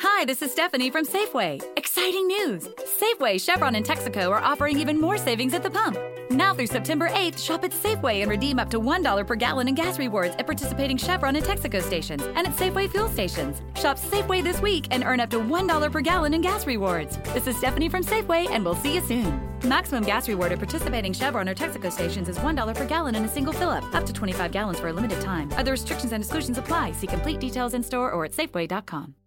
Hi, 0.00 0.24
this 0.24 0.42
is 0.42 0.52
Stephanie 0.52 0.90
from 0.90 1.04
Safeway. 1.04 1.60
Exciting 1.76 2.28
news! 2.28 2.68
Safeway, 3.00 3.40
Chevron, 3.40 3.74
and 3.74 3.84
Texaco 3.84 4.30
are 4.30 4.40
offering 4.40 4.78
even 4.78 5.00
more 5.00 5.18
savings 5.18 5.54
at 5.54 5.64
the 5.64 5.70
pump. 5.70 5.98
Now 6.30 6.54
through 6.54 6.68
September 6.68 7.08
8th, 7.08 7.42
shop 7.42 7.64
at 7.64 7.72
Safeway 7.72 8.22
and 8.22 8.30
redeem 8.30 8.60
up 8.60 8.70
to 8.70 8.80
$1 8.80 9.26
per 9.26 9.34
gallon 9.34 9.66
in 9.66 9.74
gas 9.74 9.98
rewards 9.98 10.36
at 10.36 10.46
participating 10.46 10.96
Chevron 10.96 11.34
and 11.34 11.44
Texaco 11.44 11.82
stations 11.82 12.22
and 12.22 12.46
at 12.46 12.54
Safeway 12.54 12.88
fuel 12.88 13.08
stations. 13.08 13.60
Shop 13.74 13.98
Safeway 13.98 14.40
this 14.40 14.62
week 14.62 14.86
and 14.92 15.02
earn 15.02 15.18
up 15.18 15.30
to 15.30 15.40
$1 15.40 15.90
per 15.90 16.00
gallon 16.00 16.32
in 16.32 16.42
gas 16.42 16.64
rewards. 16.64 17.16
This 17.34 17.48
is 17.48 17.56
Stephanie 17.56 17.88
from 17.88 18.04
Safeway, 18.04 18.48
and 18.50 18.64
we'll 18.64 18.76
see 18.76 18.94
you 18.94 19.00
soon. 19.00 19.40
Maximum 19.64 20.04
gas 20.04 20.28
reward 20.28 20.52
at 20.52 20.58
participating 20.58 21.12
Chevron 21.12 21.48
or 21.48 21.56
Texaco 21.56 21.90
stations 21.90 22.28
is 22.28 22.38
$1 22.38 22.74
per 22.76 22.86
gallon 22.86 23.16
in 23.16 23.24
a 23.24 23.28
single 23.28 23.52
fill 23.52 23.70
up, 23.70 23.82
up 23.92 24.06
to 24.06 24.12
25 24.12 24.52
gallons 24.52 24.78
for 24.78 24.88
a 24.88 24.92
limited 24.92 25.20
time. 25.20 25.50
Other 25.56 25.72
restrictions 25.72 26.12
and 26.12 26.22
exclusions 26.22 26.56
apply. 26.56 26.92
See 26.92 27.08
complete 27.08 27.40
details 27.40 27.74
in 27.74 27.82
store 27.82 28.12
or 28.12 28.24
at 28.24 28.30
Safeway.com. 28.30 29.17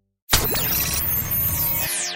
It's 0.44 2.12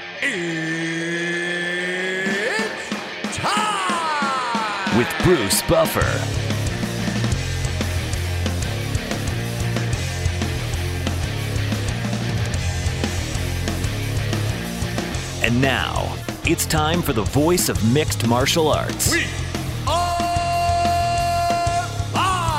time! 3.37 4.99
with 4.99 5.09
Bruce 5.23 5.63
Buffer. 5.63 6.01
And 15.45 15.63
now, 15.63 16.17
it's 16.45 16.67
time 16.67 17.03
for 17.03 17.13
the 17.13 17.23
voice 17.23 17.69
of 17.69 17.93
mixed 17.93 18.27
martial 18.27 18.67
arts. 18.69 19.13
We 19.13 19.25
are 19.87 20.19
live! 22.13 22.51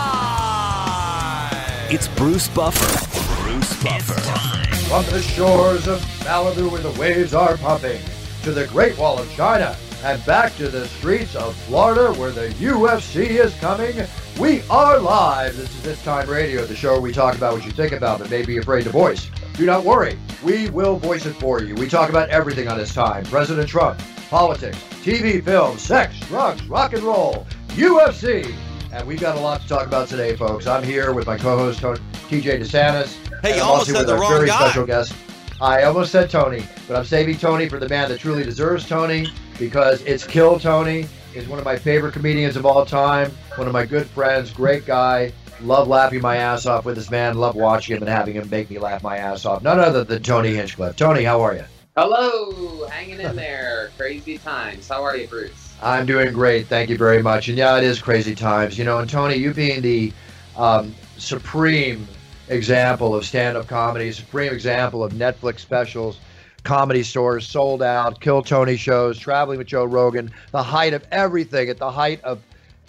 It's 1.91 2.07
Bruce 2.07 2.47
Buffer. 2.47 3.43
Bruce 3.43 3.83
Buffer. 3.83 4.56
From 4.88 5.03
the 5.07 5.21
shores 5.21 5.85
of 5.89 5.99
Malibu 6.23 6.71
where 6.71 6.81
the 6.81 6.97
waves 6.97 7.33
are 7.33 7.57
pumping, 7.57 7.99
to 8.43 8.53
the 8.53 8.67
Great 8.67 8.97
Wall 8.97 9.19
of 9.19 9.30
China, 9.33 9.75
and 10.02 10.25
back 10.25 10.55
to 10.55 10.69
the 10.69 10.88
streets 10.88 11.35
of 11.35 11.53
Florida 11.63 12.17
where 12.17 12.31
the 12.31 12.47
UFC 12.52 13.31
is 13.31 13.53
coming, 13.55 13.93
we 14.39 14.61
are 14.69 14.97
live. 14.97 15.58
This 15.58 15.69
is 15.75 15.83
This 15.83 16.02
Time 16.03 16.30
Radio, 16.30 16.65
the 16.65 16.73
show 16.73 16.93
where 16.93 17.02
we 17.02 17.11
talk 17.11 17.35
about 17.35 17.55
what 17.55 17.65
you 17.65 17.71
think 17.71 17.91
about 17.91 18.19
but 18.19 18.30
may 18.30 18.45
be 18.45 18.59
afraid 18.59 18.85
to 18.85 18.89
voice. 18.89 19.30
Do 19.55 19.65
not 19.65 19.83
worry, 19.83 20.17
we 20.41 20.69
will 20.69 20.95
voice 20.95 21.25
it 21.25 21.33
for 21.33 21.61
you. 21.61 21.75
We 21.75 21.89
talk 21.89 22.09
about 22.09 22.30
everything 22.30 22.69
on 22.69 22.77
this 22.77 22.93
time 22.93 23.25
President 23.25 23.67
Trump, 23.67 24.02
politics, 24.30 24.77
TV, 25.03 25.43
film, 25.43 25.77
sex, 25.77 26.17
drugs, 26.21 26.65
rock 26.69 26.93
and 26.93 27.03
roll, 27.03 27.45
UFC. 27.71 28.55
And 28.91 29.05
we've 29.07 29.19
got 29.19 29.38
a 29.38 29.39
lot 29.39 29.61
to 29.61 29.67
talk 29.67 29.85
about 29.85 30.07
today, 30.07 30.35
folks. 30.35 30.66
I'm 30.66 30.83
here 30.83 31.13
with 31.13 31.27
my 31.27 31.38
co 31.38 31.57
host, 31.57 31.81
TJ 31.81 32.61
DeSantis. 32.61 33.16
Hey, 33.41 33.57
you 33.57 33.61
I'm 33.61 33.69
almost 33.69 33.88
said 33.91 33.97
with 33.97 34.07
the 34.07 34.16
wrong 34.16 34.31
very 34.31 34.47
guy. 34.47 34.59
special 34.59 34.85
guest. 34.85 35.13
I 35.59 35.83
almost 35.83 36.11
said 36.11 36.30
Tony, 36.30 36.63
but 36.88 36.95
I'm 36.95 37.05
saving 37.05 37.38
Tony 37.38 37.67
for 37.67 37.80
the 37.80 37.89
man 37.89 38.09
that 38.09 38.19
truly 38.19 38.43
deserves 38.43 38.88
Tony 38.88 39.27
because 39.59 40.02
it's 40.03 40.25
Kill 40.25 40.59
Tony. 40.59 41.08
Is 41.35 41.47
one 41.47 41.59
of 41.59 41.65
my 41.65 41.75
favorite 41.77 42.13
comedians 42.13 42.55
of 42.55 42.65
all 42.65 42.83
time. 42.85 43.30
One 43.58 43.67
of 43.67 43.73
my 43.73 43.85
good 43.85 44.08
friends, 44.08 44.52
great 44.52 44.86
guy. 44.86 45.31
Love 45.61 45.87
laughing 45.87 46.21
my 46.21 46.37
ass 46.37 46.65
off 46.65 46.86
with 46.86 46.95
this 46.95 47.11
man. 47.11 47.36
Love 47.37 47.55
watching 47.55 47.95
him 47.95 48.02
and 48.04 48.09
having 48.09 48.36
him 48.36 48.49
make 48.49 48.69
me 48.69 48.80
laugh 48.80 49.04
my 49.04 49.17
ass 49.17 49.45
off. 49.45 49.61
None 49.61 49.80
other 49.80 50.04
than 50.04 50.23
Tony 50.23 50.55
Hinchcliffe. 50.55 50.95
Tony, 50.95 51.23
how 51.23 51.42
are 51.42 51.54
you? 51.55 51.64
Hello, 51.95 52.87
hanging 52.87 53.19
in 53.19 53.36
there. 53.36 53.92
Crazy 53.98 54.37
times. 54.37 54.87
How 54.87 55.04
are 55.04 55.17
you, 55.17 55.27
Bruce? 55.27 55.67
I'm 55.82 56.05
doing 56.05 56.33
great. 56.33 56.67
Thank 56.67 56.89
you 56.89 56.98
very 56.98 57.21
much. 57.21 57.49
And 57.49 57.58
yeah, 57.58 57.77
it 57.77 57.83
is 57.83 58.02
crazy 58.02 58.33
times. 58.33 58.77
You 58.77 58.83
know, 58.83 58.99
and 58.99 59.10
Tony, 59.10 59.36
you 59.36 59.54
being 59.54 59.82
the 59.82 60.11
um, 60.55 60.93
supreme 61.17 62.08
example 62.49 63.15
of 63.15 63.26
stand-up 63.26 63.67
comedy, 63.67 64.11
supreme 64.11 64.52
example 64.52 65.04
of 65.04 65.14
Netflix 65.14 65.60
specials, 65.60 66.20
comedy 66.64 67.04
stores 67.04 67.48
sold 67.48 67.83
out, 67.83 68.20
Kill 68.21 68.42
Tony 68.42 68.76
shows, 68.76 69.20
traveling 69.20 69.58
with 69.58 69.67
Joe 69.67 69.86
Rogan, 69.86 70.32
the 70.52 70.64
height 70.64 70.93
of 70.93 71.05
everything 71.11 71.70
at 71.70 71.77
the 71.77 71.92
height 71.92 72.21
of 72.23 72.42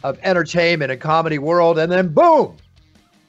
of 0.04 0.16
entertainment 0.22 0.92
and 0.92 1.00
comedy 1.00 1.38
world, 1.38 1.76
and 1.78 1.90
then 1.90 2.08
boom, 2.08 2.56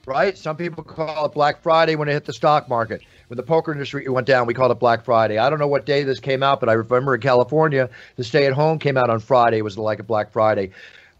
right? 0.05 0.37
Some 0.37 0.55
people 0.55 0.83
call 0.83 1.25
it 1.25 1.33
Black 1.33 1.61
Friday 1.61 1.95
when 1.95 2.07
it 2.07 2.13
hit 2.13 2.25
the 2.25 2.33
stock 2.33 2.69
market. 2.69 3.01
When 3.29 3.37
the 3.37 3.43
poker 3.43 3.71
industry 3.71 4.09
went 4.09 4.25
down, 4.25 4.47
we 4.47 4.55
called 4.55 4.71
it 4.71 4.79
Black 4.79 5.05
Friday. 5.05 5.37
I 5.37 5.51
don't 5.51 5.59
know 5.59 5.67
what 5.67 5.85
day 5.85 6.01
this 6.01 6.19
came 6.19 6.41
out, 6.41 6.59
but 6.59 6.67
I 6.67 6.73
remember 6.73 7.13
in 7.13 7.21
California, 7.21 7.87
the 8.15 8.23
stay 8.23 8.47
at 8.47 8.53
home 8.53 8.79
came 8.79 8.97
out 8.97 9.11
on 9.11 9.19
Friday. 9.19 9.59
It 9.59 9.63
was 9.63 9.77
like 9.77 9.99
a 9.99 10.03
Black 10.03 10.31
Friday. 10.31 10.71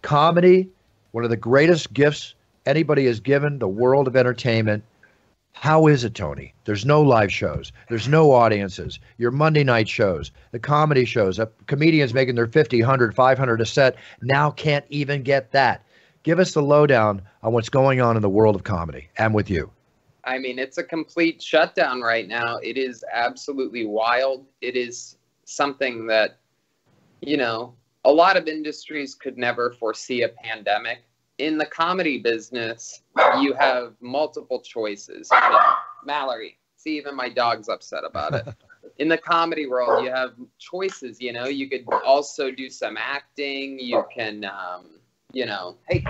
Comedy, 0.02 0.68
one 1.12 1.24
of 1.24 1.30
the 1.30 1.38
greatest 1.38 1.94
gifts 1.94 2.34
anybody 2.66 3.06
has 3.06 3.20
given 3.20 3.60
the 3.60 3.68
world 3.68 4.08
of 4.08 4.16
entertainment. 4.16 4.84
How 5.52 5.86
is 5.86 6.04
it, 6.04 6.16
Tony? 6.16 6.56
There's 6.66 6.84
no 6.84 7.04
live 7.04 7.32
shows. 7.32 7.72
There's 7.90 8.08
no 8.08 8.32
audiences. 8.32 9.00
Your 9.20 9.30
Monday 9.30 9.64
night 9.64 9.88
shows, 9.88 10.32
the 10.52 10.58
comedy 10.58 11.06
shows, 11.06 11.40
uh, 11.40 11.46
comedians 11.68 12.16
making 12.16 12.34
their 12.34 12.48
50, 12.48 12.82
100, 12.82 13.14
500 13.14 13.62
a 13.62 13.66
set 13.68 13.96
now 14.24 14.50
can't 14.50 14.86
even 14.90 15.22
get 15.22 15.52
that. 15.52 15.86
Give 16.24 16.40
us 16.40 16.56
the 16.56 16.64
lowdown 16.64 17.22
on 17.44 17.54
what's 17.54 17.70
going 17.70 18.02
on 18.02 18.16
in 18.16 18.24
the 18.24 18.30
world 18.30 18.56
of 18.56 18.64
comedy 18.64 19.10
and 19.16 19.36
with 19.36 19.52
you. 19.52 19.70
I 20.24 20.38
mean, 20.38 20.60
it's 20.60 20.78
a 20.78 20.84
complete 20.84 21.42
shutdown 21.42 22.02
right 22.02 22.28
now. 22.28 22.58
It 22.58 22.78
is 22.78 23.04
absolutely 23.12 23.86
wild. 23.86 24.46
It 24.62 24.76
is 24.76 25.18
something 25.46 26.06
that, 26.08 26.40
you 27.22 27.38
know, 27.38 27.74
a 28.06 28.12
lot 28.12 28.38
of 28.38 28.48
industries 28.48 29.16
could 29.16 29.38
never 29.38 29.72
foresee 29.72 30.24
a 30.24 30.30
pandemic. 30.30 31.00
In 31.38 31.58
the 31.58 31.66
comedy 31.66 32.18
business, 32.18 33.04
you 33.40 33.54
have 33.54 33.94
multiple 34.02 34.62
choices. 34.62 35.30
I 35.32 35.50
mean, 35.50 35.60
Mallory, 36.06 36.58
see, 36.76 36.98
even 36.98 37.16
my 37.16 37.30
dog's 37.30 37.70
upset 37.70 38.04
about 38.04 38.34
it. 38.36 38.48
In 38.98 39.08
the 39.08 39.18
comedy 39.18 39.66
world, 39.66 40.04
you 40.04 40.12
have 40.12 40.34
choices. 40.58 41.22
You 41.22 41.32
know, 41.32 41.46
you 41.46 41.70
could 41.70 41.86
also 42.06 42.52
do 42.52 42.70
some 42.70 42.98
acting. 42.98 43.80
You 43.80 44.04
can, 44.14 44.44
um, 44.44 45.00
you 45.32 45.46
know, 45.46 45.78
hey, 45.88 46.04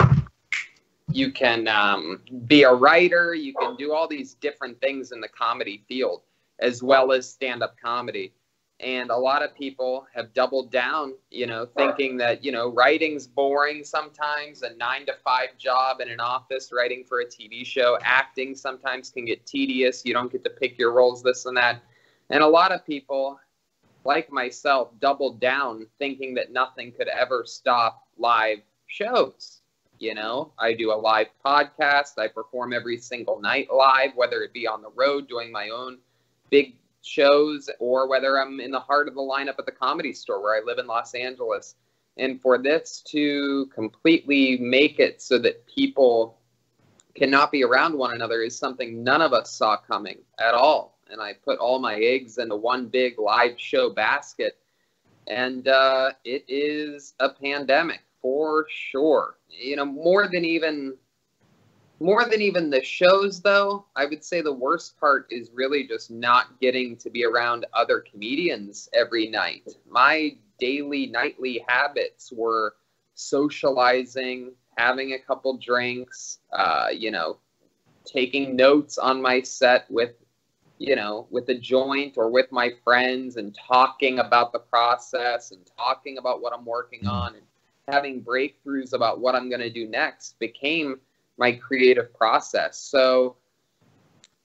you 1.11 1.31
can 1.31 1.67
um, 1.67 2.21
be 2.47 2.63
a 2.63 2.73
writer 2.73 3.33
you 3.33 3.53
can 3.53 3.75
do 3.75 3.93
all 3.93 4.07
these 4.07 4.35
different 4.35 4.79
things 4.81 5.11
in 5.11 5.19
the 5.19 5.27
comedy 5.27 5.83
field 5.87 6.21
as 6.59 6.83
well 6.83 7.11
as 7.11 7.29
stand-up 7.29 7.75
comedy. 7.81 8.33
And 8.81 9.11
a 9.11 9.15
lot 9.15 9.43
of 9.43 9.55
people 9.55 10.07
have 10.13 10.33
doubled 10.33 10.71
down 10.71 11.13
you 11.31 11.47
know 11.47 11.67
thinking 11.77 12.15
that 12.17 12.45
you 12.45 12.53
know 12.53 12.69
writing's 12.69 13.27
boring 13.27 13.83
sometimes 13.83 14.61
a 14.61 14.73
nine 14.75 15.05
to 15.07 15.13
five 15.21 15.57
job 15.57 15.99
in 15.99 16.09
an 16.09 16.21
office 16.21 16.71
writing 16.71 17.03
for 17.03 17.19
a 17.19 17.25
tv 17.25 17.65
show 17.65 17.97
acting 18.03 18.55
sometimes 18.55 19.09
can 19.09 19.25
get 19.25 19.45
tedious 19.45 20.03
you 20.05 20.13
don't 20.13 20.31
get 20.31 20.45
to 20.45 20.49
pick 20.49 20.79
your 20.79 20.93
roles 20.93 21.21
this 21.21 21.45
and 21.45 21.57
that. 21.57 21.81
And 22.29 22.41
a 22.41 22.47
lot 22.47 22.71
of 22.71 22.85
people 22.85 23.37
like 24.05 24.31
myself 24.31 24.91
doubled 25.01 25.41
down 25.41 25.85
thinking 25.97 26.33
that 26.35 26.53
nothing 26.53 26.93
could 26.93 27.09
ever 27.09 27.43
stop 27.45 28.07
live 28.17 28.59
shows 28.87 29.58
you 29.99 30.15
know, 30.15 30.53
I 30.57 30.73
do 30.73 30.91
a 30.91 30.95
live 30.95 31.27
podcast. 31.45 32.17
I 32.17 32.27
perform 32.29 32.73
every 32.73 32.97
single 32.97 33.39
night 33.39 33.67
live, 33.71 34.11
whether 34.15 34.41
it 34.41 34.53
be 34.53 34.65
on 34.65 34.81
the 34.81 34.91
road 34.95 35.27
doing 35.27 35.51
my 35.51 35.69
own 35.69 35.97
big 36.49 36.75
shows 37.01 37.69
or 37.79 38.07
whether 38.07 38.41
I'm 38.41 38.59
in 38.59 38.71
the 38.71 38.79
heart 38.79 39.07
of 39.07 39.15
the 39.15 39.21
lineup 39.21 39.59
at 39.59 39.65
the 39.65 39.71
comedy 39.71 40.13
store 40.13 40.41
where 40.41 40.56
I 40.56 40.65
live 40.65 40.79
in 40.79 40.88
Los 40.88 41.13
Angeles. 41.13 41.75
And 42.18 42.41
for 42.41 42.57
this 42.57 43.03
to 43.09 43.68
completely 43.68 44.57
make 44.57 45.00
it 45.00 45.21
so 45.21 45.38
that 45.39 45.65
people 45.68 46.38
cannot 47.15 47.51
be 47.51 47.63
around 47.63 47.97
one 47.97 48.13
another 48.13 48.41
is 48.41 48.57
something 48.57 49.03
none 49.03 49.21
of 49.21 49.33
us 49.33 49.51
saw 49.51 49.77
coming 49.77 50.19
at 50.39 50.53
all. 50.53 50.97
And 51.09 51.21
I 51.21 51.33
put 51.33 51.59
all 51.59 51.79
my 51.79 51.95
eggs 51.95 52.38
into 52.38 52.56
one 52.56 52.88
big 52.88 53.19
live 53.19 53.59
show 53.59 53.89
basket. 53.89 54.57
And 55.27 55.68
uh, 55.68 56.12
it 56.24 56.45
is 56.47 57.13
a 57.19 57.29
pandemic 57.29 58.01
for 58.21 58.66
sure. 58.69 59.38
You 59.50 59.75
know, 59.75 59.86
more 59.86 60.27
than 60.27 60.45
even 60.45 60.95
more 62.01 62.24
than 62.24 62.42
even 62.42 62.69
the 62.69 62.83
shows 62.83 63.42
though, 63.42 63.86
I 63.95 64.06
would 64.06 64.24
say 64.24 64.42
the 64.42 64.54
worst 64.54 64.98
part 65.00 65.27
is 65.30 65.51
really 65.54 65.86
just 65.86 66.10
not 66.10 66.60
getting 66.62 66.95
to 66.98 67.10
be 67.10 67.25
around 67.25 67.66
other 67.74 68.00
comedians 68.00 68.88
every 68.94 69.27
night. 69.27 69.68
My 69.89 70.38
daily 70.60 71.07
nightly 71.07 71.63
habits 71.68 72.31
were 72.31 72.75
socializing, 73.16 74.54
having 74.77 75.13
a 75.13 75.19
couple 75.19 75.57
drinks, 75.57 76.39
uh, 76.54 76.88
you 76.92 77.12
know, 77.12 77.39
taking 78.06 78.56
notes 78.56 78.98
on 78.98 79.22
my 79.22 79.42
set 79.42 79.86
with 79.89 80.13
you 80.80 80.95
know, 80.95 81.27
with 81.30 81.50
a 81.50 81.56
joint 81.56 82.13
or 82.15 82.31
with 82.31 82.50
my 82.54 82.72
friends 82.86 83.36
and 83.36 83.54
talking 83.68 84.19
about 84.19 84.54
the 84.54 84.60
process 84.60 85.51
and 85.51 85.69
talking 85.77 86.18
about 86.18 86.42
what 86.42 86.54
I'm 86.54 86.63
working 86.63 87.04
mm. 87.04 87.12
on 87.12 87.36
and 87.36 87.44
having 87.91 88.24
breakthroughs 88.24 88.94
about 88.94 89.19
what 89.19 89.36
I'm 89.36 89.50
going 89.50 89.62
to 89.62 89.69
do 89.69 89.88
next 89.88 90.39
became 90.39 91.00
my 91.38 91.51
creative 91.53 92.13
process. 92.13 92.77
So, 92.77 93.38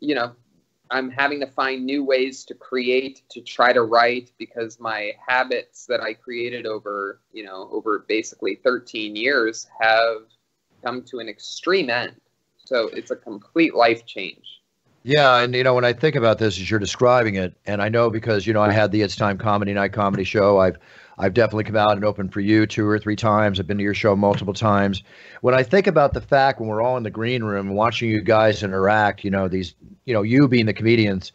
you 0.01 0.15
know, 0.15 0.33
I'm 0.91 1.11
having 1.11 1.41
to 1.41 1.47
find 1.47 1.85
new 1.85 2.05
ways 2.05 2.45
to 2.45 2.55
create, 2.55 3.23
to 3.31 3.41
try 3.41 3.73
to 3.73 3.83
write 3.83 4.33
because 4.39 4.79
my 4.79 5.13
habits 5.27 5.87
that 5.87 6.01
I 6.01 6.15
created 6.15 6.67
over, 6.67 7.21
you 7.33 7.45
know, 7.45 7.69
over 7.73 8.05
basically 8.07 8.57
13 8.63 9.17
years 9.17 9.67
have 9.81 10.23
come 10.85 11.03
to 11.05 11.19
an 11.19 11.29
extreme 11.29 11.91
end. 11.91 12.21
So 12.59 12.89
it's 12.89 13.11
a 13.11 13.17
complete 13.17 13.75
life 13.75 14.07
change. 14.07 14.63
Yeah, 15.07 15.41
and 15.41 15.55
you 15.55 15.63
know 15.63 15.75
when 15.75 15.85
I 15.85 15.93
think 15.93 16.17
about 16.17 16.39
this 16.39 16.59
as 16.59 16.71
you're 16.71 16.81
describing 16.81 17.35
it, 17.35 17.55
and 17.67 17.83
I 17.83 17.91
know 17.91 18.09
because 18.09 18.47
you 18.47 18.55
know 18.55 18.63
I 18.63 18.73
had 18.73 18.91
the 18.91 19.03
It's 19.03 19.17
Time 19.17 19.37
Comedy 19.37 19.75
Night 19.75 19.93
comedy 19.93 20.25
show. 20.25 20.57
I've 20.59 20.79
I've 21.19 21.35
definitely 21.35 21.65
come 21.65 21.77
out 21.77 21.93
and 21.93 22.07
opened 22.07 22.33
for 22.33 22.41
you 22.41 22.67
two 22.67 22.89
or 22.89 22.99
three 22.99 23.15
times. 23.15 23.61
I've 23.61 23.67
been 23.67 23.77
to 23.77 23.85
your 23.85 23.93
show 23.93 24.17
multiple 24.17 24.55
times. 24.55 25.03
When 25.43 25.55
I 25.55 25.63
think 25.63 25.87
about 25.87 26.15
the 26.15 26.23
fact 26.23 26.59
when 26.59 26.71
we're 26.71 26.81
all 26.81 26.97
in 26.97 27.03
the 27.03 27.11
green 27.11 27.45
room 27.45 27.75
watching 27.75 28.09
you 28.09 28.23
guys 28.23 28.63
interact, 28.63 29.25
you 29.25 29.31
know 29.31 29.47
these, 29.47 29.75
you 30.07 30.15
know 30.15 30.23
you 30.23 30.49
being 30.49 30.65
the 30.65 30.73
comedians, 30.73 31.33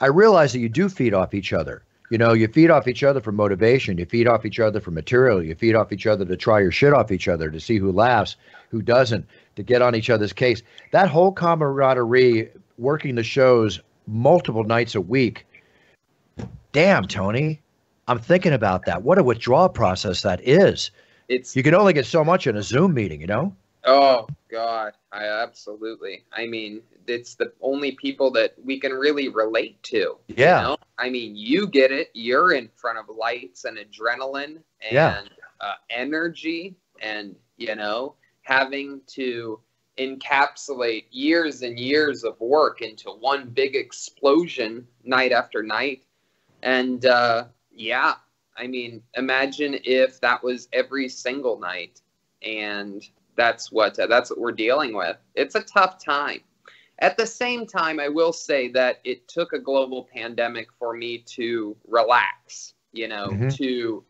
I 0.00 0.06
realize 0.06 0.52
that 0.52 0.58
you 0.58 0.68
do 0.68 0.88
feed 0.88 1.14
off 1.14 1.32
each 1.32 1.52
other. 1.52 1.84
You 2.10 2.18
know, 2.18 2.34
you 2.34 2.48
feed 2.48 2.70
off 2.70 2.88
each 2.88 3.04
other 3.04 3.22
for 3.22 3.32
motivation. 3.32 3.96
You 3.96 4.04
feed 4.04 4.26
off 4.26 4.44
each 4.44 4.60
other 4.60 4.80
for 4.80 4.90
material. 4.90 5.42
You 5.42 5.54
feed 5.54 5.74
off 5.76 5.92
each 5.92 6.06
other 6.06 6.26
to 6.26 6.36
try 6.36 6.60
your 6.60 6.72
shit 6.72 6.92
off 6.92 7.10
each 7.10 7.26
other 7.26 7.50
to 7.50 7.58
see 7.58 7.78
who 7.78 7.90
laughs, 7.90 8.36
who 8.68 8.82
doesn't, 8.82 9.26
to 9.56 9.62
get 9.62 9.80
on 9.80 9.94
each 9.94 10.10
other's 10.10 10.34
case. 10.34 10.62
That 10.90 11.08
whole 11.08 11.32
camaraderie 11.32 12.50
working 12.82 13.14
the 13.14 13.22
shows 13.22 13.80
multiple 14.06 14.64
nights 14.64 14.94
a 14.94 15.00
week. 15.00 15.46
Damn, 16.72 17.06
Tony, 17.06 17.60
I'm 18.08 18.18
thinking 18.18 18.52
about 18.52 18.84
that. 18.86 19.02
What 19.02 19.18
a 19.18 19.22
withdrawal 19.22 19.68
process 19.68 20.22
that 20.22 20.40
is. 20.46 20.90
It's 21.28 21.54
you 21.56 21.62
can 21.62 21.74
only 21.74 21.92
get 21.92 22.06
so 22.06 22.24
much 22.24 22.46
in 22.46 22.56
a 22.56 22.62
Zoom 22.62 22.92
meeting, 22.94 23.20
you 23.20 23.26
know. 23.26 23.54
Oh 23.84 24.26
God, 24.50 24.92
I 25.12 25.24
absolutely. 25.26 26.24
I 26.32 26.46
mean, 26.46 26.82
it's 27.06 27.34
the 27.34 27.52
only 27.60 27.92
people 27.92 28.30
that 28.32 28.54
we 28.62 28.78
can 28.78 28.92
really 28.92 29.28
relate 29.28 29.82
to. 29.84 30.18
Yeah. 30.28 30.60
You 30.60 30.68
know? 30.68 30.76
I 30.98 31.10
mean, 31.10 31.34
you 31.36 31.66
get 31.66 31.90
it. 31.90 32.10
You're 32.14 32.52
in 32.52 32.68
front 32.74 32.98
of 32.98 33.06
lights 33.14 33.64
and 33.64 33.78
adrenaline 33.78 34.58
and 34.80 34.92
yeah. 34.92 35.22
uh, 35.60 35.74
energy, 35.90 36.76
and 37.00 37.34
you 37.56 37.74
know, 37.74 38.14
having 38.42 39.00
to 39.08 39.60
encapsulate 39.98 41.04
years 41.10 41.62
and 41.62 41.78
years 41.78 42.24
of 42.24 42.40
work 42.40 42.80
into 42.80 43.10
one 43.10 43.48
big 43.50 43.76
explosion 43.76 44.86
night 45.04 45.32
after 45.32 45.62
night. 45.62 46.04
And 46.62 47.04
uh, 47.06 47.46
yeah, 47.70 48.14
I 48.56 48.66
mean, 48.66 49.02
imagine 49.14 49.78
if 49.84 50.20
that 50.20 50.42
was 50.42 50.68
every 50.72 51.08
single 51.08 51.58
night, 51.58 52.00
and 52.42 53.02
that's 53.36 53.72
what 53.72 53.98
uh, 53.98 54.06
that's 54.06 54.30
what 54.30 54.38
we're 54.38 54.52
dealing 54.52 54.94
with. 54.94 55.16
It's 55.34 55.54
a 55.54 55.62
tough 55.62 56.02
time. 56.02 56.40
At 56.98 57.16
the 57.16 57.26
same 57.26 57.66
time, 57.66 57.98
I 57.98 58.08
will 58.08 58.32
say 58.32 58.68
that 58.68 59.00
it 59.04 59.26
took 59.26 59.52
a 59.52 59.58
global 59.58 60.08
pandemic 60.12 60.68
for 60.78 60.94
me 60.94 61.18
to 61.18 61.76
relax. 61.88 62.74
You 62.92 63.08
know, 63.08 63.28
mm-hmm. 63.28 63.48
to 63.48 64.04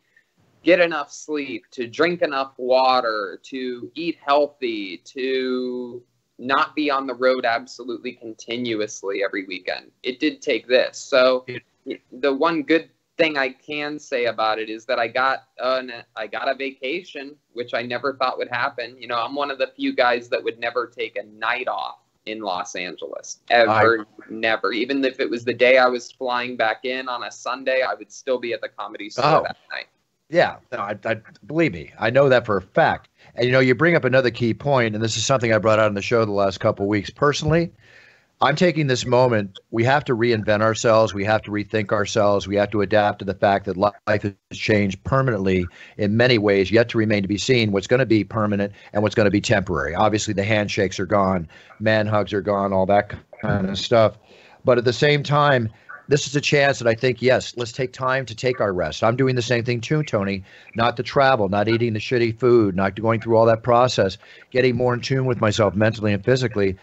get 0.63 0.79
enough 0.79 1.11
sleep, 1.11 1.65
to 1.71 1.87
drink 1.87 2.21
enough 2.21 2.53
water, 2.57 3.39
to 3.43 3.91
eat 3.95 4.17
healthy, 4.25 4.97
to 5.05 6.03
not 6.39 6.75
be 6.75 6.89
on 6.89 7.05
the 7.07 7.13
road 7.13 7.45
absolutely 7.45 8.13
continuously 8.13 9.23
every 9.23 9.45
weekend. 9.45 9.91
It 10.01 10.19
did 10.19 10.41
take 10.41 10.67
this. 10.67 10.97
So 10.97 11.45
the 12.11 12.33
one 12.33 12.63
good 12.63 12.89
thing 13.17 13.37
I 13.37 13.49
can 13.49 13.99
say 13.99 14.25
about 14.25 14.57
it 14.57 14.69
is 14.69 14.85
that 14.85 14.97
I 14.99 15.07
got 15.07 15.43
an, 15.59 15.91
I 16.15 16.27
got 16.27 16.49
a 16.49 16.55
vacation, 16.55 17.35
which 17.53 17.73
I 17.73 17.83
never 17.83 18.15
thought 18.15 18.37
would 18.37 18.49
happen. 18.49 18.95
You 18.99 19.07
know, 19.07 19.17
I'm 19.17 19.35
one 19.35 19.51
of 19.51 19.59
the 19.59 19.71
few 19.75 19.93
guys 19.93 20.29
that 20.29 20.43
would 20.43 20.59
never 20.59 20.87
take 20.87 21.17
a 21.17 21.23
night 21.23 21.67
off 21.67 21.99
in 22.25 22.39
Los 22.39 22.75
Angeles. 22.75 23.39
Ever, 23.49 24.01
I, 24.01 24.23
never. 24.29 24.71
Even 24.71 25.03
if 25.03 25.19
it 25.19 25.29
was 25.29 25.43
the 25.43 25.53
day 25.53 25.77
I 25.77 25.87
was 25.87 26.11
flying 26.11 26.57
back 26.57 26.85
in 26.85 27.07
on 27.07 27.23
a 27.23 27.31
Sunday, 27.31 27.81
I 27.87 27.93
would 27.93 28.11
still 28.11 28.39
be 28.39 28.53
at 28.53 28.61
the 28.61 28.69
comedy 28.69 29.09
store 29.09 29.25
oh. 29.25 29.43
that 29.43 29.57
night. 29.69 29.87
Yeah, 30.33 30.55
no, 30.71 30.79
I, 30.79 30.97
I, 31.05 31.17
believe 31.45 31.73
me, 31.73 31.91
I 31.99 32.09
know 32.09 32.27
that 32.27 32.43
for 32.43 32.57
a 32.57 32.61
fact. 32.61 33.07
And 33.35 33.45
you 33.45 33.51
know, 33.51 33.59
you 33.59 33.75
bring 33.75 33.95
up 33.95 34.03
another 34.03 34.31
key 34.31 34.55
point, 34.55 34.95
and 34.95 35.03
this 35.03 35.15
is 35.15 35.23
something 35.23 35.53
I 35.53 35.59
brought 35.59 35.77
out 35.77 35.85
on 35.85 35.93
the 35.93 36.01
show 36.01 36.25
the 36.25 36.31
last 36.31 36.59
couple 36.59 36.87
weeks. 36.87 37.11
Personally, 37.11 37.71
I'm 38.41 38.55
taking 38.55 38.87
this 38.87 39.05
moment. 39.05 39.59
We 39.69 39.83
have 39.83 40.03
to 40.05 40.15
reinvent 40.15 40.61
ourselves. 40.61 41.13
We 41.13 41.23
have 41.23 41.43
to 41.43 41.51
rethink 41.51 41.91
ourselves. 41.91 42.47
We 42.47 42.55
have 42.55 42.71
to 42.71 42.81
adapt 42.81 43.19
to 43.19 43.25
the 43.25 43.35
fact 43.35 43.65
that 43.65 43.77
life 43.77 43.93
has 44.07 44.33
changed 44.51 45.03
permanently 45.03 45.67
in 45.97 46.17
many 46.17 46.39
ways, 46.39 46.71
yet 46.71 46.89
to 46.89 46.97
remain 46.97 47.21
to 47.21 47.27
be 47.27 47.37
seen. 47.37 47.71
What's 47.71 47.87
going 47.87 47.99
to 47.99 48.05
be 48.07 48.23
permanent 48.23 48.73
and 48.91 49.03
what's 49.03 49.13
going 49.13 49.25
to 49.25 49.31
be 49.31 49.39
temporary. 49.39 49.93
Obviously, 49.93 50.33
the 50.33 50.43
handshakes 50.43 50.99
are 50.99 51.05
gone, 51.05 51.47
man 51.79 52.07
hugs 52.07 52.33
are 52.33 52.41
gone, 52.41 52.73
all 52.73 52.87
that 52.87 53.13
kind 53.39 53.69
of 53.69 53.77
stuff. 53.77 54.17
But 54.65 54.79
at 54.79 54.85
the 54.85 54.93
same 54.93 55.21
time, 55.21 55.69
this 56.13 56.27
is 56.27 56.35
a 56.35 56.41
chance 56.41 56.77
that 56.77 56.87
I 56.87 56.93
think, 56.93 57.23
yes, 57.23 57.57
let's 57.57 57.71
take 57.71 57.91
time 57.91 58.23
to 58.27 58.35
take 58.35 58.61
our 58.61 58.71
rest. 58.71 59.03
I'm 59.03 59.15
doing 59.15 59.33
the 59.33 59.41
same 59.41 59.63
thing 59.63 59.81
too, 59.81 60.03
Tony. 60.03 60.43
Not 60.75 60.95
to 60.97 61.01
travel, 61.01 61.49
not 61.49 61.67
eating 61.67 61.93
the 61.93 61.99
shitty 61.99 62.37
food, 62.37 62.75
not 62.75 62.93
going 62.93 63.19
through 63.19 63.35
all 63.35 63.47
that 63.47 63.63
process, 63.63 64.19
getting 64.51 64.75
more 64.75 64.93
in 64.93 65.01
tune 65.01 65.25
with 65.25 65.41
myself 65.41 65.73
mentally 65.73 66.13
and 66.13 66.23
physically. 66.23 66.77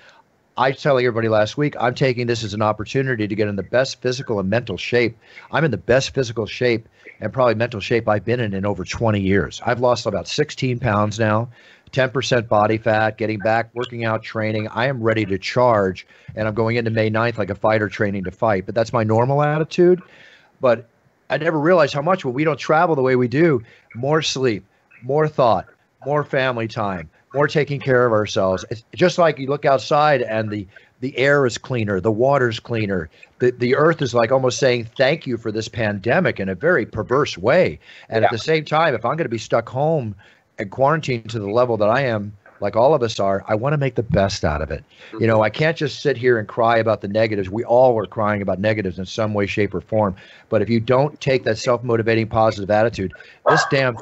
I 0.57 0.73
tell 0.73 0.99
everybody 0.99 1.29
last 1.29 1.57
week, 1.57 1.77
I'm 1.79 1.95
taking 1.95 2.27
this 2.27 2.43
as 2.43 2.55
an 2.55 2.63
opportunity 2.63 3.29
to 3.29 3.35
get 3.37 3.47
in 3.47 3.55
the 3.55 3.63
best 3.63 4.03
physical 4.03 4.41
and 4.41 4.51
mental 4.51 4.77
shape. 4.77 5.17
I'm 5.53 5.65
in 5.65 5.71
the 5.71 5.77
best 5.77 6.13
physical 6.13 6.47
shape 6.47 6.89
and 7.21 7.33
probably 7.33 7.55
mental 7.55 7.79
shape 7.79 8.09
I've 8.09 8.25
been 8.25 8.41
in 8.41 8.53
in 8.53 8.67
over 8.67 8.85
20 8.85 9.21
years. 9.21 9.63
I've 9.65 9.79
lost 9.79 10.07
about 10.07 10.27
16 10.27 10.81
pounds 10.81 11.21
now. 11.21 11.51
10% 11.93 12.49
body 12.49 12.79
fat, 12.79 13.19
getting 13.19 13.39
back, 13.39 13.71
working 13.75 14.05
out, 14.05 14.23
training. 14.23 14.69
I 14.69 14.87
am 14.87 15.03
ready 15.03 15.25
to 15.27 15.39
charge, 15.39 16.07
and 16.35 16.47
I'm 16.47 16.55
going 16.55 16.77
into 16.77 16.91
May 16.91 17.11
9th 17.11 17.39
like 17.39 17.51
a 17.51 17.55
fighter 17.55 17.89
training 17.89 18.25
to 18.25 18.31
fight. 18.31 18.67
But 18.67 18.75
that's 18.75 18.93
my 18.93 19.05
normal 19.05 19.43
attitude. 19.43 20.03
But 20.61 20.89
I 21.29 21.39
never 21.39 21.59
realized 21.59 21.95
how 21.95 22.03
much 22.03 22.25
when 22.25 22.35
we 22.35 22.45
don't 22.45 22.59
travel 22.59 22.95
the 22.95 23.03
way 23.03 23.17
we 23.17 23.29
do, 23.29 23.63
more 23.95 24.23
sleep, 24.23 24.65
more 25.03 25.29
thought, 25.29 25.67
more 26.05 26.25
family 26.25 26.69
time, 26.69 27.09
more 27.35 27.47
taking 27.47 27.81
care 27.81 28.07
of 28.07 28.13
ourselves. 28.13 28.65
It's 28.71 28.85
just 28.95 29.19
like 29.19 29.39
you 29.39 29.47
look 29.47 29.65
outside 29.65 30.23
and 30.23 30.51
the 30.51 30.67
the 31.01 31.17
air 31.17 31.47
is 31.47 31.57
cleaner, 31.57 31.99
the 31.99 32.13
water's 32.13 32.61
cleaner. 32.61 33.09
The 33.39 33.53
the 33.53 33.75
earth 33.75 34.03
is 34.03 34.13
like 34.13 34.33
almost 34.33 34.59
saying 34.59 34.89
thank 34.97 35.27
you 35.27 35.39
for 35.39 35.51
this 35.51 35.69
pandemic 35.69 36.39
in 36.39 36.49
a 36.49 36.55
very 36.55 36.85
perverse 36.85 37.39
way. 37.39 37.79
And 38.09 38.23
yeah. 38.23 38.27
at 38.27 38.33
the 38.33 38.39
same 38.39 38.65
time, 38.65 38.95
if 38.95 39.05
I'm 39.05 39.17
going 39.17 39.25
to 39.25 39.31
be 39.31 39.39
stuck 39.39 39.69
home 39.69 40.15
and 40.61 40.71
quarantined 40.71 41.31
to 41.31 41.39
the 41.39 41.51
level 41.51 41.77
that 41.79 41.89
I 41.89 42.03
am, 42.03 42.37
like 42.61 42.77
all 42.77 42.95
of 42.95 43.03
us 43.03 43.19
are, 43.19 43.43
I 43.49 43.55
want 43.55 43.73
to 43.73 43.79
make 43.79 43.95
the 43.95 44.03
best 44.03 44.45
out 44.45 44.61
of 44.61 44.71
it. 44.71 44.85
You 45.19 45.27
know, 45.27 45.37
mm-hmm. 45.37 45.45
I 45.45 45.51
can't 45.51 45.77
just 45.77 46.03
sit 46.03 46.17
here 46.17 46.39
and 46.39 46.47
cry 46.47 46.77
about 46.77 47.01
the 47.01 47.09
negatives. 47.09 47.49
We 47.49 47.65
all 47.65 47.99
are 47.99 48.07
crying 48.07 48.43
about 48.43 48.59
negatives 48.61 48.99
in 48.99 49.07
some 49.07 49.35
way, 49.35 49.47
shape, 49.47 49.75
or 49.75 49.81
form. 49.81 50.15
But 50.51 50.63
if 50.63 50.69
you 50.69 50.79
don't 50.79 51.19
take 51.21 51.45
that 51.45 51.59
self-motivating 51.59 52.29
positive 52.29 52.71
attitude, 52.71 53.13
this 53.47 53.65
damn 53.71 53.97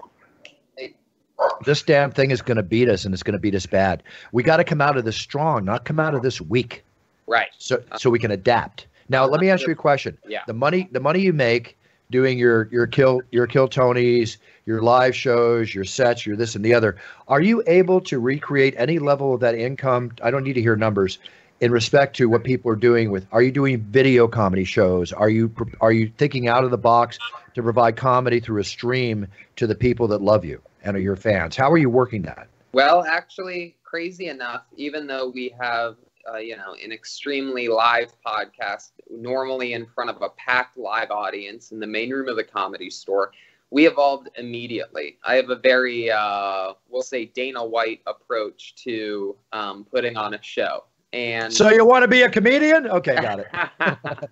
this 1.64 1.82
damn 1.82 2.10
thing 2.10 2.32
is 2.32 2.42
going 2.42 2.56
to 2.56 2.64
beat 2.64 2.88
us 2.88 3.04
and 3.04 3.14
it's 3.14 3.22
going 3.22 3.34
to 3.34 3.38
beat 3.38 3.54
us 3.54 3.64
bad. 3.64 4.02
We 4.32 4.42
got 4.42 4.56
to 4.56 4.64
come 4.64 4.80
out 4.80 4.96
of 4.96 5.04
this 5.04 5.16
strong, 5.16 5.64
not 5.64 5.84
come 5.84 6.00
out 6.00 6.14
of 6.14 6.22
this 6.22 6.40
weak. 6.40 6.84
Right. 7.28 7.48
So 7.58 7.80
so 7.96 8.10
we 8.10 8.18
can 8.18 8.32
adapt. 8.32 8.88
Now, 9.08 9.24
let 9.24 9.40
me 9.40 9.48
ask 9.48 9.64
you 9.66 9.72
a 9.72 9.76
question. 9.76 10.18
Yeah. 10.26 10.40
The 10.48 10.52
money 10.52 10.88
the 10.90 11.00
money 11.00 11.20
you 11.20 11.32
make 11.32 11.77
doing 12.10 12.38
your 12.38 12.68
your 12.70 12.86
kill 12.86 13.20
your 13.30 13.46
kill 13.46 13.68
tonys 13.68 14.38
your 14.64 14.82
live 14.82 15.14
shows 15.14 15.74
your 15.74 15.84
sets 15.84 16.26
your 16.26 16.36
this 16.36 16.54
and 16.54 16.64
the 16.64 16.74
other. 16.74 16.96
Are 17.26 17.40
you 17.40 17.62
able 17.66 18.00
to 18.02 18.18
recreate 18.18 18.74
any 18.76 18.98
level 18.98 19.34
of 19.34 19.40
that 19.40 19.54
income? 19.54 20.12
I 20.22 20.30
don't 20.30 20.44
need 20.44 20.54
to 20.54 20.60
hear 20.60 20.76
numbers 20.76 21.18
in 21.60 21.72
respect 21.72 22.16
to 22.16 22.26
what 22.26 22.44
people 22.44 22.70
are 22.70 22.76
doing 22.76 23.10
with 23.10 23.26
are 23.32 23.42
you 23.42 23.50
doing 23.50 23.80
video 23.80 24.28
comedy 24.28 24.64
shows? 24.64 25.12
Are 25.12 25.28
you 25.28 25.54
are 25.80 25.92
you 25.92 26.10
thinking 26.16 26.48
out 26.48 26.64
of 26.64 26.70
the 26.70 26.78
box 26.78 27.18
to 27.54 27.62
provide 27.62 27.96
comedy 27.96 28.40
through 28.40 28.60
a 28.60 28.64
stream 28.64 29.26
to 29.56 29.66
the 29.66 29.74
people 29.74 30.08
that 30.08 30.22
love 30.22 30.44
you 30.44 30.62
and 30.84 30.96
are 30.96 31.00
your 31.00 31.16
fans? 31.16 31.56
How 31.56 31.70
are 31.70 31.78
you 31.78 31.90
working 31.90 32.22
that? 32.22 32.48
Well 32.72 33.04
actually 33.04 33.76
crazy 33.84 34.28
enough 34.28 34.62
even 34.76 35.06
though 35.06 35.28
we 35.28 35.54
have 35.60 35.96
uh, 36.32 36.38
you 36.38 36.56
know, 36.56 36.74
an 36.82 36.92
extremely 36.92 37.68
live 37.68 38.12
podcast, 38.26 38.92
normally 39.10 39.72
in 39.72 39.86
front 39.86 40.10
of 40.10 40.22
a 40.22 40.28
packed 40.30 40.76
live 40.76 41.10
audience 41.10 41.72
in 41.72 41.80
the 41.80 41.86
main 41.86 42.10
room 42.10 42.28
of 42.28 42.36
the 42.36 42.44
comedy 42.44 42.90
store, 42.90 43.32
we 43.70 43.86
evolved 43.86 44.28
immediately. 44.36 45.18
I 45.24 45.34
have 45.34 45.50
a 45.50 45.56
very, 45.56 46.10
uh, 46.10 46.72
we'll 46.88 47.02
say, 47.02 47.26
Dana 47.26 47.64
White 47.64 48.00
approach 48.06 48.74
to 48.84 49.36
um, 49.52 49.84
putting 49.84 50.16
on 50.16 50.34
a 50.34 50.42
show. 50.42 50.84
And 51.12 51.52
so 51.52 51.70
you 51.70 51.86
want 51.86 52.02
to 52.02 52.08
be 52.08 52.22
a 52.22 52.28
comedian? 52.28 52.86
Okay, 52.86 53.14
got 53.14 53.40
it. 53.40 54.30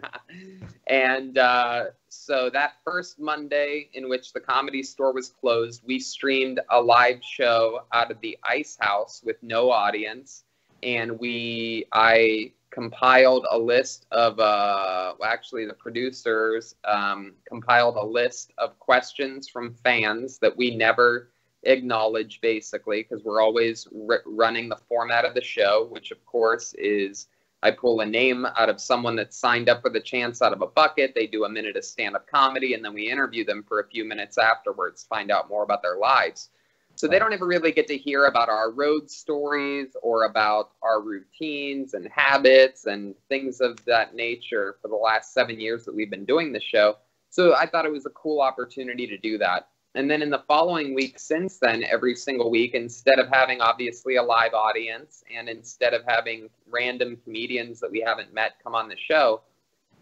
and 0.87 1.39
uh, 1.39 1.85
so 2.09 2.51
that 2.51 2.75
first 2.85 3.19
Monday 3.19 3.89
in 3.95 4.09
which 4.11 4.35
the 4.35 4.41
comedy 4.41 4.83
store 4.83 5.13
was 5.13 5.31
closed, 5.31 5.83
we 5.87 5.99
streamed 5.99 6.61
a 6.71 6.81
live 6.81 7.21
show 7.23 7.81
out 7.93 8.11
of 8.11 8.21
the 8.21 8.37
Ice 8.45 8.77
House 8.79 9.23
with 9.25 9.37
no 9.43 9.71
audience 9.71 10.45
and 10.83 11.19
we 11.19 11.87
I 11.93 12.53
compiled 12.71 13.47
a 13.51 13.59
list 13.59 14.07
of 14.11 14.39
uh, 14.39 15.15
well, 15.19 15.29
actually 15.29 15.67
the 15.67 15.73
producers 15.73 16.75
um, 16.85 17.33
compiled 17.49 17.97
a 17.97 18.05
list 18.05 18.53
of 18.59 18.79
questions 18.79 19.49
from 19.49 19.73
fans 19.73 20.39
that 20.39 20.55
we 20.57 20.77
never 20.77 21.31
acknowledge 21.63 22.41
basically 22.43 23.03
because 23.03 23.25
we're 23.25 23.41
always 23.41 23.89
r- 24.09 24.23
running 24.27 24.69
the 24.69 24.77
format 24.89 25.25
of 25.25 25.35
the 25.35 25.43
show 25.43 25.89
which 25.91 26.11
of 26.13 26.25
course 26.27 26.75
is 26.79 27.29
i 27.63 27.71
pull 27.71 28.01
a 28.01 28.07
name 28.07 28.47
out 28.57 28.69
of 28.69 28.81
someone 28.81 29.17
that 29.17 29.33
signed 29.33 29.69
up 29.69 29.83
for 29.83 29.89
the 29.91 29.99
chance 29.99 30.43
out 30.43 30.53
of 30.53 30.63
a 30.63 30.67
bucket 30.67 31.13
they 31.15 31.27
do 31.27 31.45
a 31.45 31.49
minute 31.49 31.77
of 31.77 31.85
stand-up 31.85 32.29
comedy 32.31 32.75
and 32.75 32.85
then 32.85 32.95
we 32.95 33.11
interview 33.11 33.45
them 33.45 33.65
for 33.67 33.81
a 33.81 33.89
few 33.89 34.05
minutes 34.05 34.39
afterwards 34.39 35.07
find 35.09 35.31
out 35.31 35.49
more 35.49 35.65
about 35.65 35.83
their 35.83 35.97
lives 35.97 36.51
so 36.97 37.07
they 37.07 37.19
don't 37.19 37.33
ever 37.33 37.47
really 37.47 37.73
get 37.73 37.87
to 37.89 37.97
hear 37.97 38.25
about 38.25 38.49
our 38.49 38.71
road 38.71 39.11
stories 39.11 39.95
or 40.03 40.25
about 40.25 40.73
our 40.83 41.03
routines 41.03 41.95
and 41.95 42.09
habits 42.09 42.87
and 42.87 43.15
things 43.29 43.61
of 43.61 43.83
that 43.85 44.15
nature 44.15 44.77
for 44.81 44.89
the 44.89 44.97
last 44.97 45.35
seven 45.35 45.61
years 45.61 45.85
that 45.85 45.95
we've 45.95 46.11
been 46.11 46.25
doing 46.25 46.53
the 46.53 46.61
show. 46.61 46.97
So 47.29 47.55
I 47.55 47.67
thought 47.67 47.85
it 47.85 47.93
was 47.93 48.07
a 48.07 48.11
cool 48.11 48.41
opportunity 48.41 49.07
to 49.07 49.19
do 49.19 49.37
that. 49.39 49.69
And 49.95 50.11
then 50.11 50.23
in 50.23 50.31
the 50.31 50.43
following 50.47 50.95
week 50.95 51.19
since 51.19 51.59
then, 51.59 51.85
every 51.85 52.15
single 52.15 52.51
week, 52.51 52.75
instead 52.75 53.19
of 53.19 53.29
having 53.29 53.61
obviously 53.61 54.17
a 54.17 54.23
live 54.23 54.53
audience 54.53 55.23
and 55.35 55.49
instead 55.49 55.95
of 55.95 56.03
having 56.07 56.51
random 56.71 57.17
comedians 57.25 57.81
that 57.81 57.91
we 57.91 58.01
haven't 58.01 58.33
met 58.33 58.55
come 58.63 58.75
on 58.75 58.89
the 58.89 58.97
show, 58.97 59.43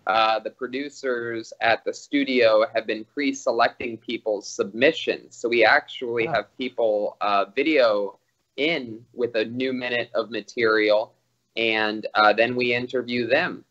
uh, 0.07 0.39
the 0.39 0.51
producers 0.51 1.53
at 1.61 1.85
the 1.85 1.93
studio 1.93 2.67
have 2.75 2.87
been 2.87 3.05
pre-selecting 3.05 3.97
people's 3.97 4.49
submissions. 4.49 5.37
So 5.37 5.49
we 5.49 5.65
actually 5.65 6.27
have 6.27 6.57
people 6.59 7.17
uh, 7.21 7.47
video 7.55 8.19
in 8.57 9.05
with 9.13 9.35
a 9.35 9.45
new 9.45 9.73
minute 9.73 10.11
of 10.15 10.31
material, 10.31 11.15
and 11.57 12.07
uh, 12.15 12.33
then 12.33 12.55
we 12.55 12.75
interview 12.75 13.27
them 13.27 13.65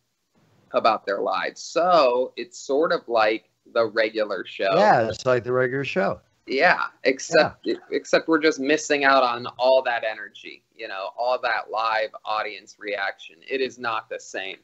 about 0.71 1.05
their 1.05 1.19
lives. 1.19 1.61
So 1.61 2.33
it's 2.35 2.57
sort 2.57 2.91
of 2.91 3.07
like 3.07 3.49
the 3.73 3.85
regular 3.85 4.43
show. 4.45 4.75
Yeah, 4.75 5.07
it's 5.07 5.25
like 5.25 5.43
the 5.43 5.53
regular 5.53 5.85
show. 5.85 6.19
Yeah, 6.45 6.87
except 7.05 7.59
yeah. 7.63 7.75
except 7.91 8.27
we're 8.27 8.41
just 8.41 8.59
missing 8.59 9.05
out 9.05 9.23
on 9.23 9.47
all 9.57 9.81
that 9.83 10.03
energy, 10.03 10.63
you 10.75 10.89
know, 10.89 11.11
all 11.17 11.39
that 11.41 11.71
live 11.71 12.09
audience 12.25 12.75
reaction. 12.79 13.37
It 13.47 13.61
is 13.61 13.79
not 13.79 14.09
the 14.09 14.19
same. 14.19 14.57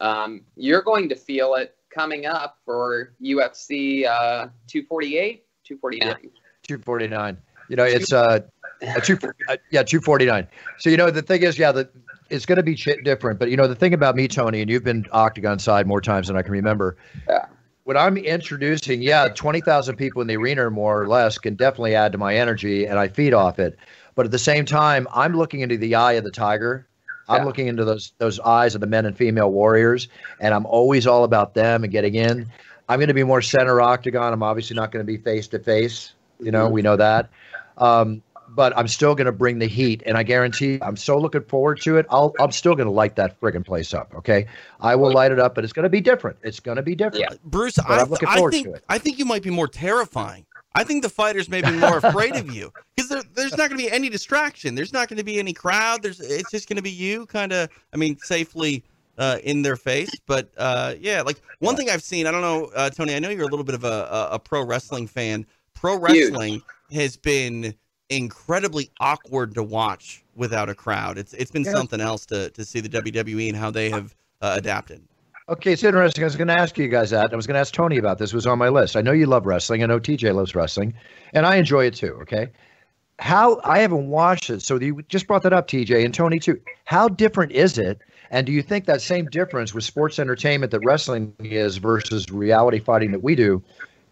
Um, 0.00 0.42
you're 0.56 0.82
going 0.82 1.08
to 1.08 1.16
feel 1.16 1.54
it 1.54 1.76
coming 1.90 2.26
up 2.26 2.58
for 2.64 3.14
UFC 3.22 4.06
uh, 4.06 4.48
248, 4.66 5.44
249. 5.64 6.30
249. 6.62 7.38
You 7.68 7.76
know, 7.76 7.84
it's 7.84 8.12
uh, 8.12 8.40
two, 9.02 9.18
uh, 9.48 9.56
yeah, 9.70 9.82
249. 9.82 10.46
So 10.78 10.90
you 10.90 10.96
know, 10.96 11.10
the 11.10 11.22
thing 11.22 11.42
is, 11.42 11.58
yeah, 11.58 11.72
the 11.72 11.88
it's 12.30 12.46
going 12.46 12.56
to 12.56 12.62
be 12.62 12.74
different. 13.02 13.38
But 13.38 13.50
you 13.50 13.56
know, 13.56 13.66
the 13.66 13.74
thing 13.74 13.94
about 13.94 14.16
me, 14.16 14.28
Tony, 14.28 14.60
and 14.60 14.70
you've 14.70 14.84
been 14.84 15.06
octagon 15.12 15.58
side 15.58 15.86
more 15.86 16.00
times 16.00 16.28
than 16.28 16.36
I 16.36 16.42
can 16.42 16.52
remember. 16.52 16.96
Yeah. 17.28 17.46
When 17.84 17.96
I'm 17.96 18.18
introducing, 18.18 19.00
yeah, 19.00 19.28
20,000 19.28 19.96
people 19.96 20.20
in 20.20 20.28
the 20.28 20.36
arena, 20.36 20.68
more 20.70 21.00
or 21.00 21.08
less, 21.08 21.38
can 21.38 21.54
definitely 21.54 21.94
add 21.94 22.12
to 22.12 22.18
my 22.18 22.36
energy, 22.36 22.86
and 22.86 22.98
I 22.98 23.08
feed 23.08 23.32
off 23.32 23.58
it. 23.58 23.78
But 24.14 24.26
at 24.26 24.32
the 24.32 24.38
same 24.38 24.66
time, 24.66 25.08
I'm 25.14 25.34
looking 25.34 25.60
into 25.60 25.78
the 25.78 25.94
eye 25.94 26.14
of 26.14 26.24
the 26.24 26.30
tiger 26.30 26.87
I'm 27.28 27.44
looking 27.44 27.66
into 27.66 27.84
those 27.84 28.12
those 28.18 28.40
eyes 28.40 28.74
of 28.74 28.80
the 28.80 28.86
men 28.86 29.06
and 29.06 29.16
female 29.16 29.50
warriors, 29.50 30.08
and 30.40 30.54
I'm 30.54 30.66
always 30.66 31.06
all 31.06 31.24
about 31.24 31.54
them 31.54 31.84
and 31.84 31.92
getting 31.92 32.14
in. 32.14 32.50
I'm 32.88 32.98
going 32.98 33.08
to 33.08 33.14
be 33.14 33.24
more 33.24 33.42
center 33.42 33.80
octagon. 33.80 34.32
I'm 34.32 34.42
obviously 34.42 34.76
not 34.76 34.92
going 34.92 35.04
to 35.04 35.06
be 35.06 35.18
face 35.18 35.46
to 35.48 35.58
face. 35.58 36.14
You 36.40 36.50
know, 36.50 36.64
mm-hmm. 36.64 36.74
we 36.74 36.82
know 36.82 36.96
that. 36.96 37.28
Um, 37.76 38.22
but 38.50 38.76
I'm 38.76 38.88
still 38.88 39.14
going 39.14 39.26
to 39.26 39.32
bring 39.32 39.58
the 39.58 39.66
heat, 39.66 40.02
and 40.06 40.16
I 40.16 40.22
guarantee 40.22 40.78
I'm 40.80 40.96
so 40.96 41.18
looking 41.18 41.42
forward 41.42 41.80
to 41.82 41.98
it. 41.98 42.06
I'll, 42.10 42.32
I'm 42.40 42.50
still 42.50 42.74
going 42.74 42.86
to 42.86 42.92
light 42.92 43.16
that 43.16 43.38
friggin' 43.40 43.64
place 43.64 43.92
up. 43.92 44.14
Okay, 44.14 44.46
I 44.80 44.96
will 44.96 45.12
light 45.12 45.32
it 45.32 45.38
up, 45.38 45.54
but 45.54 45.64
it's 45.64 45.72
going 45.72 45.84
to 45.84 45.90
be 45.90 46.00
different. 46.00 46.38
It's 46.42 46.60
going 46.60 46.76
to 46.76 46.82
be 46.82 46.94
different. 46.94 47.26
Yeah. 47.30 47.36
Bruce, 47.44 47.78
I, 47.78 48.00
am 48.00 48.08
looking 48.08 48.28
forward 48.28 48.54
I 48.54 48.56
think, 48.56 48.66
to 48.66 48.72
it. 48.74 48.84
I 48.88 48.98
think 48.98 49.18
you 49.18 49.24
might 49.24 49.42
be 49.42 49.50
more 49.50 49.68
terrifying 49.68 50.46
I 50.74 50.84
think 50.84 51.02
the 51.02 51.08
fighters 51.08 51.48
may 51.48 51.62
be 51.62 51.72
more 51.72 51.98
afraid 51.98 52.36
of 52.36 52.50
you 52.54 52.72
because 52.94 53.08
there, 53.08 53.22
there's 53.34 53.56
not 53.56 53.68
going 53.68 53.78
to 53.78 53.84
be 53.84 53.90
any 53.90 54.08
distraction. 54.08 54.74
There's 54.74 54.92
not 54.92 55.08
going 55.08 55.16
to 55.16 55.24
be 55.24 55.38
any 55.38 55.52
crowd. 55.52 56.02
There's 56.02 56.20
it's 56.20 56.50
just 56.50 56.68
going 56.68 56.76
to 56.76 56.82
be 56.82 56.90
you, 56.90 57.26
kind 57.26 57.52
of. 57.52 57.68
I 57.92 57.96
mean, 57.96 58.18
safely 58.18 58.84
uh, 59.18 59.38
in 59.42 59.62
their 59.62 59.76
face. 59.76 60.10
But 60.26 60.50
uh, 60.56 60.94
yeah, 61.00 61.22
like 61.22 61.40
one 61.58 61.76
thing 61.76 61.90
I've 61.90 62.02
seen. 62.02 62.26
I 62.26 62.30
don't 62.30 62.42
know, 62.42 62.70
uh, 62.74 62.90
Tony. 62.90 63.14
I 63.14 63.18
know 63.18 63.28
you're 63.28 63.46
a 63.46 63.50
little 63.50 63.64
bit 63.64 63.74
of 63.74 63.84
a, 63.84 64.08
a, 64.10 64.28
a 64.32 64.38
pro 64.38 64.64
wrestling 64.64 65.06
fan. 65.06 65.44
Pro 65.74 65.98
wrestling 65.98 66.62
Huge. 66.88 67.00
has 67.00 67.16
been 67.16 67.74
incredibly 68.10 68.90
awkward 69.00 69.54
to 69.54 69.62
watch 69.62 70.24
without 70.34 70.68
a 70.68 70.74
crowd. 70.74 71.18
It's 71.18 71.34
it's 71.34 71.50
been 71.50 71.64
yeah. 71.64 71.72
something 71.72 72.00
else 72.00 72.24
to 72.26 72.50
to 72.50 72.64
see 72.64 72.80
the 72.80 72.88
WWE 72.88 73.48
and 73.48 73.56
how 73.56 73.70
they 73.70 73.90
have 73.90 74.14
uh, 74.40 74.54
adapted. 74.56 75.02
Okay, 75.48 75.72
it's 75.72 75.82
interesting. 75.82 76.24
I 76.24 76.26
was 76.26 76.36
going 76.36 76.48
to 76.48 76.60
ask 76.60 76.76
you 76.76 76.88
guys 76.88 77.10
that. 77.10 77.32
I 77.32 77.36
was 77.36 77.46
going 77.46 77.54
to 77.54 77.60
ask 77.60 77.72
Tony 77.72 77.96
about 77.96 78.18
this. 78.18 78.32
It 78.32 78.36
was 78.36 78.46
on 78.46 78.58
my 78.58 78.68
list. 78.68 78.96
I 78.96 79.00
know 79.00 79.12
you 79.12 79.24
love 79.24 79.46
wrestling. 79.46 79.82
I 79.82 79.86
know 79.86 79.98
TJ 79.98 80.34
loves 80.34 80.54
wrestling, 80.54 80.92
and 81.32 81.46
I 81.46 81.56
enjoy 81.56 81.86
it 81.86 81.94
too. 81.94 82.18
Okay, 82.22 82.48
how 83.18 83.60
I 83.64 83.78
haven't 83.78 84.08
watched 84.08 84.50
it, 84.50 84.60
so 84.60 84.78
you 84.78 85.02
just 85.08 85.26
brought 85.26 85.42
that 85.42 85.52
up, 85.52 85.66
TJ 85.66 86.04
and 86.04 86.12
Tony 86.12 86.38
too. 86.38 86.60
How 86.84 87.08
different 87.08 87.52
is 87.52 87.78
it? 87.78 88.00
And 88.30 88.46
do 88.46 88.52
you 88.52 88.62
think 88.62 88.84
that 88.86 89.00
same 89.00 89.24
difference 89.26 89.72
with 89.72 89.84
sports 89.84 90.18
entertainment 90.18 90.70
that 90.72 90.80
wrestling 90.80 91.34
is 91.40 91.78
versus 91.78 92.30
reality 92.30 92.78
fighting 92.78 93.10
that 93.12 93.22
we 93.22 93.34
do, 93.34 93.62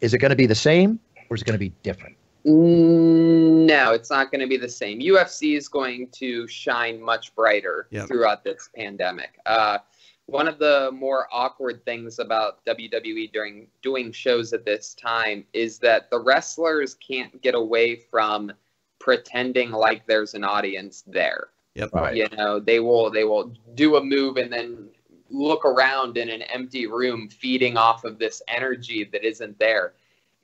is 0.00 0.14
it 0.14 0.19
going 0.19 0.31
to 0.31 0.37
be 0.37 0.47
the 0.47 0.55
same 0.55 0.99
or 1.28 1.37
is 1.37 1.43
it 1.43 1.45
going 1.45 1.55
to 1.55 1.59
be 1.59 1.73
different? 1.83 2.16
No, 2.45 3.93
it's 3.93 4.09
not 4.09 4.31
going 4.31 4.40
to 4.40 4.47
be 4.47 4.57
the 4.57 4.69
same. 4.69 5.00
UFC 5.00 5.57
is 5.57 5.69
going 5.69 6.09
to 6.12 6.47
shine 6.47 7.02
much 7.02 7.35
brighter 7.35 7.88
yep. 7.90 8.07
throughout 8.07 8.45
this 8.45 8.71
pandemic. 8.75 9.38
Uh, 9.45 9.78
one 10.26 10.49
of 10.49 10.59
the 10.59 10.90
more 10.92 11.28
awkward 11.30 11.85
things 11.85 12.18
about 12.18 12.64
WWE 12.66 13.33
during 13.33 13.68
doing 13.80 14.11
shows 14.11 14.52
at 14.52 14.64
this 14.64 14.95
time 14.95 15.45
is 15.52 15.78
that 15.78 16.11
the 16.11 16.18
wrestlers 16.18 16.95
can't 16.95 17.40
get 17.42 17.54
away 17.54 17.97
from 17.97 18.52
pretending 18.99 19.71
like 19.71 20.06
there's 20.06 20.35
an 20.35 20.42
audience 20.42 21.04
there. 21.06 21.49
Yep. 21.75 21.90
Right. 21.92 22.16
You 22.16 22.28
know, 22.37 22.59
they 22.59 22.80
will 22.80 23.11
they 23.11 23.25
will 23.25 23.52
do 23.75 23.97
a 23.97 24.02
move 24.02 24.37
and 24.37 24.52
then 24.52 24.88
look 25.30 25.64
around 25.64 26.16
in 26.16 26.28
an 26.28 26.42
empty 26.42 26.87
room 26.87 27.28
feeding 27.28 27.76
off 27.76 28.04
of 28.04 28.18
this 28.18 28.42
energy 28.49 29.04
that 29.12 29.25
isn't 29.25 29.59
there. 29.59 29.92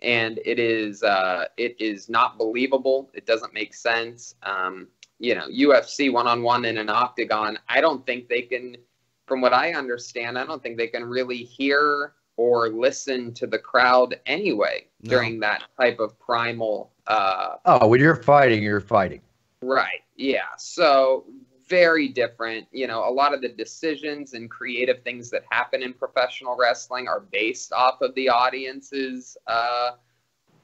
And 0.01 0.39
it 0.45 0.59
is 0.59 1.03
uh, 1.03 1.47
it 1.57 1.75
is 1.81 2.09
not 2.09 2.39
believable. 2.39 3.11
It 3.15 3.27
doesn't 3.27 3.55
make 3.55 3.75
sense. 3.75 4.37
Um, 4.43 4.89
you 5.19 5.35
know, 5.35 5.47
UFC 5.49 6.13
one 6.13 6.27
on 6.27 6.43
one 6.43 6.65
in 6.65 6.79
an 6.79 6.89
octagon. 6.89 7.59
I 7.69 7.81
don't 7.81 8.05
think 8.05 8.29
they 8.29 8.43
can 8.43 8.77
from 9.27 9.41
what 9.41 9.53
I 9.53 9.73
understand, 9.73 10.39
I 10.39 10.45
don't 10.45 10.63
think 10.63 10.77
they 10.77 10.89
can 10.89 11.05
really 11.05 11.43
hear 11.43 12.15
or 12.37 12.69
listen 12.69 13.33
to 13.35 13.47
the 13.47 13.59
crowd 13.59 14.19
anyway 14.27 14.87
no. 15.03 15.11
during 15.11 15.41
that 15.41 15.65
type 15.79 16.01
of 16.01 16.19
primal. 16.19 16.93
Uh, 17.07 17.57
oh, 17.65 17.87
when 17.87 18.01
you're 18.01 18.17
fighting, 18.17 18.63
you're 18.63 18.81
fighting. 18.81 19.21
Right. 19.63 20.01
Yeah. 20.17 20.49
So 20.59 21.25
very 21.69 22.09
different. 22.09 22.67
You 22.73 22.87
know, 22.87 23.09
a 23.09 23.11
lot 23.11 23.33
of 23.35 23.41
the 23.41 23.49
decisions 23.49 24.35
and 24.35 24.51
creative 24.51 25.03
things 25.03 25.31
that 25.31 25.45
happen 25.51 25.83
in 25.83 25.93
professional 25.93 26.57
wrestling 26.57 27.09
are 27.09 27.21
based 27.21 27.73
off 27.73 28.01
of 28.01 28.15
the 28.15 28.29
audience's 28.29 29.37
uh, 29.47 29.93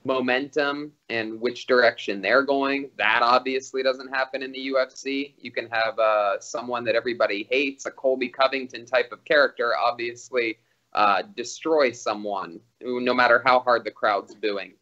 momentum 0.08 0.90
and 1.10 1.38
which 1.38 1.66
direction 1.66 2.22
they're 2.22 2.42
going. 2.42 2.90
That 2.96 3.20
obviously 3.22 3.82
doesn't 3.82 4.08
happen 4.08 4.42
in 4.42 4.50
the 4.50 4.72
UFC. 4.74 5.34
You 5.38 5.52
can 5.52 5.68
have 5.68 5.98
uh, 5.98 6.40
someone 6.40 6.82
that 6.84 6.96
everybody 6.96 7.46
hates, 7.50 7.84
a 7.84 7.90
Colby 7.90 8.28
Covington 8.28 8.86
type 8.86 9.12
of 9.12 9.22
character, 9.24 9.74
obviously 9.76 10.58
uh, 10.94 11.22
destroy 11.36 11.92
someone, 11.92 12.58
no 12.80 13.12
matter 13.12 13.42
how 13.44 13.60
hard 13.60 13.84
the 13.84 13.90
crowd's 13.90 14.34
booing. 14.34 14.72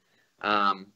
Um, 0.42 0.86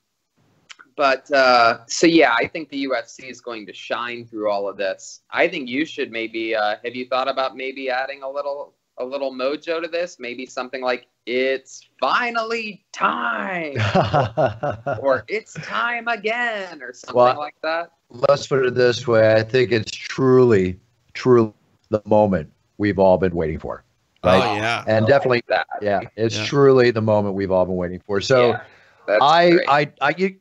but 0.97 1.31
uh, 1.33 1.81
so 1.87 2.07
yeah, 2.07 2.33
I 2.39 2.47
think 2.47 2.69
the 2.69 2.87
UFC 2.87 3.29
is 3.29 3.41
going 3.41 3.67
to 3.67 3.73
shine 3.73 4.27
through 4.27 4.49
all 4.49 4.69
of 4.69 4.77
this. 4.77 5.23
I 5.31 5.49
think 5.49 5.69
you 5.69 5.85
should 5.85 6.13
maybe. 6.13 6.55
Uh, 6.55 6.77
have 6.85 6.95
you 6.95 7.07
thought 7.09 7.29
about 7.29 7.57
maybe 7.57 7.91
adding 7.91 8.23
a 8.23 8.31
little 8.31 8.75
a 9.01 9.05
little 9.05 9.33
mojo 9.33 9.83
to 9.83 9.89
this? 9.89 10.19
Maybe 10.21 10.47
something 10.47 10.83
like 10.83 11.07
"It's 11.27 11.89
finally 11.99 12.85
time," 12.93 13.77
or, 13.79 14.99
or 15.03 15.25
"It's 15.27 15.55
time 15.55 16.07
again," 16.07 16.83
or 16.83 16.93
something 16.93 17.17
well, 17.17 17.39
like 17.39 17.57
that. 17.63 17.93
Let's 18.11 18.47
put 18.47 18.65
it 18.65 18.75
this 18.75 19.09
way: 19.09 19.35
I 19.35 19.43
think 19.43 19.73
it's 19.73 19.91
truly, 19.91 20.79
truly 21.15 21.53
the 21.89 22.03
moment 22.05 22.53
we've 22.79 22.99
all 22.99 23.19
been 23.19 23.35
waiting 23.35 23.59
for. 23.59 23.83
Right? 24.23 24.43
Oh 24.43 24.55
yeah, 24.57 24.85
and 24.87 25.07
definitely 25.07 25.43
that. 25.49 25.67
Yeah, 25.81 26.03
it's 26.15 26.37
yeah. 26.37 26.45
truly 26.45 26.91
the 26.91 27.01
moment 27.01 27.35
we've 27.35 27.51
all 27.51 27.65
been 27.65 27.77
waiting 27.77 28.01
for. 28.07 28.21
So, 28.21 28.51
yeah, 28.51 29.19
I, 29.21 29.61
I, 29.67 29.93
I, 30.03 30.15
you, 30.19 30.37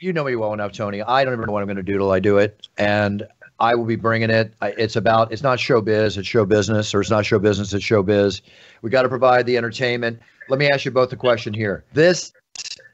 you 0.00 0.12
know 0.12 0.24
me 0.24 0.34
well 0.34 0.52
enough, 0.52 0.72
Tony. 0.72 1.00
I 1.00 1.24
don't 1.24 1.34
even 1.34 1.46
know 1.46 1.52
what 1.52 1.62
I'm 1.62 1.68
going 1.68 1.76
to 1.76 1.84
do 1.84 1.96
till 1.96 2.10
I 2.10 2.18
do 2.18 2.38
it, 2.38 2.66
and 2.76 3.26
I 3.60 3.74
will 3.74 3.84
be 3.84 3.96
bringing 3.96 4.30
it. 4.30 4.54
It's 4.62 4.96
about, 4.96 5.32
it's 5.32 5.42
not 5.42 5.58
showbiz, 5.58 6.16
it's 6.16 6.26
show 6.26 6.46
business, 6.46 6.94
or 6.94 7.00
it's 7.00 7.10
not 7.10 7.26
show 7.26 7.38
business, 7.38 7.72
it's 7.72 7.84
showbiz. 7.84 8.40
We 8.82 8.90
got 8.90 9.02
to 9.02 9.08
provide 9.08 9.46
the 9.46 9.56
entertainment. 9.56 10.20
Let 10.48 10.58
me 10.58 10.68
ask 10.72 10.84
you 10.84 10.90
both 10.90 11.12
a 11.12 11.16
question 11.16 11.52
here. 11.52 11.84
This, 11.92 12.32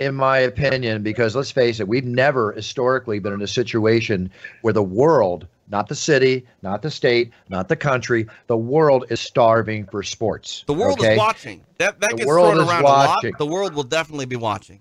in 0.00 0.14
my 0.14 0.38
opinion, 0.38 1.02
because 1.02 1.36
let's 1.36 1.50
face 1.50 1.80
it, 1.80 1.88
we've 1.88 2.04
never 2.04 2.52
historically 2.52 3.20
been 3.20 3.32
in 3.32 3.42
a 3.42 3.46
situation 3.46 4.30
where 4.62 4.74
the 4.74 4.82
world 4.82 5.46
not 5.68 5.88
the 5.88 5.94
city, 5.94 6.46
not 6.62 6.82
the 6.82 6.90
state, 6.90 7.32
not 7.48 7.68
the 7.68 7.74
country. 7.76 8.26
The 8.46 8.56
world 8.56 9.06
is 9.10 9.20
starving 9.20 9.86
for 9.86 10.02
sports. 10.02 10.64
The 10.66 10.74
world 10.74 11.00
okay? 11.00 11.14
is 11.14 11.18
watching. 11.18 11.64
That 11.78 12.00
that 12.00 12.10
The 12.10 12.16
gets 12.18 12.28
world 12.28 12.54
thrown 12.54 12.68
around 12.68 12.84
watching. 12.84 13.30
a 13.30 13.32
lot. 13.32 13.38
The 13.38 13.46
world 13.46 13.74
will 13.74 13.82
definitely 13.82 14.26
be 14.26 14.36
watching. 14.36 14.80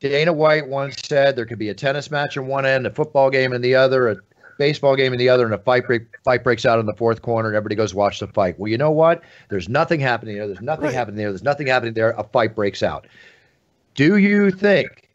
Dana 0.00 0.32
White 0.32 0.68
once 0.68 0.96
said 1.02 1.36
there 1.36 1.46
could 1.46 1.58
be 1.58 1.70
a 1.70 1.74
tennis 1.74 2.10
match 2.10 2.36
in 2.36 2.46
one 2.46 2.66
end, 2.66 2.86
a 2.86 2.90
football 2.90 3.30
game 3.30 3.54
in 3.54 3.62
the 3.62 3.74
other, 3.74 4.08
a 4.08 4.16
baseball 4.58 4.96
game 4.96 5.12
in 5.12 5.18
the 5.18 5.28
other, 5.28 5.44
and 5.44 5.54
a 5.54 5.58
fight 5.58 5.86
break, 5.86 6.02
fight 6.24 6.42
breaks 6.44 6.64
out 6.66 6.78
in 6.78 6.86
the 6.86 6.94
fourth 6.94 7.22
corner, 7.22 7.48
and 7.48 7.56
everybody 7.56 7.74
goes 7.74 7.94
watch 7.94 8.20
the 8.20 8.26
fight. 8.28 8.58
Well, 8.58 8.70
you 8.70 8.78
know 8.78 8.90
what? 8.90 9.22
There's 9.48 9.68
nothing 9.68 10.00
happening 10.00 10.36
there. 10.36 10.46
There's 10.46 10.60
nothing 10.60 10.86
Right. 10.86 10.94
happening 10.94 11.16
there. 11.16 11.30
There's 11.30 11.42
nothing 11.42 11.66
happening 11.66 11.94
there. 11.94 12.10
A 12.10 12.24
fight 12.24 12.54
breaks 12.54 12.82
out. 12.82 13.06
Do 13.94 14.16
you 14.16 14.50
think 14.50 15.08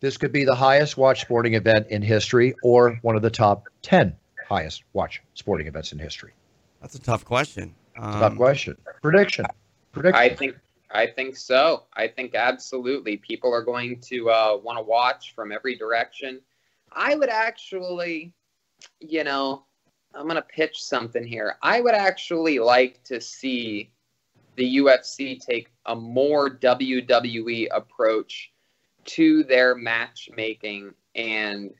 this 0.00 0.16
could 0.16 0.32
be 0.32 0.44
the 0.44 0.54
highest 0.54 0.96
watch 0.96 1.20
sporting 1.22 1.54
event 1.54 1.88
in 1.90 2.02
history, 2.02 2.54
or 2.62 2.98
one 3.02 3.16
of 3.16 3.22
the 3.22 3.30
top 3.30 3.64
ten 3.82 4.14
highest 4.48 4.82
watch 4.92 5.22
sporting 5.34 5.66
events 5.66 5.92
in 5.92 5.98
history? 5.98 6.32
That's 6.80 6.94
a 6.94 7.00
tough 7.00 7.24
question. 7.24 7.74
Um, 7.96 8.20
Tough 8.20 8.36
question. 8.36 8.76
Prediction. 9.02 9.44
Prediction. 9.92 10.22
I 10.22 10.28
think 10.28 10.56
I 10.90 11.06
think 11.06 11.36
so. 11.36 11.82
I 11.94 12.06
think 12.08 12.34
absolutely 12.34 13.16
people 13.18 13.52
are 13.52 13.62
going 13.62 14.00
to 14.02 14.30
uh, 14.30 14.56
want 14.62 14.78
to 14.78 14.82
watch 14.82 15.34
from 15.34 15.52
every 15.52 15.76
direction. 15.76 16.40
I 16.92 17.14
would 17.16 17.28
actually, 17.28 18.32
you 19.00 19.24
know, 19.24 19.64
I'm 20.14 20.24
going 20.24 20.36
to 20.36 20.42
pitch 20.42 20.82
something 20.82 21.24
here. 21.24 21.56
I 21.62 21.80
would 21.80 21.94
actually 21.94 22.58
like 22.58 23.02
to 23.04 23.20
see 23.20 23.90
the 24.56 24.78
UFC 24.78 25.40
take 25.40 25.70
a 25.86 25.94
more 25.94 26.50
WWE 26.50 27.68
approach 27.72 28.52
to 29.04 29.44
their 29.44 29.74
matchmaking 29.74 30.92
and 31.14 31.72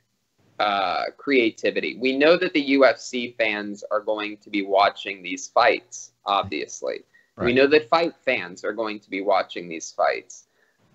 uh, 0.59 1.05
creativity. 1.17 1.97
We 2.01 2.17
know 2.17 2.37
that 2.37 2.53
the 2.53 2.73
UFC 2.73 3.37
fans 3.37 3.85
are 3.91 4.01
going 4.01 4.39
to 4.39 4.51
be 4.51 4.63
watching 4.63 5.23
these 5.23 5.49
fights, 5.49 6.13
obviously. 6.25 7.05
We 7.41 7.53
know 7.53 7.69
that 7.69 7.89
fight 7.89 8.15
fans 8.25 8.65
are 8.65 8.73
going 8.73 8.99
to 8.99 9.09
be 9.09 9.21
watching 9.21 9.69
these 9.69 9.93
fights. 9.93 10.49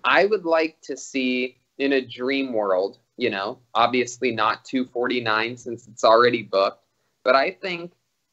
I 0.04 0.26
would 0.26 0.44
like 0.44 0.78
to 0.82 0.94
see 0.94 1.56
in 1.78 1.94
a 1.94 2.06
dream 2.06 2.52
world, 2.52 2.98
you 3.16 3.30
know, 3.30 3.58
obviously 3.74 4.32
not 4.32 4.64
249 4.64 5.56
since 5.56 5.86
it's 5.86 6.04
already 6.04 6.42
booked, 6.42 6.84
but 7.22 7.34
I 7.36 7.50
think 7.50 7.92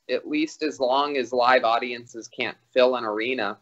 at 0.10 0.28
least 0.28 0.64
as 0.64 0.80
long 0.80 1.18
as 1.18 1.32
live 1.32 1.64
audiences 1.64 2.28
can't 2.28 2.58
fill 2.74 2.96
an 2.96 3.06
arena, 3.06 3.58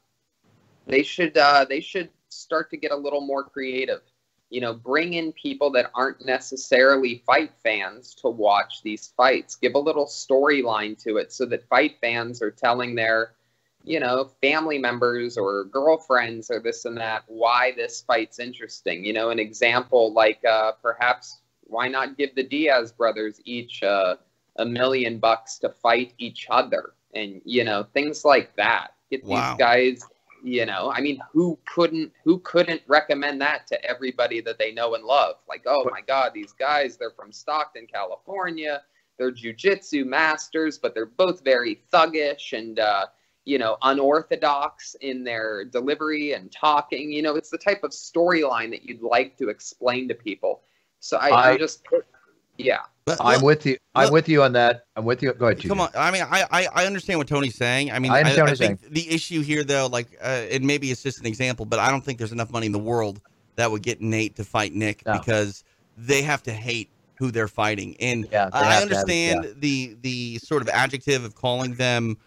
they 0.87 1.03
should 1.03 1.37
uh, 1.37 1.65
they 1.67 1.81
should 1.81 2.09
start 2.29 2.69
to 2.71 2.77
get 2.77 2.91
a 2.91 2.95
little 2.95 3.21
more 3.21 3.43
creative. 3.43 4.01
You 4.49 4.61
know, 4.61 4.73
bring 4.73 5.13
in 5.13 5.31
people 5.33 5.69
that 5.71 5.91
aren't 5.93 6.25
necessarily 6.25 7.21
fight 7.25 7.51
fans 7.61 8.15
to 8.15 8.29
watch 8.29 8.81
these 8.81 9.13
fights. 9.15 9.55
Give 9.55 9.75
a 9.75 9.79
little 9.79 10.07
storyline 10.07 10.97
to 11.03 11.17
it 11.17 11.31
so 11.31 11.45
that 11.47 11.67
fight 11.67 11.97
fans 12.01 12.41
are 12.41 12.49
telling 12.49 12.95
their 12.95 13.35
you 13.89 13.99
know, 13.99 14.29
family 14.39 14.77
members 14.77 15.35
or 15.35 15.63
girlfriends 15.63 16.51
or 16.51 16.59
this 16.59 16.85
and 16.85 16.95
that, 16.95 17.23
why 17.25 17.73
this 17.75 18.01
fight's 18.01 18.37
interesting. 18.37 19.03
You 19.03 19.13
know, 19.13 19.31
an 19.31 19.39
example 19.39 20.13
like 20.13 20.45
uh, 20.45 20.73
perhaps 20.73 21.39
why 21.63 21.87
not 21.87 22.15
give 22.15 22.35
the 22.35 22.43
Diaz 22.43 22.91
brothers 22.91 23.41
each 23.45 23.81
uh, 23.81 24.17
a 24.57 24.65
million 24.65 25.17
bucks 25.17 25.57
to 25.59 25.69
fight 25.69 26.13
each 26.19 26.45
other 26.51 26.93
and, 27.15 27.41
you 27.45 27.63
know, 27.63 27.83
things 27.95 28.23
like 28.23 28.55
that. 28.57 28.93
Get 29.09 29.23
Wow. 29.23 29.49
these 29.49 29.57
guys, 29.57 30.03
you 30.43 30.67
know, 30.67 30.91
I 30.93 31.01
mean, 31.01 31.19
who 31.33 31.57
couldn't 31.65 32.11
who 32.23 32.37
couldn't 32.41 32.83
recommend 32.85 33.41
that 33.41 33.65
to 33.67 33.83
everybody 33.83 34.39
that 34.41 34.59
they 34.59 34.71
know 34.71 34.93
and 34.93 35.03
love? 35.03 35.37
Like, 35.49 35.63
oh 35.65 35.89
my 35.89 36.01
God, 36.01 36.33
these 36.35 36.53
guys, 36.53 36.95
they're 36.95 37.09
from 37.09 37.31
Stockton, 37.31 37.87
California. 37.91 38.83
They're 39.17 39.31
jujitsu 39.31 40.05
masters, 40.05 40.77
but 40.77 40.93
they're 40.93 41.07
both 41.07 41.43
very 41.43 41.81
thuggish 41.91 42.53
and 42.53 42.77
uh, 42.79 43.07
you 43.49 43.57
know, 43.57 43.77
unorthodox 43.81 44.95
in 45.01 45.23
their 45.23 45.65
delivery 45.65 46.33
and 46.33 46.51
talking. 46.51 47.11
You 47.11 47.21
know, 47.23 47.35
it's 47.35 47.49
the 47.49 47.57
type 47.57 47.83
of 47.83 47.91
storyline 47.91 48.69
that 48.71 48.83
you'd 48.83 49.01
like 49.01 49.37
to 49.37 49.49
explain 49.49 50.07
to 50.09 50.13
people. 50.15 50.61
So 50.99 51.17
I, 51.17 51.29
I- 51.29 51.49
I 51.51 51.57
just, 51.57 51.81
yeah, 52.57 52.79
but 53.05 53.17
I'm 53.21 53.35
look- 53.37 53.43
with 53.43 53.65
you. 53.65 53.77
I'm 53.95 54.03
look- 54.05 54.13
with 54.13 54.29
you 54.29 54.43
on 54.43 54.53
that. 54.53 54.85
I'm 54.95 55.05
with 55.05 55.23
you. 55.23 55.33
Go 55.33 55.47
ahead. 55.47 55.63
Come 55.63 55.79
TJ. 55.79 55.81
on. 55.81 55.89
I 55.95 56.11
mean, 56.11 56.21
I, 56.29 56.45
I 56.51 56.67
I 56.75 56.85
understand 56.85 57.17
what 57.19 57.27
Tony's 57.27 57.55
saying. 57.55 57.91
I 57.91 57.97
mean, 57.99 58.11
I 58.11 58.19
understand 58.19 58.39
I, 58.47 58.51
what 58.51 58.59
he's 58.59 58.59
think 58.59 58.81
the 58.93 59.09
issue 59.09 59.41
here, 59.41 59.63
though, 59.63 59.87
like, 59.87 60.07
uh, 60.21 60.25
and 60.51 60.63
maybe 60.65 60.91
it's 60.91 61.01
just 61.01 61.19
an 61.19 61.25
example, 61.25 61.65
but 61.65 61.79
I 61.79 61.89
don't 61.89 62.03
think 62.05 62.19
there's 62.19 62.31
enough 62.33 62.51
money 62.51 62.67
in 62.67 62.71
the 62.71 62.77
world 62.93 63.19
that 63.55 63.71
would 63.71 63.81
get 63.81 63.99
Nate 64.01 64.35
to 64.35 64.43
fight 64.43 64.73
Nick 64.73 65.03
No. 65.05 65.13
because 65.13 65.63
they 65.97 66.21
have 66.21 66.43
to 66.43 66.51
hate 66.53 66.89
who 67.17 67.31
they're 67.31 67.47
fighting. 67.49 67.95
And 67.99 68.27
Yeah, 68.31 68.49
they 68.49 68.59
I 68.59 68.63
have 68.73 68.89
to 68.89 68.95
have 68.95 69.07
it, 69.07 69.09
understand 69.09 69.55
the 69.59 69.97
the 70.01 70.37
sort 70.39 70.61
of 70.61 70.69
adjective 70.69 71.23
of 71.25 71.33
calling 71.35 71.73
them 71.75 72.17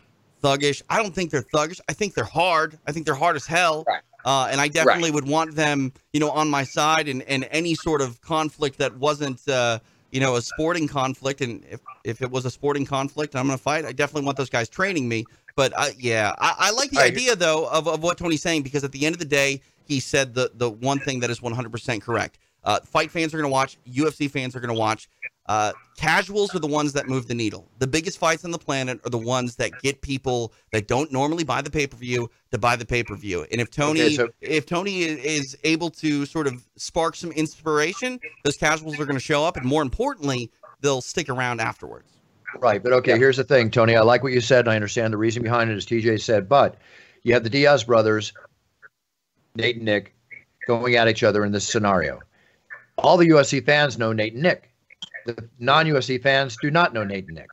thuggish. 0.43 0.83
I 0.91 1.03
don't 1.03 1.15
think 1.15 1.31
they're 1.31 1.43
thuggish. 1.43 1.81
I 1.89 1.93
think 1.93 2.15
they're 2.15 2.25
hard. 2.25 2.79
I 2.87 2.93
think 2.93 3.07
they're 3.07 3.15
hard 3.15 3.37
as 3.37 3.47
hell. 3.47 3.85
Right. 3.87 4.01
Uh, 4.25 4.49
and 4.51 4.61
I 4.61 4.69
definitely 4.69 5.11
would 5.11 5.27
want 5.27 5.55
them, 5.57 5.93
you 6.13 6.21
know, 6.21 6.31
on 6.31 6.49
my 6.49 6.63
side 6.65 7.09
and, 7.09 7.23
and 7.23 7.49
any 7.51 7.75
sort 7.75 8.01
of 8.01 8.21
conflict 8.21 8.79
that 8.79 8.97
wasn't, 8.97 9.47
uh, 9.49 9.81
you 10.13 10.21
know, 10.21 10.37
a 10.37 10.43
sporting 10.43 10.87
conflict. 10.87 11.41
And 11.41 11.65
if, 11.69 11.81
if 12.05 12.23
it 12.23 12.31
was 12.31 12.45
a 12.45 12.51
sporting 12.51 12.87
conflict, 12.87 13.35
I'm 13.35 13.47
going 13.47 13.59
to 13.59 13.63
fight. 13.63 13.85
I 13.85 13.91
definitely 13.93 14.25
want 14.27 14.37
those 14.37 14.51
guys 14.51 14.69
training 14.69 15.09
me. 15.09 15.25
But 15.57 15.73
uh, 15.77 15.89
yeah, 15.99 16.35
I, 16.39 16.55
I 16.59 16.71
like 16.71 16.91
the 16.91 16.99
Right. 16.99 17.13
idea 17.13 17.35
though 17.35 17.67
of, 17.69 17.89
of 17.89 18.03
what 18.03 18.17
Tony's 18.17 18.43
saying 18.43 18.63
because 18.63 18.85
at 18.85 18.93
the 18.93 19.05
end 19.05 19.15
of 19.15 19.19
the 19.19 19.25
day, 19.27 19.61
he 19.85 19.99
said 19.99 20.35
the 20.35 20.51
the 20.55 20.71
one 20.71 21.01
thing 21.01 21.19
that 21.21 21.29
is 21.31 21.41
100% 21.41 22.01
correct. 22.01 22.39
Uh, 22.65 22.79
fight 22.81 23.11
fans 23.11 23.35
are 23.35 23.39
going 23.39 23.51
to 23.51 23.53
watch. 23.53 23.77
UFC 23.91 24.31
fans 24.31 24.55
are 24.55 24.61
going 24.61 24.73
to 24.73 24.79
watch. 24.79 25.09
Uh, 25.47 25.73
casuals 25.97 26.55
are 26.55 26.61
the 26.61 26.69
ones 26.69 26.93
that 26.93 27.09
move 27.09 27.27
the 27.27 27.35
needle. 27.35 27.69
The 27.79 27.87
biggest 27.87 28.19
fights 28.19 28.45
on 28.45 28.53
the 28.53 28.59
planet 28.59 29.01
are 29.05 29.11
the 29.11 29.19
ones 29.19 29.57
that 29.57 29.79
get 29.81 30.01
people 30.01 30.53
that 30.71 30.87
don't 30.87 31.11
normally 31.13 31.43
buy 31.43 31.63
the 31.63 31.71
pay 31.71 31.87
per 31.87 31.97
view 31.97 32.31
to 32.53 32.59
buy 32.59 32.77
the 32.77 32.87
pay 32.87 33.03
per 33.03 33.17
view. 33.17 33.45
And 33.51 33.61
if 33.61 33.71
Tony, 33.71 34.03
Okay, 34.03 34.15
so- 34.17 34.29
if 34.41 34.67
Tony 34.67 35.03
is 35.03 35.57
able 35.65 35.91
to 35.91 36.27
sort 36.27 36.47
of 36.47 36.65
spark 36.77 37.17
some 37.17 37.33
inspiration, 37.33 38.21
those 38.45 38.57
casuals 38.57 39.01
are 39.01 39.05
going 39.05 39.19
to 39.19 39.25
show 39.25 39.45
up, 39.45 39.57
and 39.57 39.67
more 39.67 39.83
importantly, 39.83 40.51
they'll 40.81 41.01
stick 41.01 41.29
around 41.29 41.61
afterwards. 41.61 42.09
Right, 42.61 42.83
but 42.83 42.93
okay, 42.93 43.17
here's 43.19 43.39
the 43.39 43.45
thing, 43.45 43.71
Tony. 43.71 43.97
I 43.97 44.03
like 44.03 44.23
what 44.23 44.33
you 44.33 44.41
said, 44.41 44.61
and 44.67 44.71
I 44.71 44.77
understand 44.77 45.13
the 45.13 45.17
reason 45.17 45.43
behind 45.43 45.71
it, 45.71 45.77
as 45.77 45.87
TJ 45.87 46.21
said. 46.21 46.49
But 46.49 46.77
you 47.23 47.33
have 47.35 47.45
the 47.45 47.51
Diaz 47.51 47.83
brothers, 47.83 48.33
Nate 49.57 49.77
and 49.77 49.85
Nick, 49.87 50.15
going 50.67 50.95
at 50.97 51.09
each 51.09 51.23
other 51.23 51.45
in 51.45 51.53
this 51.53 51.67
scenario. 51.67 52.23
All 52.99 53.17
the 53.17 53.27
UFC 53.29 53.65
fans 53.65 53.99
know 53.99 54.13
Nate 54.13 54.35
and 54.35 54.43
Nick. 54.43 54.69
The 55.27 55.49
non-UFC 55.59 56.23
fans 56.23 56.57
do 56.61 56.71
not 56.71 56.93
know 56.95 57.05
Nate 57.05 57.27
and 57.27 57.37
Nick. 57.37 57.49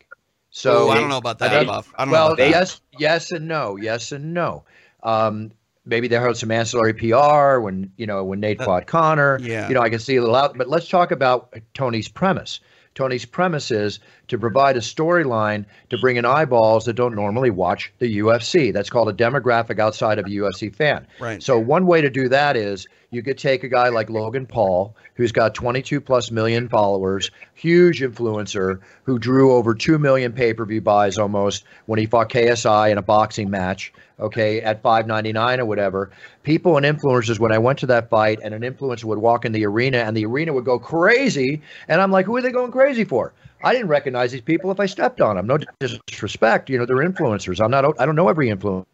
So 0.51 0.87
Ooh, 0.87 0.89
I 0.89 0.95
don't 0.95 1.09
know 1.09 1.17
about 1.17 1.39
that, 1.39 1.51
I 1.51 1.63
don't- 1.63 1.69
I 1.95 2.05
don't 2.05 2.07
know 2.07 2.11
well, 2.11 2.25
about 2.27 2.37
that. 2.37 2.49
yes, 2.49 2.81
yes, 2.97 3.31
and 3.31 3.47
no, 3.47 3.75
yes 3.77 4.11
and 4.11 4.33
no. 4.33 4.63
Um, 5.03 5.51
maybe 5.85 6.07
they 6.07 6.15
heard 6.17 6.37
some 6.37 6.51
ancillary 6.51 6.93
PR 6.93 7.59
when 7.59 7.91
you 7.97 8.05
know 8.07 8.23
when 8.23 8.39
Nate 8.39 8.59
Uh, 8.61 8.65
fought 8.65 8.87
Conor. 8.87 9.39
yeah. 9.41 9.67
you 9.67 9.73
know 9.75 9.81
I 9.81 9.89
can 9.89 9.99
see 9.99 10.15
a 10.15 10.21
little 10.21 10.35
out. 10.35 10.57
But 10.57 10.67
let's 10.69 10.87
talk 10.89 11.11
about 11.11 11.53
Tony's 11.73 12.07
premise. 12.07 12.59
Tony's 12.95 13.23
premise 13.23 13.69
is 13.71 13.99
to 14.27 14.37
provide 14.37 14.75
a 14.75 14.81
storyline 14.81 15.63
to 15.89 15.97
bring 15.99 16.17
in 16.17 16.25
eyeballs 16.25 16.83
that 16.85 16.93
don't 16.93 17.15
normally 17.15 17.49
watch 17.51 17.93
the 17.99 18.17
UFC. 18.17 18.73
That's 18.73 18.89
called 18.89 19.07
a 19.07 19.13
demographic 19.13 19.79
outside 19.79 20.17
of 20.19 20.25
a 20.25 20.29
UFC 20.29 20.73
fan. 20.75 21.07
Right. 21.19 21.41
So 21.41 21.57
one 21.59 21.85
way 21.85 22.01
to 22.01 22.09
do 22.09 22.27
that 22.29 22.57
is 22.57 22.87
you 23.11 23.21
could 23.23 23.37
take 23.37 23.63
a 23.63 23.69
guy 23.69 23.87
like 23.89 24.09
Logan 24.09 24.45
Paul, 24.47 24.95
who's 25.19 25.33
got 25.33 25.53
22 25.53 25.99
plus 25.99 26.31
million 26.31 26.69
followers, 26.69 27.29
huge 27.53 27.99
influencer, 27.99 28.79
who 29.03 29.19
drew 29.19 29.51
over 29.51 29.75
2 29.75 29.99
million 29.99 30.31
pay-per-view 30.31 30.79
buys 30.79 31.17
almost 31.17 31.65
when 31.87 31.99
he 31.99 32.05
fought 32.05 32.29
KSI 32.29 32.89
in 32.89 32.97
a 32.97 33.01
boxing 33.01 33.49
match, 33.49 33.91
okay, 34.21 34.61
at 34.61 34.81
5.99 34.81 35.59
or 35.59 35.65
whatever. 35.65 36.09
People 36.43 36.77
and 36.77 36.85
influencers 36.85 37.37
when 37.37 37.51
I 37.51 37.57
went 37.57 37.79
to 37.79 37.85
that 37.87 38.09
fight 38.09 38.39
and 38.41 38.53
an 38.53 38.61
influencer 38.61 39.03
would 39.03 39.17
walk 39.17 39.43
in 39.43 39.51
the 39.51 39.65
arena 39.65 39.97
and 39.97 40.15
the 40.15 40.25
arena 40.25 40.53
would 40.53 40.63
go 40.63 40.79
crazy 40.79 41.61
and 41.89 41.99
I'm 41.99 42.11
like, 42.11 42.25
who 42.25 42.37
are 42.37 42.41
they 42.41 42.53
going 42.53 42.71
crazy 42.71 43.03
for? 43.03 43.33
I 43.61 43.73
didn't 43.73 43.89
recognize 43.89 44.31
these 44.31 44.39
people 44.39 44.71
if 44.71 44.79
I 44.79 44.85
stepped 44.85 45.19
on 45.19 45.35
them. 45.35 45.47
No 45.47 45.57
disrespect, 45.81 46.69
you 46.69 46.77
know, 46.77 46.85
they're 46.85 46.95
influencers. 46.95 47.59
I'm 47.61 47.71
not 47.71 47.83
I 47.99 48.05
don't 48.05 48.15
know 48.15 48.29
every 48.29 48.47
influencer. 48.47 48.85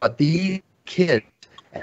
But 0.00 0.16
these 0.16 0.62
kids 0.86 1.26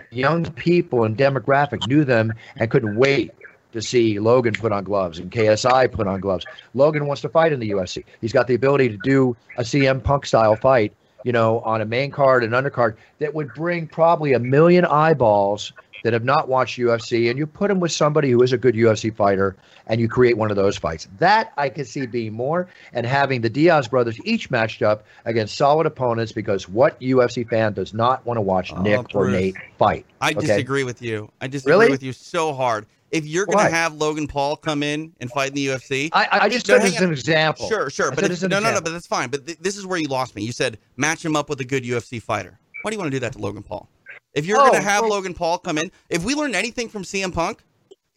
young 0.10 0.44
people 0.54 1.04
and 1.04 1.16
demographic 1.16 1.88
knew 1.88 2.04
them 2.04 2.34
and 2.58 2.72
couldn't 2.72 2.96
wait 2.96 3.32
to 3.76 3.82
see 3.82 4.20
Logan 4.20 4.54
put 4.54 4.72
on 4.72 4.84
gloves 4.84 5.20
and 5.20 5.30
KSI 5.32 5.92
put 5.92 6.08
on 6.08 6.20
gloves. 6.20 6.46
Logan 6.74 7.06
wants 7.06 7.22
to 7.22 7.30
fight 7.30 7.54
in 7.54 7.60
the 7.60 7.70
UFC. 7.70 8.04
He's 8.22 8.34
got 8.34 8.48
the 8.48 8.56
ability 8.56 8.90
to 8.90 8.98
do 8.98 9.38
a 9.58 9.62
CM 9.62 10.04
Punk 10.04 10.26
style 10.26 10.56
fight, 10.56 10.94
you 11.24 11.32
know, 11.32 11.60
on 11.60 11.82
a 11.82 11.86
main 11.86 12.10
card 12.10 12.44
and 12.44 12.54
undercard 12.54 12.96
that 13.20 13.34
would 13.34 13.54
bring 13.54 13.88
probably 13.88 14.34
a 14.34 14.40
million 14.40 14.86
eyeballs 14.86 15.74
that 16.06 16.14
have 16.14 16.24
not 16.24 16.48
watched 16.48 16.78
UFC 16.78 17.32
and 17.32 17.40
you 17.40 17.48
put 17.48 17.72
him 17.72 17.80
with 17.80 17.92
somebody 17.92 18.30
who 18.30 18.42
is 18.44 18.54
a 18.54 18.60
good 18.60 18.76
UFC 18.76 19.14
fighter 19.14 19.56
and 19.88 20.00
you 20.00 20.08
create 20.08 20.38
one 20.38 20.52
of 20.52 20.56
those 20.56 20.78
fights. 20.78 21.08
That 21.18 21.52
I 21.58 21.68
could 21.68 21.88
see 21.88 22.06
being 22.06 22.34
more 22.34 22.68
and 22.94 23.08
having 23.08 23.42
the 23.42 23.50
Diaz 23.50 23.88
brothers 23.88 24.20
each 24.24 24.52
matched 24.52 24.84
up 24.84 25.04
against 25.26 25.58
solid 25.58 25.88
opponents 25.88 26.32
because 26.32 26.70
what 26.70 27.00
UFC 27.02 27.50
fan 27.50 27.74
does 27.74 27.92
not 27.94 28.24
want 28.24 28.38
to 28.38 28.42
watch 28.42 28.72
oh, 28.72 28.82
Nick 28.84 29.10
Bruce. 29.10 29.30
or 29.30 29.32
Nate 29.32 29.56
fight? 29.80 30.06
I 30.22 30.30
okay? 30.30 30.42
disagree 30.42 30.84
with 30.84 31.02
you. 31.02 31.32
I 31.42 31.48
disagree 31.48 31.72
really? 31.74 31.90
with 31.90 32.04
you 32.04 32.14
so 32.14 32.54
hard. 32.54 32.86
If 33.12 33.26
you're 33.26 33.46
going 33.46 33.66
to 33.66 33.72
have 33.72 33.94
Logan 33.94 34.28
Paul 34.28 34.56
come 34.56 34.84
in 34.84 35.14
and 35.20 35.32
fight 35.32 35.50
in 35.50 35.56
the 35.56 35.68
UFC, 35.68 36.10
I, 36.12 36.26
I, 36.26 36.40
I 36.46 36.50
just 36.50 36.66
said 36.66 36.82
as 36.82 37.00
an 37.00 37.12
example. 37.12 37.68
Sure, 37.68 37.90
sure, 37.90 38.12
but 38.12 38.22
no, 38.22 38.28
example. 38.28 38.62
no, 38.62 38.74
no, 38.74 38.82
but 38.82 38.92
that's 38.92 39.08
fine. 39.08 39.30
But 39.30 39.46
th- 39.46 39.60
this 39.60 39.78
is 39.78 39.86
where 39.86 40.00
you 40.00 40.08
lost 40.08 40.36
me. 40.36 40.44
You 40.44 40.52
said 40.52 40.80
match 40.98 41.24
him 41.24 41.36
up 41.36 41.48
with 41.50 41.62
a 41.62 41.66
good 41.66 41.84
UFC 41.84 42.22
fighter. 42.22 42.60
Why 42.82 42.92
do 42.92 42.96
you 42.96 43.00
want 43.00 43.12
to 43.12 43.16
do 43.16 43.20
that 43.22 43.34
to 43.34 43.40
Logan 43.40 43.64
Paul? 43.64 43.90
If 44.34 44.46
you're 44.46 44.58
oh, 44.60 44.68
going 44.70 44.82
to 44.82 44.88
have 44.88 45.04
well, 45.04 45.12
Logan 45.12 45.34
Paul 45.34 45.58
come 45.58 45.78
in, 45.78 45.92
if 46.10 46.26
we 46.26 46.36
learn 46.36 46.56
anything 46.56 46.90
from 46.90 47.04
CM 47.04 47.34
Punk, 47.34 47.64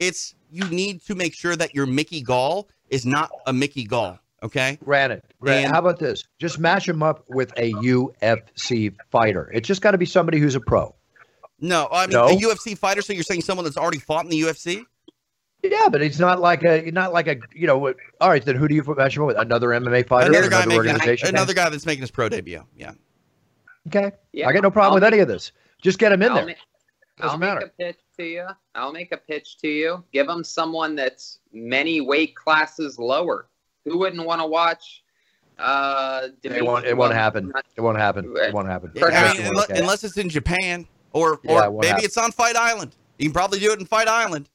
it's 0.01 0.35
you 0.51 0.65
need 0.65 1.03
to 1.03 1.15
make 1.15 1.35
sure 1.35 1.55
that 1.55 1.75
your 1.75 1.87
Mickey 1.87 2.23
Gall 2.23 2.69
is 2.89 3.07
not 3.07 3.31
a 3.47 3.53
Mickey 3.53 3.85
Gall. 3.85 4.19
Okay. 4.43 4.79
Granted. 4.85 5.23
Granted. 5.41 5.65
And, 5.65 5.73
How 5.73 5.81
about 5.81 5.99
this? 5.99 6.25
Just 6.39 6.59
match 6.59 6.89
him 6.89 7.03
up 7.03 7.25
with 7.29 7.53
a 7.57 7.73
UFC 7.73 8.95
fighter. 9.11 9.51
It's 9.53 9.67
just 9.67 9.81
got 9.81 9.93
to 9.93 9.99
be 9.99 10.07
somebody 10.07 10.39
who's 10.39 10.55
a 10.55 10.61
pro. 10.61 10.95
No, 11.61 11.89
I 11.91 12.07
mean 12.07 12.15
no? 12.15 12.29
a 12.29 12.37
UFC 12.37 12.77
fighter. 12.77 13.03
So 13.03 13.13
you're 13.13 13.25
saying 13.25 13.43
someone 13.43 13.65
that's 13.65 13.77
already 13.77 13.99
fought 13.99 14.25
in 14.25 14.31
the 14.31 14.41
UFC? 14.41 14.85
Yeah, 15.63 15.89
but 15.89 16.03
it's 16.03 16.21
not 16.21 16.41
like 16.41 16.63
a 16.63 16.91
not 16.93 17.13
like 17.13 17.27
a 17.27 17.37
you 17.53 17.67
know. 17.67 17.93
All 18.21 18.29
right, 18.29 18.45
then 18.45 18.55
who 18.55 18.69
do 18.69 18.75
you 18.75 18.85
match 18.97 19.17
him 19.17 19.25
with? 19.25 19.37
Another 19.37 19.69
MMA 19.69 20.07
fighter, 20.07 20.31
another 20.31 20.49
guy 20.49 20.63
another 20.63 20.83
making 20.83 21.29
another 21.29 21.55
guy 21.55 21.69
that's 21.69 21.85
making 21.85 22.03
his 22.03 22.13
pro 22.13 22.29
debut. 22.29 22.65
Yeah. 22.77 22.93
Okay. 23.89 24.13
Yeah, 24.33 24.49
I 24.49 24.53
got 24.53 24.63
no 24.63 24.71
problem 24.71 24.91
I'll 24.91 24.95
with 24.95 25.03
make, 25.03 25.15
any 25.15 25.23
of 25.23 25.29
this. 25.29 25.53
Just 25.83 25.99
get 25.99 26.13
him 26.13 26.23
in 26.23 26.31
I'll 26.31 26.37
there. 26.37 26.47
Make, 26.47 26.57
Doesn't 27.17 27.31
I'll 27.31 27.39
matter. 27.39 27.61
make 27.61 27.89
a 27.89 27.93
pitch 27.93 27.99
to 28.19 28.25
you. 28.25 28.47
I'll 28.75 28.93
make 28.93 29.13
a 29.13 29.17
pitch 29.17 29.59
to 29.59 29.69
you. 29.69 30.05
Give 30.13 30.29
him 30.29 30.45
someone 30.45 30.95
that's 30.95 31.41
many 31.53 32.01
weight 32.01 32.37
classes 32.37 32.99
lower. 32.99 33.49
Who 33.85 33.99
wouldn't 33.99 34.25
want 34.25 34.41
to 34.41 34.47
watch? 34.47 35.03
Uh, 35.59 36.29
it 36.45 36.65
won't. 36.65 36.85
It 36.85 36.97
won't 36.97 37.15
happen. 37.15 37.53
It 37.77 37.81
won't 37.81 37.99
happen. 37.99 38.33
It 38.37 38.55
won't 38.55 38.69
happen. 38.69 38.93
Yeah, 38.95 39.07
I 39.07 39.37
mean, 39.37 39.47
unless, 39.47 39.71
unless, 39.71 40.05
it's 40.05 40.17
in 40.17 40.29
Japan 40.29 40.87
or 41.13 41.35
or 41.35 41.41
yeah, 41.45 41.69
maybe 41.71 41.87
happen. 41.87 42.05
it's 42.05 42.17
on 42.17 42.33
Fight 42.33 42.57
Island. 42.57 42.95
You 43.19 43.27
can 43.27 43.33
probably 43.33 43.59
do 43.59 43.73
it 43.73 43.81
in 43.81 43.87
Fight 43.87 44.09
Island. 44.09 44.49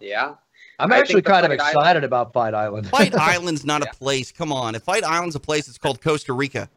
Yeah. 0.00 0.34
I'm 0.78 0.92
actually 0.92 1.22
kind 1.22 1.46
of 1.46 1.52
excited 1.52 1.78
Island, 1.78 2.04
about 2.04 2.32
Fight 2.32 2.54
Island. 2.54 2.88
Fight 2.88 3.14
Island's 3.18 3.64
not 3.64 3.82
yeah. 3.82 3.90
a 3.90 3.94
place. 3.94 4.30
Come 4.30 4.52
on. 4.52 4.74
If 4.74 4.82
Fight 4.82 5.04
Island's 5.04 5.34
a 5.34 5.40
place, 5.40 5.68
it's 5.68 5.78
called 5.78 6.02
Costa 6.02 6.34
Rica. 6.34 6.68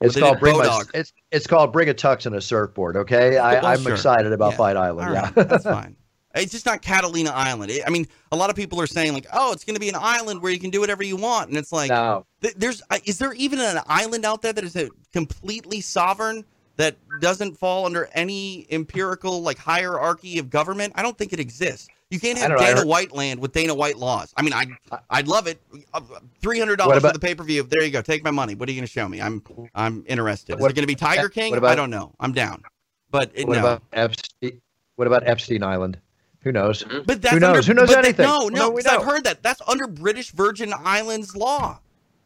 It's 0.00 0.18
called 0.18 0.40
bring 0.40 0.58
my, 0.58 0.82
it's 0.94 1.12
it's 1.30 1.46
called 1.46 1.72
bring 1.72 1.88
a 1.88 1.94
tux 1.94 2.26
and 2.26 2.34
a 2.34 2.40
surfboard. 2.40 2.96
Okay, 2.96 3.38
I, 3.38 3.54
well, 3.54 3.66
I'm 3.66 3.82
sure. 3.82 3.92
excited 3.92 4.32
about 4.32 4.52
yeah. 4.52 4.56
Fight 4.56 4.76
Island. 4.76 5.12
Right. 5.12 5.32
Yeah, 5.36 5.42
that's 5.44 5.64
fine. 5.78 5.96
It's 6.34 6.50
just 6.50 6.64
not 6.66 6.80
Catalina 6.80 7.30
Island. 7.30 7.70
I 7.86 7.90
mean, 7.90 8.08
a 8.32 8.36
lot 8.36 8.48
of 8.50 8.56
people 8.56 8.80
are 8.80 8.86
saying 8.86 9.12
like, 9.12 9.26
"Oh, 9.32 9.52
it's 9.52 9.64
going 9.64 9.74
to 9.74 9.80
be 9.80 9.88
an 9.88 9.96
island 9.96 10.42
where 10.42 10.50
you 10.50 10.58
can 10.58 10.70
do 10.70 10.80
whatever 10.80 11.04
you 11.04 11.16
want," 11.16 11.50
and 11.50 11.58
it's 11.58 11.72
like, 11.72 11.90
no. 11.90 12.26
th- 12.40 12.54
there's 12.54 12.82
uh, 12.90 12.98
is 13.04 13.18
there 13.18 13.32
even 13.34 13.60
an 13.60 13.78
island 13.86 14.24
out 14.24 14.42
there 14.42 14.52
that 14.52 14.64
is 14.64 14.74
a 14.74 14.88
completely 15.12 15.80
sovereign 15.80 16.44
that 16.76 16.96
doesn't 17.20 17.56
fall 17.56 17.86
under 17.86 18.08
any 18.14 18.66
empirical 18.70 19.42
like 19.42 19.58
hierarchy 19.58 20.38
of 20.38 20.50
government? 20.50 20.92
I 20.96 21.02
don't 21.02 21.16
think 21.16 21.32
it 21.32 21.40
exists. 21.40 21.88
You 22.10 22.20
can't 22.20 22.38
have 22.38 22.58
Dana 22.58 22.80
heard... 22.80 22.86
White 22.86 23.12
land 23.12 23.40
with 23.40 23.52
Dana 23.52 23.74
White 23.74 23.96
laws. 23.96 24.34
I 24.36 24.42
mean, 24.42 24.52
I 24.52 24.66
I'd 25.08 25.28
love 25.28 25.46
it. 25.46 25.58
Uh, 25.94 26.00
three 26.40 26.58
hundred 26.58 26.76
dollars 26.76 27.00
for 27.00 27.12
the 27.12 27.18
pay 27.18 27.34
per 27.34 27.42
view. 27.42 27.62
There 27.62 27.82
you 27.82 27.90
go. 27.90 28.02
Take 28.02 28.22
my 28.22 28.30
money. 28.30 28.54
What 28.54 28.68
are 28.68 28.72
you 28.72 28.78
going 28.78 28.86
to 28.86 28.92
show 28.92 29.08
me? 29.08 29.20
I'm 29.20 29.42
I'm 29.74 30.04
interested. 30.06 30.56
Is 30.56 30.60
what, 30.60 30.70
it 30.70 30.74
going 30.74 30.82
to 30.82 30.86
be 30.86 30.94
Tiger 30.94 31.30
King? 31.30 31.56
About, 31.56 31.70
I 31.70 31.74
don't 31.74 31.90
know. 31.90 32.14
I'm 32.20 32.32
down. 32.32 32.62
But 33.10 33.30
it, 33.34 33.48
what 33.48 33.54
no. 33.54 33.60
about 33.60 33.82
Epstein? 33.94 34.60
What 34.96 35.06
about 35.06 35.26
Epstein 35.26 35.62
Island? 35.62 35.98
Who 36.40 36.52
knows? 36.52 36.82
Mm-hmm. 36.82 37.02
But 37.06 37.22
that's 37.22 37.34
who 37.34 37.40
knows? 37.40 37.68
Under, 37.68 37.80
Who 37.80 37.86
knows 37.86 37.96
anything? 37.96 38.26
no, 38.26 38.48
no. 38.48 38.70
no 38.70 38.82
I've 38.90 39.04
heard 39.04 39.24
that. 39.24 39.42
That's 39.42 39.62
under 39.66 39.86
British 39.86 40.32
Virgin 40.32 40.74
Islands 40.76 41.34
law. 41.34 41.78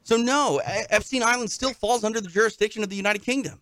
So 0.02 0.16
no, 0.16 0.60
Epstein 0.64 1.22
Island 1.22 1.50
still 1.50 1.72
falls 1.72 2.02
under 2.02 2.20
the 2.20 2.28
jurisdiction 2.28 2.82
of 2.82 2.88
the 2.88 2.96
United 2.96 3.22
Kingdom. 3.22 3.60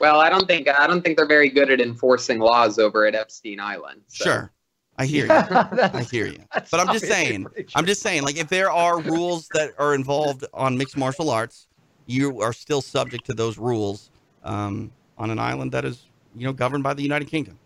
Well, 0.00 0.20
I 0.20 0.30
don't 0.30 0.46
think 0.46 0.68
I 0.68 0.86
don't 0.86 1.02
think 1.02 1.16
they're 1.16 1.26
very 1.26 1.50
good 1.50 1.70
at 1.70 1.80
enforcing 1.80 2.38
laws 2.38 2.78
over 2.78 3.06
at 3.06 3.14
Epstein 3.14 3.60
Island. 3.60 4.02
So. 4.08 4.24
Sure. 4.24 4.52
I 4.96 5.06
hear 5.06 5.24
you. 5.26 5.32
I 5.32 6.06
hear 6.10 6.26
you. 6.26 6.40
But 6.52 6.80
I'm 6.80 6.92
just 6.92 7.06
saying, 7.06 7.46
I'm 7.74 7.86
just 7.86 8.02
saying, 8.02 8.22
like, 8.22 8.36
if 8.36 8.48
there 8.48 8.70
are 8.70 9.00
rules 9.00 9.48
that 9.54 9.72
are 9.78 9.94
involved 9.94 10.44
on 10.52 10.76
mixed 10.76 10.96
martial 10.96 11.30
arts, 11.30 11.68
you 12.06 12.40
are 12.42 12.52
still 12.52 12.82
subject 12.82 13.24
to 13.26 13.32
those 13.32 13.56
rules 13.56 14.10
um, 14.44 14.92
on 15.16 15.30
an 15.30 15.38
island 15.38 15.72
that 15.72 15.84
is, 15.84 16.04
you 16.36 16.44
know, 16.44 16.52
governed 16.52 16.84
by 16.84 16.92
the 16.92 17.02
United 17.02 17.28
Kingdom. 17.28 17.58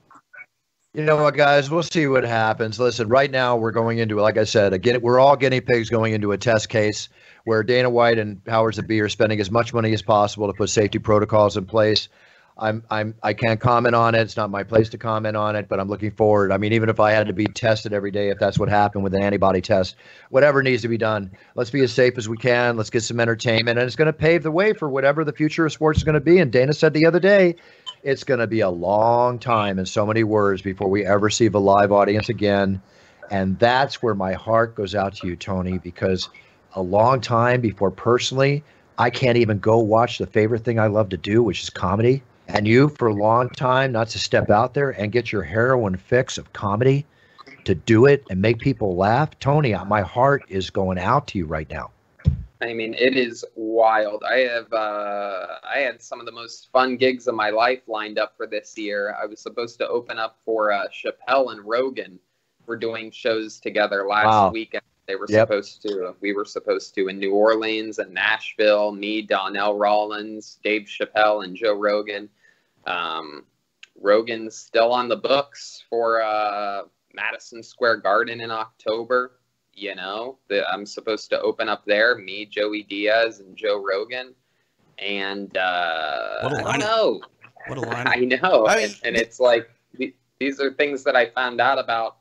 You 0.92 1.03
know 1.03 1.16
what, 1.16 1.35
guys? 1.35 1.70
We'll 1.73 1.83
see 1.83 2.07
what 2.07 2.23
happens. 2.23 2.79
Listen, 2.79 3.09
right 3.09 3.29
now 3.29 3.57
we're 3.57 3.73
going 3.73 3.99
into, 3.99 4.20
like 4.20 4.37
I 4.37 4.44
said, 4.44 4.73
again, 4.73 5.01
we're 5.01 5.18
all 5.18 5.35
guinea 5.35 5.61
pigs 5.61 5.90
going 5.90 6.12
into 6.12 6.31
a 6.31 6.38
test 6.38 6.68
case 6.68 7.09
where 7.42 7.64
Dana 7.64 7.90
White 7.90 8.18
and 8.20 8.42
powers 8.44 8.77
that 8.77 8.87
be 8.87 9.01
are 9.01 9.09
spending 9.09 9.40
as 9.40 9.51
much 9.51 9.75
money 9.75 9.92
as 9.92 10.03
possible 10.03 10.47
to 10.47 10.53
put 10.53 10.70
safety 10.70 11.01
protocols 11.01 11.57
in 11.57 11.66
place. 11.66 12.09
I'm 12.57 12.85
I'm 12.88 13.14
I 13.21 13.33
can't 13.33 13.59
comment 13.59 13.97
on 13.97 14.14
it. 14.14 14.21
It's 14.21 14.37
not 14.37 14.49
my 14.49 14.62
place 14.62 14.88
to 14.90 14.99
comment 14.99 15.37
on 15.37 15.57
it, 15.57 15.69
but 15.69 15.81
I'm 15.81 15.88
looking 15.88 16.12
forward. 16.12 16.53
I 16.53 16.57
mean, 16.57 16.73
even 16.73 16.88
if 16.88 17.01
I 17.01 17.11
had 17.11 17.27
to 17.27 17.33
be 17.33 17.47
tested 17.47 17.93
every 17.93 18.12
day, 18.12 18.29
if 18.29 18.38
that's 18.38 18.61
what 18.61 18.69
happened 18.69 19.03
with 19.03 19.12
an 19.14 19.23
antibody 19.23 19.61
test, 19.61 19.97
whatever 20.31 20.62
needs 20.62 20.83
to 20.83 20.88
be 20.88 20.97
done, 20.97 21.33
let's 21.57 21.71
be 21.71 21.83
as 21.83 21.93
safe 21.93 22.17
as 22.17 22.29
we 22.29 22.37
can. 22.37 22.77
Let's 22.77 22.90
get 22.90 23.03
some 23.03 23.19
entertainment, 23.19 23.79
and 23.79 23.87
it's 23.87 23.97
going 23.97 24.07
to 24.07 24.12
pave 24.12 24.45
the 24.45 24.53
way 24.53 24.73
for 24.73 24.88
whatever 24.88 25.25
the 25.25 25.33
future 25.33 25.67
of 25.67 25.73
sports 25.73 25.99
is 25.99 26.05
going 26.05 26.14
to 26.14 26.21
be. 26.21 26.38
And 26.38 26.53
Dana 26.53 26.73
said 26.73 26.95
the 26.95 27.07
other 27.07 27.19
day, 27.19 27.57
it's 28.05 28.23
going 28.23 28.40
to 28.40 28.47
be 28.47 28.61
a 28.61 28.71
long 28.71 29.40
time 29.40 29.81
in 29.81 29.87
so 29.87 30.07
many 30.07 30.23
words 30.23 30.62
before 30.62 30.88
we 30.88 31.05
ever 31.05 31.31
see 31.31 31.47
a 31.47 31.59
live 31.59 31.90
audience 31.90 32.29
again, 32.29 32.81
and 33.33 33.59
that's 33.59 34.01
where 34.01 34.14
my 34.14 34.33
heart 34.33 34.77
goes 34.77 34.95
out 34.95 35.14
to 35.17 35.27
you, 35.27 35.35
Tony, 35.35 35.79
because 35.79 36.29
a 36.75 36.83
long 36.83 37.21
time 37.21 37.61
before 37.61 37.90
personally. 37.90 38.62
I 38.97 39.11
can't 39.11 39.38
even 39.38 39.59
go 39.59 39.79
watch 39.79 40.19
the 40.19 40.27
favorite 40.27 40.62
thing 40.62 40.79
I 40.79 40.87
love 40.87 41.09
to 41.09 41.17
do, 41.17 41.43
which 41.43 41.64
is 41.64 41.69
comedy 41.69 42.23
and 42.48 42.66
you 42.66 42.88
for 42.88 43.09
a 43.09 43.14
long 43.14 43.48
time 43.50 43.92
not 43.92 44.09
to 44.09 44.18
step 44.18 44.50
out 44.50 44.74
there 44.74 44.90
and 44.90 45.12
get 45.12 45.33
your 45.33 45.42
heroin 45.42 45.96
fix 45.96 46.38
of 46.38 46.52
comedy 46.52 47.04
to 47.64 47.74
do 47.74 48.07
it 48.07 48.24
and 48.30 48.40
make 48.40 48.59
people 48.59 48.96
laugh 48.96 49.38
tony 49.38 49.74
my 49.87 50.02
heart 50.02 50.44
is 50.48 50.70
going 50.70 50.98
out 50.98 51.26
to 51.26 51.38
you 51.38 51.46
right 51.46 51.70
now. 51.70 51.90
I 52.61 52.72
mean 52.72 52.94
it 52.94 53.16
is 53.16 53.44
wild. 53.57 54.22
I 54.24 54.38
have 54.38 54.72
uh, 54.72 55.59
i 55.68 55.78
had 55.78 56.00
some 56.00 56.20
of 56.20 56.26
the 56.26 56.33
most 56.33 56.70
fun 56.72 56.96
gigs 56.96 57.26
of 57.26 57.35
my 57.35 57.50
life 57.50 57.80
lined 57.87 58.18
up 58.18 58.37
for 58.37 58.46
this 58.46 58.78
year. 58.78 59.14
I 59.20 59.26
was 59.26 59.40
supposed 59.40 59.78
to 59.80 59.88
open 59.88 60.18
up 60.18 60.38
for 60.44 60.72
uh, 60.72 60.87
chappelle 60.88 61.52
and 61.52 61.61
rogan. 61.64 62.18
We're 62.66 62.76
doing 62.76 63.11
shows 63.11 63.61
together 63.61 64.07
last 64.09 64.26
wow. 64.26 64.50
weekend 64.50 64.83
they 65.07 65.17
were 65.17 65.27
yep. 65.29 65.49
supposed 65.49 65.83
to. 65.83 66.14
We 66.21 66.33
were 66.33 66.45
supposed 66.45 66.95
to 66.95 67.09
in 67.09 67.19
New 67.19 67.35
Orleans 67.35 67.99
and 67.99 68.12
Nashville. 68.12 68.93
Me, 68.93 69.23
Donnell 69.23 69.77
Rawlings, 69.77 70.59
Dave 70.64 70.83
Chappelle, 70.83 71.45
and 71.45 71.57
Joe 71.57 71.75
Rogan. 71.75 72.29
Um, 72.87 73.45
Rogan's 74.01 74.57
still 74.57 74.93
on 74.93 75.09
the 75.09 75.17
books 75.17 75.85
for 75.88 76.23
uh, 76.23 76.83
Madison 77.12 77.62
Square 77.62 77.99
Garden 77.99 78.40
in 78.40 78.51
October. 78.51 79.33
You 79.75 79.95
know, 79.95 80.38
the, 80.49 80.69
I'm 80.71 80.87
supposed 80.87 81.31
to 81.31 81.40
open 81.40 81.69
up 81.69 81.85
there. 81.85 82.17
Me, 82.17 82.47
Joey 82.47 82.85
Diaz, 82.85 83.40
and 83.40 83.57
Joe 83.57 83.85
Rogan. 83.85 84.35
And 84.99 85.57
uh, 85.57 86.40
I 86.43 86.49
don't 86.49 86.81
know. 86.81 87.21
What 87.67 87.79
a 87.79 87.81
line! 87.81 88.07
I 88.07 88.17
know, 88.17 88.67
I 88.67 88.77
mean, 88.77 88.85
and, 88.85 89.01
and 89.05 89.17
it's 89.17 89.40
like 89.40 89.69
these 90.38 90.61
are 90.61 90.73
things 90.73 91.03
that 91.05 91.17
I 91.17 91.31
found 91.31 91.61
out 91.61 91.79
about 91.79 92.19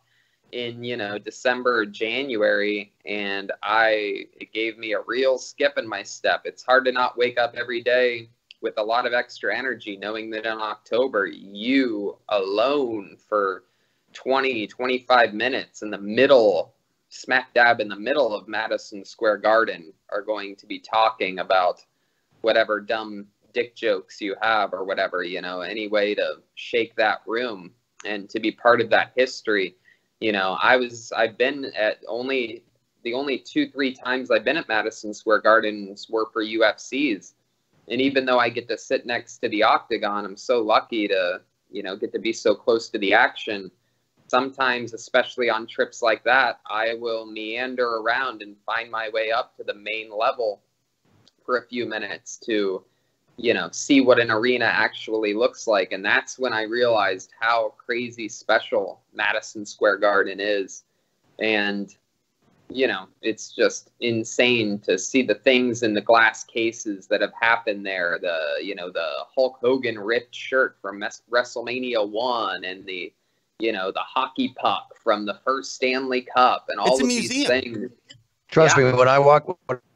in 0.53 0.83
you 0.83 0.95
know 0.95 1.17
December 1.17 1.85
January, 1.85 2.93
and 3.05 3.51
I 3.61 4.27
it 4.39 4.53
gave 4.53 4.77
me 4.77 4.93
a 4.93 5.01
real 5.01 5.37
skip 5.37 5.77
in 5.77 5.87
my 5.87 6.03
step. 6.03 6.43
It's 6.45 6.63
hard 6.63 6.85
to 6.85 6.91
not 6.91 7.17
wake 7.17 7.39
up 7.39 7.55
every 7.57 7.81
day 7.81 8.29
with 8.61 8.75
a 8.77 8.83
lot 8.83 9.05
of 9.05 9.13
extra 9.13 9.55
energy, 9.57 9.97
knowing 9.97 10.29
that 10.29 10.45
in 10.45 10.59
October 10.59 11.25
you 11.25 12.17
alone 12.29 13.17
for 13.27 13.63
20, 14.13 14.67
25 14.67 15.33
minutes 15.33 15.81
in 15.81 15.89
the 15.89 15.97
middle, 15.97 16.73
smack 17.09 17.53
dab 17.53 17.81
in 17.81 17.89
the 17.89 17.95
middle 17.95 18.33
of 18.33 18.47
Madison 18.47 19.03
Square 19.03 19.37
Garden, 19.37 19.91
are 20.11 20.21
going 20.21 20.55
to 20.55 20.65
be 20.67 20.79
talking 20.79 21.39
about 21.39 21.83
whatever 22.41 22.79
dumb 22.79 23.25
dick 23.53 23.75
jokes 23.75 24.21
you 24.21 24.35
have 24.41 24.73
or 24.73 24.83
whatever, 24.83 25.23
you 25.23 25.41
know, 25.41 25.61
any 25.61 25.87
way 25.87 26.15
to 26.15 26.35
shake 26.55 26.95
that 26.95 27.21
room 27.25 27.71
and 28.05 28.29
to 28.29 28.39
be 28.39 28.51
part 28.51 28.81
of 28.81 28.89
that 28.89 29.11
history 29.15 29.75
you 30.23 30.31
know, 30.31 30.57
I 30.63 30.77
was 30.77 31.11
I've 31.11 31.37
been 31.37 31.65
at 31.75 31.97
only 32.07 32.63
the 33.03 33.13
only 33.13 33.37
two 33.37 33.67
three 33.67 33.93
times 33.93 34.31
I've 34.31 34.45
been 34.45 34.55
at 34.55 34.69
Madison 34.69 35.13
Square 35.13 35.41
Gardens 35.41 36.09
were 36.09 36.27
for 36.31 36.41
UFCs, 36.41 37.33
and 37.89 37.99
even 37.99 38.25
though 38.25 38.39
I 38.39 38.47
get 38.47 38.69
to 38.69 38.77
sit 38.77 39.05
next 39.05 39.39
to 39.39 39.49
the 39.49 39.63
octagon, 39.63 40.23
I'm 40.23 40.37
so 40.37 40.61
lucky 40.61 41.09
to 41.09 41.41
you 41.69 41.83
know 41.83 41.97
get 41.97 42.13
to 42.13 42.19
be 42.19 42.31
so 42.31 42.55
close 42.55 42.87
to 42.91 42.97
the 42.99 43.13
action. 43.13 43.69
Sometimes, 44.27 44.93
especially 44.93 45.49
on 45.49 45.67
trips 45.67 46.01
like 46.01 46.23
that, 46.23 46.61
I 46.71 46.93
will 46.93 47.25
meander 47.25 47.97
around 47.97 48.41
and 48.41 48.55
find 48.65 48.89
my 48.89 49.09
way 49.09 49.29
up 49.29 49.57
to 49.57 49.65
the 49.65 49.73
main 49.73 50.09
level 50.09 50.61
for 51.45 51.57
a 51.57 51.67
few 51.67 51.85
minutes 51.85 52.37
to 52.45 52.85
you 53.37 53.53
know, 53.53 53.69
see 53.71 54.01
what 54.01 54.19
an 54.19 54.29
arena 54.29 54.65
actually 54.65 55.33
looks 55.33 55.67
like. 55.67 55.91
And 55.91 56.05
that's 56.05 56.37
when 56.37 56.53
I 56.53 56.63
realized 56.63 57.31
how 57.39 57.73
crazy 57.77 58.29
special 58.29 59.01
Madison 59.13 59.65
Square 59.65 59.97
Garden 59.97 60.39
is. 60.39 60.83
And, 61.39 61.95
you 62.69 62.87
know, 62.87 63.07
it's 63.21 63.55
just 63.55 63.91
insane 64.01 64.79
to 64.79 64.97
see 64.99 65.23
the 65.23 65.35
things 65.35 65.81
in 65.81 65.93
the 65.93 66.01
glass 66.01 66.43
cases 66.43 67.07
that 67.07 67.21
have 67.21 67.33
happened 67.39 67.85
there. 67.85 68.19
The, 68.21 68.63
you 68.63 68.75
know, 68.75 68.91
the 68.91 69.09
Hulk 69.35 69.57
Hogan 69.59 69.97
ripped 69.97 70.35
shirt 70.35 70.77
from 70.81 71.03
WrestleMania 71.31 72.07
1 72.07 72.63
and 72.63 72.85
the, 72.85 73.11
you 73.59 73.71
know, 73.71 73.91
the 73.91 73.99
hockey 73.99 74.53
puck 74.57 74.93
from 75.03 75.25
the 75.25 75.39
first 75.43 75.73
Stanley 75.73 76.21
Cup 76.21 76.67
and 76.69 76.79
all 76.79 76.99
of 76.99 77.05
museum. 77.05 77.29
these 77.29 77.47
things. 77.47 77.91
Trust 78.47 78.77
yeah. 78.77 78.91
me, 78.91 78.97
when 78.97 79.07
I 79.07 79.17
walked 79.17 79.49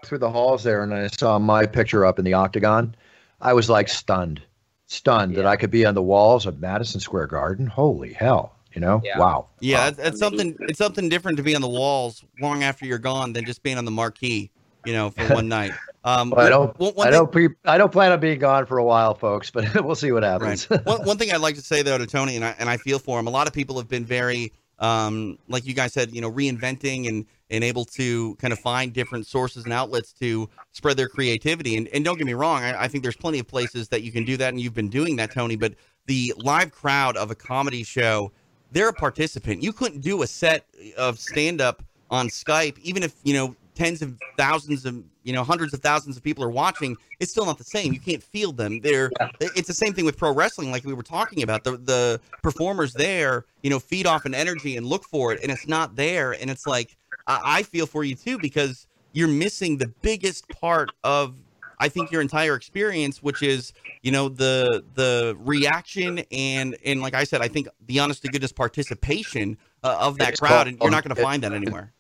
through 0.04 0.18
the 0.18 0.32
halls 0.32 0.64
there 0.64 0.82
and 0.82 0.92
I 0.92 1.06
saw 1.08 1.38
my 1.38 1.68
picture 1.68 2.04
up 2.04 2.18
in 2.18 2.26
the 2.26 2.34
octagon, 2.34 2.96
I 3.42 3.54
was 3.54 3.70
like 3.70 3.90
stunned, 3.90 4.42
stunned 4.86 5.34
yeah. 5.34 5.38
that 5.38 5.46
I 5.46 5.56
could 5.56 5.72
be 5.72 5.86
on 5.86 5.96
the 5.96 6.02
walls 6.02 6.46
of 6.46 6.60
Madison 6.60 7.00
Square 7.00 7.28
Garden. 7.28 7.68
Holy 7.68 8.14
hell. 8.14 8.54
You 8.74 8.82
know, 8.82 9.02
yeah. 9.04 9.18
wow. 9.18 9.48
Yeah, 9.60 9.90
wow. 9.90 9.96
It's, 9.98 10.20
something. 10.20 10.56
It's 10.62 10.78
something 10.78 11.10
different 11.10 11.38
to 11.38 11.44
be 11.44 11.56
on 11.56 11.62
the 11.62 11.68
walls 11.68 12.24
long 12.40 12.64
after 12.64 12.86
you're 12.86 13.00
gone 13.00 13.34
than 13.34 13.44
just 13.44 13.64
being 13.64 13.78
on 13.78 13.86
the 13.86 13.92
marquee. 13.92 14.52
You 14.86 14.94
know, 14.94 15.10
for 15.10 15.34
one 15.34 15.48
night. 15.48 15.72
Um, 16.04 16.30
well, 16.30 16.46
I 16.46 16.50
don't. 16.50 16.80
One, 16.80 16.94
one 16.94 17.08
I 17.08 17.12
don't. 17.12 17.30
Pre- 17.30 17.56
I 17.66 17.78
don't 17.78 17.92
plan 17.92 18.14
on 18.14 18.22
being 18.22 18.40
gone 18.40 18.66
for 18.66 18.78
a 18.78 18.84
while, 18.84 19.14
folks. 19.14 19.52
But 19.52 19.74
we'll 19.84 19.96
see 19.96 20.14
what 20.14 20.24
happens. 20.24 20.70
Right. 20.72 20.86
one, 20.86 21.02
one 21.06 21.18
thing 21.18 21.34
I'd 21.34 21.42
like 21.42 21.56
to 21.56 21.62
say 21.62 21.82
though 21.82 21.98
to 21.98 22.06
Tony, 22.06 22.38
and 22.38 22.46
I 22.46 22.56
and 22.60 22.70
I 22.70 22.78
feel 22.78 22.98
for 22.98 23.20
him. 23.20 23.28
A 23.28 23.30
lot 23.30 23.46
of 23.46 23.52
people 23.52 23.78
have 23.78 23.90
been 23.90 24.06
very, 24.06 24.54
um, 24.80 25.38
like 25.50 25.66
you 25.66 25.74
guys 25.74 25.92
said, 25.92 26.14
you 26.14 26.22
know, 26.22 26.32
reinventing 26.32 27.10
and 27.10 27.26
and 27.50 27.64
able 27.64 27.86
to 27.86 28.36
kind 28.36 28.52
of 28.52 28.60
find 28.60 28.94
different 28.94 29.26
sources 29.26 29.64
and 29.64 29.74
outlets 29.74 30.12
to 30.14 30.50
spread 30.72 30.98
their 30.98 31.08
creativity. 31.08 31.78
And, 31.78 31.88
and 31.90 32.04
don't 32.04 32.18
get 32.18 32.28
me 32.28 32.34
wrong, 32.34 32.64
I, 32.64 32.84
I, 32.84 32.88
think 32.88 33.04
there's 33.04 33.16
plenty 33.16 33.40
of 33.40 33.48
places 33.48 33.88
that 33.90 34.04
you 34.04 34.12
can 34.12 34.26
do 34.26 34.38
that, 34.38 34.50
and 34.50 34.60
you've 34.60 34.74
been 34.74 34.90
doing 34.90 35.16
that, 35.18 35.32
Tony. 35.32 35.56
But 35.56 35.76
the 36.08 36.34
live 36.38 36.72
crowd 36.72 37.16
of 37.16 37.32
a 37.32 37.36
comedy 37.36 37.84
show, 37.84 38.32
they're 38.72 38.90
a 38.90 38.94
participant. 38.94 39.64
You 39.64 39.72
couldn't 39.72 40.02
do 40.02 40.24
a 40.24 40.28
set 40.28 40.66
eh, 40.82 40.92
of 40.98 41.20
stand 41.20 41.62
up 41.62 41.84
on 42.10 42.28
Skype, 42.28 42.78
even 42.80 43.04
if, 43.04 43.16
you 43.24 43.34
know, 43.34 43.56
tens 43.78 44.02
of 44.02 44.18
thousands 44.38 44.86
of 44.86 45.04
you 45.24 45.32
know 45.32 45.44
hundreds 45.44 45.72
of 45.72 45.82
thousands 45.82 46.18
of 46.18 46.24
people 46.24 46.44
are 46.44 46.50
watching 46.50 46.98
it's 47.20 47.30
still 47.30 47.46
not 47.46 47.60
the 47.60 47.64
same 47.64 47.94
you 47.94 48.00
can't 48.00 48.24
feel 48.24 48.52
them 48.52 48.80
they're 48.80 49.12
yeah. 49.20 49.30
it's 49.40 49.68
the 49.68 49.74
same 49.74 49.94
thing 49.94 50.04
with 50.04 50.18
pro 50.18 50.34
wrestling 50.34 50.72
like 50.72 50.84
we 50.84 50.94
were 50.94 51.04
talking 51.04 51.44
about 51.44 51.64
the 51.64 51.78
the 51.78 52.20
performers 52.42 52.92
there 52.94 53.46
you 53.62 53.70
know 53.70 53.78
feed 53.78 54.08
off 54.08 54.26
an 54.26 54.34
energy 54.34 54.78
and 54.78 54.86
look 54.88 55.04
for 55.04 55.32
it 55.32 55.40
and 55.44 55.52
it's 55.52 55.68
not 55.68 55.96
there 55.96 56.32
and 56.32 56.50
it's 56.50 56.66
like 56.66 56.97
I, 57.28 57.60
I 57.60 57.64
feel 57.64 57.86
for 57.86 58.04
you 58.04 58.16
too 58.16 58.40
because 58.40 58.88
you're 59.14 59.28
missing 59.28 59.78
the 59.78 59.88
biggest 60.02 60.48
part 60.50 60.92
of 61.04 61.36
I 61.80 61.90
think 61.90 62.12
your 62.12 62.22
entire 62.22 62.56
experience, 62.56 63.22
which 63.22 63.44
is 63.44 63.74
you 64.02 64.12
know 64.12 64.30
the 64.30 64.84
the 64.96 65.36
reaction 65.40 66.20
and 66.32 66.76
and 66.84 67.02
like 67.02 67.14
I 67.14 67.24
said, 67.24 67.42
I 67.42 67.48
think 67.48 67.68
the 67.86 68.00
honest 68.00 68.24
to 68.24 68.30
goodness 68.30 68.52
participation 68.52 69.58
uh, 69.84 69.98
of 70.00 70.18
that 70.18 70.30
it's 70.30 70.40
crowd, 70.40 70.50
called, 70.50 70.68
and 70.68 70.78
you're 70.82 70.92
not 70.92 71.04
going 71.04 71.16
to 71.16 71.22
find 71.22 71.44
that 71.44 71.54
anywhere. 71.54 71.94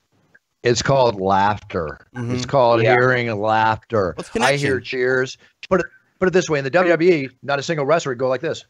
It's 0.64 0.82
called 0.82 1.22
laughter. 1.22 2.00
Mm-hmm. 2.16 2.36
It's 2.36 2.46
called 2.46 2.82
yeah. 2.82 2.94
hearing 2.94 3.40
laughter. 3.40 4.16
I 4.42 4.56
hear 4.56 4.80
cheers. 4.80 5.38
Put 5.70 5.82
it 5.82 5.86
put 6.20 6.28
it 6.28 6.32
this 6.32 6.50
way: 6.50 6.60
in 6.60 6.66
the 6.66 6.72
WWE, 6.72 7.30
not 7.44 7.60
a 7.60 7.64
single 7.64 7.86
wrestler 7.86 8.12
would 8.12 8.20
go 8.20 8.28
like 8.28 8.42
this. 8.42 8.66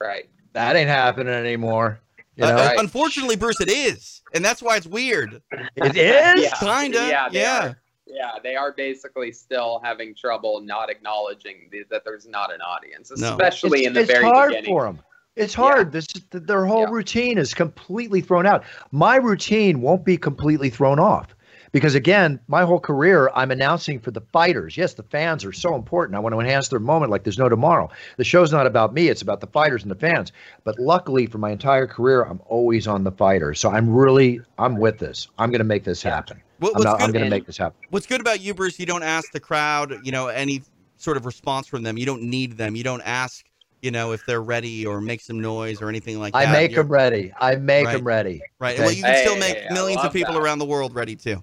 Right. 0.00 0.28
That 0.54 0.74
ain't 0.74 0.88
happening 0.88 1.32
anymore. 1.32 2.00
You 2.36 2.44
know? 2.44 2.56
uh, 2.56 2.74
unfortunately, 2.78 3.36
Bruce, 3.36 3.60
it 3.60 3.70
is, 3.70 4.22
and 4.34 4.44
that's 4.44 4.62
why 4.62 4.76
it's 4.76 4.86
weird. 4.86 5.42
It 5.76 5.96
is 5.96 6.42
yeah. 6.42 6.54
kinda, 6.58 6.98
yeah, 7.08 7.28
yeah. 7.32 7.66
Are, 7.66 7.82
yeah, 8.06 8.30
they 8.42 8.56
are 8.56 8.72
basically 8.72 9.32
still 9.32 9.80
having 9.84 10.14
trouble 10.14 10.60
not 10.60 10.90
acknowledging 10.90 11.68
the, 11.70 11.84
that 11.90 12.04
there's 12.04 12.26
not 12.26 12.52
an 12.52 12.60
audience, 12.60 13.10
especially 13.10 13.82
no. 13.82 13.88
in 13.88 13.94
the 13.94 14.00
it's 14.00 14.10
very 14.10 14.24
hard 14.24 14.50
beginning. 14.50 14.70
for 14.70 14.84
them. 14.84 15.00
It's 15.36 15.54
hard. 15.54 15.88
Yeah. 15.88 16.00
This 16.00 16.06
their 16.30 16.66
whole 16.66 16.82
yeah. 16.82 16.90
routine 16.90 17.38
is 17.38 17.54
completely 17.54 18.20
thrown 18.20 18.46
out. 18.46 18.64
My 18.90 19.16
routine 19.16 19.80
won't 19.80 20.04
be 20.04 20.16
completely 20.16 20.70
thrown 20.70 20.98
off 20.98 21.34
because 21.72 21.94
again, 21.94 22.40
my 22.48 22.62
whole 22.62 22.80
career 22.80 23.30
I'm 23.34 23.50
announcing 23.50 24.00
for 24.00 24.10
the 24.10 24.20
fighters. 24.32 24.76
Yes, 24.76 24.94
the 24.94 25.02
fans 25.04 25.44
are 25.44 25.52
so 25.52 25.74
important. 25.74 26.16
I 26.16 26.18
want 26.20 26.34
to 26.34 26.40
enhance 26.40 26.68
their 26.68 26.80
moment 26.80 27.10
like 27.10 27.24
there's 27.24 27.38
no 27.38 27.48
tomorrow. 27.48 27.90
The 28.16 28.24
show's 28.24 28.52
not 28.52 28.66
about 28.66 28.94
me, 28.94 29.08
it's 29.08 29.22
about 29.22 29.40
the 29.40 29.46
fighters 29.46 29.82
and 29.82 29.90
the 29.90 29.96
fans. 29.96 30.32
But 30.64 30.78
luckily 30.78 31.26
for 31.26 31.38
my 31.38 31.50
entire 31.50 31.86
career, 31.86 32.22
I'm 32.22 32.40
always 32.46 32.86
on 32.86 33.04
the 33.04 33.12
fighters. 33.12 33.60
So 33.60 33.70
I'm 33.70 33.90
really 33.90 34.40
I'm 34.58 34.76
with 34.76 34.98
this. 34.98 35.28
I'm 35.38 35.50
going 35.50 35.60
to 35.60 35.64
make 35.64 35.84
this 35.84 36.02
happen. 36.02 36.40
What, 36.58 36.76
I'm, 36.86 36.96
I'm 36.96 37.12
going 37.12 37.24
to 37.24 37.30
make 37.30 37.46
this 37.46 37.56
happen. 37.56 37.78
What's 37.90 38.06
good 38.06 38.20
about 38.20 38.40
you, 38.40 38.52
Bruce? 38.52 38.78
You 38.78 38.86
don't 38.86 39.02
ask 39.02 39.32
the 39.32 39.40
crowd, 39.40 39.94
you 40.02 40.12
know, 40.12 40.28
any 40.28 40.62
sort 40.98 41.16
of 41.16 41.24
response 41.24 41.66
from 41.66 41.82
them. 41.82 41.96
You 41.96 42.04
don't 42.04 42.22
need 42.22 42.58
them. 42.58 42.76
You 42.76 42.84
don't 42.84 43.00
ask 43.02 43.46
you 43.82 43.90
know, 43.90 44.12
if 44.12 44.26
they're 44.26 44.42
ready 44.42 44.86
or 44.86 45.00
make 45.00 45.20
some 45.20 45.40
noise 45.40 45.80
or 45.80 45.88
anything 45.88 46.18
like 46.18 46.32
that. 46.34 46.48
I 46.48 46.52
make 46.52 46.72
You're, 46.72 46.82
them 46.82 46.92
ready. 46.92 47.32
I 47.40 47.56
make 47.56 47.86
right. 47.86 47.92
them 47.96 48.04
ready. 48.04 48.42
Right. 48.58 48.78
Well, 48.78 48.92
you 48.92 49.02
can 49.02 49.14
hey, 49.14 49.22
still 49.22 49.38
make 49.38 49.56
hey, 49.56 49.68
millions 49.70 50.02
of 50.02 50.12
people 50.12 50.34
that. 50.34 50.40
around 50.40 50.58
the 50.58 50.66
world 50.66 50.94
ready 50.94 51.16
too. 51.16 51.42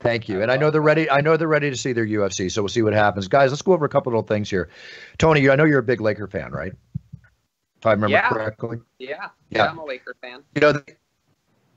Thank 0.00 0.28
you. 0.28 0.42
And 0.42 0.50
I 0.50 0.56
know 0.56 0.70
they're 0.70 0.80
ready. 0.80 1.10
I 1.10 1.20
know 1.20 1.36
they're 1.36 1.48
ready 1.48 1.70
to 1.70 1.76
see 1.76 1.92
their 1.92 2.06
UFC. 2.06 2.50
So 2.50 2.62
we'll 2.62 2.68
see 2.68 2.82
what 2.82 2.92
happens, 2.92 3.26
guys. 3.26 3.50
Let's 3.50 3.62
go 3.62 3.72
over 3.72 3.84
a 3.84 3.88
couple 3.88 4.12
little 4.12 4.22
things 4.22 4.48
here. 4.48 4.68
Tony, 5.18 5.48
I 5.50 5.56
know 5.56 5.64
you're 5.64 5.80
a 5.80 5.82
big 5.82 6.00
Laker 6.00 6.28
fan, 6.28 6.52
right? 6.52 6.72
If 7.78 7.86
I 7.86 7.92
remember 7.92 8.12
yeah. 8.12 8.28
correctly. 8.28 8.78
Yeah. 8.98 9.08
yeah. 9.08 9.28
Yeah. 9.50 9.70
I'm 9.70 9.78
a 9.78 9.84
Laker 9.84 10.14
fan. 10.20 10.42
You 10.54 10.60
know, 10.60 10.80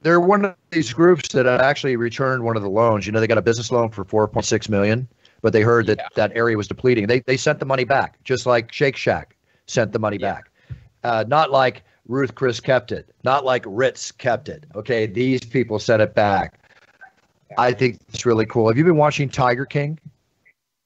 they're 0.02 0.20
one 0.20 0.46
of 0.46 0.56
these 0.72 0.94
groups 0.94 1.30
that 1.30 1.46
actually 1.46 1.96
returned 1.96 2.44
one 2.44 2.56
of 2.56 2.64
the 2.64 2.70
loans. 2.70 3.06
You 3.06 3.12
know, 3.12 3.20
they 3.20 3.28
got 3.28 3.38
a 3.38 3.44
business 3.44 3.72
loan 3.72 3.90
for 3.90 4.04
4.6 4.06 4.70
million, 4.70 5.08
but 5.42 5.54
they 5.54 5.62
heard 5.62 5.88
that 5.88 5.98
yeah. 5.98 6.08
that 6.16 6.32
area 6.36 6.58
was 6.58 6.68
depleting. 6.68 7.08
They 7.08 7.20
they 7.22 7.38
sent 7.38 7.60
the 7.60 7.66
money 7.66 7.84
back, 7.84 8.24
just 8.24 8.46
like 8.46 8.72
Shake 8.72 8.98
Shack 8.98 9.36
sent 9.68 9.92
the 9.92 10.00
money 10.00 10.18
yeah. 10.20 10.34
back. 10.34 10.52
Uh, 11.04 11.24
not 11.28 11.52
like 11.52 11.84
Ruth 12.08 12.36
Chris 12.36 12.60
kept 12.60 12.92
it, 12.92 13.14
not 13.24 13.46
like 13.46 13.64
Ritz 13.68 14.12
kept 14.12 14.50
it. 14.50 14.66
Okay, 14.76 15.06
these 15.06 15.42
people 15.42 15.78
sent 15.80 16.02
it 16.02 16.16
back. 16.16 16.61
I 17.58 17.74
think 17.74 18.00
it's 18.10 18.26
really 18.26 18.46
cool. 18.46 18.68
Have 18.68 18.78
you 18.78 18.84
been 18.84 18.98
watching 18.98 19.30
Tiger 19.30 19.66
King? 19.66 20.00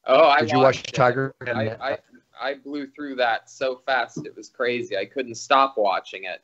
Oh, 0.07 0.27
I 0.27 0.41
did 0.41 0.51
you 0.51 0.59
watch 0.59 0.83
Tiger? 0.83 1.33
I, 1.47 1.69
I, 1.69 1.97
I 2.39 2.53
blew 2.55 2.87
through 2.87 3.15
that 3.15 3.49
so 3.49 3.81
fast 3.85 4.25
it 4.25 4.35
was 4.35 4.49
crazy. 4.49 4.97
I 4.97 5.05
couldn't 5.05 5.35
stop 5.35 5.75
watching 5.77 6.25
it. 6.25 6.41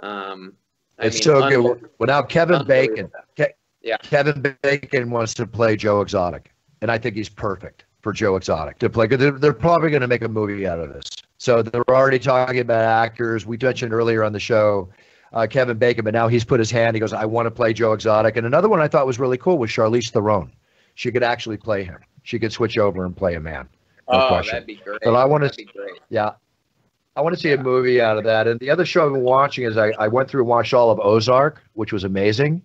Um, 0.00 0.54
it's 0.98 1.16
mean, 1.16 1.22
so 1.22 1.48
good. 1.48 1.90
Well, 1.98 2.06
now 2.06 2.22
Kevin 2.22 2.66
Bacon. 2.66 3.10
Ke- 3.38 3.54
yeah. 3.82 3.98
Kevin 3.98 4.56
Bacon 4.62 5.10
wants 5.10 5.34
to 5.34 5.46
play 5.46 5.76
Joe 5.76 6.00
Exotic, 6.00 6.52
and 6.80 6.90
I 6.90 6.98
think 6.98 7.16
he's 7.16 7.28
perfect 7.28 7.84
for 8.02 8.12
Joe 8.12 8.36
Exotic 8.36 8.78
to 8.78 8.88
play. 8.88 9.06
They're, 9.06 9.32
they're 9.32 9.52
probably 9.52 9.90
going 9.90 10.00
to 10.00 10.08
make 10.08 10.22
a 10.22 10.28
movie 10.28 10.66
out 10.66 10.78
of 10.78 10.92
this. 10.92 11.10
So 11.38 11.62
they're 11.62 11.88
already 11.90 12.18
talking 12.18 12.60
about 12.60 12.82
actors. 12.82 13.44
We 13.44 13.58
mentioned 13.60 13.92
earlier 13.92 14.24
on 14.24 14.32
the 14.32 14.40
show 14.40 14.88
uh, 15.36 15.46
Kevin 15.46 15.76
Bacon, 15.76 16.02
but 16.02 16.14
now 16.14 16.28
he's 16.28 16.44
put 16.44 16.58
his 16.58 16.70
hand. 16.70 16.96
He 16.96 17.00
goes, 17.00 17.12
I 17.12 17.26
want 17.26 17.44
to 17.44 17.50
play 17.50 17.74
Joe 17.74 17.92
Exotic. 17.92 18.38
And 18.38 18.46
another 18.46 18.70
one 18.70 18.80
I 18.80 18.88
thought 18.88 19.06
was 19.06 19.18
really 19.18 19.36
cool 19.36 19.58
was 19.58 19.70
Charlize 19.70 20.10
Theron. 20.10 20.50
She 20.94 21.12
could 21.12 21.22
actually 21.22 21.58
play 21.58 21.84
him. 21.84 21.98
She 22.22 22.38
could 22.38 22.52
switch 22.52 22.78
over 22.78 23.04
and 23.04 23.14
play 23.14 23.34
a 23.34 23.40
man. 23.40 23.68
No 24.10 24.22
oh, 24.22 24.28
question. 24.28 24.54
that'd 24.54 24.66
be 24.66 24.76
great. 24.76 25.00
But 25.04 25.14
I 25.14 25.26
want 25.26 25.52
to, 25.52 25.66
yeah, 26.08 26.32
I 27.16 27.20
want 27.20 27.34
to 27.34 27.40
see 27.40 27.50
yeah. 27.50 27.56
a 27.56 27.62
movie 27.62 28.00
out 28.00 28.16
of 28.16 28.24
that. 28.24 28.48
And 28.48 28.58
the 28.60 28.70
other 28.70 28.86
show 28.86 29.04
I've 29.04 29.12
been 29.12 29.22
watching 29.22 29.64
is 29.64 29.76
I, 29.76 29.90
I 29.98 30.08
went 30.08 30.30
through 30.30 30.40
and 30.40 30.48
watched 30.48 30.72
all 30.72 30.90
of 30.90 30.98
Ozark, 31.00 31.62
which 31.74 31.92
was 31.92 32.04
amazing. 32.04 32.62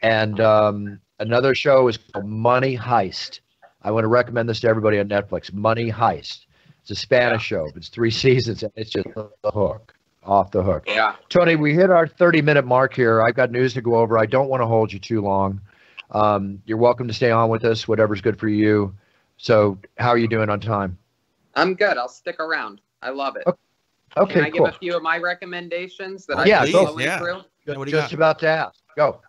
And 0.00 0.38
um, 0.38 1.00
another 1.18 1.56
show 1.56 1.88
is 1.88 1.96
called 1.96 2.26
Money 2.26 2.76
Heist. 2.76 3.40
I 3.82 3.90
want 3.90 4.04
to 4.04 4.08
recommend 4.08 4.48
this 4.48 4.60
to 4.60 4.68
everybody 4.68 5.00
on 5.00 5.08
Netflix. 5.08 5.52
Money 5.52 5.90
Heist. 5.90 6.46
It's 6.82 6.92
a 6.92 6.94
Spanish 6.94 7.42
show. 7.42 7.68
It's 7.74 7.88
three 7.88 8.10
seasons, 8.12 8.62
and 8.62 8.70
it's 8.76 8.90
just 8.90 9.08
the 9.12 9.50
hook 9.50 9.91
off 10.24 10.50
the 10.50 10.62
hook. 10.62 10.84
Yeah. 10.86 11.16
Tony, 11.28 11.56
we 11.56 11.74
hit 11.74 11.90
our 11.90 12.06
30 12.06 12.42
minute 12.42 12.64
mark 12.64 12.94
here. 12.94 13.22
I've 13.22 13.34
got 13.34 13.50
news 13.50 13.74
to 13.74 13.82
go 13.82 13.96
over. 13.96 14.18
I 14.18 14.26
don't 14.26 14.48
want 14.48 14.62
to 14.62 14.66
hold 14.66 14.92
you 14.92 14.98
too 14.98 15.20
long. 15.20 15.60
Um, 16.12 16.62
you're 16.66 16.78
welcome 16.78 17.08
to 17.08 17.14
stay 17.14 17.30
on 17.30 17.48
with 17.48 17.64
us, 17.64 17.88
whatever's 17.88 18.20
good 18.20 18.38
for 18.38 18.48
you. 18.48 18.94
So, 19.38 19.78
how 19.98 20.10
are 20.10 20.18
you 20.18 20.28
doing 20.28 20.50
on 20.50 20.60
time? 20.60 20.98
I'm 21.54 21.74
good. 21.74 21.96
I'll 21.96 22.08
stick 22.08 22.38
around. 22.38 22.80
I 23.02 23.10
love 23.10 23.36
it. 23.36 23.44
Okay, 24.14 24.34
Can 24.34 24.44
I 24.44 24.50
cool. 24.50 24.66
give 24.66 24.74
a 24.74 24.78
few 24.78 24.94
of 24.94 25.02
my 25.02 25.16
recommendations 25.16 26.26
that 26.26 26.36
I 26.36 26.44
yeah, 26.44 26.70
go 26.70 26.98
yeah. 26.98 27.18
through? 27.18 27.42
Just, 27.66 27.90
just 27.90 28.12
about 28.12 28.38
to 28.40 28.46
ask. 28.46 28.78
Go. 28.94 29.20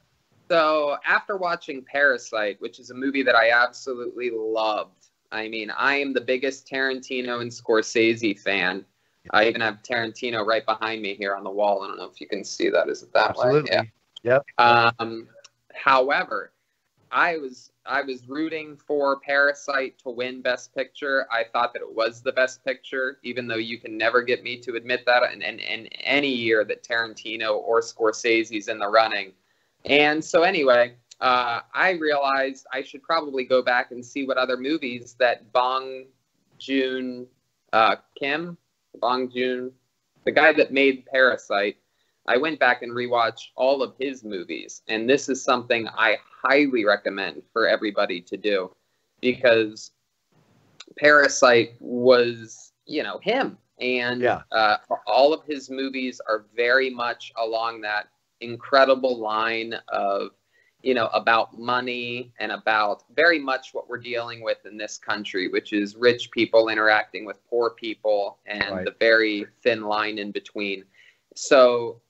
So, 0.49 0.97
after 1.07 1.37
watching 1.37 1.85
Parasite, 1.85 2.59
which 2.59 2.79
is 2.79 2.89
a 2.89 2.93
movie 2.93 3.23
that 3.23 3.33
I 3.33 3.51
absolutely 3.51 4.29
loved, 4.33 5.07
I 5.31 5.47
mean, 5.47 5.71
I 5.71 5.95
am 5.95 6.11
the 6.11 6.21
biggest 6.21 6.67
Tarantino 6.67 7.41
and 7.41 7.49
Scorsese 7.49 8.37
fan. 8.37 8.85
I 9.31 9.47
even 9.47 9.61
have 9.61 9.81
Tarantino 9.83 10.45
right 10.45 10.65
behind 10.65 11.01
me 11.01 11.15
here 11.15 11.35
on 11.35 11.43
the 11.43 11.49
wall. 11.49 11.83
I 11.83 11.87
don't 11.87 11.97
know 11.97 12.09
if 12.11 12.19
you 12.19 12.27
can 12.27 12.43
see 12.43 12.69
that. 12.69 12.89
Is 12.89 13.03
it 13.03 13.13
that 13.13 13.31
Absolutely. 13.31 13.71
way? 13.71 13.91
Yeah. 14.23 14.41
Yep. 14.57 14.95
Um, 14.99 15.27
however, 15.73 16.51
I 17.11 17.37
was 17.37 17.71
I 17.85 18.01
was 18.01 18.27
rooting 18.27 18.77
for 18.77 19.19
Parasite 19.19 19.99
to 19.99 20.09
win 20.09 20.41
Best 20.41 20.73
Picture. 20.73 21.27
I 21.31 21.43
thought 21.43 21.73
that 21.73 21.81
it 21.81 21.95
was 21.95 22.21
the 22.21 22.31
Best 22.31 22.63
Picture, 22.65 23.19
even 23.23 23.47
though 23.47 23.57
you 23.57 23.77
can 23.77 23.97
never 23.97 24.21
get 24.23 24.43
me 24.43 24.57
to 24.61 24.75
admit 24.75 25.05
that. 25.05 25.23
And 25.23 25.43
in, 25.43 25.59
in, 25.59 25.85
in 25.85 25.87
any 26.01 26.29
year 26.29 26.63
that 26.65 26.83
Tarantino 26.83 27.57
or 27.57 27.81
Scorsese's 27.81 28.67
in 28.67 28.79
the 28.79 28.87
running. 28.87 29.33
And 29.85 30.23
so 30.23 30.43
anyway, 30.43 30.95
uh, 31.19 31.61
I 31.73 31.91
realized 31.91 32.65
I 32.71 32.81
should 32.83 33.03
probably 33.03 33.43
go 33.43 33.61
back 33.61 33.91
and 33.91 34.03
see 34.03 34.25
what 34.25 34.37
other 34.37 34.57
movies 34.57 35.15
that 35.19 35.51
Bong 35.51 36.05
Joon 36.57 37.27
uh, 37.73 37.97
Kim, 38.17 38.57
Bong 38.99 39.29
Joon, 39.29 39.71
the 40.25 40.31
guy 40.31 40.53
that 40.53 40.71
made 40.71 41.05
Parasite. 41.05 41.77
I 42.25 42.37
went 42.37 42.57
back 42.57 42.83
and 42.83 42.93
rewatched 42.93 43.47
all 43.55 43.83
of 43.83 43.95
his 43.99 44.23
movies, 44.23 44.81
and 44.87 45.09
this 45.09 45.27
is 45.27 45.43
something 45.43 45.87
I 45.89 46.17
highly 46.43 46.85
recommend 46.85 47.43
for 47.51 47.67
everybody 47.67 48.21
to 48.21 48.37
do 48.37 48.73
because 49.19 49.91
Parasite 50.97 51.75
was, 51.79 52.71
you 52.85 53.03
know, 53.03 53.19
him. 53.21 53.57
And 53.79 54.21
yeah. 54.21 54.43
uh, 54.51 54.77
all 55.07 55.33
of 55.33 55.43
his 55.45 55.69
movies 55.69 56.21
are 56.29 56.45
very 56.55 56.89
much 56.89 57.33
along 57.37 57.81
that 57.81 58.07
incredible 58.39 59.17
line 59.19 59.75
of 59.89 60.29
you 60.83 60.93
know, 60.93 61.07
about 61.07 61.57
money 61.57 62.33
and 62.39 62.51
about 62.51 63.03
very 63.15 63.39
much 63.39 63.73
what 63.73 63.89
we're 63.89 63.97
dealing 63.97 64.43
with 64.43 64.57
in 64.65 64.77
this 64.77 64.97
country, 64.97 65.47
which 65.47 65.71
is 65.71 65.95
rich 65.95 66.29
people 66.29 66.67
interacting 66.67 67.25
with 67.25 67.37
poor 67.49 67.69
people 67.71 68.37
and 68.45 68.75
right. 68.75 68.85
the 68.85 68.95
very 68.99 69.47
thin 69.63 69.83
line 69.83 70.19
in 70.19 70.31
between. 70.31 70.83
So 71.35 72.01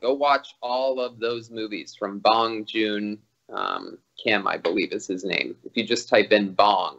go 0.00 0.14
watch 0.14 0.54
all 0.62 0.98
of 0.98 1.20
those 1.20 1.50
movies 1.50 1.94
from 1.96 2.18
Bong 2.20 2.64
Joon 2.64 3.18
um, 3.52 3.98
Kim, 4.22 4.46
I 4.46 4.56
believe 4.56 4.92
is 4.92 5.06
his 5.06 5.24
name. 5.24 5.56
If 5.64 5.76
you 5.76 5.84
just 5.86 6.08
type 6.08 6.32
in 6.32 6.54
Bong, 6.54 6.98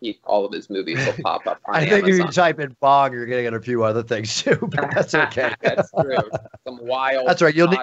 he, 0.00 0.20
all 0.24 0.44
of 0.44 0.52
his 0.52 0.70
movies 0.70 1.04
will 1.04 1.14
pop 1.24 1.46
up. 1.46 1.60
I 1.68 1.80
think 1.80 2.04
Amazon. 2.04 2.10
if 2.10 2.26
you 2.26 2.32
type 2.32 2.60
in 2.60 2.76
Bong, 2.80 3.12
you're 3.12 3.26
going 3.26 3.38
to 3.38 3.50
get 3.50 3.54
a 3.54 3.60
few 3.60 3.82
other 3.82 4.02
things 4.02 4.42
too, 4.42 4.58
but 4.60 4.90
that's 4.94 5.14
okay. 5.14 5.54
that's 5.60 5.90
true. 5.90 6.16
Some 6.64 6.78
wild. 6.82 7.26
That's 7.26 7.42
right. 7.42 7.54
You'll 7.54 7.68
need 7.68 7.80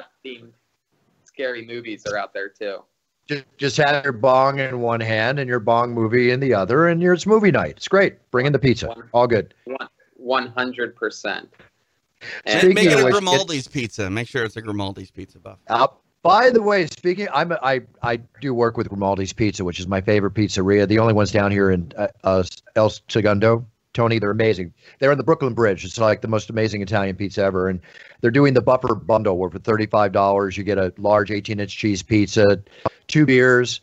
scary 1.34 1.66
movies 1.66 2.06
are 2.06 2.18
out 2.18 2.34
there 2.34 2.50
too. 2.50 2.84
Just, 3.28 3.46
just 3.58 3.78
have 3.78 4.04
your 4.04 4.14
bong 4.14 4.60
in 4.60 4.82
one 4.82 5.00
hand 5.00 5.40
and 5.40 5.48
your 5.48 5.60
bong 5.60 5.94
movie 5.94 6.32
in 6.32 6.40
the 6.40 6.54
other, 6.54 6.88
and 6.90 7.02
your 7.02 7.14
it's 7.14 7.26
movie 7.26 7.52
night. 7.52 7.76
It's 7.78 7.88
great. 7.88 8.16
Bring 8.32 8.46
in 8.46 8.54
the 8.54 8.60
pizza. 8.60 8.94
All 9.14 9.28
good. 9.28 9.54
One 10.18 10.48
hundred 10.48 10.96
percent. 10.96 11.50
And 12.46 12.74
make 12.74 12.88
it 12.88 13.00
a 13.00 13.10
Grimaldi's 13.12 13.68
pizza. 13.68 14.10
Make 14.10 14.28
sure 14.28 14.46
it's 14.46 14.56
a 14.56 14.62
Grimaldi's 14.62 15.12
pizza 15.12 15.40
buff. 15.40 15.60
Uh, 15.68 15.88
by 16.22 16.50
the 16.50 16.62
way, 16.62 16.86
speaking, 16.86 17.28
I'm 17.34 17.52
a, 17.52 17.60
I 17.62 17.82
I 18.02 18.18
do 18.40 18.54
work 18.54 18.78
with 18.78 18.88
Grimaldi's 18.88 19.34
Pizza, 19.34 19.66
which 19.66 19.80
is 19.80 19.88
my 19.88 20.00
favorite 20.00 20.34
pizzeria. 20.34 20.88
The 20.88 21.00
only 21.00 21.14
ones 21.14 21.32
down 21.32 21.52
here 21.52 21.72
in 21.72 21.92
uh, 21.98 22.08
uh, 22.24 22.44
El 22.76 22.90
Segundo. 23.10 23.66
Tony, 23.94 24.20
they're 24.20 24.32
amazing. 24.32 24.74
They're 25.00 25.12
on 25.12 25.18
the 25.18 25.24
Brooklyn 25.24 25.54
Bridge. 25.54 25.86
It's 25.86 26.00
like 26.00 26.22
the 26.22 26.28
most 26.28 26.50
amazing 26.50 26.82
Italian 26.82 27.16
pizza 27.16 27.44
ever. 27.44 27.68
And 27.68 27.80
they're 28.22 28.32
doing 28.32 28.54
the 28.54 28.62
buffer 28.62 28.96
bundle 28.96 29.38
where 29.38 29.50
for 29.50 29.60
$35 29.60 30.58
you 30.58 30.64
get 30.64 30.78
a 30.78 30.94
large 30.98 31.32
18 31.32 31.60
inch 31.60 31.78
cheese 31.78 32.02
pizza, 32.02 32.62
two 33.08 33.26
beers, 33.26 33.82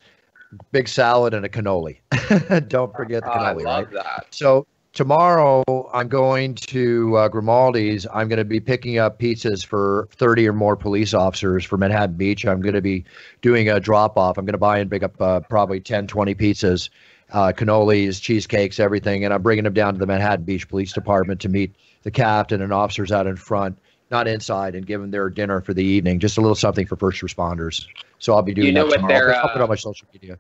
big 0.73 0.89
salad, 0.89 1.35
and 1.35 1.45
a 1.45 1.49
cannoli. 1.49 1.99
Don't 2.69 2.95
forget 2.95 3.23
the 3.23 3.31
cannoli, 3.31 3.67
I 3.67 3.79
love 3.79 3.93
right? 3.93 3.93
That. 3.93 4.27
So 4.31 4.67
tomorrow 4.93 5.63
I'm 5.93 6.09
going 6.09 6.57
to 6.57 7.17
uh, 7.17 7.29
Grimaldi's. 7.29 8.07
I'm 8.13 8.29
going 8.29 8.39
to 8.39 8.45
be 8.45 8.61
picking 8.61 8.99
up 8.99 9.21
pizzas 9.21 9.65
for 9.65 10.09
30 10.13 10.49
or 10.49 10.53
more 10.53 10.77
police 10.77 11.15
officers 11.15 11.65
for 11.65 11.77
Manhattan 11.77 12.17
Beach. 12.17 12.45
I'm 12.45 12.61
going 12.61 12.75
to 12.75 12.83
be 12.83 13.05
doing 13.43 13.69
a 13.69 13.79
drop 13.79 14.19
off. 14.19 14.39
I'm 14.39 14.45
going 14.45 14.55
to 14.55 14.59
buy 14.59 14.79
and 14.79 14.91
pick 14.91 15.05
up 15.05 15.21
uh, 15.21 15.41
probably 15.41 15.81
10, 15.81 16.09
20 16.09 16.35
pizzas 16.35 16.89
uh, 17.33 17.53
cannolis, 17.55 18.21
cheesecakes, 18.21 18.81
everything. 18.81 19.25
And 19.25 19.33
I'm 19.33 19.43
bringing 19.43 19.65
them 19.65 19.75
down 19.75 19.95
to 19.95 19.99
the 19.99 20.07
Manhattan 20.07 20.45
Beach 20.45 20.69
Police 20.69 20.93
Department 20.93 21.41
to 21.43 21.49
meet 21.49 21.75
the 22.03 22.11
captain 22.11 22.63
and 22.63 22.73
officers 22.73 23.13
out 23.13 23.27
in 23.27 23.37
front, 23.37 23.79
not 24.11 24.27
inside, 24.27 24.75
and 24.75 24.87
give 24.87 25.01
them 25.01 25.11
their 25.11 25.31
dinner 25.31 25.61
for 25.61 25.75
the 25.75 25.85
evening. 25.85 26.19
Just 26.19 26.39
a 26.39 26.41
little 26.41 26.55
something 26.55 26.87
for 26.87 26.97
first 26.97 27.21
responders. 27.23 27.87
So 28.19 28.35
I'll 28.35 28.43
be 28.43 28.55
doing 28.55 28.69
you 28.69 28.73
know 28.73 28.89
that 28.89 28.97
tomorrow. 28.97 29.33
I'll, 29.35 29.47
I'll 29.47 29.53
put 29.53 29.63
on 29.63 29.69
my 29.69 29.77
social 29.77 30.07
media. 30.13 30.39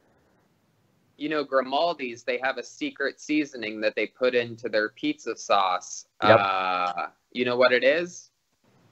You 1.16 1.28
know, 1.28 1.44
Grimaldi's, 1.44 2.22
they 2.22 2.38
have 2.42 2.56
a 2.56 2.62
secret 2.62 3.20
seasoning 3.20 3.80
that 3.82 3.94
they 3.94 4.06
put 4.06 4.34
into 4.34 4.70
their 4.70 4.88
pizza 4.90 5.36
sauce. 5.36 6.06
Yep. 6.22 6.38
Uh, 6.40 7.06
you 7.32 7.44
know 7.44 7.56
what 7.56 7.72
it 7.72 7.84
is? 7.84 8.30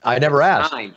I 0.02 0.18
never 0.18 0.42
asked. 0.42 0.70
Time. 0.70 0.94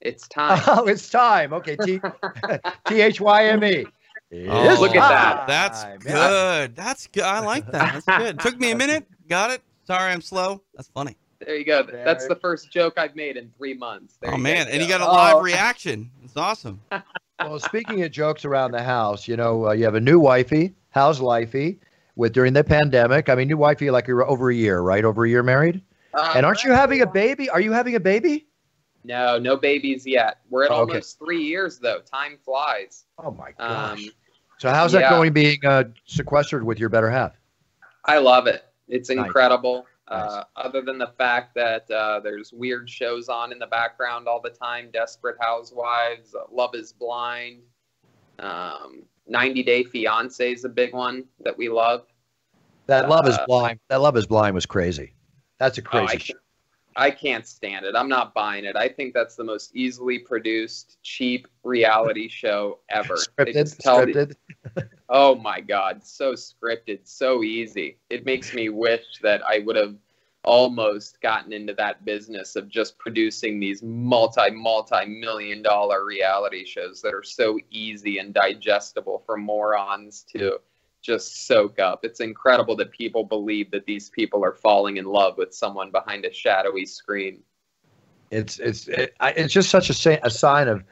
It's 0.00 0.28
time. 0.28 0.62
Oh, 0.66 0.86
it's 0.86 1.08
time. 1.08 1.52
Okay. 1.54 1.76
T 2.86 3.00
H 3.00 3.20
Y 3.20 3.44
M 3.46 3.64
E. 3.64 3.86
Oh, 4.32 4.76
look 4.80 4.96
at 4.96 5.08
that. 5.08 5.46
That's 5.46 6.04
good. 6.04 6.74
That's 6.74 7.06
good. 7.06 7.22
I 7.22 7.40
like 7.40 7.70
that. 7.70 8.04
That's 8.04 8.18
good. 8.18 8.40
Took 8.40 8.58
me 8.58 8.72
a 8.72 8.76
minute. 8.76 9.06
Got 9.28 9.50
it. 9.50 9.62
Sorry, 9.86 10.12
I'm 10.12 10.20
slow. 10.20 10.62
That's 10.74 10.88
funny. 10.88 11.16
There 11.38 11.54
you 11.54 11.64
go. 11.64 11.82
That's 11.82 12.26
the 12.26 12.34
first 12.34 12.72
joke 12.72 12.94
I've 12.96 13.14
made 13.14 13.36
in 13.36 13.52
three 13.56 13.74
months. 13.74 14.16
There 14.20 14.32
oh 14.32 14.38
man, 14.38 14.68
and 14.68 14.82
you 14.82 14.88
got 14.88 15.00
a 15.00 15.06
live 15.06 15.36
oh. 15.36 15.42
reaction. 15.42 16.10
It's 16.24 16.36
awesome. 16.36 16.80
well, 17.40 17.60
speaking 17.60 18.02
of 18.02 18.10
jokes 18.10 18.44
around 18.44 18.72
the 18.72 18.82
house, 18.82 19.28
you 19.28 19.36
know, 19.36 19.68
uh, 19.68 19.72
you 19.72 19.84
have 19.84 19.94
a 19.94 20.00
new 20.00 20.18
wifey. 20.18 20.74
How's 20.90 21.20
lifey? 21.20 21.78
With 22.16 22.32
during 22.32 22.54
the 22.54 22.64
pandemic, 22.64 23.28
I 23.28 23.34
mean, 23.34 23.48
new 23.48 23.58
wifey 23.58 23.90
like 23.90 24.06
you're 24.06 24.26
over 24.26 24.50
a 24.50 24.54
year, 24.54 24.80
right? 24.80 25.04
Over 25.04 25.26
a 25.26 25.28
year 25.28 25.42
married. 25.42 25.82
Uh, 26.14 26.32
and 26.34 26.46
aren't 26.46 26.64
you 26.64 26.72
having 26.72 27.02
a 27.02 27.06
baby? 27.06 27.50
Are 27.50 27.60
you 27.60 27.72
having 27.72 27.94
a 27.94 28.00
baby? 28.00 28.46
No, 29.06 29.38
no 29.38 29.56
babies 29.56 30.04
yet. 30.04 30.40
We're 30.50 30.64
at 30.64 30.70
oh, 30.70 30.82
okay. 30.82 30.92
almost 30.92 31.18
three 31.18 31.42
years 31.42 31.78
though. 31.78 32.00
Time 32.00 32.38
flies. 32.44 33.04
Oh 33.18 33.30
my 33.30 33.52
gosh. 33.52 33.98
Um, 34.00 34.10
so 34.58 34.70
how's 34.70 34.92
that 34.92 35.10
going 35.10 35.32
being 35.32 35.58
uh, 35.64 35.84
sequestered 36.06 36.64
with 36.64 36.78
your 36.80 36.88
better 36.88 37.10
half? 37.10 37.34
I 38.04 38.18
love 38.18 38.46
it. 38.46 38.64
It's 38.88 39.10
incredible. 39.10 39.86
Nice. 40.10 40.30
Uh, 40.30 40.44
other 40.56 40.82
than 40.82 40.98
the 40.98 41.12
fact 41.18 41.54
that 41.54 41.90
uh, 41.90 42.20
there's 42.20 42.52
weird 42.52 42.88
shows 42.88 43.28
on 43.28 43.52
in 43.52 43.58
the 43.58 43.66
background 43.66 44.28
all 44.28 44.40
the 44.40 44.50
time, 44.50 44.88
Desperate 44.92 45.36
Housewives, 45.40 46.34
Love 46.50 46.74
Is 46.74 46.92
Blind, 46.92 47.62
um, 48.38 49.02
90 49.28 49.62
Day 49.62 49.82
Fiance 49.82 50.52
is 50.52 50.64
a 50.64 50.68
big 50.68 50.94
one 50.94 51.24
that 51.44 51.56
we 51.56 51.68
love. 51.68 52.06
That 52.86 53.08
Love 53.08 53.26
Is 53.26 53.36
uh, 53.36 53.46
Blind. 53.46 53.80
That 53.88 54.00
Love 54.00 54.16
Is 54.16 54.26
Blind 54.26 54.54
was 54.54 54.66
crazy. 54.66 55.14
That's 55.58 55.78
a 55.78 55.80
oh, 55.80 55.84
crazy 55.84 56.16
oh, 56.16 56.18
show. 56.18 56.34
I 56.96 57.10
can't 57.10 57.46
stand 57.46 57.84
it. 57.84 57.94
I'm 57.94 58.08
not 58.08 58.32
buying 58.32 58.64
it. 58.64 58.74
I 58.74 58.88
think 58.88 59.12
that's 59.12 59.36
the 59.36 59.44
most 59.44 59.76
easily 59.76 60.18
produced, 60.18 60.96
cheap 61.02 61.46
reality 61.62 62.28
show 62.30 62.78
ever. 62.88 63.16
Scripted. 63.16 63.76
scripted. 63.78 64.88
oh 65.08 65.34
my 65.34 65.60
god, 65.60 66.04
so 66.04 66.32
scripted, 66.32 67.00
so 67.04 67.42
easy. 67.42 67.98
It 68.08 68.24
makes 68.24 68.54
me 68.54 68.70
wish 68.70 69.04
that 69.22 69.42
I 69.46 69.60
would 69.60 69.76
have 69.76 69.94
almost 70.42 71.20
gotten 71.20 71.52
into 71.52 71.74
that 71.74 72.04
business 72.04 72.54
of 72.54 72.68
just 72.68 72.96
producing 72.98 73.58
these 73.58 73.82
multi 73.82 74.50
multi 74.50 75.04
million 75.04 75.60
dollar 75.60 76.04
reality 76.04 76.64
shows 76.64 77.02
that 77.02 77.12
are 77.12 77.24
so 77.24 77.58
easy 77.70 78.18
and 78.18 78.32
digestible 78.32 79.22
for 79.26 79.36
morons 79.36 80.24
to 80.32 80.60
just 81.06 81.46
soak 81.46 81.78
up. 81.78 82.04
It's 82.04 82.20
incredible 82.20 82.76
that 82.76 82.90
people 82.90 83.24
believe 83.24 83.70
that 83.70 83.86
these 83.86 84.10
people 84.10 84.44
are 84.44 84.52
falling 84.52 84.96
in 84.96 85.04
love 85.04 85.38
with 85.38 85.54
someone 85.54 85.90
behind 85.90 86.24
a 86.24 86.32
shadowy 86.32 86.84
screen. 86.84 87.42
It's 88.30 88.58
it's 88.58 88.88
it, 88.88 89.14
it's 89.20 89.54
just 89.54 89.70
such 89.70 89.88
a, 89.88 90.26
a 90.26 90.30
sign 90.30 90.66
of 90.66 90.82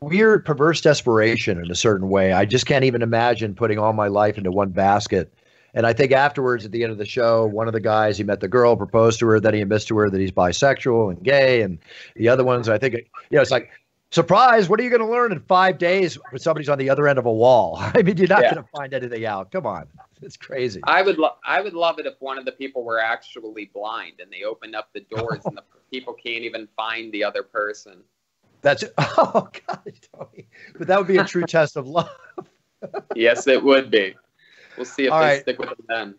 weird 0.00 0.44
perverse 0.44 0.80
desperation 0.80 1.58
in 1.62 1.70
a 1.70 1.74
certain 1.74 2.08
way. 2.08 2.32
I 2.32 2.44
just 2.44 2.66
can't 2.66 2.84
even 2.84 3.00
imagine 3.00 3.54
putting 3.54 3.78
all 3.78 3.92
my 3.92 4.08
life 4.08 4.36
into 4.36 4.50
one 4.50 4.70
basket. 4.70 5.32
And 5.72 5.86
I 5.86 5.92
think 5.92 6.10
afterwards, 6.12 6.64
at 6.64 6.72
the 6.72 6.82
end 6.82 6.92
of 6.92 6.98
the 6.98 7.06
show, 7.06 7.46
one 7.46 7.66
of 7.66 7.74
the 7.74 7.80
guys 7.80 8.16
he 8.16 8.24
met 8.24 8.40
the 8.40 8.48
girl, 8.48 8.76
proposed 8.76 9.20
to 9.20 9.26
her, 9.26 9.40
that 9.40 9.52
he 9.52 9.60
admits 9.60 9.84
to 9.86 9.96
her 9.98 10.08
that 10.08 10.18
he's 10.18 10.32
bisexual 10.32 11.10
and 11.10 11.22
gay, 11.22 11.60
and 11.60 11.78
the 12.16 12.28
other 12.28 12.44
ones, 12.44 12.68
I 12.68 12.78
think, 12.78 12.94
you 12.94 13.02
know, 13.32 13.42
it's 13.42 13.50
like 13.50 13.70
surprise, 14.10 14.68
what 14.68 14.80
are 14.80 14.82
you 14.82 14.90
going 14.90 15.02
to 15.02 15.08
learn 15.08 15.32
in 15.32 15.40
five 15.40 15.78
days 15.78 16.16
when 16.30 16.38
somebody's 16.40 16.68
on 16.68 16.78
the 16.78 16.90
other 16.90 17.08
end 17.08 17.18
of 17.18 17.26
a 17.26 17.32
wall? 17.32 17.76
I 17.80 18.02
mean, 18.02 18.16
you're 18.16 18.28
not 18.28 18.42
yeah. 18.42 18.54
going 18.54 18.64
to 18.64 18.70
find 18.70 18.94
anything 18.94 19.24
out. 19.24 19.50
Come 19.50 19.66
on. 19.66 19.86
It's 20.22 20.36
crazy. 20.36 20.80
I 20.84 21.02
would 21.02 21.18
lo- 21.18 21.36
I 21.44 21.60
would 21.60 21.74
love 21.74 21.98
it 21.98 22.06
if 22.06 22.14
one 22.20 22.38
of 22.38 22.44
the 22.44 22.52
people 22.52 22.84
were 22.84 22.98
actually 22.98 23.70
blind 23.74 24.20
and 24.20 24.32
they 24.32 24.44
opened 24.44 24.74
up 24.74 24.88
the 24.94 25.00
doors 25.00 25.44
and 25.44 25.56
the 25.56 25.62
people 25.90 26.14
can't 26.14 26.42
even 26.42 26.68
find 26.76 27.12
the 27.12 27.22
other 27.22 27.42
person. 27.42 28.02
That's 28.62 28.82
oh 28.98 29.48
god, 29.66 29.92
Tony. 30.14 30.48
But 30.78 30.86
that 30.88 30.98
would 30.98 31.06
be 31.06 31.18
a 31.18 31.24
true 31.24 31.44
test 31.44 31.76
of 31.76 31.86
love. 31.86 32.08
yes, 33.14 33.46
it 33.46 33.62
would 33.62 33.90
be. 33.90 34.14
We'll 34.76 34.86
see 34.86 35.06
if 35.06 35.12
All 35.12 35.20
they 35.20 35.26
right. 35.26 35.42
stick 35.42 35.58
with 35.58 35.70
it 35.70 35.86
then. 35.86 36.14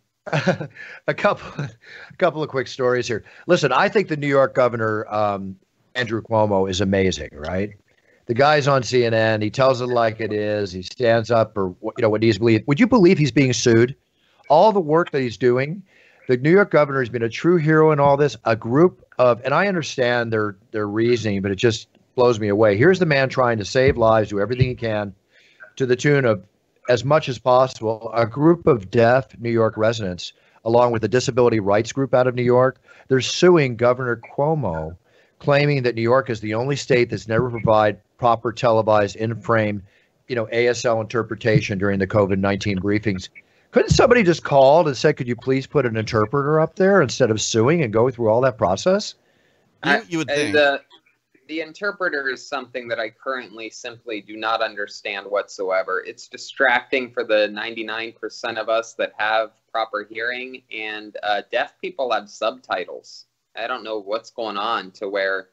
a 1.08 1.13
couple, 1.13 1.63
a 1.63 2.15
couple 2.17 2.43
of 2.43 2.50
quick 2.50 2.67
stories 2.67 3.08
here. 3.08 3.23
Listen, 3.47 3.71
I 3.71 3.88
think 3.89 4.10
the 4.10 4.17
New 4.17 4.28
York 4.28 4.54
governor 4.54 5.08
um, 5.08 5.56
Andrew 5.97 6.21
Cuomo 6.21 6.69
is 6.69 6.79
amazing, 6.79 7.29
right? 7.33 7.71
The 8.27 8.36
guy's 8.36 8.67
on 8.67 8.83
CNN. 8.83 9.41
He 9.41 9.49
tells 9.49 9.81
it 9.81 9.88
like 9.88 10.19
it 10.19 10.31
is. 10.31 10.71
He 10.71 10.83
stands 10.83 11.31
up, 11.31 11.57
or 11.57 11.75
you 11.81 12.01
know, 12.01 12.10
what 12.10 12.21
he's 12.21 12.38
believed. 12.38 12.67
Would 12.67 12.79
you 12.79 12.86
believe 12.86 13.17
he's 13.17 13.31
being 13.31 13.51
sued? 13.51 13.95
All 14.47 14.71
the 14.71 14.79
work 14.79 15.12
that 15.12 15.21
he's 15.21 15.38
doing, 15.38 15.81
the 16.27 16.38
New 16.38 16.51
York 16.51 16.69
governor 16.69 16.99
has 16.99 17.10
been 17.10 17.23
a 17.23 17.29
true 17.29 17.57
hero 17.57 17.91
in 17.91 17.99
all 17.99 18.15
this. 18.15 18.38
A 18.45 18.55
group 18.55 19.03
of, 19.17 19.41
and 19.43 19.53
I 19.53 19.67
understand 19.67 20.31
their 20.31 20.55
their 20.71 20.88
reasoning, 20.88 21.41
but 21.41 21.51
it 21.51 21.55
just 21.55 21.88
blows 22.15 22.39
me 22.39 22.47
away. 22.47 22.77
Here's 22.77 22.99
the 22.99 23.05
man 23.05 23.27
trying 23.27 23.57
to 23.57 23.65
save 23.65 23.97
lives, 23.97 24.29
do 24.29 24.39
everything 24.39 24.67
he 24.67 24.75
can, 24.75 25.15
to 25.77 25.86
the 25.86 25.95
tune 25.95 26.25
of 26.25 26.45
as 26.89 27.03
much 27.03 27.27
as 27.27 27.39
possible. 27.39 28.12
A 28.13 28.27
group 28.27 28.67
of 28.67 28.91
deaf 28.91 29.27
New 29.39 29.52
York 29.52 29.77
residents, 29.77 30.33
along 30.63 30.91
with 30.91 31.04
a 31.04 31.08
disability 31.08 31.60
rights 31.60 31.91
group 31.91 32.13
out 32.13 32.27
of 32.27 32.35
New 32.35 32.43
York, 32.43 32.79
they're 33.08 33.19
suing 33.19 33.77
Governor 33.77 34.21
Cuomo 34.35 34.95
claiming 35.40 35.83
that 35.83 35.96
New 35.96 36.02
York 36.02 36.29
is 36.29 36.40
the 36.40 36.54
only 36.54 36.75
state 36.75 37.10
that's 37.10 37.27
never 37.27 37.50
provided 37.50 38.00
proper 38.17 38.52
televised 38.52 39.15
in-frame, 39.15 39.83
you 40.27 40.35
know, 40.35 40.46
ASL 40.48 41.02
interpretation 41.02 41.77
during 41.77 42.00
the 42.00 42.08
COVID-19 42.08 42.79
briefings. 42.79 43.29
Couldn't 43.71 43.92
somebody 43.92 44.23
just 44.23 44.44
called 44.44 44.88
and 44.88 44.98
said, 44.98 45.17
"Could 45.17 45.27
you 45.27 45.35
please 45.35 45.67
put 45.67 45.85
an 45.85 45.98
interpreter 45.98 46.60
up 46.60 46.75
there 46.75 47.02
instead 47.02 47.29
of 47.29 47.42
suing 47.42 47.83
and 47.83 47.94
go 47.94 48.10
through 48.10 48.29
all 48.29 48.42
that 48.42 48.58
process?" 48.58 49.15
You, 49.85 50.02
you 50.08 50.17
would 50.19 50.27
think. 50.27 50.54
The, 50.54 50.81
the 51.48 51.62
interpreter 51.62 52.29
is 52.29 52.46
something 52.46 52.88
that 52.88 53.00
I 53.00 53.10
currently 53.10 53.69
simply 53.69 54.21
do 54.21 54.35
not 54.35 54.62
understand 54.62 55.25
whatsoever. 55.27 56.04
It's 56.06 56.27
distracting 56.27 57.12
for 57.12 57.23
the 57.23 57.50
99% 57.54 58.58
of 58.58 58.69
us 58.69 58.94
that 58.94 59.13
have 59.17 59.52
proper 59.71 60.06
hearing, 60.10 60.63
and 60.71 61.15
uh, 61.23 61.44
deaf 61.52 61.79
people 61.79 62.12
have 62.12 62.29
subtitles. 62.29 63.25
I 63.58 63.67
don't 63.67 63.83
know 63.83 63.99
what's 63.99 64.29
going 64.29 64.58
on 64.58 64.91
to 64.91 65.10
where, 65.10 65.49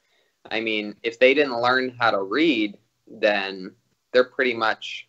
I 0.50 0.61
mean, 0.61 0.94
if 1.02 1.18
they 1.18 1.34
didn't 1.34 1.61
learn 1.61 1.96
how 1.98 2.11
to 2.11 2.22
read, 2.22 2.76
then 3.07 3.72
they're 4.12 4.24
pretty 4.24 4.55
much 4.55 5.09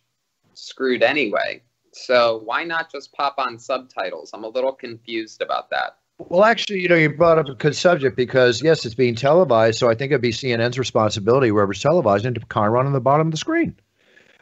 screwed 0.54 1.02
anyway. 1.02 1.62
So 1.92 2.40
why 2.44 2.64
not 2.64 2.90
just 2.90 3.12
pop 3.12 3.36
on 3.38 3.58
subtitles? 3.58 4.30
I'm 4.34 4.44
a 4.44 4.48
little 4.48 4.72
confused 4.72 5.40
about 5.42 5.70
that. 5.70 5.96
Well, 6.18 6.44
actually, 6.44 6.80
you 6.80 6.88
know, 6.88 6.94
you 6.94 7.10
brought 7.14 7.38
up 7.38 7.46
a 7.48 7.54
good 7.54 7.76
subject 7.76 8.16
because 8.16 8.62
yes, 8.62 8.86
it's 8.86 8.94
being 8.94 9.14
televised, 9.14 9.78
so 9.78 9.90
I 9.90 9.94
think 9.94 10.12
it'd 10.12 10.22
be 10.22 10.30
CNN's 10.30 10.78
responsibility, 10.78 11.48
whoever's 11.48 11.82
televising, 11.82 12.34
to 12.34 12.40
kind 12.46 12.66
of 12.66 12.72
run 12.72 12.86
on 12.86 12.92
the 12.94 13.00
bottom 13.00 13.26
of 13.26 13.30
the 13.32 13.36
screen. 13.36 13.76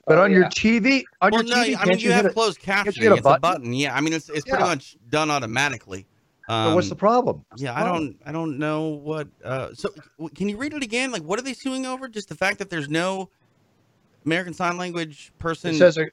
But 0.07 0.19
Oh, 0.19 0.23
on 0.23 0.31
yeah. 0.31 0.39
your 0.39 0.49
TV, 0.51 1.05
on 1.21 1.33
well, 1.33 1.43
your 1.43 1.57
no, 1.57 1.63
TV, 1.63 1.67
I 1.67 1.67
mean 1.67 1.77
can't 1.87 2.01
you, 2.03 2.13
have 2.13 2.33
closed 2.35 2.61
captioning. 2.61 3.03
hit 3.03 3.13
a 3.13 3.15
it's 3.15 3.21
a 3.21 3.23
button? 3.23 3.41
button. 3.41 3.73
Yeah, 3.73 3.95
I 3.95 4.01
mean 4.03 4.13
it's 4.13 4.29
it's 4.29 4.45
pretty 4.45 4.63
Yeah. 4.63 4.69
much 4.69 4.97
done 5.09 5.31
automatically. 5.31 6.07
Um, 6.49 6.71
So 6.71 6.75
what's 6.75 6.89
the 6.89 6.97
problem? 6.97 7.45
Yeah, 7.57 7.75
I 7.75 7.85
don't 7.85 8.17
I 8.27 8.33
don't 8.33 8.59
know 8.59 8.89
what. 8.89 9.29
Uh, 9.43 9.69
so 9.73 9.89
can 10.35 10.49
you 10.49 10.57
read 10.57 10.75
it 10.75 10.83
again? 10.83 11.11
Like, 11.11 11.23
what 11.23 11.39
are 11.39 11.43
they 11.43 11.55
suing 11.55 11.87
over? 11.87 12.09
Just 12.09 12.29
the 12.29 12.35
fact 12.35 12.59
that 12.59 12.71
there's 12.71 12.89
no 12.89 13.31
American 14.27 14.55
Sign 14.55 14.77
Language 14.77 15.33
person. 15.39 15.71
It 15.71 15.79
says 15.79 15.97
uh, 15.97 16.05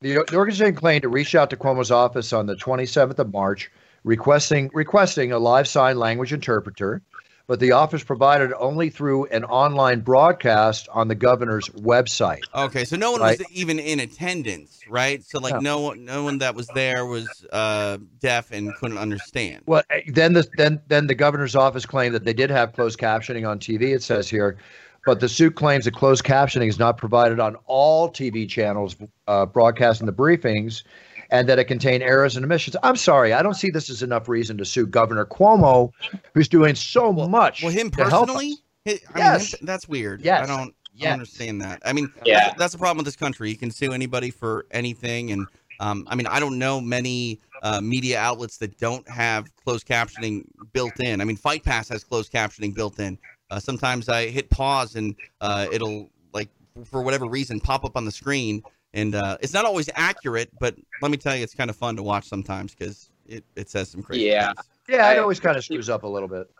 the, 0.00 0.24
the 0.28 0.36
organization 0.36 0.74
claimed 0.74 1.02
to 1.02 1.08
reach 1.08 1.34
out 1.34 1.50
to 1.50 1.56
Cuomo's 1.56 1.90
office 1.90 2.32
on 2.32 2.46
the 2.46 2.56
27th 2.56 3.18
of 3.18 3.32
March, 3.32 3.70
requesting 4.04 4.70
requesting 4.72 5.32
a 5.32 5.38
live 5.38 5.68
sign 5.68 5.98
language 5.98 6.32
interpreter, 6.32 7.02
but 7.50 7.58
the 7.58 7.72
office 7.72 8.04
provided 8.04 8.52
only 8.60 8.90
through 8.90 9.24
an 9.26 9.42
online 9.42 10.02
broadcast 10.02 10.88
on 10.92 11.08
the 11.08 11.16
governor's 11.16 11.68
website. 11.70 12.44
Okay, 12.54 12.84
so 12.84 12.94
no 12.94 13.10
one 13.10 13.20
Right. 13.20 13.40
was 13.40 13.50
even 13.50 13.80
in 13.80 13.98
attendance, 13.98 14.84
right? 14.88 15.20
So 15.24 15.40
like 15.40 15.60
no 15.60 15.80
one, 15.80 16.04
no 16.04 16.22
one 16.22 16.38
that 16.38 16.54
was 16.54 16.68
there 16.68 17.04
was 17.04 17.44
uh, 17.52 17.98
deaf 18.20 18.52
and 18.52 18.72
couldn't 18.76 18.98
understand. 18.98 19.64
Well, 19.66 19.82
eh, 19.90 20.02
then 20.06 20.34
the 20.34 20.48
then 20.56 20.80
then 20.86 21.08
the 21.08 21.16
governor's 21.16 21.56
office 21.56 21.84
claimed 21.84 22.14
that 22.14 22.24
they 22.24 22.34
did 22.34 22.50
have 22.50 22.72
closed 22.72 23.00
captioning 23.00 23.48
on 23.48 23.58
TV. 23.58 23.96
It 23.96 24.04
says 24.04 24.30
here, 24.30 24.56
but 25.04 25.18
the 25.18 25.28
suit 25.28 25.56
claims 25.56 25.86
that 25.86 25.94
closed 25.94 26.22
captioning 26.22 26.68
is 26.68 26.78
not 26.78 26.98
provided 26.98 27.40
on 27.40 27.56
all 27.66 28.08
TV 28.08 28.48
channels 28.48 28.94
uh, 29.26 29.44
broadcasting 29.44 30.06
the 30.06 30.12
briefings, 30.12 30.84
and 31.30 31.48
that 31.48 31.58
it 31.58 31.64
contained 31.64 32.02
errors 32.02 32.36
and 32.36 32.44
omissions. 32.44 32.76
I'm 32.82 32.96
sorry, 32.96 33.32
I 33.32 33.42
don't 33.42 33.54
see 33.54 33.70
this 33.70 33.88
as 33.90 34.02
enough 34.02 34.28
reason 34.28 34.56
to 34.58 34.64
sue 34.64 34.86
Governor 34.86 35.24
Cuomo, 35.26 35.92
who's 36.34 36.48
doing 36.48 36.74
so 36.74 37.12
much. 37.12 37.62
Well, 37.62 37.72
him 37.72 37.90
to 37.92 38.04
help 38.04 38.12
us. 38.12 38.34
personally, 38.34 38.54
Hi- 38.86 38.98
I 39.14 39.18
Yes. 39.18 39.52
mean, 39.52 39.60
him- 39.60 39.66
that's 39.66 39.88
weird. 39.88 40.22
Yes. 40.22 40.48
I 40.48 40.56
don't, 40.56 40.74
I 41.00 41.04
don't 41.04 41.12
understand 41.12 41.60
that. 41.62 41.80
I 41.84 41.92
mean, 41.92 42.12
Yeah. 42.24 42.40
that's, 42.46 42.58
that's 42.58 42.72
the 42.72 42.78
problem 42.78 42.98
with 42.98 43.06
this 43.06 43.16
country. 43.16 43.50
You 43.50 43.56
can 43.56 43.70
sue 43.70 43.92
anybody 43.92 44.30
for 44.30 44.66
anything, 44.70 45.30
and 45.32 45.46
um, 45.80 46.04
I 46.08 46.14
mean, 46.14 46.26
I 46.26 46.40
don't 46.40 46.58
know 46.58 46.78
many 46.80 47.40
uh, 47.62 47.80
media 47.80 48.18
outlets 48.18 48.58
that 48.58 48.76
don't 48.78 49.06
have 49.08 49.46
closed 49.56 49.86
captioning 49.86 50.44
built 50.72 50.98
in. 51.00 51.20
I 51.20 51.24
mean, 51.24 51.36
Fight 51.36 51.62
Pass 51.64 51.88
has 51.90 52.04
closed 52.04 52.30
captioning 52.32 52.74
built 52.74 52.98
in. 53.00 53.16
Uh, 53.50 53.58
sometimes 53.58 54.08
I 54.08 54.26
hit 54.28 54.48
pause 54.50 54.94
and 54.96 55.14
uh, 55.40 55.66
it'll 55.72 56.08
like 56.34 56.48
for 56.84 57.02
whatever 57.02 57.26
reason 57.26 57.60
pop 57.60 57.84
up 57.84 57.96
on 57.96 58.04
the 58.04 58.12
screen, 58.12 58.62
and 58.94 59.14
uh, 59.14 59.36
it's 59.40 59.52
not 59.54 59.64
always 59.64 59.88
accurate. 59.94 60.50
But 60.58 60.76
let 61.02 61.10
me 61.10 61.16
tell 61.16 61.36
you, 61.36 61.42
it's 61.42 61.54
kind 61.54 61.70
of 61.70 61.76
fun 61.76 61.96
to 61.96 62.02
watch 62.02 62.28
sometimes 62.28 62.74
because 62.74 63.10
it, 63.26 63.44
it 63.56 63.68
says 63.70 63.88
some 63.90 64.02
crazy 64.02 64.24
Yeah. 64.26 64.52
things. 64.52 64.66
Yeah, 64.88 65.10
it 65.10 65.16
I- 65.16 65.18
always 65.18 65.40
kind 65.40 65.56
of 65.56 65.64
screws 65.64 65.88
up 65.88 66.02
a 66.02 66.08
little 66.08 66.28
bit. 66.28 66.50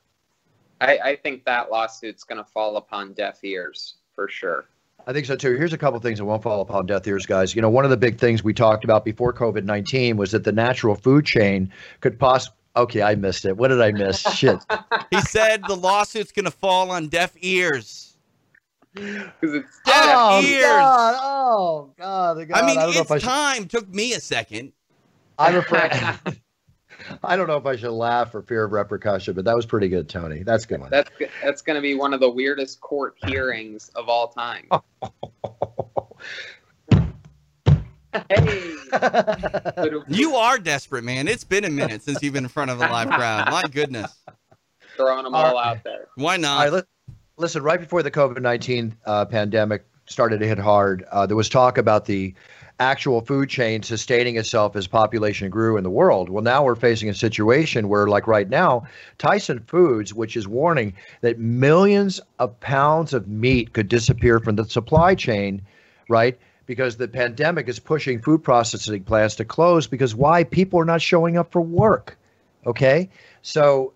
I, 0.82 0.98
I 1.04 1.16
think 1.16 1.44
that 1.44 1.70
lawsuit's 1.70 2.24
going 2.24 2.38
to 2.42 2.50
fall 2.50 2.76
upon 2.78 3.12
deaf 3.12 3.44
ears 3.44 3.96
for 4.14 4.28
sure. 4.28 4.64
I 5.06 5.12
think 5.12 5.26
so 5.26 5.34
too. 5.36 5.56
Here's 5.56 5.72
a 5.72 5.78
couple 5.78 5.98
things 6.00 6.18
that 6.18 6.24
won't 6.24 6.42
fall 6.42 6.60
upon 6.60 6.86
deaf 6.86 7.06
ears, 7.06 7.26
guys. 7.26 7.54
You 7.54 7.60
know, 7.62 7.70
one 7.70 7.84
of 7.84 7.90
the 7.90 7.96
big 7.96 8.18
things 8.18 8.42
we 8.44 8.54
talked 8.54 8.84
about 8.84 9.04
before 9.04 9.32
COVID 9.32 9.64
19 9.64 10.16
was 10.16 10.30
that 10.32 10.44
the 10.44 10.52
natural 10.52 10.94
food 10.94 11.24
chain 11.26 11.72
could 12.00 12.18
possibly. 12.18 12.56
Okay, 12.76 13.02
I 13.02 13.14
missed 13.16 13.44
it. 13.46 13.56
What 13.56 13.68
did 13.68 13.80
I 13.80 13.90
miss? 13.92 14.20
Shit. 14.20 14.58
He 15.10 15.20
said 15.22 15.62
the 15.66 15.74
lawsuit's 15.76 16.30
going 16.32 16.44
to 16.44 16.50
fall 16.52 16.92
on 16.92 17.08
deaf 17.08 17.32
ears. 17.40 18.09
Because 19.40 19.54
it's 19.54 19.80
Deaf 19.86 19.94
oh, 19.96 20.42
ears. 20.44 20.64
God. 20.64 21.16
Oh, 21.22 21.92
God. 21.96 22.38
Oh, 22.38 22.44
God. 22.44 22.60
I 22.60 22.66
mean, 22.66 22.76
don't 22.76 22.88
it's 22.90 22.98
if 22.98 23.10
I 23.10 23.18
should, 23.18 23.28
time. 23.28 23.68
Took 23.68 23.88
me 23.88 24.14
a 24.14 24.20
second. 24.20 24.72
I'm 25.38 25.56
afraid. 25.56 25.92
I 27.24 27.36
don't 27.36 27.46
know 27.46 27.56
if 27.56 27.66
I 27.66 27.76
should 27.76 27.92
laugh 27.92 28.32
for 28.32 28.42
fear 28.42 28.64
of 28.64 28.72
repercussion, 28.72 29.34
but 29.34 29.44
that 29.46 29.56
was 29.56 29.64
pretty 29.64 29.88
good, 29.88 30.08
Tony. 30.08 30.42
That's 30.42 30.64
a 30.64 30.68
good 30.68 30.80
one. 30.80 30.90
That's 30.90 31.10
that's 31.42 31.62
going 31.62 31.76
to 31.76 31.80
be 31.80 31.94
one 31.94 32.12
of 32.12 32.20
the 32.20 32.28
weirdest 32.28 32.80
court 32.80 33.14
hearings 33.26 33.90
of 33.94 34.08
all 34.08 34.28
time. 34.28 34.68
hey, 38.28 38.74
You 40.08 40.34
are 40.36 40.58
desperate, 40.58 41.04
man. 41.04 41.28
It's 41.28 41.44
been 41.44 41.64
a 41.64 41.70
minute 41.70 42.02
since 42.02 42.22
you've 42.22 42.34
been 42.34 42.44
in 42.44 42.50
front 42.50 42.70
of 42.70 42.78
a 42.78 42.86
live 42.88 43.08
crowd. 43.08 43.50
My 43.50 43.62
goodness. 43.62 44.12
throwing 44.96 45.24
them 45.24 45.34
all 45.34 45.56
out 45.56 45.82
there. 45.84 46.08
Why 46.16 46.34
All 46.34 46.40
not? 46.40 46.58
right, 46.64 46.72
li- 46.72 46.82
listen, 47.40 47.62
right 47.62 47.80
before 47.80 48.02
the 48.02 48.10
COVID 48.10 48.40
19 48.40 48.94
uh, 49.06 49.24
pandemic 49.24 49.84
started 50.06 50.40
to 50.40 50.46
hit 50.46 50.58
hard, 50.58 51.04
uh, 51.10 51.26
there 51.26 51.36
was 51.36 51.48
talk 51.48 51.78
about 51.78 52.04
the 52.04 52.34
actual 52.78 53.20
food 53.20 53.48
chain 53.48 53.82
sustaining 53.82 54.36
itself 54.36 54.74
as 54.74 54.86
population 54.86 55.50
grew 55.50 55.76
in 55.76 55.84
the 55.84 55.90
world. 55.90 56.30
Well, 56.30 56.42
now 56.42 56.64
we're 56.64 56.74
facing 56.74 57.08
a 57.08 57.14
situation 57.14 57.88
where, 57.88 58.06
like 58.06 58.26
right 58.26 58.48
now, 58.48 58.86
Tyson 59.18 59.60
Foods, 59.66 60.14
which 60.14 60.36
is 60.36 60.48
warning 60.48 60.94
that 61.20 61.38
millions 61.38 62.20
of 62.38 62.58
pounds 62.60 63.12
of 63.12 63.28
meat 63.28 63.72
could 63.74 63.88
disappear 63.88 64.40
from 64.40 64.56
the 64.56 64.64
supply 64.64 65.14
chain, 65.14 65.62
right? 66.08 66.38
Because 66.66 66.96
the 66.96 67.08
pandemic 67.08 67.68
is 67.68 67.78
pushing 67.78 68.20
food 68.20 68.42
processing 68.42 69.04
plants 69.04 69.34
to 69.36 69.44
close 69.44 69.86
because 69.86 70.14
why? 70.14 70.44
People 70.44 70.80
are 70.80 70.84
not 70.84 71.02
showing 71.02 71.36
up 71.36 71.52
for 71.52 71.60
work. 71.60 72.16
Okay. 72.66 73.10
So 73.42 73.92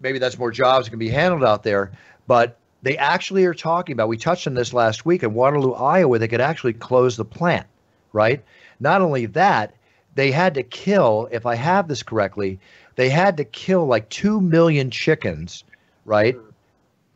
maybe 0.00 0.18
that's 0.18 0.38
more 0.38 0.50
jobs 0.50 0.86
that 0.86 0.90
can 0.90 0.98
be 0.98 1.08
handled 1.08 1.44
out 1.44 1.62
there. 1.62 1.92
But 2.26 2.58
they 2.86 2.96
actually 2.98 3.44
are 3.44 3.52
talking 3.52 3.94
about, 3.94 4.06
we 4.06 4.16
touched 4.16 4.46
on 4.46 4.54
this 4.54 4.72
last 4.72 5.04
week 5.04 5.24
in 5.24 5.34
Waterloo, 5.34 5.72
Iowa, 5.72 6.20
they 6.20 6.28
could 6.28 6.40
actually 6.40 6.72
close 6.72 7.16
the 7.16 7.24
plant, 7.24 7.66
right? 8.12 8.44
Not 8.78 9.00
only 9.00 9.26
that, 9.26 9.74
they 10.14 10.30
had 10.30 10.54
to 10.54 10.62
kill, 10.62 11.28
if 11.32 11.46
I 11.46 11.56
have 11.56 11.88
this 11.88 12.04
correctly, 12.04 12.60
they 12.94 13.08
had 13.08 13.36
to 13.38 13.44
kill 13.44 13.86
like 13.86 14.08
2 14.10 14.40
million 14.40 14.92
chickens, 14.92 15.64
right? 16.04 16.36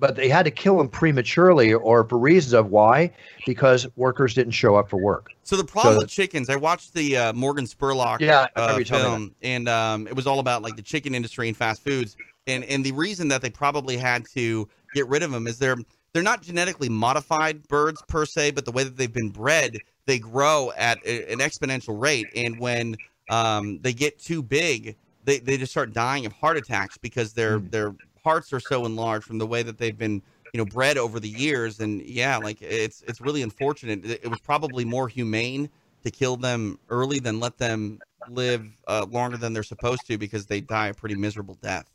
But 0.01 0.17
they 0.17 0.29
had 0.29 0.45
to 0.47 0.51
kill 0.51 0.77
them 0.77 0.89
prematurely 0.89 1.73
or 1.73 2.03
for 2.03 2.19
reasons 2.19 2.53
of 2.53 2.73
why? 2.73 3.13
Because 3.47 3.87
workers 3.95 4.35
didn't 4.35 4.55
show 4.55 4.75
up 4.75 4.91
for 4.91 4.97
work. 4.97 5.29
So 5.45 5.55
the 5.57 5.63
problem 5.63 5.95
So- 5.95 6.01
with 6.01 6.11
chickens, 6.11 6.51
I 6.51 6.57
watched 6.57 6.95
the 6.95 7.17
uh, 7.17 7.33
Morgan 7.33 7.67
Spurlock 7.67 8.19
Yeah, 8.19 8.49
uh, 8.57 8.75
you 8.77 8.85
telling 8.85 9.05
me 9.05 9.27
film, 9.29 9.35
and 9.43 9.69
um, 9.69 10.09
it 10.09 10.17
was 10.17 10.27
all 10.27 10.41
about 10.41 10.63
like 10.63 10.75
the 10.75 10.83
chicken 10.83 11.15
industry 11.15 11.47
and 11.47 11.57
fast 11.57 11.85
foods. 11.85 12.17
And 12.49 12.65
and 12.65 12.85
the 12.85 12.93
reason 12.93 13.29
that 13.29 13.43
they 13.43 13.51
probably 13.51 13.97
had 13.97 14.27
to 14.35 14.69
get 14.93 15.07
rid 15.09 15.23
of 15.23 15.31
them 15.31 15.47
is 15.47 15.59
they're 15.59 15.77
they're 16.13 16.23
not 16.23 16.43
genetically 16.43 16.89
modified 16.89 17.69
birds 17.69 18.03
per 18.03 18.27
se, 18.27 18.53
but 18.53 18.65
the 18.65 18.73
way 18.73 18.83
that 18.85 18.97
they've 18.97 19.13
been 19.13 19.31
bred, 19.31 19.81
they 20.07 20.19
grow 20.19 20.73
at 20.77 21.05
a- 21.05 21.33
an 21.33 21.39
exponential 21.39 22.01
rate. 22.01 22.31
And 22.35 22.59
when 22.59 22.99
um, 23.29 23.79
they 23.81 23.93
get 23.93 24.19
too 24.19 24.43
big, 24.43 24.97
they, 25.25 25.39
they 25.39 25.57
just 25.57 25.71
start 25.71 25.93
dying 25.93 26.27
of 26.27 26.33
heart 26.33 26.57
attacks 26.57 26.97
because 26.99 27.35
their 27.35 27.59
Hmm. 27.59 27.69
their 27.69 27.95
hearts 28.25 28.53
are 28.53 28.61
so 28.61 28.85
enlarged 28.87 29.25
from 29.27 29.39
the 29.39 29.47
way 29.47 29.63
that 29.63 29.79
they've 29.79 29.97
been 29.97 30.23
you 30.53 30.59
know 30.59 30.65
bred 30.65 30.99
over 30.99 31.21
the 31.21 31.29
years 31.29 31.81
and 31.81 32.03
yeah 32.03 32.37
like 32.37 32.61
it's 32.61 33.03
it's 33.03 33.21
really 33.21 33.43
unfortunate 33.43 34.05
it, 34.05 34.21
it 34.25 34.29
was 34.29 34.41
probably 34.41 34.85
more 34.85 35.09
humane 35.09 35.71
to 36.03 36.11
kill 36.11 36.37
them 36.37 36.79
early 36.89 37.19
than 37.19 37.41
let 37.41 37.57
them 37.59 38.03
live 38.27 38.67
uh, 38.87 39.07
longer 39.09 39.37
than 39.37 39.53
they're 39.53 39.63
supposed 39.63 40.07
to 40.07 40.19
because 40.19 40.47
they 40.47 40.61
die 40.61 40.89
a 40.89 40.95
pretty 40.95 41.15
miserable 41.15 41.55
death 41.63 41.91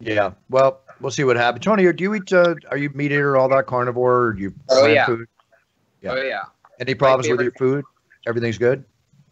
Yeah. 0.00 0.32
Well, 0.48 0.80
we'll 1.00 1.10
see 1.10 1.24
what 1.24 1.36
happens. 1.36 1.64
Tony, 1.64 1.90
do 1.92 2.04
you 2.04 2.14
eat? 2.14 2.32
Uh, 2.32 2.54
are 2.70 2.76
you 2.76 2.90
meat 2.90 3.12
eater, 3.12 3.36
all 3.36 3.48
that 3.50 3.66
carnivore? 3.66 4.26
Or 4.26 4.32
do 4.32 4.42
you 4.42 4.54
Oh, 4.70 4.86
yeah. 4.86 5.06
food? 5.06 5.28
Yeah. 6.00 6.12
Oh 6.12 6.22
yeah. 6.22 6.44
Any 6.78 6.94
problems 6.94 7.28
with 7.28 7.40
your 7.40 7.52
food? 7.52 7.84
Everything's 8.26 8.58
good. 8.58 8.84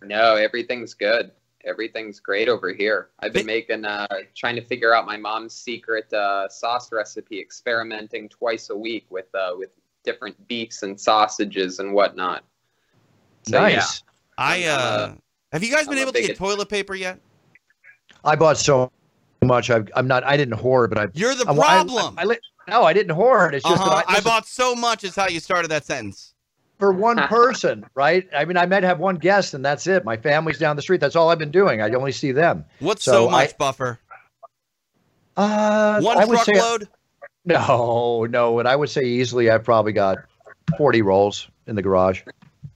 No, 0.02 0.36
everything's 0.36 0.94
good. 0.94 1.32
Everything's 1.64 2.20
great 2.20 2.48
over 2.48 2.72
here. 2.72 3.08
I've 3.20 3.32
been 3.32 3.46
making, 3.46 3.84
uh, 3.84 4.06
trying 4.34 4.54
to 4.56 4.62
figure 4.62 4.94
out 4.94 5.06
my 5.06 5.16
mom's 5.16 5.54
secret 5.54 6.10
uh, 6.12 6.48
sauce 6.48 6.92
recipe, 6.92 7.40
experimenting 7.40 8.28
twice 8.28 8.70
a 8.70 8.76
week 8.76 9.06
with 9.10 9.34
uh, 9.34 9.52
with 9.56 9.70
different 10.04 10.46
beefs 10.46 10.82
and 10.82 10.98
sausages 10.98 11.80
and 11.80 11.92
whatnot. 11.92 12.44
So, 13.42 13.58
yeah. 13.66 13.76
nice. 13.76 14.02
i 14.36 14.56
I'm, 14.56 14.68
uh 14.68 14.72
uh, 14.72 15.14
have 15.52 15.64
you 15.64 15.72
guys 15.72 15.86
been 15.86 15.94
I'm 15.94 15.98
a 15.98 16.02
able 16.02 16.12
to 16.12 16.22
get 16.22 16.36
toilet 16.36 16.68
paper 16.68 16.94
yet 16.94 17.18
I 18.24 18.36
bought 18.36 18.58
so 18.58 18.90
much. 19.42 19.70
I, 19.70 19.82
I'm 19.94 20.06
not. 20.06 20.24
I 20.24 20.36
didn't 20.36 20.58
hoard, 20.58 20.90
but 20.90 20.98
I. 20.98 21.08
you're 21.14 21.34
the 21.34 21.46
I- 21.46 21.52
I- 21.52 21.56
problem 21.56 22.18
I, 22.18 22.22
I, 22.22 22.24
li- 22.24 22.38
no, 22.68 22.82
I 22.82 22.92
didn't 22.92 23.14
hoard. 23.14 23.54
It's 23.54 23.64
just 23.64 23.80
uh-huh. 23.80 23.96
that 23.96 24.10
I, 24.10 24.16
I 24.16 24.20
bought 24.20 24.46
so 24.46 24.74
much 24.74 25.04
is 25.04 25.14
how 25.16 25.28
you 25.28 25.40
started 25.40 25.70
that 25.70 25.84
sentence 25.84 26.34
for 26.78 26.92
one 26.92 27.16
person, 27.28 27.84
right? 27.94 28.28
I 28.36 28.44
mean, 28.44 28.56
I 28.56 28.66
might 28.66 28.84
have 28.84 28.98
one 28.98 29.16
guest 29.16 29.54
and 29.54 29.64
that's 29.64 29.86
it. 29.86 30.04
My 30.04 30.16
family's 30.16 30.58
down 30.58 30.76
the 30.76 30.82
street. 30.82 31.00
That's 31.00 31.16
all 31.16 31.30
I've 31.30 31.38
been 31.38 31.50
doing. 31.50 31.82
I 31.82 31.90
only 31.90 32.12
see 32.12 32.32
them. 32.32 32.64
What's 32.80 33.02
so, 33.04 33.12
so 33.12 33.30
much 33.30 33.50
I, 33.50 33.54
buffer? 33.58 33.98
Uh, 35.36 36.00
one 36.00 36.18
I 36.18 36.26
truckload. 36.26 36.82
Say, 36.82 36.88
no, 37.44 38.26
no, 38.28 38.58
and 38.58 38.68
I 38.68 38.76
would 38.76 38.90
say 38.90 39.02
easily 39.04 39.50
I've 39.50 39.64
probably 39.64 39.92
got 39.92 40.18
forty 40.76 41.00
rolls 41.00 41.48
in 41.66 41.76
the 41.76 41.82
garage. 41.82 42.22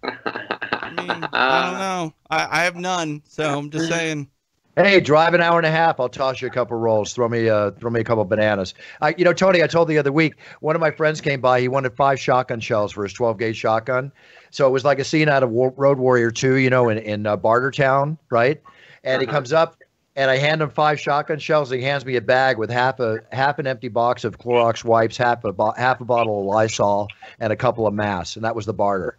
I, 0.02 0.90
mean, 0.96 1.28
I 1.32 1.70
don't 1.70 1.78
know. 1.78 2.14
I, 2.30 2.60
I 2.60 2.64
have 2.64 2.76
none, 2.76 3.22
so 3.28 3.58
I'm 3.58 3.70
just 3.70 3.88
saying. 3.88 4.28
Hey, 4.74 5.00
drive 5.00 5.34
an 5.34 5.42
hour 5.42 5.58
and 5.58 5.66
a 5.66 5.70
half. 5.70 6.00
I'll 6.00 6.08
toss 6.08 6.40
you 6.40 6.48
a 6.48 6.50
couple 6.50 6.78
rolls. 6.78 7.12
Throw 7.12 7.28
me, 7.28 7.46
uh, 7.46 7.72
throw 7.72 7.90
me 7.90 8.00
a 8.00 8.04
couple 8.04 8.24
bananas. 8.24 8.72
I, 9.02 9.14
you 9.18 9.24
know, 9.24 9.34
Tony, 9.34 9.62
I 9.62 9.66
told 9.66 9.88
the 9.88 9.98
other 9.98 10.12
week, 10.12 10.36
one 10.60 10.74
of 10.74 10.80
my 10.80 10.90
friends 10.90 11.20
came 11.20 11.42
by. 11.42 11.60
He 11.60 11.68
wanted 11.68 11.94
five 11.94 12.18
shotgun 12.18 12.58
shells 12.58 12.90
for 12.92 13.02
his 13.02 13.12
12 13.12 13.38
gauge 13.38 13.56
shotgun. 13.56 14.10
So 14.50 14.66
it 14.66 14.70
was 14.70 14.82
like 14.82 14.98
a 14.98 15.04
scene 15.04 15.28
out 15.28 15.42
of 15.42 15.50
War- 15.50 15.74
Road 15.76 15.98
Warrior 15.98 16.30
2, 16.30 16.54
you 16.54 16.70
know, 16.70 16.88
in 16.88 16.96
in 16.96 17.26
uh, 17.26 17.36
Bartertown, 17.36 18.16
right? 18.30 18.62
And 19.04 19.16
uh-huh. 19.16 19.20
he 19.20 19.26
comes 19.26 19.52
up, 19.52 19.76
and 20.16 20.30
I 20.30 20.38
hand 20.38 20.62
him 20.62 20.70
five 20.70 20.98
shotgun 20.98 21.38
shells. 21.38 21.70
And 21.70 21.78
he 21.78 21.86
hands 21.86 22.06
me 22.06 22.16
a 22.16 22.22
bag 22.22 22.56
with 22.56 22.70
half 22.70 22.98
a 22.98 23.18
half 23.30 23.58
an 23.58 23.66
empty 23.66 23.88
box 23.88 24.24
of 24.24 24.38
Clorox 24.38 24.84
wipes, 24.84 25.18
half 25.18 25.44
a 25.44 25.52
bo- 25.52 25.74
half 25.76 26.00
a 26.00 26.06
bottle 26.06 26.40
of 26.40 26.46
Lysol, 26.46 27.08
and 27.40 27.52
a 27.52 27.56
couple 27.56 27.86
of 27.86 27.92
masks. 27.92 28.36
And 28.36 28.44
that 28.46 28.56
was 28.56 28.64
the 28.64 28.74
barter. 28.74 29.18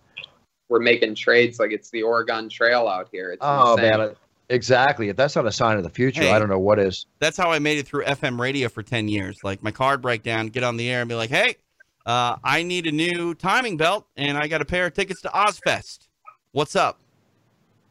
We're 0.70 0.80
making 0.80 1.14
trades 1.14 1.60
like 1.60 1.72
it's 1.72 1.92
the 1.92 2.02
Oregon 2.02 2.50
Trail 2.50 2.88
out 2.88 3.10
here. 3.12 3.32
It's 3.34 3.42
oh 3.44 3.74
insane. 3.74 4.00
man. 4.00 4.16
Exactly. 4.50 5.10
If 5.10 5.16
that's 5.16 5.36
not 5.36 5.46
a 5.46 5.52
sign 5.52 5.78
of 5.78 5.84
the 5.84 5.90
future, 5.90 6.22
hey, 6.22 6.32
I 6.32 6.40
don't 6.40 6.50
know 6.50 6.60
what 6.60 6.80
is. 6.80 7.06
That's 7.20 7.38
how 7.38 7.52
I 7.52 7.60
made 7.60 7.78
it 7.78 7.88
through 7.88 8.06
FM 8.06 8.40
radio 8.40 8.70
for 8.70 8.84
10 8.84 9.08
years. 9.08 9.40
Like 9.44 9.64
my 9.64 9.72
card 9.72 10.02
breakdown, 10.02 10.48
get 10.48 10.64
on 10.64 10.78
the 10.78 10.90
air 10.90 11.02
and 11.02 11.10
be 11.10 11.16
like, 11.16 11.30
hey, 11.30 11.56
uh, 12.06 12.36
I 12.44 12.64
need 12.64 12.88
a 12.88 12.92
new 12.92 13.34
timing 13.36 13.78
belt 13.78 14.06
and 14.18 14.38
I 14.38 14.48
got 14.48 14.62
a 14.62 14.66
pair 14.66 14.86
of 14.86 14.94
tickets 14.94 15.22
to 15.22 15.30
Ozzfest. 15.30 16.08
What's 16.52 16.76
up? 16.76 17.00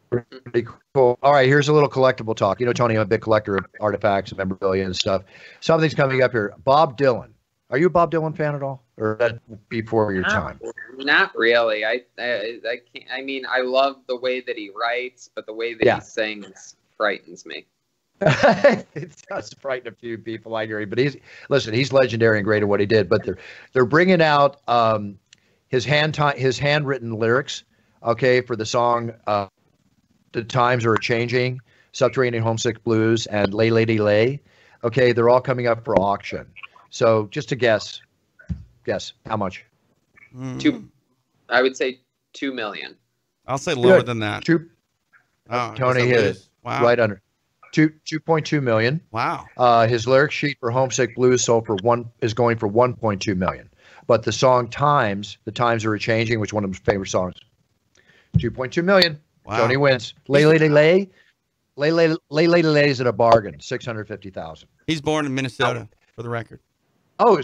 Pretty 0.09 0.67
cool. 0.93 1.17
All 1.23 1.33
right, 1.33 1.47
here's 1.47 1.69
a 1.69 1.73
little 1.73 1.89
collectible 1.89 2.35
talk. 2.35 2.59
You 2.59 2.67
know, 2.67 2.73
Tony, 2.73 2.95
I'm 2.95 3.01
a 3.01 3.05
big 3.05 3.21
collector 3.21 3.55
of 3.55 3.65
artifacts 3.79 4.31
and 4.31 4.37
memorabilia 4.37 4.85
and 4.85 4.95
stuff. 4.95 5.23
Something's 5.59 5.95
coming 5.95 6.21
up 6.21 6.31
here. 6.31 6.53
Bob 6.63 6.97
Dylan. 6.97 7.32
Are 7.73 7.79
you 7.79 7.87
a 7.87 7.89
Bob 7.89 8.11
Dylan 8.11 8.37
fan 8.37 8.53
at 8.53 8.61
all, 8.61 8.83
or 8.97 9.17
that 9.19 9.39
before 9.67 10.13
your 10.13 10.21
time? 10.21 10.59
Not 10.95 11.35
really. 11.35 11.83
I, 11.83 12.01
I, 12.19 12.59
I 12.69 12.77
can't. 12.93 13.09
I 13.11 13.21
mean, 13.23 13.47
I 13.49 13.61
love 13.61 13.95
the 14.05 14.15
way 14.15 14.41
that 14.41 14.55
he 14.55 14.69
writes, 14.69 15.27
but 15.33 15.47
the 15.47 15.53
way 15.53 15.73
that 15.73 15.83
yeah. 15.83 15.95
he 15.95 16.01
sings 16.01 16.75
frightens 16.95 17.47
me. 17.47 17.65
it 18.21 19.15
does 19.27 19.55
frighten 19.59 19.87
a 19.87 19.95
few 19.95 20.19
people. 20.19 20.55
I 20.55 20.63
agree, 20.63 20.85
but 20.85 20.99
he's 20.99 21.17
listen. 21.49 21.73
He's 21.73 21.91
legendary 21.91 22.37
and 22.37 22.45
great 22.45 22.61
at 22.61 22.69
what 22.69 22.79
he 22.79 22.85
did. 22.85 23.09
But 23.09 23.23
they're 23.23 23.39
they're 23.71 23.87
bringing 23.87 24.21
out 24.21 24.61
um, 24.67 25.17
his 25.69 25.83
hand 25.83 26.13
t- 26.13 26.37
his 26.39 26.59
handwritten 26.59 27.13
lyrics. 27.13 27.63
Okay, 28.03 28.41
for 28.41 28.55
the 28.55 28.67
song 28.67 29.13
uh, 29.25 29.47
"The 30.31 30.43
Times 30.43 30.85
Are 30.85 30.95
Changing," 30.95 31.59
"Subterranean 31.91 32.43
Homesick 32.43 32.83
Blues," 32.83 33.25
and 33.25 33.51
"Lay 33.51 33.71
Lady 33.71 33.97
Lay." 33.97 34.41
Okay, 34.83 35.11
they're 35.11 35.29
all 35.29 35.41
coming 35.41 35.65
up 35.65 35.83
for 35.83 35.95
auction. 35.95 36.45
So 36.93 37.27
just 37.31 37.49
to 37.49 37.55
guess, 37.55 38.01
guess 38.85 39.13
how 39.25 39.35
much? 39.35 39.65
Two, 40.59 40.87
I 41.49 41.63
would 41.63 41.75
say 41.75 42.01
two 42.33 42.53
million. 42.53 42.95
I'll 43.47 43.57
say 43.57 43.73
lower 43.73 43.97
Good. 43.97 44.05
than 44.05 44.19
that. 44.19 44.45
Two. 44.45 44.69
Oh, 45.49 45.73
Tony 45.73 46.05
hit 46.05 46.23
it 46.23 46.47
wow. 46.63 46.83
right 46.83 46.99
under 46.99 47.19
two 47.71 47.91
two 48.05 48.19
point 48.19 48.45
two 48.45 48.61
million. 48.61 49.01
Wow. 49.09 49.47
Uh, 49.57 49.87
his 49.87 50.07
lyric 50.07 50.31
sheet 50.31 50.57
for 50.59 50.69
"Homesick 50.69 51.15
Blues" 51.15 51.43
sold 51.43 51.65
for 51.65 51.77
one 51.77 52.11
is 52.21 52.35
going 52.35 52.59
for 52.59 52.67
one 52.67 52.93
point 52.93 53.23
two 53.23 53.33
million, 53.33 53.71
but 54.05 54.21
the 54.21 54.31
song 54.31 54.67
"Times," 54.67 55.39
the 55.45 55.51
times 55.51 55.85
are 55.85 55.97
changing, 55.97 56.39
which 56.39 56.53
one 56.53 56.63
of 56.63 56.69
his 56.69 56.79
favorite 56.79 57.09
songs, 57.09 57.33
two 58.37 58.51
point 58.51 58.71
two 58.71 58.83
million. 58.83 59.19
Wow. 59.45 59.57
Tony 59.57 59.77
wins. 59.77 60.13
Lay 60.27 60.45
lay 60.45 60.59
lay 60.59 61.09
lay 61.75 61.91
lay 61.91 62.15
lay 62.29 62.47
lay 62.47 62.61
lay 62.61 62.89
is 62.89 63.01
at 63.01 63.07
a 63.07 63.13
bargain, 63.13 63.59
six 63.59 63.83
hundred 63.83 64.07
fifty 64.07 64.29
thousand. 64.29 64.69
He's 64.85 65.01
born 65.01 65.25
in 65.25 65.33
Minnesota, 65.33 65.89
for 66.15 66.21
the 66.21 66.29
record. 66.29 66.59
Oh, 67.25 67.41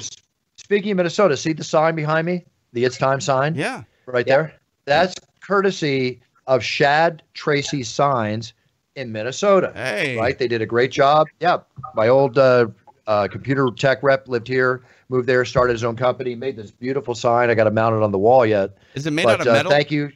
speaking 0.58 0.92
of 0.92 0.98
Minnesota, 0.98 1.38
see 1.38 1.54
the 1.54 1.64
sign 1.64 1.96
behind 1.96 2.28
me? 2.28 2.44
The 2.74 2.84
It's 2.84 2.98
Time 2.98 3.22
sign? 3.22 3.56
Yeah. 3.56 3.84
Right 4.08 4.28
yeah. 4.28 4.36
there? 4.36 4.54
That's 4.84 5.16
courtesy 5.40 6.20
of 6.48 6.62
Shad 6.62 7.24
Tracy 7.34 7.84
Signs 7.84 8.52
in 8.98 9.10
Minnesota. 9.14 9.72
Hey. 9.74 10.18
Right? 10.18 10.38
They 10.38 10.50
did 10.50 10.62
a 10.62 10.66
great 10.66 10.92
job. 10.92 11.28
Yeah. 11.40 11.60
My 11.96 12.10
old 12.10 12.38
uh, 12.38 12.68
uh, 13.08 13.30
computer 13.30 13.70
tech 13.74 14.04
rep 14.04 14.28
lived 14.28 14.50
here, 14.50 14.84
moved 15.08 15.30
there, 15.30 15.46
started 15.46 15.72
his 15.72 15.86
own 15.86 15.96
company, 15.96 16.36
made 16.36 16.58
this 16.58 16.72
beautiful 16.72 17.16
sign. 17.16 17.50
I 17.50 17.54
got 17.54 17.66
it 17.66 17.74
mounted 17.74 18.04
on 18.04 18.12
the 18.12 18.18
wall 18.18 18.46
yet. 18.46 18.78
Is 18.96 19.08
it 19.08 19.12
made 19.12 19.24
but, 19.24 19.40
out 19.40 19.42
of 19.42 19.48
uh, 19.48 19.54
metal? 19.54 19.72
Thank 19.72 19.92
you. 19.92 20.12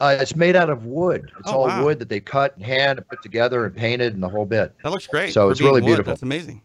Uh, 0.00 0.18
it's 0.20 0.34
made 0.34 0.56
out 0.56 0.70
of 0.70 0.86
wood. 0.86 1.30
It's 1.38 1.48
oh, 1.52 1.60
all 1.60 1.66
wow. 1.68 1.84
wood 1.84 2.00
that 2.00 2.08
they 2.08 2.18
cut 2.18 2.56
and 2.56 2.66
hand 2.66 2.98
and 2.98 3.08
put 3.08 3.22
together 3.22 3.64
and 3.64 3.76
painted 3.76 4.12
and 4.12 4.22
the 4.22 4.28
whole 4.28 4.44
bit. 4.44 4.74
That 4.82 4.90
looks 4.90 5.06
great. 5.06 5.32
So 5.32 5.50
it's 5.50 5.60
really 5.60 5.80
wood. 5.80 5.86
beautiful. 5.86 6.10
That's 6.10 6.22
amazing. 6.22 6.62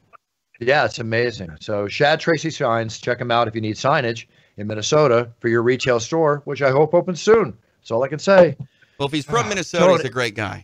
Yeah, 0.61 0.85
it's 0.85 0.99
amazing. 0.99 1.57
So 1.59 1.87
Shad 1.87 2.19
Tracy 2.19 2.51
Signs, 2.51 2.99
check 2.99 3.17
them 3.17 3.31
out 3.31 3.47
if 3.47 3.55
you 3.55 3.61
need 3.61 3.75
signage 3.75 4.27
in 4.57 4.67
Minnesota 4.67 5.31
for 5.39 5.47
your 5.47 5.63
retail 5.63 5.99
store, 5.99 6.43
which 6.45 6.61
I 6.61 6.69
hope 6.69 6.93
opens 6.93 7.19
soon. 7.19 7.57
That's 7.79 7.89
all 7.89 8.03
I 8.03 8.07
can 8.07 8.19
say. 8.19 8.55
Well, 8.99 9.07
if 9.07 9.11
he's 9.11 9.25
from 9.25 9.49
Minnesota, 9.49 9.85
Tony, 9.85 9.97
he's 9.97 10.05
a 10.05 10.09
great 10.09 10.35
guy. 10.35 10.63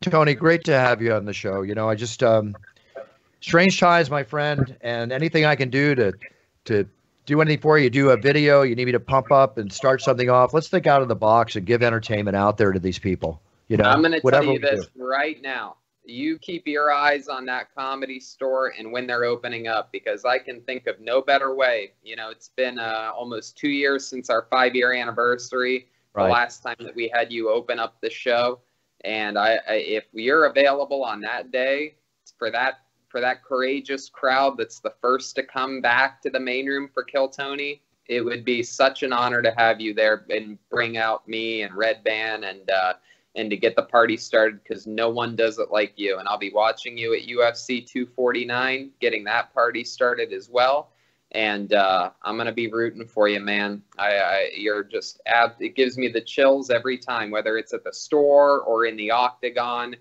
Tony, 0.00 0.34
great 0.34 0.64
to 0.64 0.72
have 0.72 1.00
you 1.00 1.14
on 1.14 1.26
the 1.26 1.32
show. 1.32 1.62
You 1.62 1.76
know, 1.76 1.88
I 1.88 1.94
just 1.94 2.24
um, 2.24 2.56
strange 3.40 3.78
ties, 3.78 4.10
my 4.10 4.24
friend, 4.24 4.76
and 4.80 5.12
anything 5.12 5.44
I 5.44 5.54
can 5.54 5.70
do 5.70 5.94
to 5.94 6.12
to 6.64 6.88
do 7.26 7.40
anything 7.40 7.60
for 7.60 7.78
you. 7.78 7.88
Do 7.88 8.10
a 8.10 8.16
video, 8.16 8.62
you 8.62 8.74
need 8.74 8.86
me 8.86 8.92
to 8.92 9.00
pump 9.00 9.30
up 9.30 9.58
and 9.58 9.72
start 9.72 10.02
something 10.02 10.28
off. 10.28 10.52
Let's 10.52 10.66
think 10.66 10.88
out 10.88 11.02
of 11.02 11.08
the 11.08 11.14
box 11.14 11.54
and 11.54 11.64
give 11.64 11.84
entertainment 11.84 12.36
out 12.36 12.58
there 12.58 12.72
to 12.72 12.80
these 12.80 12.98
people. 12.98 13.40
You 13.68 13.76
know, 13.76 13.84
I'm 13.84 14.02
going 14.02 14.20
to 14.20 14.20
tell 14.20 14.42
you 14.42 14.58
this 14.58 14.86
do. 14.86 15.06
right 15.06 15.40
now 15.40 15.76
you 16.04 16.38
keep 16.38 16.66
your 16.66 16.92
eyes 16.92 17.28
on 17.28 17.44
that 17.46 17.74
comedy 17.74 18.20
store 18.20 18.72
and 18.78 18.90
when 18.90 19.06
they're 19.06 19.24
opening 19.24 19.68
up 19.68 19.92
because 19.92 20.24
I 20.24 20.38
can 20.38 20.60
think 20.62 20.86
of 20.86 21.00
no 21.00 21.20
better 21.20 21.54
way. 21.54 21.92
You 22.02 22.16
know, 22.16 22.30
it's 22.30 22.50
been 22.56 22.78
uh, 22.78 23.12
almost 23.14 23.56
two 23.56 23.70
years 23.70 24.06
since 24.06 24.30
our 24.30 24.46
five 24.50 24.74
year 24.74 24.92
anniversary, 24.92 25.88
right. 26.14 26.24
the 26.24 26.32
last 26.32 26.62
time 26.62 26.76
that 26.80 26.94
we 26.94 27.08
had 27.12 27.32
you 27.32 27.50
open 27.50 27.78
up 27.78 28.00
the 28.00 28.10
show. 28.10 28.60
And 29.04 29.38
I, 29.38 29.58
I, 29.68 29.74
if 29.74 30.04
you're 30.12 30.46
available 30.46 31.04
on 31.04 31.20
that 31.22 31.50
day 31.50 31.94
for 32.38 32.50
that 32.50 32.80
for 33.08 33.20
that 33.20 33.42
courageous 33.42 34.08
crowd 34.08 34.56
that's 34.56 34.78
the 34.78 34.94
first 35.00 35.34
to 35.34 35.42
come 35.42 35.80
back 35.80 36.22
to 36.22 36.30
the 36.30 36.38
main 36.38 36.66
room 36.66 36.88
for 36.92 37.02
Kill 37.02 37.28
Tony, 37.28 37.82
it 38.06 38.24
would 38.24 38.44
be 38.44 38.62
such 38.62 39.02
an 39.02 39.12
honor 39.12 39.42
to 39.42 39.52
have 39.56 39.80
you 39.80 39.94
there 39.94 40.24
and 40.30 40.58
bring 40.70 40.96
out 40.96 41.26
me 41.26 41.62
and 41.62 41.74
Redban 41.74 42.48
and 42.48 42.70
uh, 42.70 42.94
and 43.36 43.50
to 43.50 43.56
get 43.56 43.76
the 43.76 43.82
party 43.82 44.16
started 44.16 44.60
because 44.62 44.86
no 44.86 45.08
one 45.08 45.36
does 45.36 45.58
it 45.58 45.70
like 45.70 45.92
you. 45.96 46.18
And 46.18 46.28
I'll 46.28 46.38
be 46.38 46.52
watching 46.52 46.98
you 46.98 47.14
at 47.14 47.22
UFC 47.22 47.86
249, 47.86 48.90
getting 49.00 49.24
that 49.24 49.54
party 49.54 49.84
started 49.84 50.32
as 50.32 50.48
well. 50.48 50.90
And 51.32 51.72
uh, 51.72 52.10
I'm 52.22 52.36
gonna 52.36 52.50
be 52.50 52.66
rooting 52.66 53.06
for 53.06 53.28
you, 53.28 53.38
man. 53.38 53.82
I, 53.96 54.16
I 54.16 54.50
you're 54.56 54.82
just 54.82 55.20
ab- 55.26 55.60
it 55.60 55.76
gives 55.76 55.96
me 55.96 56.08
the 56.08 56.20
chills 56.20 56.70
every 56.70 56.98
time, 56.98 57.30
whether 57.30 57.56
it's 57.56 57.72
at 57.72 57.84
the 57.84 57.92
store 57.92 58.62
or 58.62 58.84
in 58.84 58.96
the 58.96 59.12
octagon. 59.12 59.94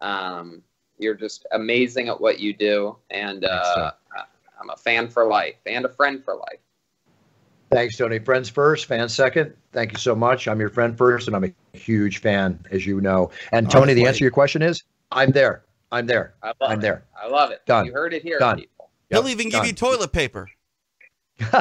Um, 0.00 0.62
you're 0.98 1.14
just 1.14 1.46
amazing 1.52 2.08
at 2.08 2.20
what 2.20 2.40
you 2.40 2.52
do, 2.52 2.96
and 3.10 3.44
uh, 3.44 3.92
I'm 4.60 4.70
a 4.70 4.76
fan 4.76 5.08
for 5.08 5.24
life 5.24 5.56
and 5.66 5.84
a 5.84 5.88
friend 5.88 6.22
for 6.24 6.34
life. 6.34 6.61
Thanks, 7.72 7.96
Tony. 7.96 8.18
Friends 8.18 8.50
first, 8.50 8.84
fans 8.84 9.14
second. 9.14 9.54
Thank 9.72 9.92
you 9.92 9.98
so 9.98 10.14
much. 10.14 10.46
I'm 10.46 10.60
your 10.60 10.68
friend 10.68 10.96
first, 10.96 11.26
and 11.26 11.34
I'm 11.34 11.44
a 11.44 11.52
huge 11.76 12.18
fan, 12.18 12.62
as 12.70 12.86
you 12.86 13.00
know. 13.00 13.30
And 13.52 13.70
Tony, 13.70 13.94
the 13.94 14.04
answer 14.06 14.18
to 14.18 14.24
your 14.24 14.30
question 14.30 14.60
is, 14.60 14.82
I'm 15.10 15.30
there. 15.30 15.64
I'm 15.90 16.06
there. 16.06 16.34
I'm 16.42 16.78
it. 16.78 16.80
there. 16.80 17.04
I 17.20 17.28
love 17.28 17.50
it. 17.50 17.64
Done. 17.66 17.86
You 17.86 17.92
heard 17.92 18.12
it 18.12 18.22
here, 18.22 18.38
Done. 18.38 18.58
people. 18.60 18.90
He'll 19.08 19.26
even 19.28 19.48
Done. 19.48 19.62
give 19.62 19.66
you 19.66 19.72
toilet 19.72 20.12
paper. 20.12 20.48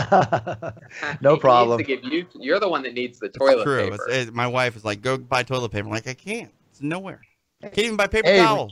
no 1.21 1.37
problem. 1.37 1.81
You, 1.87 2.25
you're 2.33 2.59
the 2.59 2.69
one 2.69 2.83
that 2.83 2.93
needs 2.93 3.19
the 3.19 3.29
toilet 3.29 3.63
true. 3.63 3.91
paper. 3.91 4.09
It, 4.09 4.33
my 4.33 4.47
wife 4.47 4.75
is 4.75 4.83
like, 4.83 5.01
go 5.01 5.17
buy 5.17 5.43
toilet 5.43 5.71
paper. 5.71 5.87
I'm 5.87 5.93
like, 5.93 6.07
I 6.07 6.13
can't. 6.13 6.51
It's 6.71 6.81
nowhere. 6.81 7.21
I 7.63 7.67
can't 7.67 7.85
even 7.85 7.97
buy 7.97 8.07
paper 8.07 8.27
hey, 8.27 8.37
towel. 8.39 8.67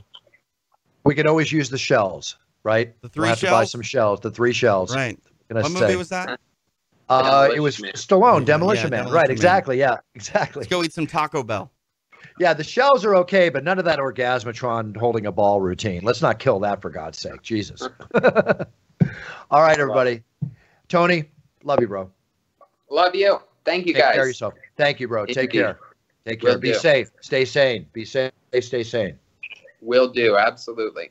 We, 1.04 1.10
we 1.10 1.14
can 1.14 1.26
always 1.26 1.50
use 1.50 1.70
the 1.70 1.78
shells, 1.78 2.36
right? 2.64 2.94
The 3.00 3.08
3 3.08 3.20
we'll 3.20 3.28
have 3.30 3.38
shells. 3.38 3.50
To 3.50 3.56
buy 3.56 3.64
some 3.64 3.82
shells. 3.82 4.20
The 4.20 4.30
three 4.30 4.52
shells. 4.52 4.94
Right. 4.94 5.18
What 5.48 5.66
say. 5.66 5.80
movie 5.80 5.96
was 5.96 6.10
that? 6.10 6.38
Uh, 7.10 7.50
it 7.52 7.58
was 7.58 7.82
Man. 7.82 7.92
Stallone, 7.92 8.44
Demolition 8.44 8.86
yeah, 8.86 8.90
Man. 8.90 8.98
Demolition 9.00 9.14
right, 9.14 9.28
Man. 9.28 9.32
exactly. 9.32 9.78
Yeah, 9.78 9.98
exactly. 10.14 10.60
Let's 10.60 10.70
go 10.70 10.84
eat 10.84 10.92
some 10.92 11.08
Taco 11.08 11.42
Bell. 11.42 11.70
Yeah, 12.38 12.54
the 12.54 12.64
shells 12.64 13.04
are 13.04 13.16
okay, 13.16 13.48
but 13.48 13.64
none 13.64 13.78
of 13.78 13.84
that 13.84 13.98
orgasmatron 13.98 14.96
holding 14.96 15.26
a 15.26 15.32
ball 15.32 15.60
routine. 15.60 16.02
Let's 16.04 16.22
not 16.22 16.38
kill 16.38 16.60
that 16.60 16.80
for 16.80 16.88
God's 16.88 17.18
sake. 17.18 17.42
Jesus. 17.42 17.82
All 19.50 19.60
right, 19.60 19.78
everybody. 19.78 20.22
Tony, 20.88 21.24
love 21.64 21.80
you, 21.80 21.88
bro. 21.88 22.10
Love 22.88 23.14
you. 23.14 23.40
Thank 23.64 23.86
you, 23.86 23.92
Take 23.92 24.02
guys. 24.02 24.08
Take 24.08 24.14
care 24.14 24.22
of 24.22 24.28
yourself. 24.28 24.54
Thank 24.76 25.00
you, 25.00 25.08
bro. 25.08 25.26
Take 25.26 25.50
care. 25.50 25.78
Take 26.24 26.40
care. 26.40 26.52
Will 26.52 26.60
Be 26.60 26.72
do. 26.72 26.78
safe. 26.78 27.10
Stay 27.20 27.44
sane. 27.44 27.86
Be 27.92 28.04
safe. 28.04 28.32
Stay 28.60 28.84
sane. 28.84 29.18
Will 29.80 30.08
do. 30.08 30.36
Absolutely. 30.36 31.10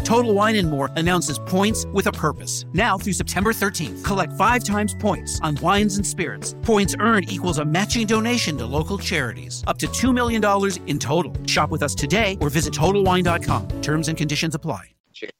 Total 0.00 0.34
Wine 0.34 0.56
and 0.56 0.68
More 0.70 0.90
announces 0.96 1.38
points 1.38 1.86
with 1.92 2.06
a 2.06 2.12
purpose. 2.12 2.64
Now 2.72 2.98
through 2.98 3.14
September 3.14 3.52
13th, 3.52 4.04
collect 4.04 4.32
five 4.34 4.64
times 4.64 4.94
points 4.94 5.40
on 5.42 5.56
wines 5.62 5.96
and 5.96 6.06
spirits. 6.06 6.54
Points 6.62 6.94
earned 7.00 7.30
equals 7.30 7.58
a 7.58 7.64
matching 7.64 8.06
donation 8.06 8.56
to 8.58 8.66
local 8.66 8.98
charities. 8.98 9.62
Up 9.66 9.78
to 9.78 9.86
$2 9.86 10.14
million 10.14 10.42
in 10.86 10.98
total. 10.98 11.32
Shop 11.46 11.70
with 11.70 11.82
us 11.82 11.94
today 11.94 12.36
or 12.40 12.50
visit 12.50 12.74
TotalWine.com. 12.74 13.80
Terms 13.82 14.08
and 14.08 14.16
conditions 14.16 14.54
apply. 14.54 14.90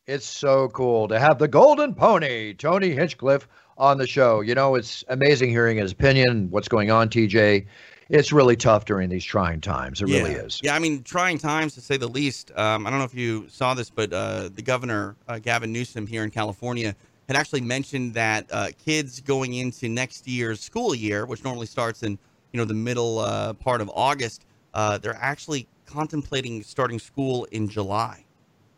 It's 0.07 0.27
so 0.27 0.69
cool 0.69 1.09
to 1.09 1.19
have 1.19 1.39
the 1.39 1.49
golden 1.49 1.95
pony, 1.95 2.53
Tony 2.53 2.91
Hinchcliffe, 2.91 3.47
on 3.79 3.97
the 3.97 4.07
show. 4.07 4.41
You 4.41 4.55
know, 4.55 4.75
it's 4.75 5.05
amazing 5.09 5.51
hearing 5.51 5.79
his 5.79 5.93
opinion, 5.93 6.51
what's 6.51 6.69
going 6.69 6.91
on, 6.91 7.09
TJ 7.09 7.67
it's 8.11 8.33
really 8.33 8.57
tough 8.57 8.85
during 8.85 9.09
these 9.09 9.25
trying 9.25 9.61
times. 9.61 10.03
It 10.03 10.09
yeah. 10.09 10.19
really 10.19 10.33
is. 10.33 10.61
Yeah, 10.63 10.75
I 10.75 10.81
mean, 10.81 11.03
trying 11.03 11.39
times 11.39 11.75
to 11.75 11.81
say 11.81 11.97
the 11.97 12.09
least. 12.09 12.51
Um, 12.57 12.87
I 12.87 12.91
don't 12.91 12.99
know 12.99 13.05
if 13.05 13.15
you 13.15 13.47
saw 13.49 13.73
this, 13.73 13.89
but 13.89 14.13
uh, 14.13 14.51
the 14.53 14.63
governor, 14.63 15.17
uh, 15.29 15.39
Gavin 15.39 15.73
Newsom, 15.73 16.07
here 16.07 16.25
in 16.25 16.31
California, 16.31 16.95
had 17.29 17.37
actually 17.37 17.61
mentioned 17.61 18.15
that 18.15 18.47
uh, 18.51 18.69
kids 18.85 19.21
going 19.21 19.55
into 19.55 19.89
next 19.89 20.27
year's 20.27 20.61
school 20.61 20.95
year, 20.95 21.25
which 21.25 21.45
normally 21.45 21.67
starts 21.67 22.03
in 22.03 22.19
you 22.53 22.59
know 22.59 22.65
the 22.65 22.75
middle 22.75 23.21
uh, 23.21 23.53
part 23.55 23.81
of 23.81 23.89
August, 23.95 24.45
uh, 24.75 24.99
they're 24.99 25.19
actually 25.21 25.69
contemplating 25.87 26.63
starting 26.65 26.99
school 26.99 27.45
in 27.53 27.69
July. 27.69 28.25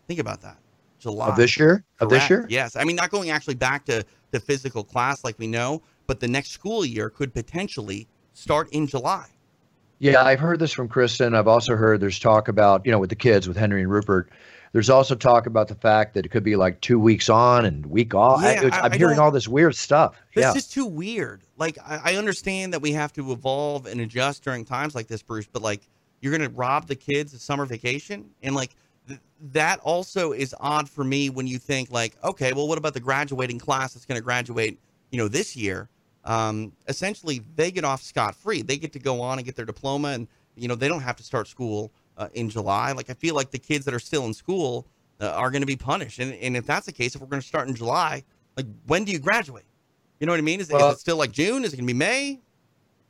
Think 0.09 0.21
about 0.21 0.43
that. 0.43 0.59
July 0.99 1.29
of 1.29 1.37
this 1.37 1.59
year. 1.59 1.69
Correct. 1.69 2.03
Of 2.03 2.09
this 2.11 2.31
year. 2.31 2.47
Yes, 2.51 2.77
I 2.77 2.85
mean 2.85 2.97
not 2.97 3.11
going 3.11 3.31
actually 3.31 3.55
back 3.55 3.87
to 3.87 4.05
the 4.31 4.41
physical 4.41 4.85
class 4.85 5.25
like 5.25 5.39
we 5.39 5.47
know, 5.47 5.83
but 6.07 6.21
the 6.21 6.29
next 6.29 6.51
school 6.51 6.85
year 6.85 7.09
could 7.09 7.33
potentially 7.33 8.07
start 8.33 8.69
in 8.71 8.87
July. 8.87 9.27
Yeah, 9.99 10.25
I've 10.25 10.41
heard 10.41 10.59
this 10.59 10.73
from 10.73 10.89
Kristen. 10.89 11.33
I've 11.33 11.47
also 11.47 11.77
heard 11.77 12.01
there's 12.01 12.19
talk 12.19 12.49
about, 12.49 12.85
you 12.85 12.91
know, 12.91 12.99
with 12.99 13.11
the 13.11 13.17
kids, 13.17 13.47
with 13.47 13.57
Henry 13.57 13.83
and 13.83 13.91
Rupert. 13.91 14.31
There's 14.73 14.91
also 14.91 15.15
talk 15.15 15.47
about 15.47 15.69
the 15.69 15.75
fact 15.75 16.15
that 16.15 16.27
it 16.27 16.31
could 16.31 16.43
be 16.43 16.57
like 16.57 16.81
two 16.81 16.99
weeks 16.99 17.29
on 17.29 17.65
and 17.65 17.87
week 17.87 18.15
off. 18.15 18.43
Yeah, 18.43 18.69
I, 18.73 18.87
am 18.87 18.93
hearing 18.93 19.21
all 19.21 19.31
this 19.31 19.47
weird 19.47 19.77
stuff. 19.77 20.17
This 20.35 20.43
yeah. 20.43 20.55
is 20.55 20.67
too 20.67 20.87
weird. 20.87 21.43
Like, 21.57 21.79
I, 21.87 22.01
I 22.05 22.17
understand 22.17 22.73
that 22.73 22.81
we 22.81 22.91
have 22.93 23.13
to 23.13 23.31
evolve 23.31 23.87
and 23.87 24.01
adjust 24.01 24.43
during 24.43 24.65
times 24.65 24.95
like 24.95 25.07
this, 25.07 25.23
Bruce, 25.23 25.47
but 25.47 25.63
like, 25.63 25.83
you're 26.21 26.37
going 26.37 26.51
to 26.51 26.57
rob 26.57 26.89
the 26.89 26.97
kids 26.97 27.35
of 27.35 27.41
summer 27.41 27.67
vacation. 27.67 28.31
And 28.43 28.57
like, 28.57 28.75
th- 29.07 29.21
that 29.53 29.79
also 29.81 30.33
is 30.33 30.55
odd 30.59 30.89
for 30.89 31.05
me 31.05 31.31
when 31.31 31.47
you 31.47 31.59
think, 31.59 31.93
like, 31.93 32.17
okay, 32.25 32.53
well, 32.55 32.67
what 32.67 32.79
about 32.79 32.95
the 32.95 33.01
graduating 33.01 33.59
class 33.59 33.93
that's 33.95 34.07
going 34.07 34.19
to 34.19 34.25
graduate, 34.25 34.81
you 35.11 35.19
know, 35.19 35.29
this 35.29 35.55
year? 35.55 35.89
Um, 36.25 36.73
essentially 36.89 37.43
they 37.57 37.71
get 37.71 37.85
off 37.85 38.03
scot 38.03 38.35
free. 38.35 38.63
They 38.63 38.77
get 38.77 38.93
to 38.93 38.99
go 38.99 39.21
on 39.21 39.39
and 39.39 39.45
get 39.45 39.57
their 39.57 39.65
diploma, 39.65 40.09
and 40.09 40.29
you 40.57 40.69
know 40.69 40.75
they 40.75 40.89
don't 40.89 41.03
have 41.03 41.17
to 41.17 41.23
start 41.23 41.49
school 41.49 41.93
uh, 42.17 42.29
in 42.35 42.49
July. 42.49 42.93
Like 42.93 43.11
I 43.11 43.15
feel 43.15 43.35
like 43.35 43.51
the 43.51 43.59
kids 43.59 43.85
that 43.85 43.95
are 43.95 44.01
still 44.01 44.25
in 44.27 44.35
school 44.35 44.87
uh, 45.21 45.31
are 45.31 45.51
going 45.51 45.63
to 45.63 45.67
be 45.67 45.77
punished, 45.77 46.19
and 46.19 46.35
and 46.35 46.57
if 46.57 46.67
that's 46.67 46.87
the 46.87 46.93
case, 46.93 47.15
if 47.15 47.21
we're 47.21 47.29
going 47.29 47.43
to 47.43 47.47
start 47.47 47.69
in 47.69 47.75
July, 47.75 48.23
like 48.57 48.67
when 48.87 49.05
do 49.05 49.13
you 49.13 49.19
graduate? 49.19 49.65
You 50.21 50.27
know 50.27 50.33
what 50.33 50.39
I 50.39 50.43
mean? 50.43 50.61
Is, 50.61 50.71
well, 50.71 50.91
is 50.91 50.97
it 50.97 51.01
still 51.01 51.17
like 51.17 51.33
June? 51.33 51.65
Is 51.65 51.73
it 51.73 51.77
going 51.77 51.87
to 51.87 51.93
be 51.93 51.99
May? 51.99 52.41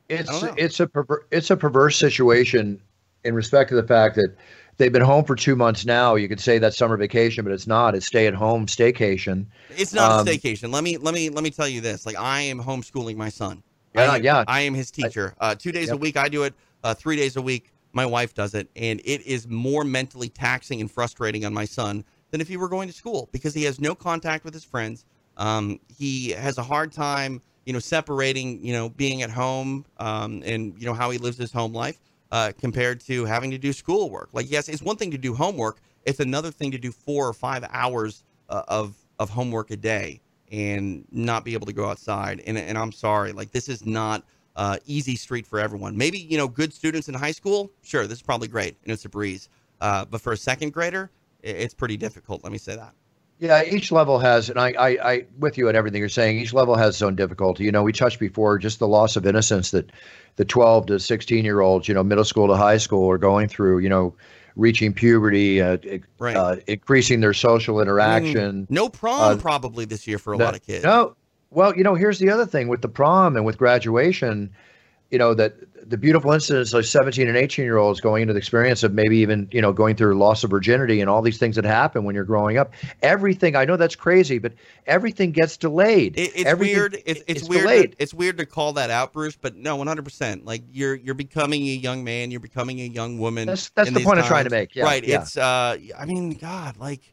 It's 0.09 0.43
it's 0.57 0.81
a 0.81 0.87
perver- 0.87 1.25
it's 1.31 1.51
a 1.51 1.57
perverse 1.57 1.97
situation 1.97 2.81
in 3.25 3.35
respect 3.35 3.71
to 3.71 3.77
the 3.77 3.87
fact 3.87 4.17
that 4.17 4.35
they've 4.83 4.93
been 4.93 5.01
home 5.01 5.25
for 5.25 5.37
two 5.37 5.55
months 5.55 5.85
now. 5.85 6.17
You 6.17 6.29
could 6.29 6.41
say 6.41 6.59
that's 6.59 6.77
summer 6.77 6.97
vacation, 6.97 7.45
but 7.45 7.53
it's 7.53 7.69
not. 7.69 7.95
It's 7.95 8.07
stay 8.07 8.27
at 8.27 8.35
home 8.35 8.67
staycation. 8.67 9.47
It's 9.77 9.95
not 9.95 10.11
um, 10.11 10.27
a 10.27 10.31
staycation. 10.31 10.73
Let 10.73 10.83
me 10.83 10.97
let 10.97 11.15
me 11.15 11.31
let 11.31 11.45
me 11.45 11.51
tell 11.51 11.69
you 11.69 11.81
this. 11.81 12.05
Like 12.05 12.19
I 12.19 12.41
am 12.41 12.61
homeschooling 12.61 13.17
my 13.17 13.29
son. 13.29 13.63
Yeah, 13.95 14.11
I 14.11 14.17
am, 14.17 14.25
yeah. 14.25 14.45
I 14.49 14.61
am 14.63 14.75
his 14.75 14.91
teacher. 14.91 15.35
Uh, 15.41 15.55
two 15.55 15.71
days 15.71 15.87
yep. 15.87 15.95
a 15.95 15.99
week 15.99 16.17
I 16.17 16.29
do 16.29 16.43
it. 16.43 16.55
Uh, 16.83 16.95
three 16.95 17.17
days 17.17 17.37
a 17.37 17.43
week 17.43 17.73
my 17.93 18.05
wife 18.05 18.35
does 18.35 18.55
it, 18.55 18.69
and 18.75 19.01
it 19.05 19.25
is 19.25 19.47
more 19.47 19.85
mentally 19.85 20.29
taxing 20.29 20.81
and 20.81 20.91
frustrating 20.91 21.45
on 21.45 21.55
my 21.55 21.65
son 21.65 22.05
than 22.33 22.41
if 22.41 22.49
he 22.49 22.57
were 22.57 22.69
going 22.69 22.89
to 22.89 22.95
school 22.95 23.29
because 23.31 23.55
he 23.55 23.63
has 23.65 23.81
no 23.81 23.95
contact 23.95 24.45
with 24.45 24.53
his 24.53 24.65
friends. 24.65 25.05
Um, 25.37 25.79
he 25.97 26.31
has 26.31 26.59
a 26.59 26.63
hard 26.63 26.91
time, 26.91 27.41
you 27.67 27.73
know, 27.73 27.79
separating, 27.79 28.65
you 28.65 28.73
know, 28.73 28.89
being 28.89 29.23
at 29.23 29.31
home 29.31 29.85
um, 29.99 30.43
and 30.45 30.75
you 30.77 30.87
know 30.87 30.95
how 30.95 31.11
he 31.11 31.19
lives 31.19 31.39
his 31.39 31.53
home 31.53 31.73
life 31.73 32.01
uh, 32.33 32.51
compared 32.59 33.01
to 33.03 33.25
having 33.25 33.53
to 33.53 33.59
do 33.59 33.73
schoolwork. 33.73 34.31
Like, 34.33 34.51
yes, 34.51 34.69
it's 34.69 34.83
one 34.83 34.97
thing 34.97 35.13
to 35.13 35.19
do 35.19 35.35
homework; 35.35 35.81
it's 36.05 36.19
another 36.19 36.51
thing 36.51 36.73
to 36.73 36.79
do 36.79 36.91
four 36.91 37.29
or 37.29 37.33
five 37.33 37.65
hours 37.71 38.25
uh, 38.49 38.63
of 38.67 38.97
of 39.21 39.31
homework 39.31 39.71
a 39.71 39.77
day 39.77 40.21
and 40.51 41.07
not 41.13 41.45
be 41.45 41.55
able 41.55 41.67
to 41.67 41.73
go 41.73 41.89
outside. 41.89 42.43
And 42.47 42.59
and 42.59 42.77
I'm 42.77 42.93
sorry, 42.93 43.33
like 43.33 43.53
this 43.53 43.69
is 43.69 43.87
not 43.87 44.25
uh, 44.57 44.79
easy 44.87 45.15
street 45.15 45.47
for 45.47 45.61
everyone. 45.61 45.97
Maybe 45.97 46.19
you 46.19 46.39
know, 46.39 46.49
good 46.49 46.73
students 46.73 47.09
in 47.09 47.15
high 47.15 47.33
school, 47.33 47.71
sure, 47.83 48.07
this 48.07 48.19
is 48.19 48.23
probably 48.23 48.49
great 48.49 48.77
and 48.83 48.93
it's 48.93 49.05
a 49.05 49.09
breeze. 49.09 49.49
Uh, 49.81 50.05
but 50.05 50.21
for 50.21 50.33
a 50.33 50.37
second 50.37 50.73
grader, 50.73 51.11
it's 51.43 51.75
pretty 51.75 51.97
difficult. 51.97 52.45
Let 52.45 52.53
me 52.53 52.59
say 52.59 52.77
that. 52.77 52.95
Yeah, 53.43 53.65
each 53.65 53.91
level 53.91 54.21
has, 54.21 54.49
and 54.49 54.57
I, 54.57 54.69
I, 54.79 54.89
I, 54.89 55.27
with 55.41 55.59
you 55.59 55.69
at 55.69 55.75
everything 55.75 55.99
you're 55.99 56.09
saying. 56.09 56.39
Each 56.39 56.53
level 56.53 56.77
has 56.77 56.95
its 56.95 57.03
own 57.03 57.17
difficulty. 57.17 57.65
You 57.65 57.73
know, 57.73 57.83
we 57.83 57.93
touched 57.93 58.21
before 58.21 58.57
just 58.57 58.79
the 58.79 58.87
loss 58.87 59.17
of 59.17 59.27
innocence 59.27 59.73
that 59.73 59.91
the 60.37 60.45
12 60.45 60.87
to 60.87 61.01
16 61.01 61.45
year 61.45 61.61
olds, 61.61 61.89
you 61.89 61.95
know, 61.95 62.05
middle 62.05 62.23
school 62.23 62.47
to 62.47 62.55
high 62.55 62.77
school 62.77 63.11
are 63.11 63.19
going 63.19 63.49
through. 63.49 63.81
You 63.81 63.89
know, 63.89 64.15
reaching 64.55 64.95
puberty, 64.95 65.61
uh, 65.61 65.77
right. 66.21 66.37
uh, 66.37 66.57
increasing 66.69 67.19
their 67.19 67.35
social 67.35 67.81
interaction. 67.81 68.67
Mm, 68.67 68.71
no 68.71 68.89
prom 68.89 69.21
uh, 69.21 69.37
probably 69.41 69.87
this 69.87 70.07
year 70.07 70.19
for 70.19 70.35
a 70.35 70.37
no, 70.37 70.45
lot 70.45 70.55
of 70.55 70.65
kids. 70.65 70.85
No, 70.85 71.17
well, 71.51 71.77
you 71.77 71.83
know, 71.83 71.97
here's 71.97 72.21
the 72.21 72.31
other 72.31 72.47
thing 72.47 72.69
with 72.69 72.83
the 72.83 72.89
prom 72.89 73.35
and 73.35 73.45
with 73.45 73.59
graduation. 73.59 74.53
You 75.13 75.19
know 75.19 75.35
that 75.35 75.55
the 75.89 75.99
beautiful 75.99 76.33
incidents 76.33 76.73
of 76.73 76.87
17 76.87 77.29
and 77.29 77.37
18 77.37 77.65
year 77.65 77.77
olds 77.77 78.01
going 78.01 78.23
into 78.23 78.33
the 78.33 78.39
experience 78.39 78.83
of 78.83 78.95
maybe 78.95 79.19
even 79.19 79.49
you 79.51 79.61
know 79.61 79.73
going 79.73 79.97
through 79.97 80.17
loss 80.17 80.45
of 80.45 80.51
virginity 80.51 81.01
and 81.01 81.11
all 81.11 81.23
these 81.23 81.39
things 81.39 81.57
that 81.57 81.65
happen 81.65 82.05
when 82.05 82.15
you're 82.15 82.25
growing 82.25 82.57
up. 82.57 82.73
Everything 83.03 83.57
i 83.57 83.65
know 83.65 83.77
that's 83.77 83.97
crazy 83.97 84.39
but 84.39 84.53
everything 84.87 85.33
gets 85.33 85.57
delayed. 85.57 86.19
It, 86.19 86.33
it's 86.35 86.45
everything, 86.45 86.77
weird. 86.77 86.95
It's, 87.05 87.21
it's, 87.21 87.41
it's 87.43 87.49
weird 87.49 87.63
delayed. 87.63 87.93
To, 87.93 88.03
it's 88.03 88.15
weird 88.15 88.39
to 88.39 88.47
call 88.47 88.73
that 88.75 88.91
out 88.91 89.13
bruce 89.13 89.37
but 89.37 89.57
no 89.57 89.77
100% 89.77 90.45
like 90.45 90.63
you're 90.71 90.95
you're 90.95 91.15
becoming 91.15 91.63
a 91.63 91.75
young 91.75 92.05
man. 92.05 92.31
You're 92.31 92.41
becoming 92.41 92.81
a 92.81 92.87
young 92.87 93.19
woman 93.19 93.49
that's, 93.49 93.71
that's 93.71 93.91
the 93.91 94.03
point 94.03 94.17
times. 94.17 94.23
i'm 94.23 94.29
trying 94.29 94.45
to 94.45 94.51
make. 94.51 94.75
Yeah, 94.75 94.85
right. 94.85 95.05
yeah. 95.05 95.21
it's 95.21 95.37
uh 95.37 95.77
i 95.99 96.07
mean 96.07 96.31
god 96.31 96.77
like 96.79 97.13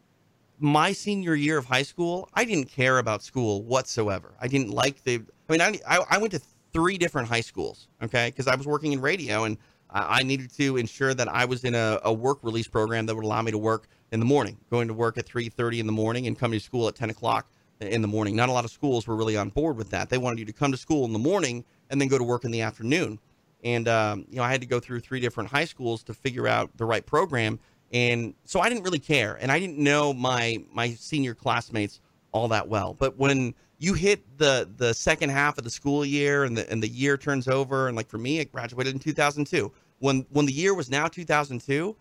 my 0.60 0.92
senior 0.92 1.36
year 1.36 1.58
of 1.58 1.66
high 1.66 1.84
school 1.84 2.30
i 2.34 2.46
didn't 2.46 2.70
care 2.70 3.00
about 3.00 3.24
school 3.24 3.64
whatsoever. 3.64 4.36
I 4.40 4.48
didn't 4.48 4.70
like 4.70 5.04
the 5.04 5.22
i 5.50 5.52
mean 5.52 5.62
i, 5.62 5.80
I, 5.88 6.06
I 6.12 6.18
went 6.18 6.32
to 6.34 6.42
three 6.74 6.98
different 6.98 7.28
high 7.28 7.42
schools, 7.42 7.88
okay? 8.02 8.30
Because 8.30 8.48
I 8.48 8.56
was 8.56 8.68
working 8.68 8.94
in 8.94 9.02
radio 9.02 9.44
and 9.44 9.58
I 9.92 10.22
needed 10.22 10.52
to 10.54 10.78
ensure 10.78 11.14
that 11.16 11.28
I 11.28 11.46
was 11.46 11.64
in 11.64 11.74
a, 11.74 12.00
a, 12.04 12.14
work 12.14 12.40
release 12.44 12.68
program 12.68 13.08
that 13.08 13.16
would 13.16 13.26
allow 13.26 13.42
me 13.42 13.52
to 13.52 13.58
work 13.58 13.88
in 14.12 14.20
the 14.20 14.26
morning, 14.26 14.58
going 14.70 14.88
to 14.88 14.94
work 14.94 15.18
at 15.18 15.26
3.30 15.26 15.80
in 15.80 15.88
the 15.88 15.92
morning 15.92 16.28
and 16.28 16.38
coming 16.38 16.60
to 16.60 16.64
school 16.64 16.88
at 16.88 16.96
10 16.96 17.10
o'clock 17.10 17.50
in 17.80 18.02
the 18.04 18.08
morning. 18.08 18.36
Not 18.36 18.50
a 18.50 18.52
lot 18.52 18.66
of 18.66 18.72
schools 18.72 19.08
were 19.08 19.16
really 19.16 19.36
on 19.36 19.50
board 19.50 19.78
with 19.78 19.90
that. 19.90 20.10
They 20.10 20.20
wanted 20.20 20.40
you 20.40 20.46
to 20.46 20.54
come 20.54 20.72
to 20.72 20.78
school 20.78 21.06
in 21.06 21.14
the 21.14 21.20
morning 21.20 21.66
and 21.90 22.00
then 22.00 22.08
go 22.08 22.20
to 22.20 22.24
work 22.24 22.46
in 22.46 22.52
the 22.52 22.62
afternoon. 22.62 23.20
And, 23.64 23.88
um, 23.88 24.26
you 24.30 24.38
know, 24.38 24.44
I 24.44 24.52
had 24.52 24.62
to 24.62 24.68
go 24.68 24.80
through 24.80 25.00
three 25.00 25.20
different 25.20 25.50
high 25.50 25.66
schools 25.66 26.04
to 26.04 26.14
figure 26.14 26.48
out 26.48 26.70
the 26.78 26.86
right 26.86 27.06
program. 27.06 27.60
And 27.92 28.36
so 28.46 28.60
I 28.60 28.70
didn't 28.70 28.84
really 28.84 29.00
care. 29.00 29.38
And 29.42 29.52
I 29.52 29.60
didn't 29.60 29.80
know 29.80 30.14
my, 30.14 30.64
my 30.72 30.92
senior 30.92 31.34
classmates 31.34 32.00
all 32.32 32.48
that 32.50 32.68
well. 32.68 32.94
But 32.94 33.18
when 33.18 33.56
you 33.80 33.94
hit 33.94 34.38
the 34.38 34.70
the 34.78 34.94
second 34.94 35.30
half 35.30 35.58
of 35.58 35.64
the 35.64 35.70
school 35.70 36.06
year 36.06 36.44
and 36.44 36.56
the 36.56 36.70
and 36.70 36.84
the 36.84 36.88
year 36.88 37.18
turns 37.18 37.48
over 37.48 37.88
and 37.88 37.96
like 37.96 38.10
for 38.10 38.18
me, 38.18 38.40
I 38.42 38.44
graduated 38.44 38.94
in 38.94 39.00
2002. 39.00 39.72
When 40.00 40.26
when 40.30 40.46
the 40.46 40.54
year 40.54 40.76
was 40.76 40.90
now 40.90 41.08
2002, 41.08 41.96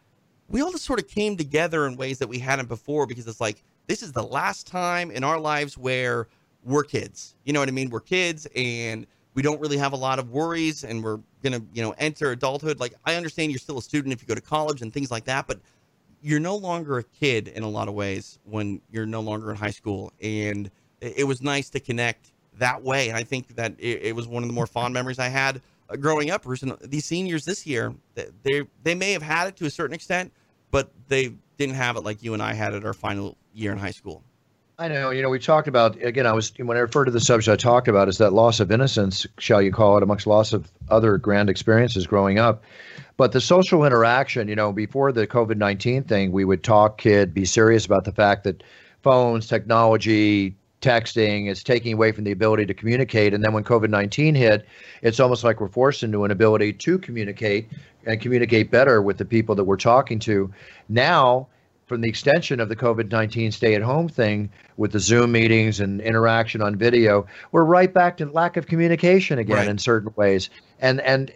we 0.49 0.61
all 0.61 0.73
just 0.73 0.85
sort 0.85 0.99
of 1.01 1.09
came 1.09 1.37
together 1.37 1.87
in 1.87 1.97
ways 1.97 2.19
that 2.19 2.29
we 2.29 2.39
hadn't 2.39 2.69
before 2.69 3.07
because 3.07 3.27
it's 3.27 3.41
like 3.41 3.63
this 3.87 4.03
is 4.03 4.13
the 4.13 4.23
last 4.23 4.67
time 4.67 5.11
in 5.11 5.25
our 5.25 5.39
lives 5.39 5.79
where 5.79 6.27
we're 6.65 6.85
kids. 6.85 7.37
You 7.45 7.53
know 7.53 7.61
what 7.61 7.69
I 7.69 7.73
mean? 7.73 7.91
We're 7.91 8.01
kids 8.01 8.47
and 8.57 9.07
we 9.35 9.43
don't 9.43 9.61
really 9.61 9.79
have 9.79 9.93
a 9.93 9.97
lot 9.97 10.19
of 10.19 10.31
worries 10.31 10.83
and 10.83 11.03
we're 11.03 11.21
going 11.43 11.53
to, 11.53 11.63
you 11.73 11.81
know, 11.81 11.95
enter 11.99 12.33
adulthood. 12.33 12.81
Like 12.81 12.95
I 13.05 13.15
understand 13.15 13.53
you're 13.53 13.61
still 13.61 13.79
a 13.79 13.83
student 13.83 14.13
if 14.13 14.21
you 14.21 14.27
go 14.27 14.35
to 14.35 14.41
college 14.41 14.83
and 14.83 14.93
things 14.93 15.11
like 15.13 15.25
that, 15.27 15.47
but 15.47 15.61
you're 16.21 16.41
no 16.41 16.57
longer 16.57 16.99
a 16.99 17.05
kid 17.05 17.49
in 17.49 17.63
a 17.63 17.69
lot 17.69 17.87
of 17.87 17.95
ways 17.95 18.41
when 18.45 18.81
you're 18.91 19.07
no 19.07 19.21
longer 19.21 19.51
in 19.51 19.57
high 19.57 19.71
school 19.71 20.13
and 20.21 20.71
it 21.01 21.27
was 21.27 21.43
nice 21.43 21.71
to 21.71 21.81
connect 21.81 22.33
that 22.59 22.83
way. 22.83 23.09
And 23.09 23.17
I 23.17 23.25
think 23.25 23.55
that 23.57 23.75
it, 23.79 24.03
it 24.03 24.17
was 24.17 24.27
one 24.27 24.43
of 24.43 24.49
the 24.49 24.53
more 24.53 24.67
fond 24.67 24.95
memories 24.95 25.19
I 25.19 25.29
had 25.29 25.61
uh, 25.89 25.97
growing 25.97 26.31
up. 26.31 26.43
Bruce, 26.43 26.63
and 26.63 26.77
these 26.81 27.05
seniors 27.05 27.45
this 27.45 27.67
year, 27.67 27.95
they 28.15 28.63
they 28.83 28.95
may 28.95 29.13
have 29.13 29.23
had 29.23 29.49
it 29.49 29.57
to 29.57 29.67
a 29.67 29.71
certain 29.71 29.95
extent, 29.95 30.33
but 30.71 30.91
they 31.09 31.35
didn't 31.57 31.77
have 31.77 31.97
it 31.97 32.05
like 32.05 32.23
you 32.23 32.35
and 32.35 32.43
I 32.43 32.53
had 32.53 32.75
it 32.75 32.85
our 32.85 32.95
final 32.95 33.37
year 33.53 33.73
in 33.73 33.79
high 33.79 33.91
school. 33.91 34.23
I 34.81 34.87
know. 34.87 35.11
You 35.11 35.23
know, 35.23 35.29
we 35.29 35.41
talked 35.41 35.67
about 35.67 36.01
again. 36.03 36.27
I 36.27 36.33
was 36.33 36.53
when 36.57 36.77
I 36.77 36.81
referred 36.81 37.07
to 37.07 37.11
the 37.11 37.21
subject, 37.21 37.49
I 37.49 37.57
talked 37.57 37.89
about 37.89 38.09
is 38.09 38.19
that 38.19 38.33
loss 38.33 38.61
of 38.61 38.71
innocence, 38.71 39.27
shall 39.39 39.61
you 39.61 39.73
call 39.73 39.97
it, 39.97 40.05
amongst 40.05 40.27
loss 40.27 40.53
of 40.53 40.71
other 40.89 41.19
grand 41.19 41.51
experiences 41.51 42.07
growing 42.07 42.39
up. 42.39 42.63
But 43.17 43.33
the 43.33 43.41
social 43.41 43.85
interaction, 43.85 44.47
you 44.47 44.55
know, 44.55 44.73
before 44.73 45.11
the 45.11 45.27
COVID 45.27 45.57
nineteen 45.57 46.05
thing, 46.05 46.31
we 46.31 46.45
would 46.45 46.63
talk, 46.63 46.99
kid, 46.99 47.35
be 47.35 47.45
serious 47.45 47.87
about 47.87 48.05
the 48.05 48.13
fact 48.13 48.45
that 48.45 48.63
phones, 49.03 49.49
technology, 49.49 50.55
texting 50.81 51.49
is 51.49 51.63
taking 51.63 51.93
away 51.93 52.13
from 52.13 52.25
the 52.25 52.33
ability 52.33 52.67
to 52.67 52.75
communicate. 52.75 53.35
And 53.35 53.45
then 53.45 53.53
when 53.53 53.65
COVID 53.65 53.91
nineteen 53.91 54.35
hit, 54.35 54.67
it's 55.03 55.21
almost 55.21 55.45
like 55.45 55.61
we're 55.61 55.69
forced 55.69 56.03
into 56.03 56.25
an 56.25 56.31
ability 56.31 56.73
to 56.75 56.99
communicate 56.99 57.69
and 58.07 58.21
communicate 58.21 58.71
better 58.71 59.03
with 59.03 59.19
the 59.19 59.25
people 59.25 59.55
that 59.55 59.65
we're 59.65 59.77
talking 59.77 60.19
to. 60.21 60.53
Now 60.89 61.49
from 61.89 62.03
the 62.03 62.09
extension 62.09 62.61
of 62.61 62.69
the 62.69 62.77
COVID 62.77 63.11
19 63.11 63.51
stay 63.51 63.75
at 63.75 63.83
home 63.83 64.09
thing 64.09 64.51
with 64.77 64.93
the 64.93 65.01
Zoom 65.01 65.33
meetings 65.33 65.81
and 65.81 66.01
interaction 66.01 66.61
on 66.61 66.77
video, 66.77 67.27
we're 67.51 67.65
right 67.65 67.93
back 67.93 68.19
to 68.19 68.27
lack 68.27 68.57
of 68.57 68.67
communication 68.67 69.39
again 69.39 69.57
right. 69.57 69.69
in 69.69 69.79
certain 69.79 70.13
ways. 70.15 70.51
And, 70.81 71.01
and 71.01 71.33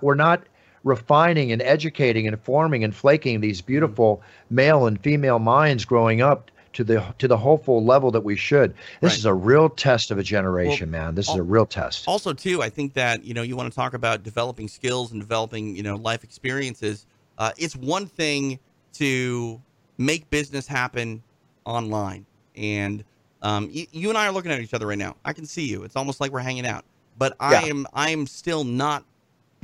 we're 0.00 0.14
not 0.14 0.44
refining 0.84 1.52
and 1.52 1.60
educating 1.60 2.26
and 2.26 2.40
forming 2.40 2.84
and 2.84 2.94
flaking 2.94 3.40
these 3.40 3.60
beautiful 3.60 4.16
mm-hmm. 4.16 4.54
male 4.54 4.86
and 4.86 5.00
female 5.02 5.40
minds 5.40 5.84
growing 5.84 6.22
up 6.22 6.50
to 6.72 6.84
the 6.84 7.14
to 7.18 7.28
the 7.28 7.36
hopeful 7.36 7.84
level 7.84 8.10
that 8.10 8.22
we 8.22 8.36
should. 8.36 8.74
This 9.00 9.12
right. 9.12 9.18
is 9.18 9.24
a 9.24 9.34
real 9.34 9.68
test 9.68 10.10
of 10.10 10.18
a 10.18 10.22
generation, 10.22 10.90
well, 10.90 11.02
man. 11.02 11.14
This 11.14 11.28
al- 11.28 11.34
is 11.34 11.40
a 11.40 11.42
real 11.44 11.66
test. 11.66 12.06
Also, 12.06 12.32
too, 12.32 12.62
I 12.62 12.68
think 12.68 12.94
that 12.94 13.24
you 13.24 13.34
know 13.34 13.42
you 13.42 13.56
want 13.56 13.72
to 13.72 13.76
talk 13.76 13.94
about 13.94 14.22
developing 14.22 14.68
skills 14.68 15.12
and 15.12 15.20
developing 15.20 15.76
you 15.76 15.82
know 15.82 15.96
life 15.96 16.24
experiences. 16.24 17.06
Uh, 17.38 17.52
it's 17.56 17.76
one 17.76 18.06
thing 18.06 18.58
to 18.94 19.60
make 19.96 20.28
business 20.30 20.66
happen 20.66 21.22
online. 21.64 22.26
And 22.56 23.04
um, 23.42 23.68
you, 23.70 23.86
you, 23.92 24.08
and 24.08 24.18
I 24.18 24.26
are 24.26 24.32
looking 24.32 24.50
at 24.50 24.60
each 24.60 24.74
other 24.74 24.86
right 24.86 24.98
now. 24.98 25.16
I 25.24 25.32
can 25.32 25.46
see 25.46 25.68
you. 25.68 25.84
It's 25.84 25.96
almost 25.96 26.20
like 26.20 26.32
we're 26.32 26.40
hanging 26.40 26.66
out. 26.66 26.84
But 27.18 27.36
I 27.40 27.52
yeah. 27.52 27.70
am 27.70 27.86
I 27.92 28.10
am 28.10 28.26
still 28.26 28.64
not 28.64 29.04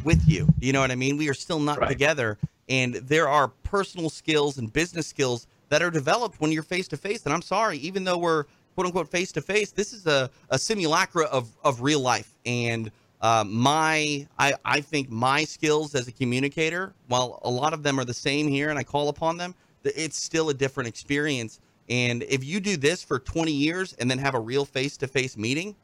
with 0.05 0.29
you. 0.29 0.49
You 0.61 0.73
know 0.73 0.81
what 0.81 0.91
I 0.91 0.97
mean? 0.97 1.17
We 1.17 1.29
are 1.29 1.35
still 1.35 1.61
not 1.61 1.79
right. 1.79 1.89
together. 1.89 2.39
And 2.69 2.95
there 2.95 3.29
are 3.29 3.49
personal 3.49 4.11
skills 4.11 4.59
and 4.59 4.73
business 4.73 5.07
skills 5.07 5.47
that 5.75 5.83
are 5.83 5.91
developed 5.91 6.41
when 6.41 6.53
you're 6.53 6.63
face 6.63 6.87
to 6.87 6.97
face. 6.97 7.25
And 7.25 7.35
I'm 7.35 7.43
sorry, 7.43 7.79
even 7.79 8.05
though 8.05 8.17
we're 8.17 8.45
quote 8.77 8.87
unquote 8.87 9.09
face 9.09 9.33
to 9.33 9.41
face, 9.41 9.73
this 9.73 9.93
is 9.93 10.07
a, 10.07 10.31
a 10.51 10.57
simulacra 10.57 11.25
of, 11.25 11.49
of 11.65 11.83
real 11.83 11.99
life. 11.99 12.33
And 12.47 12.93
uh, 13.21 13.43
my 13.45 14.25
I, 14.39 14.55
I 14.65 14.81
think 14.81 15.11
my 15.11 15.43
skills 15.43 15.97
as 15.97 16.07
a 16.07 16.13
communicator, 16.13 16.95
while 17.09 17.41
a 17.43 17.51
lot 17.51 17.73
of 17.73 17.83
them 17.83 17.99
are 17.99 18.05
the 18.05 18.15
same 18.15 18.47
here 18.47 18.71
and 18.71 18.79
I 18.79 18.85
call 18.85 19.09
upon 19.09 19.37
them, 19.37 19.53
it's 19.83 20.17
still 20.17 20.49
a 20.49 20.55
different 20.55 20.89
experience. 20.89 21.59
And 21.89 22.23
if 22.23 22.45
you 22.45 22.61
do 22.61 22.77
this 22.77 23.03
for 23.03 23.19
20 23.19 23.51
years 23.51 23.95
and 23.95 24.09
then 24.09 24.19
have 24.19 24.37
a 24.37 24.41
real 24.41 24.65
face 24.65 24.97
to 24.99 25.09
face 25.09 25.37
meeting, 25.37 25.75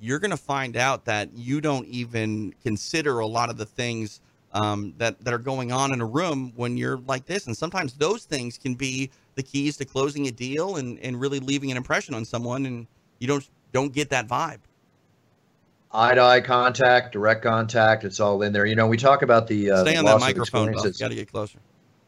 you're 0.00 0.18
going 0.18 0.32
to 0.32 0.36
find 0.36 0.76
out 0.76 1.04
that 1.04 1.32
you 1.34 1.60
don't 1.60 1.86
even 1.86 2.52
consider 2.64 3.20
a 3.20 3.26
lot 3.28 3.48
of 3.48 3.58
the 3.58 3.66
things 3.66 4.20
um, 4.52 4.94
that, 4.98 5.22
that 5.24 5.32
are 5.32 5.38
going 5.38 5.72
on 5.72 5.92
in 5.92 6.00
a 6.00 6.06
room 6.06 6.52
when 6.56 6.76
you're 6.76 6.98
like 6.98 7.26
this. 7.26 7.46
And 7.46 7.56
sometimes 7.56 7.94
those 7.94 8.24
things 8.24 8.58
can 8.58 8.74
be 8.74 9.10
the 9.34 9.42
keys 9.42 9.76
to 9.78 9.84
closing 9.84 10.26
a 10.26 10.30
deal 10.30 10.76
and, 10.76 10.98
and 11.00 11.20
really 11.20 11.40
leaving 11.40 11.70
an 11.70 11.76
impression 11.76 12.14
on 12.14 12.24
someone. 12.24 12.66
And 12.66 12.86
you 13.18 13.28
don't, 13.28 13.48
don't 13.72 13.92
get 13.92 14.10
that 14.10 14.28
vibe. 14.28 14.58
Eye 15.92 16.14
to 16.14 16.22
eye 16.22 16.40
contact, 16.40 17.12
direct 17.12 17.42
contact, 17.42 18.04
it's 18.04 18.20
all 18.20 18.42
in 18.42 18.52
there. 18.52 18.64
You 18.64 18.76
know, 18.76 18.86
we 18.86 18.96
talk 18.96 19.22
about 19.22 19.48
the. 19.48 19.72
Uh, 19.72 19.82
Stay 19.82 19.96
on 19.96 20.04
that 20.04 20.20
microphone. 20.20 20.70
Got 20.72 20.94
to 20.94 21.14
get 21.14 21.32
closer 21.32 21.58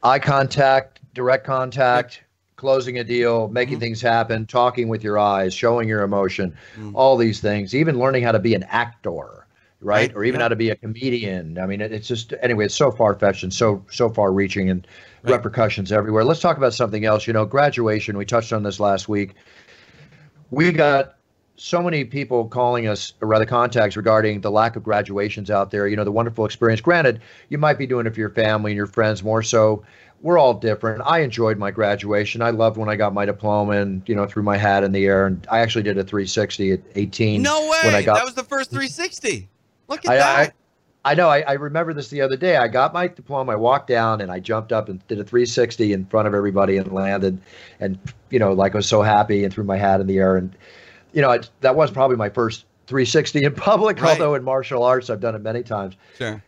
eye 0.02 0.18
contact, 0.18 1.00
direct 1.14 1.46
contact, 1.46 2.22
closing 2.56 2.98
a 2.98 3.04
deal, 3.04 3.48
making 3.48 3.74
mm-hmm. 3.74 3.80
things 3.80 4.02
happen, 4.02 4.46
talking 4.46 4.88
with 4.88 5.04
your 5.04 5.18
eyes, 5.18 5.54
showing 5.54 5.88
your 5.88 6.02
emotion, 6.02 6.50
mm-hmm. 6.76 6.96
all 6.96 7.16
these 7.16 7.40
things, 7.40 7.74
even 7.74 7.98
learning 7.98 8.22
how 8.22 8.32
to 8.32 8.38
be 8.38 8.54
an 8.54 8.64
actor, 8.64 9.41
right? 9.82 10.12
Or 10.14 10.24
even 10.24 10.38
yeah. 10.38 10.44
how 10.44 10.48
to 10.48 10.56
be 10.56 10.70
a 10.70 10.76
comedian. 10.76 11.58
I 11.58 11.66
mean, 11.66 11.80
it, 11.80 11.92
it's 11.92 12.08
just 12.08 12.32
anyway, 12.42 12.66
it's 12.66 12.74
so 12.74 12.90
far 12.90 13.14
fetched 13.14 13.42
and 13.42 13.52
so 13.52 13.84
so 13.90 14.08
far 14.08 14.32
reaching 14.32 14.70
and 14.70 14.86
right. 15.22 15.32
repercussions 15.32 15.92
everywhere. 15.92 16.24
Let's 16.24 16.40
talk 16.40 16.56
about 16.56 16.74
something 16.74 17.04
else. 17.04 17.26
You 17.26 17.32
know, 17.32 17.44
graduation. 17.44 18.16
We 18.16 18.24
touched 18.24 18.52
on 18.52 18.62
this 18.62 18.80
last 18.80 19.08
week. 19.08 19.34
We 20.50 20.70
got 20.72 21.16
so 21.56 21.82
many 21.82 22.04
people 22.04 22.48
calling 22.48 22.88
us, 22.88 23.12
or 23.20 23.28
rather 23.28 23.46
contacts 23.46 23.96
regarding 23.96 24.40
the 24.40 24.50
lack 24.50 24.76
of 24.76 24.82
graduations 24.82 25.50
out 25.50 25.70
there. 25.70 25.86
You 25.86 25.96
know, 25.96 26.04
the 26.04 26.12
wonderful 26.12 26.44
experience. 26.44 26.80
Granted, 26.80 27.20
you 27.48 27.58
might 27.58 27.78
be 27.78 27.86
doing 27.86 28.06
it 28.06 28.14
for 28.14 28.20
your 28.20 28.30
family 28.30 28.72
and 28.72 28.76
your 28.76 28.86
friends 28.86 29.22
more 29.22 29.42
so. 29.42 29.84
We're 30.20 30.38
all 30.38 30.54
different. 30.54 31.02
I 31.04 31.18
enjoyed 31.18 31.58
my 31.58 31.72
graduation. 31.72 32.42
I 32.42 32.50
loved 32.50 32.76
when 32.76 32.88
I 32.88 32.94
got 32.94 33.12
my 33.12 33.24
diploma 33.24 33.72
and 33.72 34.08
you 34.08 34.14
know 34.14 34.24
threw 34.26 34.42
my 34.44 34.56
hat 34.56 34.84
in 34.84 34.92
the 34.92 35.04
air. 35.04 35.26
And 35.26 35.44
I 35.50 35.58
actually 35.58 35.82
did 35.82 35.98
a 35.98 36.04
360 36.04 36.72
at 36.72 36.80
18. 36.94 37.42
No 37.42 37.68
way! 37.68 37.78
When 37.82 37.94
I 37.94 38.02
got, 38.02 38.14
that 38.14 38.24
was 38.24 38.34
the 38.34 38.44
first 38.44 38.70
360. 38.70 39.48
Look 39.88 40.04
at 40.04 40.12
I, 40.12 40.16
that. 40.16 40.54
I, 41.04 41.12
I 41.12 41.14
know. 41.14 41.28
I, 41.28 41.40
I 41.40 41.52
remember 41.54 41.92
this 41.92 42.08
the 42.08 42.20
other 42.20 42.36
day. 42.36 42.56
I 42.56 42.68
got 42.68 42.92
my 42.92 43.08
diploma. 43.08 43.52
I 43.52 43.56
walked 43.56 43.88
down 43.88 44.20
and 44.20 44.30
I 44.30 44.38
jumped 44.38 44.72
up 44.72 44.88
and 44.88 45.06
did 45.08 45.18
a 45.18 45.24
360 45.24 45.92
in 45.92 46.06
front 46.06 46.28
of 46.28 46.34
everybody 46.34 46.76
and 46.76 46.92
landed, 46.92 47.40
and 47.80 47.98
you 48.30 48.38
know, 48.38 48.52
like 48.52 48.74
I 48.74 48.78
was 48.78 48.88
so 48.88 49.02
happy 49.02 49.44
and 49.44 49.52
threw 49.52 49.64
my 49.64 49.76
hat 49.76 50.00
in 50.00 50.06
the 50.06 50.18
air 50.18 50.36
and 50.36 50.54
you 51.12 51.20
know, 51.20 51.38
that 51.60 51.76
was 51.76 51.90
probably 51.90 52.16
my 52.16 52.28
first 52.28 52.64
360 52.86 53.44
in 53.44 53.54
public, 53.54 54.00
right. 54.00 54.12
although 54.12 54.34
in 54.34 54.42
martial 54.42 54.82
arts 54.82 55.10
I've 55.10 55.20
done 55.20 55.34
it 55.34 55.42
many 55.42 55.62
times. 55.62 55.96
Sure. 56.16 56.42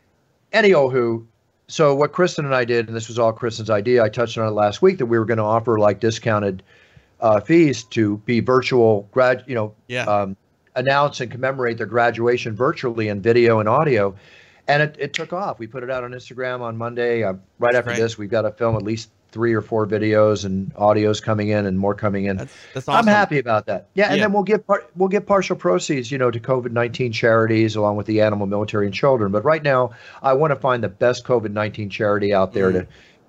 Anywho, 0.53 1.25
so 1.69 1.95
what 1.95 2.13
Kristen 2.13 2.45
and 2.45 2.55
I 2.55 2.65
did, 2.65 2.89
and 2.89 2.97
this 2.97 3.09
was 3.09 3.19
all 3.19 3.33
Kristen's 3.33 3.71
idea, 3.71 4.03
I 4.03 4.09
touched 4.09 4.39
on 4.39 4.47
it 4.47 4.53
last 4.53 4.83
week 4.83 4.99
that 4.99 5.07
we 5.07 5.19
were 5.19 5.25
going 5.25 5.39
to 5.39 5.45
offer 5.45 5.79
like 5.79 6.01
discounted 6.01 6.63
uh, 7.21 7.41
fees 7.41 7.85
to 7.85 8.19
be 8.19 8.41
virtual 8.41 9.09
grad, 9.13 9.45
you 9.47 9.55
know, 9.55 9.75
yeah. 9.89 10.05
um, 10.05 10.37
announce 10.77 11.21
and 11.21 11.31
commemorate 11.31 11.79
their 11.79 11.87
graduation 11.87 12.55
virtually 12.55 13.09
in 13.09 13.21
video 13.21 13.61
and 13.61 13.69
audio. 13.69 14.15
And 14.67 14.83
it, 14.83 14.97
it 14.99 15.13
took 15.13 15.33
off. 15.33 15.59
We 15.59 15.67
put 15.67 15.83
it 15.83 15.91
out 15.91 16.05
on 16.05 16.13
Instagram 16.13 16.61
on 16.61 16.77
Monday. 16.77 17.23
Uh, 17.23 17.35
right 17.59 17.75
after 17.75 17.95
this, 17.95 18.17
we've 18.17 18.31
got 18.31 18.43
to 18.43 18.51
film 18.51 18.77
at 18.77 18.83
least 18.83 19.11
three 19.31 19.53
or 19.53 19.61
four 19.61 19.87
videos 19.87 20.45
and 20.45 20.73
audios 20.77 21.21
coming 21.21 21.49
in 21.49 21.67
and 21.67 21.79
more 21.79 21.95
coming 21.95 22.27
in. 22.27 22.37
That's, 22.37 22.55
that's 22.73 22.89
awesome. 22.89 23.09
I'm 23.09 23.15
happy 23.15 23.39
about 23.39 23.67
that. 23.67 23.89
Yeah, 23.95 24.07
and 24.07 24.17
yeah. 24.17 24.23
then 24.23 24.33
we'll 24.33 24.45
give 24.45 24.67
par- 24.67 24.87
we'll 24.95 25.09
give 25.09 25.27
partial 25.27 25.57
proceeds, 25.57 26.11
you 26.11 26.19
know, 26.19 26.31
to 26.31 26.41
COVID 26.41 26.71
nineteen 26.71 27.13
charities 27.13 27.77
along 27.77 27.97
with 27.97 28.07
the 28.07 28.21
animal, 28.21 28.47
military, 28.47 28.87
and 28.87 28.95
children. 28.95 29.33
But 29.33 29.45
right 29.45 29.63
now, 29.63 29.91
I 30.23 30.33
want 30.35 30.53
to 30.53 30.57
find 30.57 30.83
the 30.83 30.89
best 30.89 31.25
COVID 31.25 31.51
nineteen 31.51 31.91
charity 31.91 32.33
out 32.33 32.53
there 32.53 32.71
mm. 32.71 32.73
to. 32.73 32.87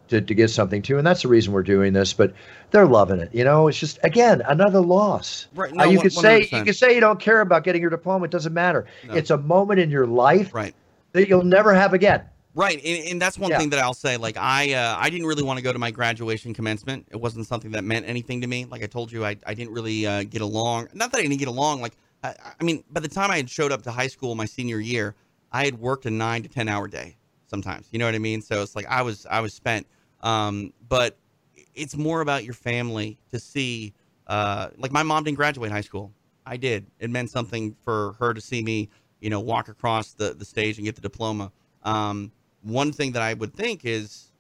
To, 0.09 0.21
to 0.21 0.35
get 0.35 0.51
something 0.51 0.83
to, 0.83 0.99
and 0.99 1.07
that's 1.07 1.23
the 1.23 1.27
reason 1.27 1.51
we're 1.51 1.63
doing 1.63 1.93
this. 1.93 2.13
But 2.13 2.31
they're 2.69 2.85
loving 2.85 3.19
it. 3.19 3.33
You 3.33 3.43
know, 3.43 3.67
it's 3.67 3.79
just 3.79 3.97
again 4.03 4.43
another 4.47 4.79
loss. 4.79 5.47
Right. 5.55 5.73
No, 5.73 5.85
uh, 5.85 5.87
you 5.87 5.99
could 5.99 6.13
say 6.13 6.47
you 6.51 6.63
could 6.63 6.75
say 6.75 6.93
you 6.93 6.99
don't 6.99 7.19
care 7.19 7.41
about 7.41 7.63
getting 7.63 7.81
your 7.81 7.89
diploma. 7.89 8.25
It 8.25 8.31
doesn't 8.31 8.53
matter. 8.53 8.85
No. 9.07 9.15
It's 9.15 9.31
a 9.31 9.37
moment 9.37 9.79
in 9.79 9.89
your 9.89 10.05
life 10.05 10.53
right. 10.53 10.75
that 11.13 11.27
you'll 11.27 11.43
never 11.43 11.73
have 11.73 11.93
again. 11.93 12.21
Right, 12.53 12.77
and, 12.85 13.07
and 13.09 13.21
that's 13.21 13.37
one 13.37 13.49
yeah. 13.51 13.57
thing 13.57 13.71
that 13.71 13.79
I'll 13.79 13.93
say. 13.95 14.15
Like 14.15 14.37
I, 14.37 14.73
uh, 14.73 14.95
I 14.97 15.09
didn't 15.09 15.27
really 15.27 15.43
want 15.43 15.57
to 15.57 15.63
go 15.63 15.73
to 15.73 15.79
my 15.79 15.91
graduation 15.91 16.53
commencement. 16.53 17.07
It 17.11 17.17
wasn't 17.17 17.47
something 17.47 17.71
that 17.71 17.83
meant 17.83 18.07
anything 18.07 18.39
to 18.41 18.47
me. 18.47 18.65
Like 18.65 18.83
I 18.83 18.87
told 18.87 19.11
you, 19.11 19.25
I, 19.25 19.35
I 19.45 19.53
didn't 19.53 19.73
really 19.73 20.05
uh, 20.05 20.23
get 20.23 20.41
along. 20.41 20.87
Not 20.93 21.11
that 21.11 21.17
I 21.17 21.21
didn't 21.23 21.37
get 21.37 21.49
along. 21.49 21.81
Like 21.81 21.97
I, 22.23 22.35
I 22.59 22.63
mean, 22.63 22.83
by 22.91 23.01
the 23.01 23.09
time 23.09 23.29
I 23.31 23.37
had 23.37 23.49
showed 23.49 23.71
up 23.71 23.81
to 23.81 23.91
high 23.91 24.07
school 24.07 24.35
my 24.35 24.45
senior 24.45 24.79
year, 24.79 25.15
I 25.51 25.65
had 25.65 25.79
worked 25.79 26.05
a 26.05 26.11
nine 26.11 26.43
to 26.43 26.47
ten 26.47 26.69
hour 26.69 26.87
day 26.87 27.17
sometimes. 27.47 27.87
You 27.91 27.99
know 27.99 28.05
what 28.05 28.15
I 28.15 28.19
mean? 28.19 28.41
So 28.41 28.61
it's 28.61 28.75
like 28.75 28.85
I 28.87 29.01
was, 29.01 29.25
I 29.25 29.41
was 29.41 29.53
spent. 29.53 29.87
Um, 30.25 30.73
but 30.89 31.17
it's 31.75 31.95
more 31.95 32.21
about 32.21 32.43
your 32.43 32.55
family 32.55 33.17
to 33.31 33.39
see. 33.39 33.93
Uh, 34.27 34.69
like 34.77 34.91
my 34.91 35.03
mom 35.03 35.23
didn't 35.23 35.37
graduate 35.37 35.71
high 35.71 35.81
school. 35.81 36.11
I 36.45 36.57
did. 36.57 36.87
It 36.99 37.09
meant 37.09 37.29
something 37.29 37.75
for 37.83 38.13
her 38.19 38.33
to 38.33 38.41
see 38.41 38.61
me, 38.61 38.89
you 39.21 39.29
know, 39.29 39.39
walk 39.39 39.69
across 39.69 40.13
the 40.13 40.33
the 40.33 40.45
stage 40.45 40.77
and 40.77 40.85
get 40.85 40.95
the 40.95 41.01
diploma. 41.01 41.51
Um, 41.83 42.31
one 42.63 42.91
thing 42.91 43.11
that 43.11 43.21
I 43.21 43.35
would 43.35 43.53
think 43.53 43.85
is, 43.85 44.31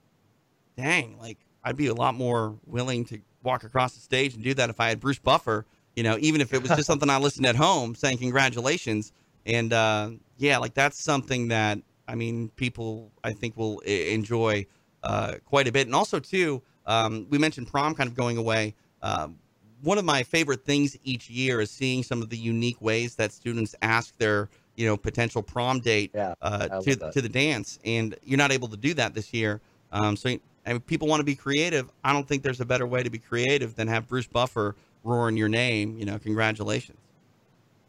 dang, 0.75 1.17
like 1.19 1.37
I'd 1.63 1.77
be 1.77 1.87
a 1.87 1.93
lot 1.93 2.15
more 2.15 2.55
willing 2.65 3.05
to 3.05 3.19
walk 3.43 3.63
across 3.63 3.93
the 3.93 4.01
stage 4.01 4.33
and 4.33 4.43
do 4.43 4.55
that 4.55 4.71
if 4.71 4.79
I 4.79 4.89
had 4.89 4.99
Bruce 4.99 5.19
Buffer, 5.19 5.67
you 5.95 6.01
know, 6.01 6.17
even 6.19 6.41
if 6.41 6.51
it 6.51 6.61
was 6.63 6.71
just 6.71 6.85
something 6.87 7.09
I 7.09 7.17
listened 7.17 7.45
at 7.45 7.55
home 7.55 7.93
saying 7.93 8.17
congratulations. 8.17 9.13
And 9.45 9.71
uh, 9.71 10.11
yeah, 10.37 10.57
like 10.57 10.73
that's 10.73 10.99
something 11.01 11.49
that 11.49 11.77
I 12.07 12.15
mean, 12.15 12.49
people 12.55 13.11
I 13.23 13.33
think 13.33 13.55
will 13.55 13.79
enjoy 13.81 14.65
quite 15.45 15.67
a 15.67 15.71
bit. 15.71 15.87
And 15.87 15.95
also, 15.95 16.19
too, 16.19 16.61
um, 16.85 17.27
we 17.29 17.37
mentioned 17.37 17.67
prom 17.67 17.95
kind 17.95 18.09
of 18.09 18.15
going 18.15 18.37
away. 18.37 18.75
Um, 19.01 19.37
one 19.81 19.97
of 19.97 20.05
my 20.05 20.23
favorite 20.23 20.65
things 20.65 20.97
each 21.03 21.29
year 21.29 21.61
is 21.61 21.69
seeing 21.69 22.03
some 22.03 22.21
of 22.21 22.29
the 22.29 22.37
unique 22.37 22.81
ways 22.81 23.15
that 23.15 23.31
students 23.31 23.75
ask 23.81 24.17
their 24.17 24.49
you 24.75 24.85
know 24.85 24.97
potential 24.97 25.41
prom 25.41 25.79
date 25.79 26.11
yeah, 26.13 26.33
uh, 26.41 26.79
to 26.81 26.95
to 27.11 27.21
the 27.21 27.29
dance, 27.29 27.79
and 27.85 28.15
you're 28.23 28.37
not 28.37 28.51
able 28.51 28.67
to 28.67 28.77
do 28.77 28.93
that 28.95 29.13
this 29.13 29.33
year. 29.33 29.61
Um, 29.91 30.17
so 30.17 30.29
I 30.65 30.73
mean, 30.73 30.81
people 30.81 31.07
want 31.07 31.19
to 31.19 31.25
be 31.25 31.35
creative. 31.35 31.89
I 32.03 32.13
don't 32.13 32.27
think 32.27 32.43
there's 32.43 32.61
a 32.61 32.65
better 32.65 32.87
way 32.87 33.03
to 33.03 33.09
be 33.09 33.19
creative 33.19 33.75
than 33.75 33.87
have 33.87 34.07
Bruce 34.07 34.27
Buffer 34.27 34.75
roaring 35.03 35.37
your 35.37 35.49
name. 35.49 35.97
You 35.97 36.05
know, 36.05 36.19
congratulations. 36.19 36.97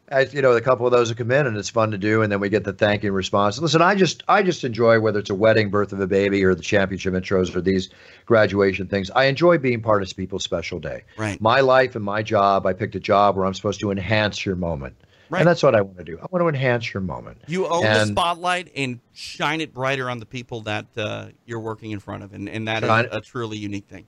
As 0.09 0.33
you 0.33 0.41
know, 0.41 0.53
a 0.53 0.61
couple 0.61 0.85
of 0.85 0.91
those 0.91 1.09
have 1.09 1.17
come 1.17 1.31
in, 1.31 1.45
and 1.45 1.57
it's 1.57 1.69
fun 1.69 1.91
to 1.91 1.97
do, 1.97 2.21
and 2.21 2.31
then 2.31 2.39
we 2.39 2.49
get 2.49 2.63
the 2.63 2.73
thank 2.73 3.03
you 3.03 3.11
response. 3.11 3.59
Listen, 3.59 3.81
I 3.81 3.93
just 3.93 4.23
I 4.27 4.41
just 4.41 4.63
enjoy 4.63 4.99
whether 4.99 5.19
it's 5.19 5.29
a 5.29 5.35
wedding, 5.35 5.69
birth 5.69 5.91
of 5.91 5.99
a 5.99 6.07
baby, 6.07 6.43
or 6.43 6.55
the 6.55 6.61
championship 6.61 7.13
intros, 7.13 7.53
or 7.55 7.61
these 7.61 7.89
graduation 8.25 8.87
things. 8.87 9.11
I 9.11 9.25
enjoy 9.25 9.57
being 9.57 9.81
part 9.81 10.01
of 10.01 10.15
people's 10.15 10.43
special 10.43 10.79
day. 10.79 11.03
Right. 11.17 11.39
My 11.41 11.59
life 11.59 11.95
and 11.95 12.05
my 12.05 12.23
job. 12.23 12.65
I 12.65 12.73
picked 12.73 12.95
a 12.95 12.99
job 12.99 13.35
where 13.35 13.45
I'm 13.45 13.53
supposed 13.53 13.79
to 13.81 13.91
enhance 13.91 14.45
your 14.45 14.55
moment. 14.55 14.95
Right. 15.29 15.39
And 15.39 15.47
that's 15.47 15.61
what 15.61 15.75
I 15.75 15.81
want 15.81 15.97
to 15.97 16.05
do. 16.05 16.17
I 16.21 16.25
want 16.31 16.41
to 16.41 16.47
enhance 16.47 16.93
your 16.93 17.01
moment. 17.01 17.41
You 17.47 17.67
own 17.67 17.85
and, 17.85 18.09
the 18.09 18.13
spotlight 18.13 18.71
and 18.77 19.01
shine 19.13 19.59
it 19.59 19.73
brighter 19.73 20.09
on 20.09 20.19
the 20.19 20.25
people 20.25 20.61
that 20.61 20.85
uh, 20.95 21.27
you're 21.45 21.59
working 21.59 21.91
in 21.91 21.99
front 21.99 22.23
of, 22.23 22.33
and, 22.33 22.47
and 22.47 22.65
that 22.69 22.83
is 22.83 22.89
a 23.11 23.19
truly 23.19 23.57
unique 23.57 23.87
thing. 23.87 24.05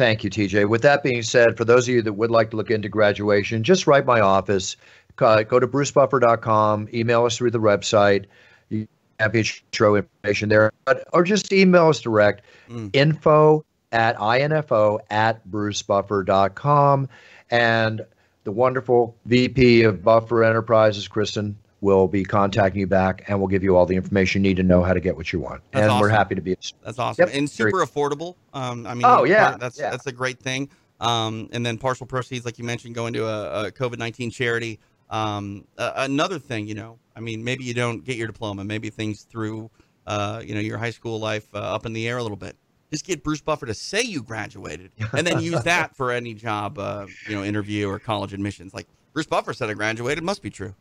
Thank 0.00 0.22
you, 0.24 0.30
TJ. 0.30 0.68
With 0.68 0.82
that 0.82 1.02
being 1.02 1.22
said, 1.22 1.56
for 1.56 1.64
those 1.64 1.88
of 1.88 1.94
you 1.94 2.02
that 2.02 2.12
would 2.12 2.30
like 2.30 2.50
to 2.50 2.56
look 2.56 2.70
into 2.70 2.88
graduation, 2.88 3.64
just 3.64 3.86
write 3.86 4.06
my 4.06 4.20
office 4.20 4.76
uh, 5.22 5.42
go 5.42 5.58
to 5.58 5.66
brucebuffer.com, 5.66 6.88
email 6.92 7.24
us 7.24 7.36
through 7.36 7.50
the 7.50 7.60
website. 7.60 8.26
You 8.68 8.86
have 9.18 9.34
intro 9.34 9.96
information 9.96 10.48
there, 10.48 10.72
but, 10.84 11.06
or 11.12 11.24
just 11.24 11.52
email 11.52 11.88
us 11.88 12.00
direct 12.00 12.44
mm. 12.68 12.90
info 12.92 13.64
at 13.92 14.20
info 14.20 14.98
at 15.10 15.48
brucebuffer.com. 15.48 17.08
And 17.50 18.06
the 18.44 18.52
wonderful 18.52 19.16
VP 19.26 19.82
of 19.82 20.02
Buffer 20.02 20.44
Enterprises, 20.44 21.08
Kristen, 21.08 21.56
will 21.80 22.08
be 22.08 22.24
contacting 22.24 22.80
you 22.80 22.86
back 22.86 23.24
and 23.26 23.38
we'll 23.38 23.48
give 23.48 23.62
you 23.62 23.76
all 23.76 23.86
the 23.86 23.96
information 23.96 24.44
you 24.44 24.50
need 24.50 24.56
to 24.56 24.62
know 24.62 24.82
how 24.82 24.92
to 24.92 25.00
get 25.00 25.16
what 25.16 25.32
you 25.32 25.40
want. 25.40 25.62
That's 25.72 25.82
and 25.82 25.90
awesome. 25.92 26.00
we're 26.00 26.08
happy 26.10 26.34
to 26.34 26.40
be. 26.40 26.56
That's 26.84 26.98
awesome. 26.98 27.26
Yep. 27.26 27.34
And 27.36 27.48
super 27.48 27.84
affordable. 27.84 28.36
Um, 28.52 28.86
I 28.86 28.94
mean, 28.94 29.04
oh, 29.06 29.24
yeah. 29.24 29.56
That's, 29.58 29.78
yeah. 29.78 29.90
that's 29.90 30.06
a 30.06 30.12
great 30.12 30.38
thing. 30.38 30.68
Um, 31.00 31.48
and 31.52 31.64
then 31.64 31.78
partial 31.78 32.06
proceeds, 32.06 32.44
like 32.44 32.58
you 32.58 32.64
mentioned, 32.64 32.94
going 32.94 33.14
to 33.14 33.26
a, 33.26 33.66
a 33.66 33.72
COVID 33.72 33.98
19 33.98 34.30
charity. 34.30 34.78
Um, 35.10 35.66
uh, 35.76 35.92
another 35.96 36.38
thing, 36.38 36.66
you 36.66 36.74
know, 36.74 36.98
I 37.16 37.20
mean, 37.20 37.42
maybe 37.42 37.64
you 37.64 37.74
don't 37.74 38.04
get 38.04 38.16
your 38.16 38.28
diploma, 38.28 38.64
maybe 38.64 38.90
things 38.90 39.22
through, 39.22 39.70
uh, 40.06 40.40
you 40.44 40.54
know, 40.54 40.60
your 40.60 40.78
high 40.78 40.90
school 40.90 41.18
life 41.18 41.46
uh, 41.54 41.58
up 41.58 41.84
in 41.84 41.92
the 41.92 42.08
air 42.08 42.18
a 42.18 42.22
little 42.22 42.36
bit. 42.36 42.56
Just 42.90 43.04
get 43.04 43.22
Bruce 43.22 43.40
Buffer 43.40 43.66
to 43.66 43.74
say 43.74 44.02
you 44.02 44.22
graduated, 44.22 44.90
and 45.12 45.24
then 45.24 45.40
use 45.40 45.62
that 45.62 45.94
for 45.96 46.10
any 46.10 46.34
job, 46.34 46.78
uh, 46.78 47.06
you 47.28 47.36
know, 47.36 47.44
interview 47.44 47.88
or 47.88 48.00
college 48.00 48.32
admissions. 48.32 48.74
Like 48.74 48.88
Bruce 49.12 49.26
Buffer 49.26 49.52
said 49.52 49.70
I 49.70 49.74
graduated, 49.74 50.24
must 50.24 50.42
be 50.42 50.50
true. 50.50 50.74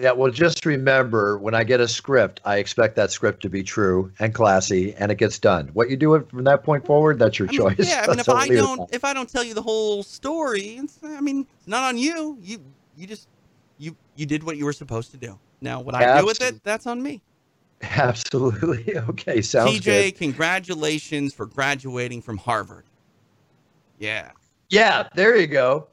Yeah, 0.00 0.12
well, 0.12 0.30
just 0.30 0.64
remember 0.64 1.38
when 1.38 1.54
I 1.54 1.64
get 1.64 1.80
a 1.80 1.88
script, 1.88 2.40
I 2.44 2.56
expect 2.56 2.96
that 2.96 3.10
script 3.10 3.42
to 3.42 3.50
be 3.50 3.62
true 3.62 4.10
and 4.18 4.34
classy, 4.34 4.94
and 4.94 5.12
it 5.12 5.16
gets 5.16 5.38
done. 5.38 5.68
What 5.74 5.90
you 5.90 5.96
do 5.96 6.18
from 6.30 6.44
that 6.44 6.64
point 6.64 6.86
forward, 6.86 7.18
that's 7.18 7.38
your 7.38 7.48
I 7.48 7.50
mean, 7.50 7.60
choice. 7.60 7.88
Yeah, 7.88 8.04
I 8.06 8.06
mean, 8.10 8.20
if 8.20 8.28
I 8.28 8.48
don't, 8.48 8.94
if 8.94 9.04
I 9.04 9.12
don't 9.12 9.28
tell 9.28 9.44
you 9.44 9.52
the 9.54 9.62
whole 9.62 10.02
story, 10.02 10.80
I 11.02 11.20
mean, 11.20 11.46
it's 11.58 11.68
not 11.68 11.84
on 11.84 11.98
you. 11.98 12.38
You, 12.40 12.60
you 12.96 13.06
just 13.06 13.28
you 14.16 14.26
did 14.26 14.42
what 14.42 14.56
you 14.56 14.64
were 14.64 14.72
supposed 14.72 15.10
to 15.12 15.16
do. 15.16 15.38
Now, 15.60 15.80
what 15.80 15.94
I 15.94 16.20
do 16.20 16.26
with 16.26 16.42
it, 16.42 16.62
that's 16.64 16.86
on 16.86 17.02
me. 17.02 17.22
Absolutely. 17.82 18.96
Okay, 19.08 19.42
sounds 19.42 19.70
TJ, 19.70 19.84
good. 19.84 20.14
TJ, 20.14 20.18
congratulations 20.18 21.34
for 21.34 21.46
graduating 21.46 22.22
from 22.22 22.36
Harvard. 22.36 22.84
Yeah. 23.98 24.30
Yeah, 24.68 25.08
there 25.14 25.36
you 25.36 25.46
go. 25.46 25.88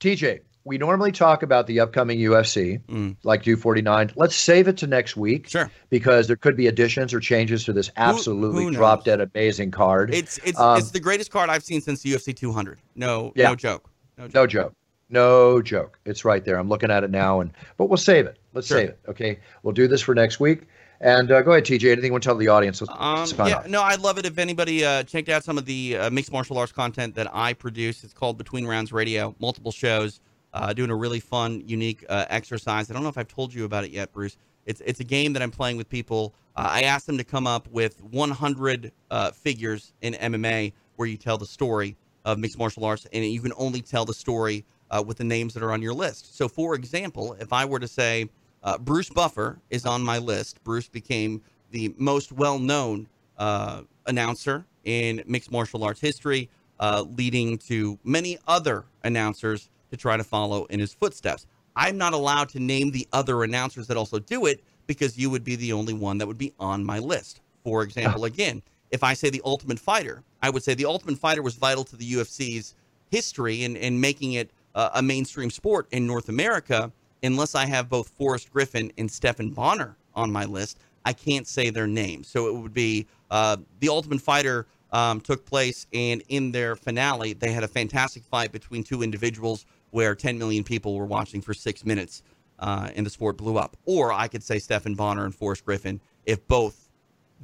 TJ, 0.00 0.40
we 0.64 0.78
normally 0.78 1.12
talk 1.12 1.42
about 1.42 1.66
the 1.66 1.80
upcoming 1.80 2.18
UFC, 2.18 2.80
mm. 2.86 3.16
like 3.22 3.42
249. 3.42 4.12
Let's 4.16 4.34
save 4.34 4.68
it 4.68 4.76
to 4.78 4.86
next 4.86 5.16
week. 5.16 5.48
Sure. 5.48 5.70
Because 5.88 6.26
there 6.26 6.36
could 6.36 6.56
be 6.56 6.66
additions 6.66 7.14
or 7.14 7.20
changes 7.20 7.64
to 7.64 7.72
this 7.72 7.90
absolutely 7.96 8.64
who, 8.64 8.70
who 8.70 8.74
drop 8.74 9.04
dead 9.04 9.20
amazing 9.20 9.70
card. 9.70 10.12
It's 10.12 10.38
it's 10.38 10.58
um, 10.58 10.78
it's 10.78 10.90
the 10.90 11.00
greatest 11.00 11.30
card 11.30 11.50
I've 11.50 11.64
seen 11.64 11.80
since 11.80 12.02
the 12.02 12.12
UFC 12.12 12.36
200. 12.36 12.78
No, 12.94 13.32
yeah. 13.34 13.48
no 13.48 13.56
joke. 13.56 13.90
No 14.18 14.24
joke. 14.26 14.34
No 14.34 14.46
joke. 14.46 14.74
No 15.10 15.60
joke. 15.60 15.98
It's 16.04 16.24
right 16.24 16.44
there. 16.44 16.56
I'm 16.56 16.68
looking 16.68 16.90
at 16.90 17.04
it 17.04 17.10
now, 17.10 17.40
and 17.40 17.52
but 17.76 17.86
we'll 17.86 17.96
save 17.96 18.26
it. 18.26 18.38
Let's 18.54 18.68
sure. 18.68 18.78
save 18.78 18.88
it. 18.90 18.98
Okay. 19.08 19.38
We'll 19.62 19.74
do 19.74 19.88
this 19.88 20.00
for 20.00 20.14
next 20.14 20.40
week. 20.40 20.62
And 21.00 21.32
uh, 21.32 21.40
go 21.42 21.52
ahead, 21.52 21.64
TJ. 21.64 21.92
Anything 21.92 22.06
you 22.06 22.12
want 22.12 22.22
to 22.22 22.28
tell 22.28 22.36
the 22.36 22.48
audience? 22.48 22.82
Um, 22.82 23.26
yeah, 23.46 23.62
no, 23.66 23.82
I'd 23.82 24.00
love 24.00 24.18
it 24.18 24.26
if 24.26 24.36
anybody 24.36 24.84
uh, 24.84 25.02
checked 25.02 25.30
out 25.30 25.42
some 25.42 25.56
of 25.56 25.64
the 25.64 25.96
uh, 25.96 26.10
mixed 26.10 26.30
martial 26.30 26.58
arts 26.58 26.72
content 26.72 27.14
that 27.14 27.34
I 27.34 27.54
produce. 27.54 28.04
It's 28.04 28.12
called 28.12 28.36
Between 28.36 28.66
Rounds 28.66 28.92
Radio, 28.92 29.34
multiple 29.40 29.72
shows, 29.72 30.20
uh, 30.52 30.74
doing 30.74 30.90
a 30.90 30.94
really 30.94 31.20
fun, 31.20 31.62
unique 31.66 32.04
uh, 32.10 32.26
exercise. 32.28 32.90
I 32.90 32.94
don't 32.94 33.02
know 33.02 33.08
if 33.08 33.16
I've 33.16 33.28
told 33.28 33.54
you 33.54 33.64
about 33.64 33.84
it 33.84 33.92
yet, 33.92 34.12
Bruce. 34.12 34.36
It's 34.66 34.82
it's 34.82 35.00
a 35.00 35.04
game 35.04 35.32
that 35.32 35.42
I'm 35.42 35.50
playing 35.50 35.78
with 35.78 35.88
people. 35.88 36.34
Uh, 36.54 36.68
I 36.70 36.82
asked 36.82 37.06
them 37.06 37.16
to 37.16 37.24
come 37.24 37.46
up 37.46 37.66
with 37.68 38.02
100 38.04 38.92
figures 39.32 39.94
in 40.02 40.12
MMA 40.14 40.74
where 40.96 41.08
you 41.08 41.16
tell 41.16 41.38
the 41.38 41.46
story 41.46 41.96
of 42.26 42.38
mixed 42.38 42.58
martial 42.58 42.84
arts, 42.84 43.06
and 43.10 43.24
you 43.24 43.40
can 43.40 43.54
only 43.56 43.80
tell 43.80 44.04
the 44.04 44.12
story 44.12 44.66
uh, 44.90 45.02
with 45.04 45.18
the 45.18 45.24
names 45.24 45.54
that 45.54 45.62
are 45.62 45.72
on 45.72 45.82
your 45.82 45.94
list. 45.94 46.36
So, 46.36 46.48
for 46.48 46.74
example, 46.74 47.34
if 47.40 47.52
I 47.52 47.64
were 47.64 47.78
to 47.78 47.88
say 47.88 48.28
uh, 48.62 48.78
Bruce 48.78 49.08
Buffer 49.08 49.58
is 49.70 49.86
on 49.86 50.02
my 50.02 50.18
list, 50.18 50.62
Bruce 50.64 50.88
became 50.88 51.42
the 51.70 51.94
most 51.96 52.32
well 52.32 52.58
known 52.58 53.08
uh, 53.38 53.82
announcer 54.06 54.66
in 54.84 55.22
mixed 55.26 55.50
martial 55.50 55.84
arts 55.84 56.00
history, 56.00 56.50
uh, 56.78 57.04
leading 57.16 57.58
to 57.58 57.98
many 58.04 58.38
other 58.46 58.84
announcers 59.04 59.70
to 59.90 59.96
try 59.96 60.16
to 60.16 60.24
follow 60.24 60.64
in 60.66 60.80
his 60.80 60.92
footsteps. 60.92 61.46
I'm 61.76 61.96
not 61.96 62.12
allowed 62.12 62.48
to 62.50 62.60
name 62.60 62.90
the 62.90 63.06
other 63.12 63.44
announcers 63.44 63.86
that 63.86 63.96
also 63.96 64.18
do 64.18 64.46
it 64.46 64.62
because 64.86 65.16
you 65.16 65.30
would 65.30 65.44
be 65.44 65.56
the 65.56 65.72
only 65.72 65.94
one 65.94 66.18
that 66.18 66.26
would 66.26 66.38
be 66.38 66.52
on 66.58 66.84
my 66.84 66.98
list. 66.98 67.40
For 67.62 67.82
example, 67.82 68.24
again, 68.24 68.62
if 68.90 69.04
I 69.04 69.14
say 69.14 69.30
the 69.30 69.42
Ultimate 69.44 69.78
Fighter, 69.78 70.24
I 70.42 70.50
would 70.50 70.62
say 70.62 70.74
the 70.74 70.86
Ultimate 70.86 71.18
Fighter 71.18 71.42
was 71.42 71.54
vital 71.54 71.84
to 71.84 71.96
the 71.96 72.12
UFC's 72.12 72.74
history 73.10 73.64
and, 73.64 73.76
and 73.76 74.00
making 74.00 74.32
it 74.32 74.50
uh, 74.74 74.90
a 74.94 75.02
mainstream 75.02 75.50
sport 75.50 75.86
in 75.90 76.06
North 76.06 76.28
America 76.28 76.92
unless 77.22 77.54
I 77.54 77.66
have 77.66 77.88
both 77.88 78.08
Forrest 78.08 78.50
Griffin 78.50 78.92
and 78.98 79.10
Stephan 79.10 79.50
Bonnar 79.50 79.96
on 80.14 80.30
my 80.30 80.44
list. 80.44 80.78
I 81.04 81.12
can't 81.12 81.46
say 81.46 81.70
their 81.70 81.86
names. 81.86 82.28
So 82.28 82.48
it 82.48 82.54
would 82.54 82.74
be 82.74 83.06
uh, 83.30 83.58
the 83.80 83.88
Ultimate 83.88 84.20
Fighter 84.20 84.66
um, 84.92 85.20
took 85.20 85.46
place, 85.46 85.86
and 85.92 86.22
in 86.28 86.50
their 86.52 86.76
finale, 86.76 87.32
they 87.32 87.52
had 87.52 87.62
a 87.62 87.68
fantastic 87.68 88.24
fight 88.24 88.52
between 88.52 88.82
two 88.82 89.02
individuals 89.02 89.64
where 89.90 90.14
10 90.14 90.38
million 90.38 90.64
people 90.64 90.94
were 90.94 91.06
watching 91.06 91.40
for 91.40 91.54
six 91.54 91.84
minutes, 91.84 92.22
uh, 92.58 92.90
and 92.94 93.06
the 93.06 93.10
sport 93.10 93.36
blew 93.36 93.56
up. 93.56 93.76
Or 93.84 94.12
I 94.12 94.28
could 94.28 94.42
say 94.42 94.58
Stephan 94.58 94.94
Bonnar 94.94 95.24
and 95.24 95.34
Forrest 95.34 95.64
Griffin 95.64 96.00
if 96.26 96.46
both 96.48 96.88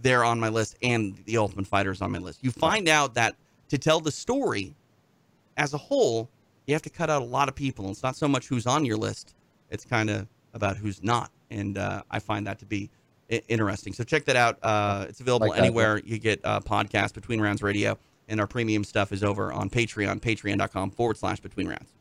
they're 0.02 0.24
on 0.24 0.38
my 0.38 0.48
list 0.48 0.76
and 0.82 1.16
the 1.24 1.38
Ultimate 1.38 1.66
Fighter 1.66 1.90
is 1.90 2.02
on 2.02 2.12
my 2.12 2.18
list. 2.18 2.42
You 2.42 2.50
find 2.50 2.88
out 2.88 3.14
that 3.14 3.36
to 3.68 3.78
tell 3.78 4.00
the 4.00 4.12
story 4.12 4.74
as 5.56 5.72
a 5.72 5.78
whole, 5.78 6.28
you 6.66 6.74
have 6.74 6.82
to 6.82 6.90
cut 6.90 7.10
out 7.10 7.22
a 7.22 7.24
lot 7.24 7.48
of 7.48 7.54
people. 7.54 7.90
It's 7.90 8.02
not 8.02 8.16
so 8.16 8.28
much 8.28 8.48
who's 8.48 8.66
on 8.66 8.84
your 8.84 8.96
list; 8.96 9.34
it's 9.70 9.84
kind 9.84 10.10
of 10.10 10.26
about 10.54 10.76
who's 10.76 11.02
not. 11.02 11.30
And 11.50 11.78
uh, 11.78 12.02
I 12.10 12.18
find 12.18 12.46
that 12.46 12.58
to 12.60 12.66
be 12.66 12.90
I- 13.30 13.42
interesting. 13.48 13.92
So 13.92 14.04
check 14.04 14.24
that 14.26 14.36
out. 14.36 14.58
Uh, 14.62 15.06
it's 15.08 15.20
available 15.20 15.48
like 15.48 15.58
anywhere 15.58 16.00
you 16.04 16.18
get 16.18 16.40
uh, 16.44 16.60
podcasts. 16.60 17.14
Between 17.14 17.40
Rounds 17.40 17.62
Radio, 17.62 17.98
and 18.28 18.40
our 18.40 18.46
premium 18.46 18.84
stuff 18.84 19.12
is 19.12 19.22
over 19.22 19.52
on 19.52 19.70
Patreon, 19.70 20.20
Patreon.com 20.20 20.90
forward 20.90 21.16
slash 21.16 21.40
Between 21.40 21.68
Rounds. 21.68 21.92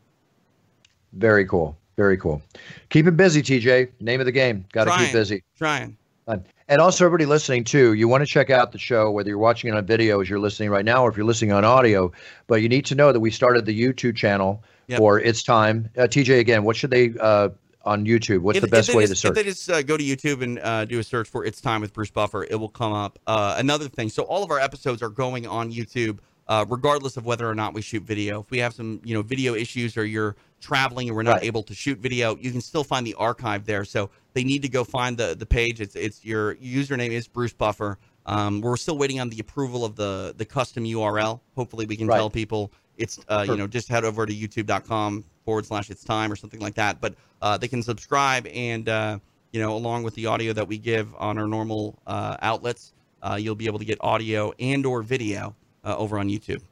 Very 1.12 1.46
cool. 1.46 1.76
Very 1.96 2.18
cool. 2.18 2.42
Keep 2.90 3.06
it 3.06 3.16
busy, 3.16 3.42
TJ. 3.42 3.90
Name 4.00 4.20
of 4.20 4.26
the 4.26 4.32
game. 4.32 4.66
Got 4.72 4.84
to 4.84 4.96
keep 4.98 5.12
busy. 5.12 5.42
Trying. 5.56 5.96
And 6.26 6.80
also, 6.80 7.04
everybody 7.04 7.26
listening 7.26 7.62
too, 7.62 7.92
you 7.92 8.08
want 8.08 8.22
to 8.22 8.26
check 8.26 8.50
out 8.50 8.72
the 8.72 8.78
show, 8.78 9.10
whether 9.10 9.28
you're 9.28 9.38
watching 9.38 9.72
it 9.72 9.76
on 9.76 9.86
video 9.86 10.20
as 10.20 10.28
you're 10.28 10.40
listening 10.40 10.70
right 10.70 10.84
now, 10.84 11.04
or 11.04 11.10
if 11.10 11.16
you're 11.16 11.26
listening 11.26 11.52
on 11.52 11.64
audio. 11.64 12.10
But 12.48 12.62
you 12.62 12.68
need 12.68 12.84
to 12.86 12.96
know 12.96 13.12
that 13.12 13.20
we 13.20 13.30
started 13.30 13.66
the 13.66 13.80
YouTube 13.80 14.16
channel 14.16 14.64
yep. 14.88 14.98
for 14.98 15.20
It's 15.20 15.44
Time. 15.44 15.88
Uh, 15.96 16.02
TJ, 16.02 16.40
again, 16.40 16.64
what 16.64 16.74
should 16.74 16.90
they 16.90 17.14
uh, 17.20 17.50
on 17.84 18.04
YouTube? 18.04 18.40
What's 18.40 18.56
if, 18.56 18.62
the 18.62 18.68
best 18.68 18.92
way 18.92 19.04
just, 19.04 19.12
to 19.12 19.16
search? 19.16 19.30
If 19.30 19.34
they 19.36 19.44
just 19.44 19.70
uh, 19.70 19.82
go 19.82 19.96
to 19.96 20.02
YouTube 20.02 20.42
and 20.42 20.58
uh, 20.58 20.84
do 20.84 20.98
a 20.98 21.04
search 21.04 21.28
for 21.28 21.44
It's 21.44 21.60
Time 21.60 21.80
with 21.80 21.92
Bruce 21.92 22.10
Buffer, 22.10 22.42
it 22.42 22.56
will 22.56 22.68
come 22.68 22.92
up. 22.92 23.20
Uh, 23.28 23.54
another 23.58 23.88
thing, 23.88 24.08
so 24.08 24.24
all 24.24 24.42
of 24.42 24.50
our 24.50 24.58
episodes 24.58 25.02
are 25.02 25.08
going 25.08 25.46
on 25.46 25.72
YouTube. 25.72 26.18
Uh, 26.48 26.64
regardless 26.68 27.16
of 27.16 27.26
whether 27.26 27.50
or 27.50 27.56
not 27.56 27.74
we 27.74 27.82
shoot 27.82 28.04
video. 28.04 28.40
If 28.40 28.52
we 28.52 28.58
have 28.58 28.72
some, 28.72 29.00
you 29.02 29.14
know, 29.14 29.22
video 29.22 29.54
issues 29.54 29.96
or 29.96 30.04
you're 30.04 30.36
traveling 30.60 31.08
and 31.08 31.16
we're 31.16 31.22
not 31.22 31.36
right. 31.36 31.44
able 31.44 31.62
to 31.64 31.74
shoot 31.74 31.98
video, 31.98 32.36
you 32.36 32.50
can 32.50 32.60
still 32.60 32.84
find 32.84 33.06
the 33.06 33.14
archive 33.14 33.66
there. 33.66 33.84
So 33.84 34.10
they 34.34 34.44
need 34.44 34.62
to 34.62 34.68
go 34.68 34.84
find 34.84 35.16
the 35.16 35.34
the 35.34 35.46
page. 35.46 35.80
It's 35.80 35.96
it's 35.96 36.24
your 36.24 36.56
username 36.56 37.10
is 37.10 37.28
Bruce 37.28 37.52
Buffer. 37.52 37.98
Um, 38.26 38.60
we're 38.60 38.76
still 38.76 38.98
waiting 38.98 39.20
on 39.20 39.30
the 39.30 39.38
approval 39.38 39.84
of 39.84 39.96
the 39.96 40.34
the 40.36 40.44
custom 40.44 40.84
URL. 40.84 41.40
Hopefully, 41.54 41.86
we 41.86 41.96
can 41.96 42.06
right. 42.06 42.16
tell 42.16 42.30
people 42.30 42.72
it's 42.96 43.18
uh, 43.28 43.44
you 43.48 43.56
know 43.56 43.66
just 43.66 43.88
head 43.88 44.04
over 44.04 44.26
to 44.26 44.34
YouTube.com 44.34 45.24
forward 45.44 45.66
slash 45.66 45.90
it's 45.90 46.04
time 46.04 46.30
or 46.30 46.36
something 46.36 46.60
like 46.60 46.74
that. 46.74 47.00
But 47.00 47.14
uh, 47.42 47.56
they 47.56 47.68
can 47.68 47.82
subscribe 47.82 48.46
and 48.48 48.88
uh, 48.88 49.18
you 49.52 49.60
know 49.60 49.76
along 49.76 50.02
with 50.02 50.14
the 50.14 50.26
audio 50.26 50.52
that 50.52 50.66
we 50.66 50.78
give 50.78 51.14
on 51.16 51.38
our 51.38 51.46
normal 51.46 51.98
uh, 52.06 52.36
outlets, 52.42 52.92
uh, 53.22 53.38
you'll 53.40 53.54
be 53.54 53.66
able 53.66 53.78
to 53.78 53.84
get 53.84 53.98
audio 54.00 54.52
and 54.58 54.84
or 54.84 55.02
video 55.02 55.54
uh, 55.84 55.96
over 55.96 56.18
on 56.18 56.28
YouTube. 56.28 56.62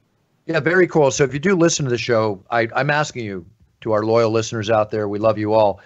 Yeah, 0.46 0.60
very 0.60 0.86
cool. 0.86 1.10
So 1.10 1.24
if 1.24 1.32
you 1.32 1.40
do 1.40 1.54
listen 1.54 1.86
to 1.86 1.90
the 1.90 1.96
show, 1.96 2.44
I, 2.50 2.68
I'm 2.74 2.90
asking 2.90 3.24
you 3.24 3.46
to 3.84 3.92
our 3.92 4.02
loyal 4.04 4.30
listeners 4.30 4.68
out 4.68 4.90
there, 4.90 5.08
we 5.08 5.18
love 5.18 5.38
you 5.38 5.54
all 5.54 5.80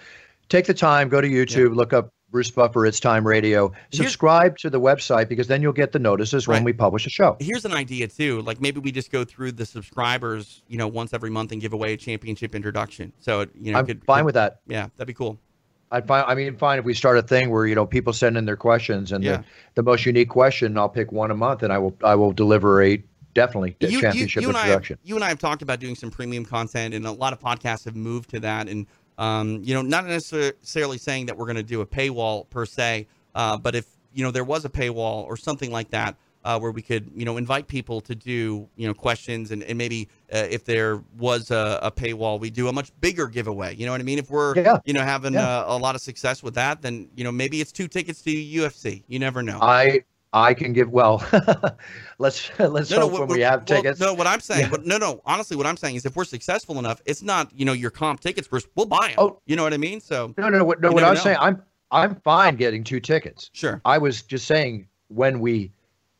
take 0.49 0.65
the 0.65 0.73
time, 0.73 1.09
go 1.09 1.21
to 1.21 1.29
YouTube, 1.29 1.69
yeah. 1.69 1.75
look 1.75 1.93
up 1.93 2.11
Bruce 2.31 2.51
Buffer, 2.51 2.85
It's 2.85 2.99
Time 2.99 3.25
Radio. 3.25 3.71
Subscribe 3.91 4.51
here's, 4.51 4.61
to 4.61 4.69
the 4.69 4.79
website 4.79 5.29
because 5.29 5.47
then 5.47 5.61
you'll 5.61 5.73
get 5.73 5.93
the 5.93 5.99
notices 5.99 6.47
right. 6.47 6.55
when 6.55 6.63
we 6.63 6.73
publish 6.73 7.07
a 7.07 7.09
show. 7.09 7.37
Here's 7.39 7.65
an 7.65 7.73
idea 7.73 8.07
too. 8.07 8.41
Like 8.41 8.61
maybe 8.61 8.79
we 8.79 8.91
just 8.91 9.11
go 9.11 9.23
through 9.23 9.53
the 9.53 9.65
subscribers, 9.65 10.61
you 10.67 10.77
know, 10.77 10.87
once 10.87 11.13
every 11.13 11.29
month 11.29 11.51
and 11.51 11.61
give 11.61 11.73
away 11.73 11.93
a 11.93 11.97
championship 11.97 12.53
introduction. 12.53 13.13
So 13.19 13.47
you 13.59 13.71
know, 13.71 13.79
I'm 13.79 13.85
could, 13.85 14.03
fine 14.03 14.19
could, 14.19 14.25
with 14.25 14.35
that. 14.35 14.59
Yeah, 14.67 14.89
that'd 14.97 15.07
be 15.07 15.13
cool. 15.13 15.39
I'd 15.91 16.05
find, 16.05 16.23
I 16.27 16.35
mean, 16.35 16.55
fine 16.55 16.77
if 16.77 16.85
we 16.85 16.93
start 16.93 17.17
a 17.17 17.23
thing 17.23 17.49
where 17.49 17.65
you 17.65 17.73
know 17.73 17.87
people 17.87 18.13
send 18.13 18.37
in 18.37 18.45
their 18.45 18.57
questions 18.57 19.11
and 19.11 19.23
yeah. 19.23 19.37
the, 19.37 19.45
the 19.75 19.83
most 19.83 20.05
unique 20.05 20.29
question, 20.29 20.77
I'll 20.77 20.89
pick 20.89 21.11
one 21.11 21.31
a 21.31 21.35
month 21.35 21.63
and 21.63 21.73
I 21.73 21.79
will 21.79 21.95
I 22.03 22.13
will 22.13 22.31
deliver 22.31 22.83
a 22.83 23.03
definitely 23.33 23.75
you, 23.79 24.01
championship 24.01 24.41
you, 24.41 24.49
you 24.49 24.55
introduction. 24.55 24.93
And 24.93 25.01
I 25.01 25.03
have, 25.03 25.09
you 25.09 25.15
and 25.15 25.23
I 25.23 25.29
have 25.29 25.39
talked 25.39 25.61
about 25.61 25.79
doing 25.79 25.95
some 25.95 26.11
premium 26.11 26.45
content, 26.45 26.93
and 26.93 27.05
a 27.05 27.11
lot 27.11 27.33
of 27.33 27.39
podcasts 27.39 27.85
have 27.85 27.95
moved 27.95 28.29
to 28.31 28.39
that. 28.41 28.67
And 28.67 28.87
um, 29.17 29.61
you 29.63 29.73
know, 29.73 29.81
not 29.81 30.05
necessarily 30.05 30.97
saying 30.97 31.25
that 31.27 31.37
we're 31.37 31.45
going 31.45 31.57
to 31.57 31.63
do 31.63 31.81
a 31.81 31.85
paywall 31.85 32.49
per 32.49 32.65
se, 32.65 33.07
uh, 33.35 33.57
but 33.57 33.75
if 33.75 33.85
you 34.13 34.23
know 34.23 34.31
there 34.31 34.43
was 34.43 34.65
a 34.65 34.69
paywall 34.69 35.25
or 35.25 35.37
something 35.37 35.71
like 35.71 35.89
that. 35.91 36.15
Uh, 36.45 36.57
where 36.57 36.71
we 36.71 36.81
could, 36.81 37.11
you 37.13 37.25
know, 37.25 37.35
invite 37.35 37.67
people 37.67 37.99
to 37.99 38.15
do, 38.15 38.65
you 38.77 38.87
know, 38.87 38.93
questions 38.93 39.51
and, 39.51 39.61
and 39.63 39.77
maybe 39.77 40.07
uh, 40.33 40.47
if 40.49 40.63
there 40.63 41.03
was 41.17 41.51
a, 41.51 41.77
a, 41.83 41.91
paywall, 41.91 42.39
we 42.39 42.49
do 42.49 42.69
a 42.69 42.73
much 42.73 42.93
bigger 43.01 43.27
giveaway. 43.27 43.75
You 43.75 43.85
know 43.85 43.91
what 43.91 43.99
I 43.99 44.05
mean? 44.05 44.17
If 44.17 44.31
we're, 44.31 44.55
yeah. 44.55 44.77
you 44.85 44.93
know, 44.93 45.03
having 45.03 45.33
yeah. 45.33 45.65
a, 45.65 45.75
a, 45.75 45.77
lot 45.77 45.95
of 45.95 46.01
success 46.01 46.41
with 46.41 46.53
that, 46.53 46.81
then, 46.81 47.09
you 47.17 47.25
know, 47.25 47.31
maybe 47.31 47.59
it's 47.59 47.73
two 47.73 47.89
tickets 47.89 48.21
to 48.21 48.31
UFC. 48.31 49.03
You 49.09 49.19
never 49.19 49.43
know. 49.43 49.59
I 49.61 50.05
I 50.31 50.53
can 50.53 50.73
give 50.73 50.89
well. 50.89 51.23
let's 52.19 52.51
let's 52.59 52.91
no, 52.91 53.01
hope 53.01 53.13
no, 53.13 53.19
when 53.21 53.29
we 53.29 53.41
have 53.41 53.67
well, 53.67 53.81
tickets. 53.81 53.99
No, 53.99 54.13
what 54.13 54.27
I'm 54.27 54.39
saying, 54.39 54.61
yeah. 54.61 54.69
but 54.69 54.85
no, 54.85 54.97
no. 54.97 55.21
Honestly, 55.25 55.57
what 55.57 55.65
I'm 55.65 55.77
saying 55.77 55.95
is, 55.95 56.05
if 56.05 56.15
we're 56.15 56.23
successful 56.23 56.77
enough, 56.77 57.01
it's 57.05 57.23
not 57.23 57.51
you 57.53 57.65
know 57.65 57.73
your 57.73 57.89
comp 57.89 58.19
tickets. 58.19 58.47
First, 58.47 58.67
we'll 58.75 58.85
buy 58.85 59.07
them. 59.07 59.15
Oh, 59.17 59.41
you 59.45 59.55
know 59.55 59.63
what 59.63 59.73
I 59.73 59.77
mean? 59.77 59.99
So 59.99 60.33
no, 60.37 60.49
no, 60.49 60.59
no. 60.59 60.65
What, 60.65 60.81
no, 60.81 60.91
what 60.91 61.03
I 61.03 61.09
was 61.09 61.21
saying, 61.21 61.37
I'm 61.39 61.61
I'm 61.89 62.15
fine 62.21 62.55
getting 62.57 62.83
two 62.83 62.99
tickets. 62.99 63.49
Sure. 63.53 63.81
I 63.85 63.97
was 63.97 64.21
just 64.21 64.45
saying 64.45 64.87
when 65.07 65.39
we 65.39 65.71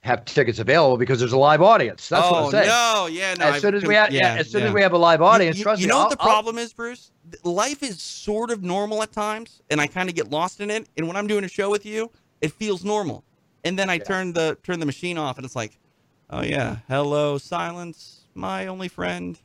have 0.01 0.23
tickets 0.25 0.59
available 0.59 0.97
because 0.97 1.19
there's 1.19 1.33
a 1.33 1.37
live 1.37 1.61
audience. 1.61 2.09
That's 2.09 2.25
oh, 2.25 2.31
what 2.31 2.39
I'm 2.39 2.45
oh, 2.45 2.51
saying. 2.51 2.67
No, 2.67 3.07
yeah, 3.11 3.33
no. 3.35 3.45
As 3.53 3.61
soon 3.61 3.75
as 3.75 3.83
we 3.83 3.93
have, 3.93 4.11
yeah, 4.11 4.35
as 4.35 4.49
soon 4.49 4.61
yeah. 4.61 4.67
as 4.69 4.73
we 4.73 4.81
have 4.81 4.93
a 4.93 4.97
live 4.97 5.21
audience, 5.21 5.57
you, 5.57 5.63
trust 5.63 5.81
you 5.81 5.87
me. 5.87 5.89
You 5.89 5.93
know 5.93 5.99
I'll, 5.99 6.07
what 6.07 6.17
the 6.17 6.23
I'll, 6.23 6.29
problem 6.29 6.57
is, 6.57 6.73
Bruce? 6.73 7.11
Life 7.43 7.83
is 7.83 8.01
sort 8.01 8.49
of 8.49 8.63
normal 8.63 9.03
at 9.03 9.11
times, 9.11 9.61
and 9.69 9.79
I 9.79 9.85
kind 9.85 10.09
of 10.09 10.15
get 10.15 10.31
lost 10.31 10.61
in 10.61 10.71
it. 10.71 10.87
And 10.97 11.07
when 11.07 11.15
I'm 11.15 11.27
doing 11.27 11.43
a 11.43 11.49
show 11.49 11.69
with 11.69 11.85
you, 11.85 12.09
it 12.41 12.53
feels 12.53 12.83
normal 12.83 13.23
and 13.63 13.77
then 13.77 13.89
I 13.89 13.95
yeah. 13.95 14.03
turn 14.03 14.33
the 14.33 14.57
turn 14.63 14.79
the 14.79 14.85
machine 14.85 15.17
off, 15.17 15.37
and 15.37 15.45
it's 15.45 15.55
like, 15.55 15.77
oh 16.29 16.41
yeah, 16.41 16.77
hello, 16.87 17.37
silence, 17.37 18.21
my 18.33 18.67
only 18.67 18.87
friend. 18.87 19.39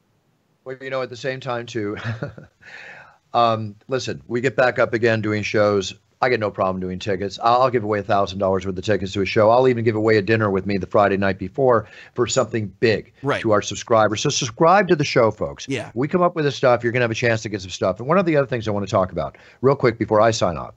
Well, 0.65 0.77
you 0.81 0.91
know, 0.91 1.03
at 1.03 1.11
the 1.11 1.17
same 1.17 1.41
time 1.41 1.67
too. 1.67 1.97
um, 3.35 3.77
listen, 3.89 4.23
we 4.27 4.41
get 4.41 4.57
back 4.57 4.79
up 4.79 4.95
again 4.95 5.21
doing 5.21 5.43
shows. 5.43 5.95
I 6.23 6.31
get 6.31 6.41
no 6.41 6.51
problem 6.51 6.81
doing 6.81 6.99
tickets. 6.99 7.39
I'll, 7.43 7.69
give 7.69 7.85
away 7.85 7.99
a 7.99 8.03
thousand 8.03 8.39
dollars 8.39 8.65
worth 8.65 8.79
of 8.79 8.85
tickets 8.85 9.12
to 9.12 9.21
a 9.21 9.27
show. 9.27 9.51
I'll 9.51 9.69
even 9.69 9.85
give 9.85 9.95
away 9.95 10.17
a 10.17 10.23
dinner 10.23 10.51
with 10.51 10.65
me 10.65 10.79
the 10.79 10.87
Friday 10.87 11.19
night 11.19 11.39
before 11.39 11.87
for 12.15 12.27
something 12.27 12.69
big 12.81 13.12
right. 13.23 13.43
to 13.43 13.51
our 13.51 13.61
subscribers. 13.61 14.23
So 14.23 14.31
subscribe 14.31 14.89
to 14.89 14.97
the 14.97 15.05
show, 15.05 15.31
folks. 15.31 15.69
Yeah, 15.69 15.91
we 15.93 16.09
come 16.09 16.23
up 16.23 16.35
with 16.35 16.47
this 16.47 16.57
stuff. 16.57 16.83
You're 16.83 16.93
gonna 16.93 17.03
have 17.03 17.11
a 17.11 17.15
chance 17.15 17.43
to 17.43 17.51
get 17.51 17.61
some 17.61 17.71
stuff. 17.71 17.99
And 17.99 18.09
one 18.09 18.17
of 18.17 18.25
the 18.25 18.37
other 18.37 18.47
things 18.47 18.67
I 18.67 18.71
want 18.71 18.87
to 18.87 18.91
talk 18.91 19.12
about 19.12 19.37
real 19.61 19.77
quick 19.77 19.99
before 19.99 20.23
I 20.23 20.31
sign 20.31 20.57
off 20.57 20.75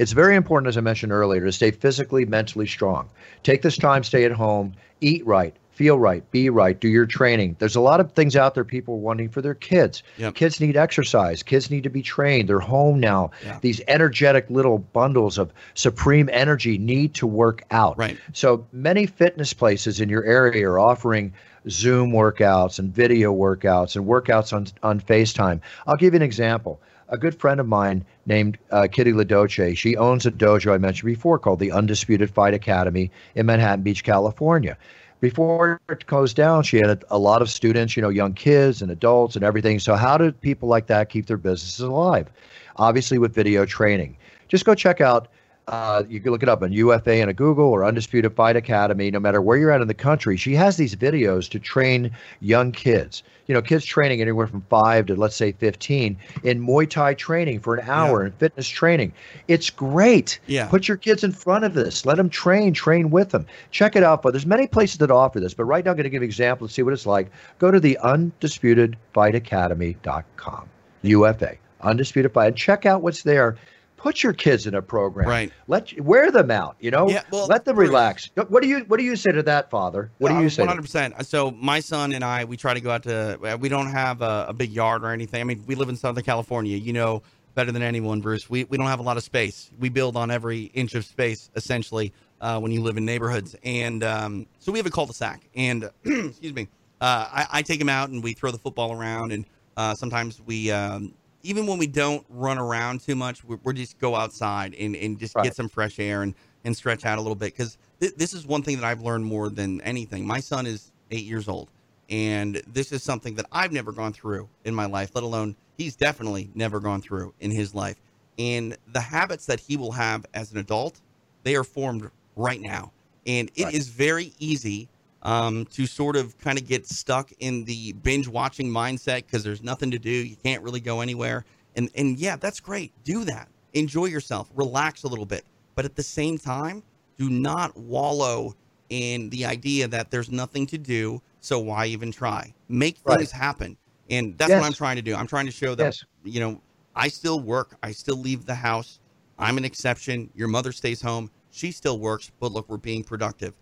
it's 0.00 0.12
very 0.12 0.34
important, 0.34 0.66
as 0.66 0.78
I 0.78 0.80
mentioned 0.80 1.12
earlier, 1.12 1.44
to 1.44 1.52
stay 1.52 1.70
physically, 1.70 2.24
mentally 2.24 2.66
strong. 2.66 3.10
Take 3.42 3.60
this 3.60 3.76
time, 3.76 4.02
stay 4.02 4.24
at 4.24 4.32
home, 4.32 4.72
eat 5.02 5.26
right, 5.26 5.54
feel 5.72 5.98
right, 5.98 6.28
be 6.30 6.48
right, 6.48 6.80
do 6.80 6.88
your 6.88 7.04
training. 7.04 7.54
There's 7.58 7.76
a 7.76 7.82
lot 7.82 8.00
of 8.00 8.12
things 8.12 8.34
out 8.34 8.54
there 8.54 8.64
people 8.64 8.94
are 8.94 8.96
wanting 8.96 9.28
for 9.28 9.42
their 9.42 9.54
kids. 9.54 10.02
Yep. 10.16 10.36
Kids 10.36 10.58
need 10.58 10.74
exercise. 10.74 11.42
Kids 11.42 11.70
need 11.70 11.82
to 11.82 11.90
be 11.90 12.00
trained. 12.00 12.48
They're 12.48 12.60
home 12.60 12.98
now. 12.98 13.32
Yeah. 13.44 13.58
These 13.60 13.82
energetic 13.88 14.48
little 14.48 14.78
bundles 14.78 15.36
of 15.36 15.52
supreme 15.74 16.30
energy 16.32 16.78
need 16.78 17.12
to 17.16 17.26
work 17.26 17.62
out. 17.70 17.98
Right. 17.98 18.16
So 18.32 18.66
many 18.72 19.04
fitness 19.04 19.52
places 19.52 20.00
in 20.00 20.08
your 20.08 20.24
area 20.24 20.66
are 20.66 20.78
offering 20.78 21.34
Zoom 21.68 22.12
workouts 22.12 22.78
and 22.78 22.90
video 22.90 23.34
workouts 23.34 23.96
and 23.96 24.06
workouts 24.06 24.54
on, 24.54 24.66
on 24.82 24.98
FaceTime. 24.98 25.60
I'll 25.86 25.98
give 25.98 26.14
you 26.14 26.16
an 26.16 26.22
example 26.22 26.80
a 27.10 27.18
good 27.18 27.34
friend 27.34 27.60
of 27.60 27.66
mine 27.66 28.04
named 28.26 28.56
uh, 28.70 28.88
Kitty 28.90 29.12
Ladoce. 29.12 29.76
She 29.76 29.96
owns 29.96 30.24
a 30.26 30.30
dojo 30.30 30.72
I 30.72 30.78
mentioned 30.78 31.06
before 31.06 31.38
called 31.38 31.58
the 31.58 31.72
Undisputed 31.72 32.30
Fight 32.30 32.54
Academy 32.54 33.10
in 33.34 33.46
Manhattan 33.46 33.82
Beach, 33.82 34.02
California. 34.04 34.78
Before 35.20 35.80
it 35.90 36.06
closed 36.06 36.36
down, 36.36 36.62
she 36.62 36.78
had 36.78 36.90
a, 36.90 36.98
a 37.10 37.18
lot 37.18 37.42
of 37.42 37.50
students, 37.50 37.94
you 37.94 38.02
know, 38.02 38.08
young 38.08 38.32
kids 38.32 38.80
and 38.80 38.90
adults 38.90 39.36
and 39.36 39.44
everything. 39.44 39.78
So, 39.78 39.94
how 39.94 40.16
do 40.16 40.32
people 40.32 40.68
like 40.68 40.86
that 40.86 41.10
keep 41.10 41.26
their 41.26 41.36
businesses 41.36 41.80
alive? 41.80 42.30
Obviously, 42.76 43.18
with 43.18 43.34
video 43.34 43.66
training. 43.66 44.16
Just 44.48 44.64
go 44.64 44.74
check 44.74 45.00
out 45.00 45.28
uh, 45.70 46.02
you 46.08 46.20
can 46.20 46.32
look 46.32 46.42
it 46.42 46.48
up 46.48 46.62
on 46.62 46.72
UFA 46.72 47.14
and 47.14 47.30
a 47.30 47.32
Google 47.32 47.66
or 47.66 47.84
Undisputed 47.84 48.34
Fight 48.34 48.56
Academy. 48.56 49.08
No 49.08 49.20
matter 49.20 49.40
where 49.40 49.56
you're 49.56 49.70
at 49.70 49.80
in 49.80 49.86
the 49.86 49.94
country, 49.94 50.36
she 50.36 50.56
has 50.56 50.76
these 50.76 50.96
videos 50.96 51.48
to 51.50 51.60
train 51.60 52.10
young 52.40 52.72
kids. 52.72 53.22
You 53.46 53.54
know, 53.54 53.62
kids 53.62 53.84
training 53.84 54.20
anywhere 54.20 54.48
from 54.48 54.62
five 54.62 55.06
to 55.06 55.14
let's 55.14 55.36
say 55.36 55.52
15 55.52 56.16
in 56.42 56.66
Muay 56.66 56.90
Thai 56.90 57.14
training 57.14 57.60
for 57.60 57.76
an 57.76 57.88
hour 57.88 58.20
yeah. 58.20 58.26
and 58.26 58.34
fitness 58.34 58.66
training. 58.66 59.12
It's 59.46 59.70
great. 59.70 60.40
Yeah. 60.48 60.66
Put 60.66 60.88
your 60.88 60.96
kids 60.96 61.22
in 61.22 61.30
front 61.30 61.64
of 61.64 61.74
this. 61.74 62.04
Let 62.04 62.16
them 62.16 62.30
train. 62.30 62.74
Train 62.74 63.10
with 63.10 63.30
them. 63.30 63.46
Check 63.70 63.94
it 63.94 64.02
out. 64.02 64.22
But 64.22 64.32
there's 64.32 64.46
many 64.46 64.66
places 64.66 64.98
that 64.98 65.12
offer 65.12 65.38
this. 65.38 65.54
But 65.54 65.66
right 65.66 65.84
now, 65.84 65.92
I'm 65.92 65.96
going 65.96 66.02
to 66.04 66.10
give 66.10 66.22
an 66.22 66.28
example 66.28 66.64
and 66.64 66.72
see 66.72 66.82
what 66.82 66.92
it's 66.92 67.06
like. 67.06 67.30
Go 67.60 67.70
to 67.70 67.78
the 67.78 67.96
UndisputedFightAcademy.com. 68.02 70.68
UFA. 71.02 71.56
Undisputed 71.80 72.32
Fight. 72.32 72.48
And 72.48 72.56
check 72.56 72.86
out 72.86 73.02
what's 73.02 73.22
there 73.22 73.56
put 74.00 74.22
your 74.22 74.32
kids 74.32 74.66
in 74.66 74.74
a 74.74 74.82
program. 74.82 75.28
Right. 75.28 75.52
Let 75.68 76.00
wear 76.00 76.30
them 76.30 76.50
out. 76.50 76.76
You 76.80 76.90
know. 76.90 77.08
Yeah, 77.08 77.22
well, 77.30 77.46
let 77.46 77.64
them 77.64 77.78
relax. 77.78 78.30
What 78.34 78.62
do 78.62 78.68
you 78.68 78.80
What 78.80 78.98
do 78.98 79.04
you 79.04 79.16
say 79.16 79.32
to 79.32 79.42
that, 79.44 79.70
Father? 79.70 80.10
What 80.18 80.30
do 80.30 80.40
you 80.40 80.50
say? 80.50 80.62
One 80.62 80.68
hundred 80.68 80.82
percent. 80.82 81.26
So 81.26 81.50
my 81.50 81.80
son 81.80 82.12
and 82.12 82.24
I, 82.24 82.44
we 82.44 82.56
try 82.56 82.74
to 82.74 82.80
go 82.80 82.90
out 82.90 83.02
to. 83.04 83.58
We 83.60 83.68
don't 83.68 83.90
have 83.90 84.22
a, 84.22 84.46
a, 84.48 84.52
big 84.52 84.70
yard 84.70 85.04
or 85.04 85.10
anything. 85.10 85.40
I 85.40 85.44
mean, 85.44 85.64
we 85.66 85.74
live 85.74 85.88
in 85.88 85.96
Southern 85.96 86.24
California. 86.24 86.76
You 86.76 86.92
know 86.92 87.22
better 87.54 87.72
than 87.72 87.82
anyone, 87.82 88.20
Bruce. 88.20 88.48
We 88.48 88.64
we 88.64 88.76
don't 88.76 88.86
have 88.86 89.00
a 89.00 89.04
lot 89.04 89.16
of 89.16 89.22
space. 89.22 89.70
We 89.78 89.88
build 89.88 90.16
on 90.16 90.30
every 90.30 90.64
inch 90.74 90.94
of 90.94 91.04
space 91.04 91.50
essentially 91.54 92.12
uh, 92.40 92.58
when 92.58 92.72
you 92.72 92.82
live 92.82 92.96
in 92.96 93.04
neighborhoods, 93.04 93.54
and 93.64 94.02
um, 94.02 94.46
so 94.58 94.72
we 94.72 94.78
have 94.78 94.86
a 94.86 94.90
cul-de-sac. 94.90 95.42
And 95.54 95.90
excuse 96.04 96.54
me, 96.54 96.68
uh, 97.00 97.28
I, 97.30 97.46
I, 97.50 97.62
take 97.62 97.80
him 97.80 97.88
out 97.88 98.08
and 98.10 98.22
we 98.22 98.32
throw 98.32 98.50
the 98.50 98.58
football 98.58 98.92
around, 98.92 99.32
and 99.32 99.44
uh, 99.76 99.94
sometimes 99.94 100.40
we 100.40 100.70
um, 100.70 101.14
even 101.42 101.66
when 101.66 101.78
we 101.78 101.86
don't 101.86 102.24
run 102.28 102.58
around 102.58 103.00
too 103.00 103.14
much, 103.14 103.44
we're, 103.44 103.58
we're 103.62 103.72
just 103.72 103.98
go 103.98 104.14
outside 104.14 104.74
and, 104.74 104.94
and 104.96 105.18
just 105.18 105.34
right. 105.34 105.44
get 105.44 105.56
some 105.56 105.68
fresh 105.68 105.98
air 105.98 106.22
and, 106.22 106.34
and 106.64 106.76
stretch 106.76 107.04
out 107.04 107.18
a 107.18 107.20
little 107.20 107.34
bit. 107.34 107.52
Because 107.56 107.78
th- 108.00 108.14
this 108.16 108.34
is 108.34 108.46
one 108.46 108.62
thing 108.62 108.76
that 108.76 108.84
I've 108.84 109.02
learned 109.02 109.24
more 109.24 109.48
than 109.48 109.80
anything. 109.80 110.26
My 110.26 110.40
son 110.40 110.66
is 110.66 110.92
eight 111.10 111.24
years 111.24 111.48
old, 111.48 111.70
and 112.08 112.60
this 112.66 112.92
is 112.92 113.02
something 113.02 113.34
that 113.36 113.46
I've 113.52 113.72
never 113.72 113.92
gone 113.92 114.12
through 114.12 114.48
in 114.64 114.74
my 114.74 114.86
life, 114.86 115.10
let 115.14 115.24
alone 115.24 115.56
he's 115.76 115.96
definitely 115.96 116.50
never 116.54 116.78
gone 116.78 117.00
through 117.00 117.32
in 117.40 117.50
his 117.50 117.74
life. 117.74 117.96
And 118.38 118.76
the 118.92 119.00
habits 119.00 119.46
that 119.46 119.60
he 119.60 119.76
will 119.76 119.92
have 119.92 120.26
as 120.34 120.52
an 120.52 120.58
adult, 120.58 121.00
they 121.42 121.56
are 121.56 121.64
formed 121.64 122.10
right 122.36 122.60
now. 122.60 122.92
And 123.26 123.50
it 123.54 123.64
right. 123.64 123.74
is 123.74 123.88
very 123.88 124.32
easy 124.38 124.88
um, 125.22 125.66
to 125.66 125.86
sort 125.86 126.16
of 126.16 126.38
kind 126.38 126.58
of 126.58 126.66
get 126.66 126.86
stuck 126.86 127.30
in 127.40 127.64
the 127.64 127.92
binge 127.92 128.28
watching 128.28 128.68
mindset 128.68 129.26
because 129.26 129.44
there's 129.44 129.62
nothing 129.62 129.90
to 129.90 129.98
do. 129.98 130.10
You 130.10 130.36
can't 130.36 130.62
really 130.62 130.80
go 130.80 131.00
anywhere. 131.00 131.44
And, 131.76 131.90
and 131.94 132.18
yeah, 132.18 132.36
that's 132.36 132.60
great. 132.60 132.92
Do 133.04 133.24
that. 133.24 133.48
Enjoy 133.74 134.06
yourself. 134.06 134.50
Relax 134.54 135.02
a 135.04 135.08
little 135.08 135.26
bit. 135.26 135.44
But 135.74 135.84
at 135.84 135.94
the 135.94 136.02
same 136.02 136.38
time, 136.38 136.82
do 137.16 137.30
not 137.30 137.76
wallow 137.76 138.54
in 138.88 139.30
the 139.30 139.44
idea 139.44 139.86
that 139.88 140.10
there's 140.10 140.30
nothing 140.30 140.66
to 140.66 140.78
do. 140.78 141.22
So 141.40 141.58
why 141.58 141.86
even 141.86 142.10
try? 142.10 142.52
Make 142.68 142.98
things 142.98 143.32
right. 143.32 143.40
happen. 143.40 143.76
And 144.10 144.36
that's 144.36 144.48
yes. 144.48 144.60
what 144.60 144.66
I'm 144.66 144.72
trying 144.72 144.96
to 144.96 145.02
do. 145.02 145.14
I'm 145.14 145.26
trying 145.26 145.46
to 145.46 145.52
show 145.52 145.74
that, 145.76 145.84
yes. 145.84 146.04
you 146.24 146.40
know, 146.40 146.60
I 146.96 147.08
still 147.08 147.40
work. 147.40 147.76
I 147.82 147.92
still 147.92 148.16
leave 148.16 148.44
the 148.46 148.54
house. 148.54 148.98
I'm 149.38 149.56
an 149.56 149.64
exception. 149.64 150.28
Your 150.34 150.48
mother 150.48 150.72
stays 150.72 151.00
home. 151.00 151.30
She 151.50 151.70
still 151.70 151.98
works. 151.98 152.32
But 152.40 152.52
look, 152.52 152.68
we're 152.68 152.78
being 152.78 153.04
productive 153.04 153.54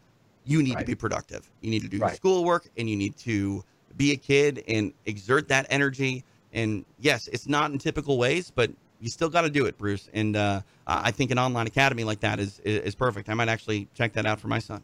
you 0.49 0.63
need 0.63 0.77
right. 0.77 0.81
to 0.81 0.87
be 0.87 0.95
productive. 0.95 1.49
You 1.61 1.71
need 1.71 1.83
to 1.83 1.89
do 1.89 1.99
right. 1.99 2.17
schoolwork 2.17 2.69
and 2.79 2.89
you 2.89 2.97
need 2.97 3.17
to 3.19 3.63
be 3.97 4.13
a 4.13 4.17
kid 4.17 4.65
and 4.67 4.95
exert 5.05 5.49
that 5.49 5.67
energy. 5.69 6.25
And 6.55 6.87
yes, 6.99 7.29
it's 7.29 7.47
not 7.47 7.71
in 7.71 7.79
typical 7.79 8.17
ways, 8.17 8.51
but 8.51 8.71
you 8.99 9.11
still 9.11 9.29
got 9.29 9.43
to 9.43 9.51
do 9.51 9.67
it, 9.67 9.77
Bruce. 9.77 10.09
And 10.15 10.35
uh, 10.37 10.63
I 10.87 11.11
think 11.11 11.31
an 11.31 11.39
online 11.39 11.67
academy 11.67 12.03
like 12.03 12.21
that 12.21 12.41
is, 12.41 12.61
is 12.61 12.95
perfect. 12.95 13.29
I 13.29 13.35
might 13.35 13.49
actually 13.51 13.89
check 13.93 14.15
that 14.15 14.25
out 14.25 14.41
for 14.41 14.49
my 14.49 14.59
son. 14.59 14.83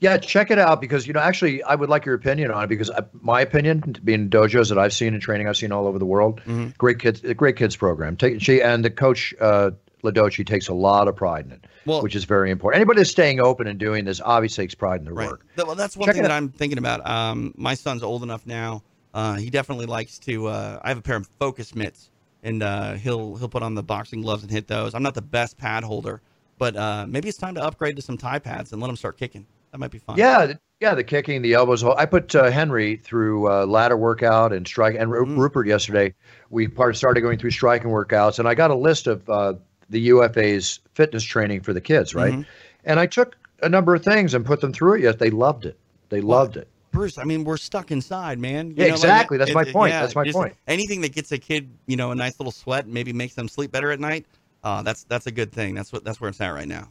Yeah, 0.00 0.18
check 0.18 0.50
it 0.50 0.58
out 0.58 0.80
because 0.82 1.06
you 1.06 1.14
know 1.14 1.20
actually 1.20 1.62
I 1.62 1.74
would 1.74 1.88
like 1.88 2.04
your 2.04 2.14
opinion 2.14 2.50
on 2.50 2.64
it 2.64 2.66
because 2.66 2.90
uh, 2.90 3.00
my 3.22 3.40
opinion, 3.40 3.96
being 4.04 4.28
dojos 4.28 4.68
that 4.68 4.76
I've 4.76 4.92
seen 4.92 5.14
and 5.14 5.22
training 5.22 5.48
I've 5.48 5.56
seen 5.56 5.72
all 5.72 5.86
over 5.86 5.98
the 5.98 6.04
world, 6.04 6.40
mm-hmm. 6.40 6.68
great 6.76 6.98
kids, 6.98 7.22
great 7.34 7.56
kids 7.56 7.76
program. 7.76 8.14
Take 8.14 8.42
she 8.42 8.60
and 8.60 8.84
the 8.84 8.90
coach 8.90 9.34
uh, 9.40 9.70
Ladoci 10.10 10.46
takes 10.46 10.68
a 10.68 10.74
lot 10.74 11.08
of 11.08 11.16
pride 11.16 11.46
in 11.46 11.52
it, 11.52 11.64
well, 11.84 12.02
which 12.02 12.14
is 12.14 12.24
very 12.24 12.50
important. 12.50 12.80
Anybody 12.80 13.00
that's 13.00 13.10
staying 13.10 13.40
open 13.40 13.66
and 13.66 13.78
doing 13.78 14.04
this 14.04 14.20
obviously 14.20 14.64
takes 14.64 14.74
pride 14.74 15.00
in 15.00 15.04
their 15.04 15.14
right. 15.14 15.30
work. 15.30 15.46
Well, 15.56 15.74
that's 15.74 15.96
one 15.96 16.06
Check 16.06 16.14
thing 16.14 16.22
that 16.22 16.32
I'm 16.32 16.50
thinking 16.50 16.78
about. 16.78 17.06
Um, 17.08 17.52
my 17.56 17.74
son's 17.74 18.02
old 18.02 18.22
enough 18.22 18.46
now. 18.46 18.82
Uh, 19.14 19.34
he 19.34 19.50
definitely 19.50 19.86
likes 19.86 20.18
to. 20.20 20.46
Uh, 20.46 20.80
I 20.82 20.88
have 20.88 20.98
a 20.98 21.02
pair 21.02 21.16
of 21.16 21.26
focus 21.38 21.74
mitts 21.74 22.10
and 22.46 22.62
uh, 22.62 22.92
he'll 22.94 23.34
he'll 23.36 23.48
put 23.48 23.62
on 23.62 23.74
the 23.74 23.82
boxing 23.82 24.22
gloves 24.22 24.42
and 24.42 24.50
hit 24.50 24.68
those. 24.68 24.94
I'm 24.94 25.02
not 25.02 25.14
the 25.14 25.22
best 25.22 25.58
pad 25.58 25.82
holder, 25.82 26.22
but 26.58 26.76
uh, 26.76 27.04
maybe 27.08 27.28
it's 27.28 27.38
time 27.38 27.56
to 27.56 27.62
upgrade 27.62 27.96
to 27.96 28.02
some 28.02 28.16
Thai 28.16 28.38
pads 28.38 28.72
and 28.72 28.80
let 28.80 28.88
him 28.88 28.96
start 28.96 29.18
kicking. 29.18 29.46
That 29.72 29.78
might 29.78 29.90
be 29.90 29.98
fun. 29.98 30.16
Yeah, 30.16 30.52
yeah, 30.80 30.94
the 30.94 31.02
kicking, 31.02 31.42
the 31.42 31.54
elbows. 31.54 31.82
I 31.82 32.06
put 32.06 32.34
uh, 32.36 32.50
Henry 32.50 32.96
through 32.96 33.50
uh, 33.50 33.66
ladder 33.66 33.96
workout 33.96 34.52
and 34.52 34.66
strike, 34.66 34.94
and 34.96 35.10
mm. 35.10 35.36
Rupert 35.36 35.66
yesterday. 35.66 36.14
We 36.50 36.68
part 36.68 36.96
started 36.96 37.22
going 37.22 37.38
through 37.38 37.50
striking 37.50 37.90
workouts, 37.90 38.38
and 38.38 38.46
I 38.46 38.54
got 38.54 38.70
a 38.70 38.76
list 38.76 39.08
of 39.08 39.28
uh, 39.28 39.54
the 39.90 40.00
UFA's 40.00 40.80
fitness 40.94 41.24
training 41.24 41.60
for 41.60 41.72
the 41.72 41.80
kids, 41.80 42.14
right? 42.14 42.32
Mm-hmm. 42.32 42.42
And 42.84 43.00
I 43.00 43.06
took 43.06 43.36
a 43.62 43.68
number 43.68 43.94
of 43.94 44.04
things 44.04 44.34
and 44.34 44.44
put 44.44 44.60
them 44.60 44.72
through 44.72 44.94
it. 44.94 45.00
Yes, 45.02 45.16
they 45.16 45.30
loved 45.30 45.66
it. 45.66 45.78
They 46.08 46.20
loved 46.20 46.56
it. 46.56 46.68
Bruce, 46.92 47.18
I 47.18 47.24
mean, 47.24 47.44
we're 47.44 47.56
stuck 47.58 47.90
inside, 47.90 48.38
man. 48.38 48.68
You 48.70 48.76
yeah, 48.78 48.86
know, 48.88 48.94
exactly. 48.94 49.36
Like, 49.36 49.48
That's 49.48 49.50
it, 49.50 49.66
my 49.66 49.72
point. 49.72 49.92
Yeah, 49.92 50.00
that's 50.00 50.14
my 50.14 50.30
point. 50.30 50.54
Anything 50.66 51.02
that 51.02 51.12
gets 51.12 51.30
a 51.32 51.38
kid, 51.38 51.68
you 51.86 51.96
know, 51.96 52.10
a 52.10 52.14
nice 52.14 52.40
little 52.40 52.52
sweat, 52.52 52.86
maybe 52.86 53.12
makes 53.12 53.34
them 53.34 53.48
sleep 53.48 53.70
better 53.70 53.90
at 53.90 54.00
night. 54.00 54.24
Uh, 54.64 54.82
that's 54.82 55.04
that's 55.04 55.26
a 55.26 55.30
good 55.30 55.52
thing. 55.52 55.74
That's 55.74 55.92
what 55.92 56.04
that's 56.04 56.20
where 56.20 56.30
it's 56.30 56.40
at 56.40 56.48
right 56.48 56.66
now. 56.66 56.90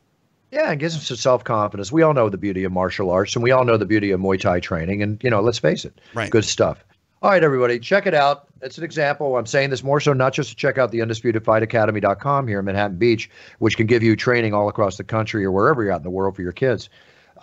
Yeah, 0.51 0.71
it 0.71 0.79
gives 0.79 0.93
them 0.93 1.01
some 1.01 1.17
self 1.17 1.43
confidence. 1.43 1.91
We 1.91 2.03
all 2.03 2.13
know 2.13 2.29
the 2.29 2.37
beauty 2.37 2.63
of 2.63 2.71
martial 2.71 3.09
arts, 3.09 3.35
and 3.35 3.43
we 3.43 3.51
all 3.51 3.65
know 3.65 3.77
the 3.77 3.85
beauty 3.85 4.11
of 4.11 4.21
Muay 4.21 4.39
Thai 4.39 4.59
training. 4.59 5.01
And 5.01 5.21
you 5.23 5.29
know, 5.29 5.41
let's 5.41 5.57
face 5.57 5.85
it, 5.85 5.99
right. 6.13 6.29
good 6.29 6.45
stuff. 6.45 6.85
All 7.21 7.31
right, 7.31 7.43
everybody, 7.43 7.79
check 7.79 8.05
it 8.05 8.13
out. 8.13 8.44
It's 8.61 8.77
an 8.77 8.83
example. 8.83 9.37
I'm 9.37 9.45
saying 9.45 9.69
this 9.69 9.83
more 9.83 9.99
so 9.99 10.13
not 10.13 10.33
just 10.33 10.49
to 10.49 10.55
check 10.55 10.77
out 10.77 10.91
the 10.91 10.99
undisputedfightacademy.com 10.99 12.47
here 12.47 12.59
in 12.59 12.65
Manhattan 12.65 12.97
Beach, 12.97 13.29
which 13.59 13.75
can 13.75 13.85
give 13.85 14.01
you 14.01 14.15
training 14.15 14.53
all 14.53 14.69
across 14.69 14.97
the 14.97 15.03
country 15.03 15.43
or 15.43 15.51
wherever 15.51 15.83
you're 15.83 15.91
at 15.91 15.97
in 15.97 16.03
the 16.03 16.09
world 16.09 16.35
for 16.35 16.41
your 16.41 16.53
kids. 16.53 16.89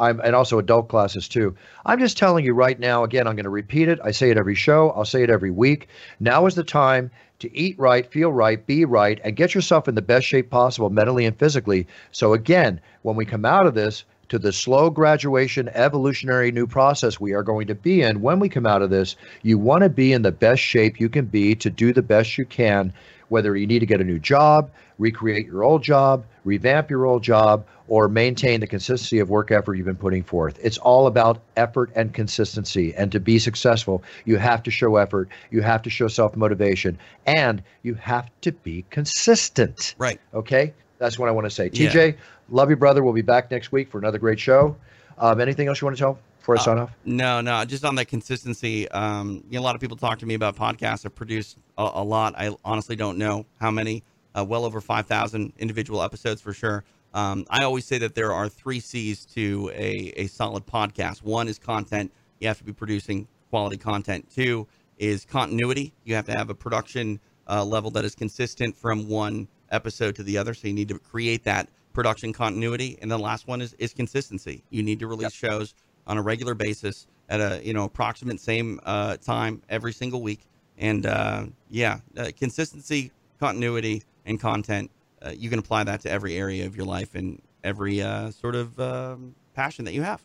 I'm, 0.00 0.20
and 0.20 0.34
also 0.34 0.58
adult 0.58 0.88
classes 0.88 1.28
too. 1.28 1.54
I'm 1.84 1.98
just 1.98 2.16
telling 2.16 2.46
you 2.46 2.54
right 2.54 2.78
now, 2.80 3.04
again, 3.04 3.26
I'm 3.28 3.36
going 3.36 3.44
to 3.44 3.50
repeat 3.50 3.88
it. 3.88 3.98
I 4.02 4.10
say 4.10 4.30
it 4.30 4.38
every 4.38 4.54
show, 4.54 4.90
I'll 4.90 5.04
say 5.04 5.22
it 5.22 5.28
every 5.28 5.50
week. 5.50 5.88
Now 6.18 6.46
is 6.46 6.54
the 6.54 6.64
time 6.64 7.10
to 7.40 7.56
eat 7.56 7.78
right, 7.78 8.10
feel 8.10 8.32
right, 8.32 8.64
be 8.66 8.84
right, 8.86 9.20
and 9.22 9.36
get 9.36 9.54
yourself 9.54 9.88
in 9.88 9.94
the 9.94 10.02
best 10.02 10.26
shape 10.26 10.48
possible 10.48 10.88
mentally 10.88 11.26
and 11.26 11.38
physically. 11.38 11.86
So, 12.12 12.32
again, 12.32 12.80
when 13.02 13.16
we 13.16 13.26
come 13.26 13.44
out 13.44 13.66
of 13.66 13.74
this, 13.74 14.04
to 14.32 14.38
the 14.38 14.50
slow 14.50 14.88
graduation, 14.88 15.68
evolutionary 15.74 16.50
new 16.50 16.66
process 16.66 17.20
we 17.20 17.34
are 17.34 17.42
going 17.42 17.66
to 17.66 17.74
be 17.74 18.00
in 18.00 18.22
when 18.22 18.40
we 18.40 18.48
come 18.48 18.64
out 18.64 18.80
of 18.80 18.88
this, 18.88 19.14
you 19.42 19.58
want 19.58 19.82
to 19.82 19.90
be 19.90 20.10
in 20.10 20.22
the 20.22 20.32
best 20.32 20.62
shape 20.62 20.98
you 20.98 21.10
can 21.10 21.26
be 21.26 21.54
to 21.54 21.68
do 21.68 21.92
the 21.92 22.00
best 22.00 22.38
you 22.38 22.46
can, 22.46 22.94
whether 23.28 23.54
you 23.54 23.66
need 23.66 23.80
to 23.80 23.86
get 23.86 24.00
a 24.00 24.04
new 24.04 24.18
job, 24.18 24.70
recreate 24.98 25.44
your 25.44 25.62
old 25.62 25.82
job, 25.82 26.24
revamp 26.44 26.88
your 26.88 27.04
old 27.04 27.22
job, 27.22 27.66
or 27.88 28.08
maintain 28.08 28.60
the 28.60 28.66
consistency 28.66 29.18
of 29.18 29.28
work 29.28 29.50
effort 29.50 29.74
you've 29.74 29.84
been 29.84 29.96
putting 29.96 30.22
forth. 30.22 30.58
It's 30.62 30.78
all 30.78 31.06
about 31.06 31.42
effort 31.58 31.90
and 31.94 32.14
consistency. 32.14 32.94
And 32.94 33.12
to 33.12 33.20
be 33.20 33.38
successful, 33.38 34.02
you 34.24 34.38
have 34.38 34.62
to 34.62 34.70
show 34.70 34.96
effort, 34.96 35.28
you 35.50 35.60
have 35.60 35.82
to 35.82 35.90
show 35.90 36.08
self 36.08 36.36
motivation, 36.36 36.98
and 37.26 37.62
you 37.82 37.92
have 37.96 38.30
to 38.40 38.52
be 38.52 38.86
consistent. 38.88 39.94
Right. 39.98 40.18
Okay? 40.32 40.72
That's 41.02 41.18
what 41.18 41.28
I 41.28 41.32
want 41.32 41.46
to 41.46 41.50
say. 41.50 41.68
TJ, 41.68 42.12
yeah. 42.12 42.18
love 42.48 42.70
you, 42.70 42.76
brother. 42.76 43.02
We'll 43.02 43.12
be 43.12 43.22
back 43.22 43.50
next 43.50 43.72
week 43.72 43.90
for 43.90 43.98
another 43.98 44.18
great 44.18 44.38
show. 44.38 44.76
Um, 45.18 45.40
anything 45.40 45.66
else 45.66 45.80
you 45.80 45.86
want 45.86 45.96
to 45.96 46.00
tell 46.00 46.16
before 46.38 46.56
I 46.56 46.60
uh, 46.60 46.62
sign 46.62 46.78
off? 46.78 46.92
No, 47.04 47.40
no. 47.40 47.64
Just 47.64 47.84
on 47.84 47.96
that 47.96 48.04
consistency. 48.04 48.88
Um, 48.90 49.42
you 49.50 49.58
know, 49.58 49.62
a 49.62 49.64
lot 49.64 49.74
of 49.74 49.80
people 49.80 49.96
talk 49.96 50.20
to 50.20 50.26
me 50.26 50.34
about 50.34 50.54
podcasts. 50.54 51.04
I've 51.04 51.16
produced 51.16 51.58
a, 51.76 51.90
a 51.94 52.04
lot. 52.04 52.34
I 52.38 52.54
honestly 52.64 52.94
don't 52.94 53.18
know 53.18 53.46
how 53.60 53.72
many. 53.72 54.04
Uh, 54.34 54.44
well 54.48 54.64
over 54.64 54.80
5,000 54.80 55.52
individual 55.58 56.02
episodes 56.02 56.40
for 56.40 56.52
sure. 56.52 56.84
Um, 57.14 57.44
I 57.50 57.64
always 57.64 57.84
say 57.84 57.98
that 57.98 58.14
there 58.14 58.32
are 58.32 58.48
three 58.48 58.78
C's 58.78 59.26
to 59.34 59.72
a, 59.74 60.12
a 60.16 60.28
solid 60.28 60.64
podcast. 60.66 61.24
One 61.24 61.48
is 61.48 61.58
content. 61.58 62.12
You 62.38 62.46
have 62.46 62.58
to 62.58 62.64
be 62.64 62.72
producing 62.72 63.26
quality 63.50 63.76
content. 63.76 64.30
Two 64.32 64.68
is 64.98 65.24
continuity. 65.24 65.92
You 66.04 66.14
have 66.14 66.26
to 66.26 66.32
have 66.32 66.48
a 66.48 66.54
production 66.54 67.18
uh, 67.48 67.64
level 67.64 67.90
that 67.90 68.04
is 68.04 68.14
consistent 68.14 68.76
from 68.76 69.08
one 69.08 69.48
episode 69.72 70.14
to 70.16 70.22
the 70.22 70.38
other. 70.38 70.54
So 70.54 70.68
you 70.68 70.74
need 70.74 70.88
to 70.88 70.98
create 70.98 71.42
that 71.44 71.68
production 71.92 72.32
continuity. 72.32 72.98
And 73.02 73.10
the 73.10 73.18
last 73.18 73.48
one 73.48 73.60
is, 73.60 73.74
is 73.74 73.92
consistency. 73.92 74.62
You 74.70 74.82
need 74.82 75.00
to 75.00 75.06
release 75.06 75.42
yep. 75.42 75.50
shows 75.50 75.74
on 76.06 76.18
a 76.18 76.22
regular 76.22 76.54
basis 76.54 77.06
at 77.28 77.40
a 77.40 77.64
you 77.64 77.72
know 77.72 77.84
approximate 77.84 78.40
same 78.40 78.80
uh, 78.84 79.16
time 79.16 79.62
every 79.68 79.92
single 79.92 80.22
week. 80.22 80.46
And 80.78 81.06
uh, 81.06 81.46
yeah, 81.70 82.00
uh, 82.16 82.30
consistency, 82.36 83.12
continuity, 83.38 84.02
and 84.26 84.40
content. 84.40 84.90
Uh, 85.20 85.30
you 85.30 85.50
can 85.50 85.58
apply 85.58 85.84
that 85.84 86.00
to 86.00 86.10
every 86.10 86.36
area 86.36 86.66
of 86.66 86.76
your 86.76 86.86
life 86.86 87.14
and 87.14 87.40
every 87.62 88.02
uh, 88.02 88.30
sort 88.30 88.54
of 88.54 88.78
um, 88.80 89.34
passion 89.54 89.84
that 89.84 89.94
you 89.94 90.02
have. 90.02 90.22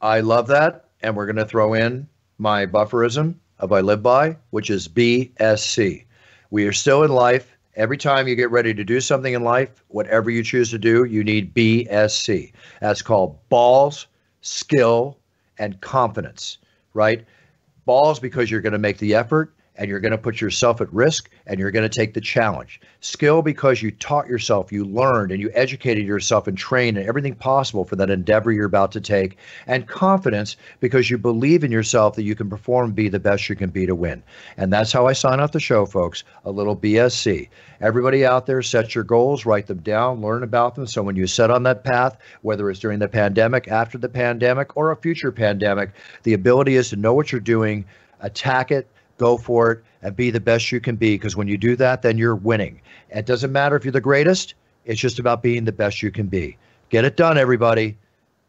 I 0.00 0.20
love 0.20 0.48
that, 0.48 0.90
and 1.00 1.16
we're 1.16 1.26
going 1.26 1.36
to 1.36 1.46
throw 1.46 1.74
in 1.74 2.06
my 2.38 2.66
bufferism 2.66 3.36
of 3.58 3.72
I 3.72 3.80
live 3.80 4.02
by, 4.02 4.36
which 4.50 4.68
is 4.68 4.88
BSC. 4.88 6.04
We 6.50 6.66
are 6.66 6.72
still 6.72 7.02
in 7.02 7.10
life 7.10 7.55
Every 7.76 7.98
time 7.98 8.26
you 8.26 8.34
get 8.34 8.50
ready 8.50 8.72
to 8.72 8.84
do 8.84 9.00
something 9.02 9.34
in 9.34 9.44
life, 9.44 9.84
whatever 9.88 10.30
you 10.30 10.42
choose 10.42 10.70
to 10.70 10.78
do, 10.78 11.04
you 11.04 11.22
need 11.22 11.52
BSC. 11.54 12.52
That's 12.80 13.02
called 13.02 13.38
balls, 13.50 14.06
skill, 14.40 15.18
and 15.58 15.78
confidence, 15.82 16.56
right? 16.94 17.26
Balls 17.84 18.18
because 18.18 18.50
you're 18.50 18.62
going 18.62 18.72
to 18.72 18.78
make 18.78 18.96
the 18.96 19.14
effort 19.14 19.52
and 19.76 19.88
you're 19.88 20.00
going 20.00 20.12
to 20.12 20.18
put 20.18 20.40
yourself 20.40 20.80
at 20.80 20.92
risk 20.92 21.30
and 21.46 21.60
you're 21.60 21.70
going 21.70 21.88
to 21.88 21.94
take 21.94 22.14
the 22.14 22.20
challenge. 22.20 22.80
Skill 23.00 23.42
because 23.42 23.82
you 23.82 23.90
taught 23.90 24.26
yourself, 24.26 24.72
you 24.72 24.84
learned, 24.84 25.32
and 25.32 25.40
you 25.40 25.50
educated 25.54 26.04
yourself 26.04 26.46
and 26.46 26.56
trained 26.56 26.96
and 26.96 27.08
everything 27.08 27.34
possible 27.34 27.84
for 27.84 27.96
that 27.96 28.10
endeavor 28.10 28.52
you're 28.52 28.66
about 28.66 28.92
to 28.92 29.00
take. 29.00 29.36
And 29.66 29.86
confidence 29.86 30.56
because 30.80 31.10
you 31.10 31.18
believe 31.18 31.62
in 31.62 31.70
yourself 31.70 32.16
that 32.16 32.24
you 32.24 32.34
can 32.34 32.48
perform 32.48 32.92
be 32.92 33.08
the 33.08 33.20
best 33.20 33.48
you 33.48 33.56
can 33.56 33.70
be 33.70 33.86
to 33.86 33.94
win. 33.94 34.22
And 34.56 34.72
that's 34.72 34.92
how 34.92 35.06
I 35.06 35.12
sign 35.12 35.40
off 35.40 35.52
the 35.52 35.60
show, 35.60 35.86
folks. 35.86 36.24
A 36.44 36.50
little 36.50 36.76
BSC. 36.76 37.48
Everybody 37.80 38.24
out 38.24 38.46
there, 38.46 38.62
set 38.62 38.94
your 38.94 39.04
goals, 39.04 39.44
write 39.44 39.66
them 39.66 39.80
down, 39.80 40.22
learn 40.22 40.42
about 40.42 40.74
them. 40.74 40.86
So 40.86 41.02
when 41.02 41.16
you 41.16 41.26
set 41.26 41.50
on 41.50 41.62
that 41.64 41.84
path, 41.84 42.16
whether 42.42 42.70
it's 42.70 42.80
during 42.80 42.98
the 42.98 43.08
pandemic, 43.08 43.68
after 43.68 43.98
the 43.98 44.08
pandemic, 44.08 44.76
or 44.76 44.90
a 44.90 44.96
future 44.96 45.30
pandemic, 45.30 45.90
the 46.22 46.32
ability 46.32 46.76
is 46.76 46.88
to 46.90 46.96
know 46.96 47.12
what 47.12 47.30
you're 47.30 47.40
doing, 47.40 47.84
attack 48.20 48.70
it, 48.70 48.88
go 49.18 49.36
for 49.36 49.72
it 49.72 49.84
and 50.02 50.14
be 50.14 50.30
the 50.30 50.40
best 50.40 50.70
you 50.72 50.80
can 50.80 50.96
be 50.96 51.14
because 51.14 51.36
when 51.36 51.48
you 51.48 51.56
do 51.56 51.76
that 51.76 52.02
then 52.02 52.18
you're 52.18 52.36
winning. 52.36 52.80
It 53.10 53.26
doesn't 53.26 53.52
matter 53.52 53.76
if 53.76 53.84
you're 53.84 53.92
the 53.92 54.00
greatest 54.00 54.54
it's 54.86 55.00
just 55.00 55.18
about 55.18 55.42
being 55.42 55.64
the 55.64 55.72
best 55.72 56.02
you 56.02 56.10
can 56.10 56.26
be. 56.26 56.56
Get 56.88 57.04
it 57.04 57.16
done 57.16 57.36
everybody. 57.36 57.98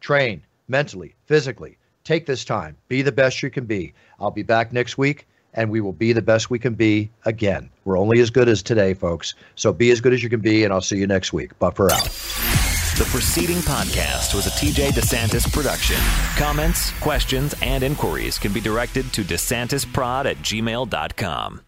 Train 0.00 0.42
mentally 0.68 1.14
physically. 1.26 1.76
Take 2.04 2.26
this 2.26 2.44
time. 2.44 2.76
Be 2.86 3.02
the 3.02 3.12
best 3.12 3.42
you 3.42 3.50
can 3.50 3.66
be. 3.66 3.92
I'll 4.20 4.30
be 4.30 4.44
back 4.44 4.72
next 4.72 4.96
week 4.96 5.26
and 5.54 5.70
we 5.70 5.80
will 5.80 5.92
be 5.92 6.12
the 6.12 6.22
best 6.22 6.48
we 6.48 6.58
can 6.58 6.74
be 6.74 7.10
again. 7.24 7.68
We're 7.84 7.98
only 7.98 8.20
as 8.20 8.30
good 8.30 8.48
as 8.48 8.62
today 8.62 8.94
folks. 8.94 9.34
So 9.56 9.72
be 9.72 9.90
as 9.90 10.00
good 10.00 10.12
as 10.12 10.22
you 10.22 10.30
can 10.30 10.40
be 10.40 10.64
and 10.64 10.72
i'll 10.72 10.80
see 10.80 10.96
you 10.96 11.06
next 11.06 11.32
week. 11.32 11.58
Buffer 11.58 11.90
out 11.92 12.67
the 12.98 13.04
preceding 13.04 13.58
podcast 13.58 14.34
was 14.34 14.48
a 14.48 14.50
TJ 14.50 14.88
DeSantis 14.88 15.50
production. 15.52 15.96
Comments, 16.36 16.90
questions, 16.98 17.54
and 17.62 17.84
inquiries 17.84 18.40
can 18.40 18.52
be 18.52 18.60
directed 18.60 19.12
to 19.12 19.22
DeSantisProd 19.22 20.24
at 20.26 20.36
gmail.com. 20.38 21.60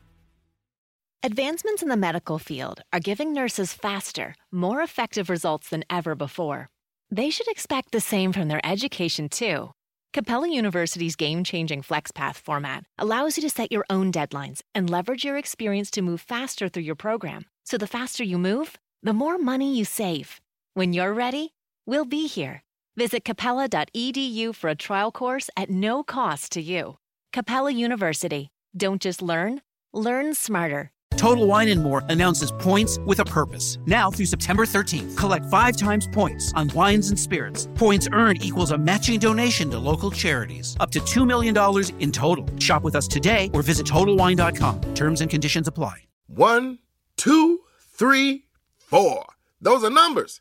Advancements 1.22 1.82
in 1.82 1.88
the 1.88 1.96
medical 1.96 2.40
field 2.40 2.80
are 2.92 2.98
giving 2.98 3.32
nurses 3.32 3.72
faster, 3.72 4.34
more 4.50 4.82
effective 4.82 5.30
results 5.30 5.68
than 5.68 5.84
ever 5.88 6.16
before. 6.16 6.68
They 7.12 7.30
should 7.30 7.46
expect 7.46 7.92
the 7.92 8.00
same 8.00 8.32
from 8.32 8.48
their 8.48 8.66
education, 8.66 9.28
too. 9.28 9.70
Capella 10.12 10.48
University's 10.48 11.14
game 11.14 11.44
changing 11.44 11.82
FlexPath 11.82 12.36
format 12.36 12.82
allows 12.98 13.36
you 13.36 13.42
to 13.42 13.50
set 13.50 13.70
your 13.70 13.84
own 13.88 14.10
deadlines 14.10 14.62
and 14.74 14.90
leverage 14.90 15.24
your 15.24 15.36
experience 15.36 15.92
to 15.92 16.02
move 16.02 16.20
faster 16.20 16.68
through 16.68 16.82
your 16.82 16.96
program. 16.96 17.44
So 17.62 17.78
the 17.78 17.86
faster 17.86 18.24
you 18.24 18.36
move, 18.36 18.74
the 19.04 19.12
more 19.12 19.38
money 19.38 19.76
you 19.76 19.84
save. 19.84 20.40
When 20.80 20.94
you're 20.94 21.12
ready, 21.12 21.52
we'll 21.84 22.06
be 22.06 22.26
here. 22.26 22.62
Visit 22.96 23.22
capella.edu 23.22 24.54
for 24.54 24.70
a 24.70 24.74
trial 24.74 25.12
course 25.12 25.50
at 25.54 25.68
no 25.68 26.02
cost 26.02 26.52
to 26.52 26.62
you. 26.62 26.96
Capella 27.34 27.70
University. 27.70 28.48
Don't 28.74 29.02
just 29.02 29.20
learn, 29.20 29.60
learn 29.92 30.32
smarter. 30.32 30.90
Total 31.18 31.46
Wine 31.46 31.68
and 31.68 31.82
More 31.82 32.02
announces 32.08 32.50
points 32.50 32.98
with 33.04 33.20
a 33.20 33.26
purpose. 33.26 33.76
Now 33.84 34.10
through 34.10 34.24
September 34.24 34.64
13th, 34.64 35.18
collect 35.18 35.44
five 35.50 35.76
times 35.76 36.08
points 36.10 36.50
on 36.56 36.68
wines 36.68 37.10
and 37.10 37.20
spirits. 37.20 37.68
Points 37.74 38.08
earned 38.10 38.42
equals 38.42 38.70
a 38.70 38.78
matching 38.78 39.20
donation 39.20 39.68
to 39.72 39.78
local 39.78 40.10
charities. 40.10 40.78
Up 40.80 40.90
to 40.92 41.00
$2 41.00 41.26
million 41.26 41.54
in 41.98 42.10
total. 42.10 42.46
Shop 42.58 42.82
with 42.82 42.96
us 42.96 43.06
today 43.06 43.50
or 43.52 43.60
visit 43.60 43.86
TotalWine.com. 43.86 44.94
Terms 44.94 45.20
and 45.20 45.30
conditions 45.30 45.68
apply. 45.68 46.06
One, 46.28 46.78
two, 47.18 47.60
three, 47.92 48.46
four. 48.78 49.26
Those 49.60 49.84
are 49.84 49.90
numbers. 49.90 50.40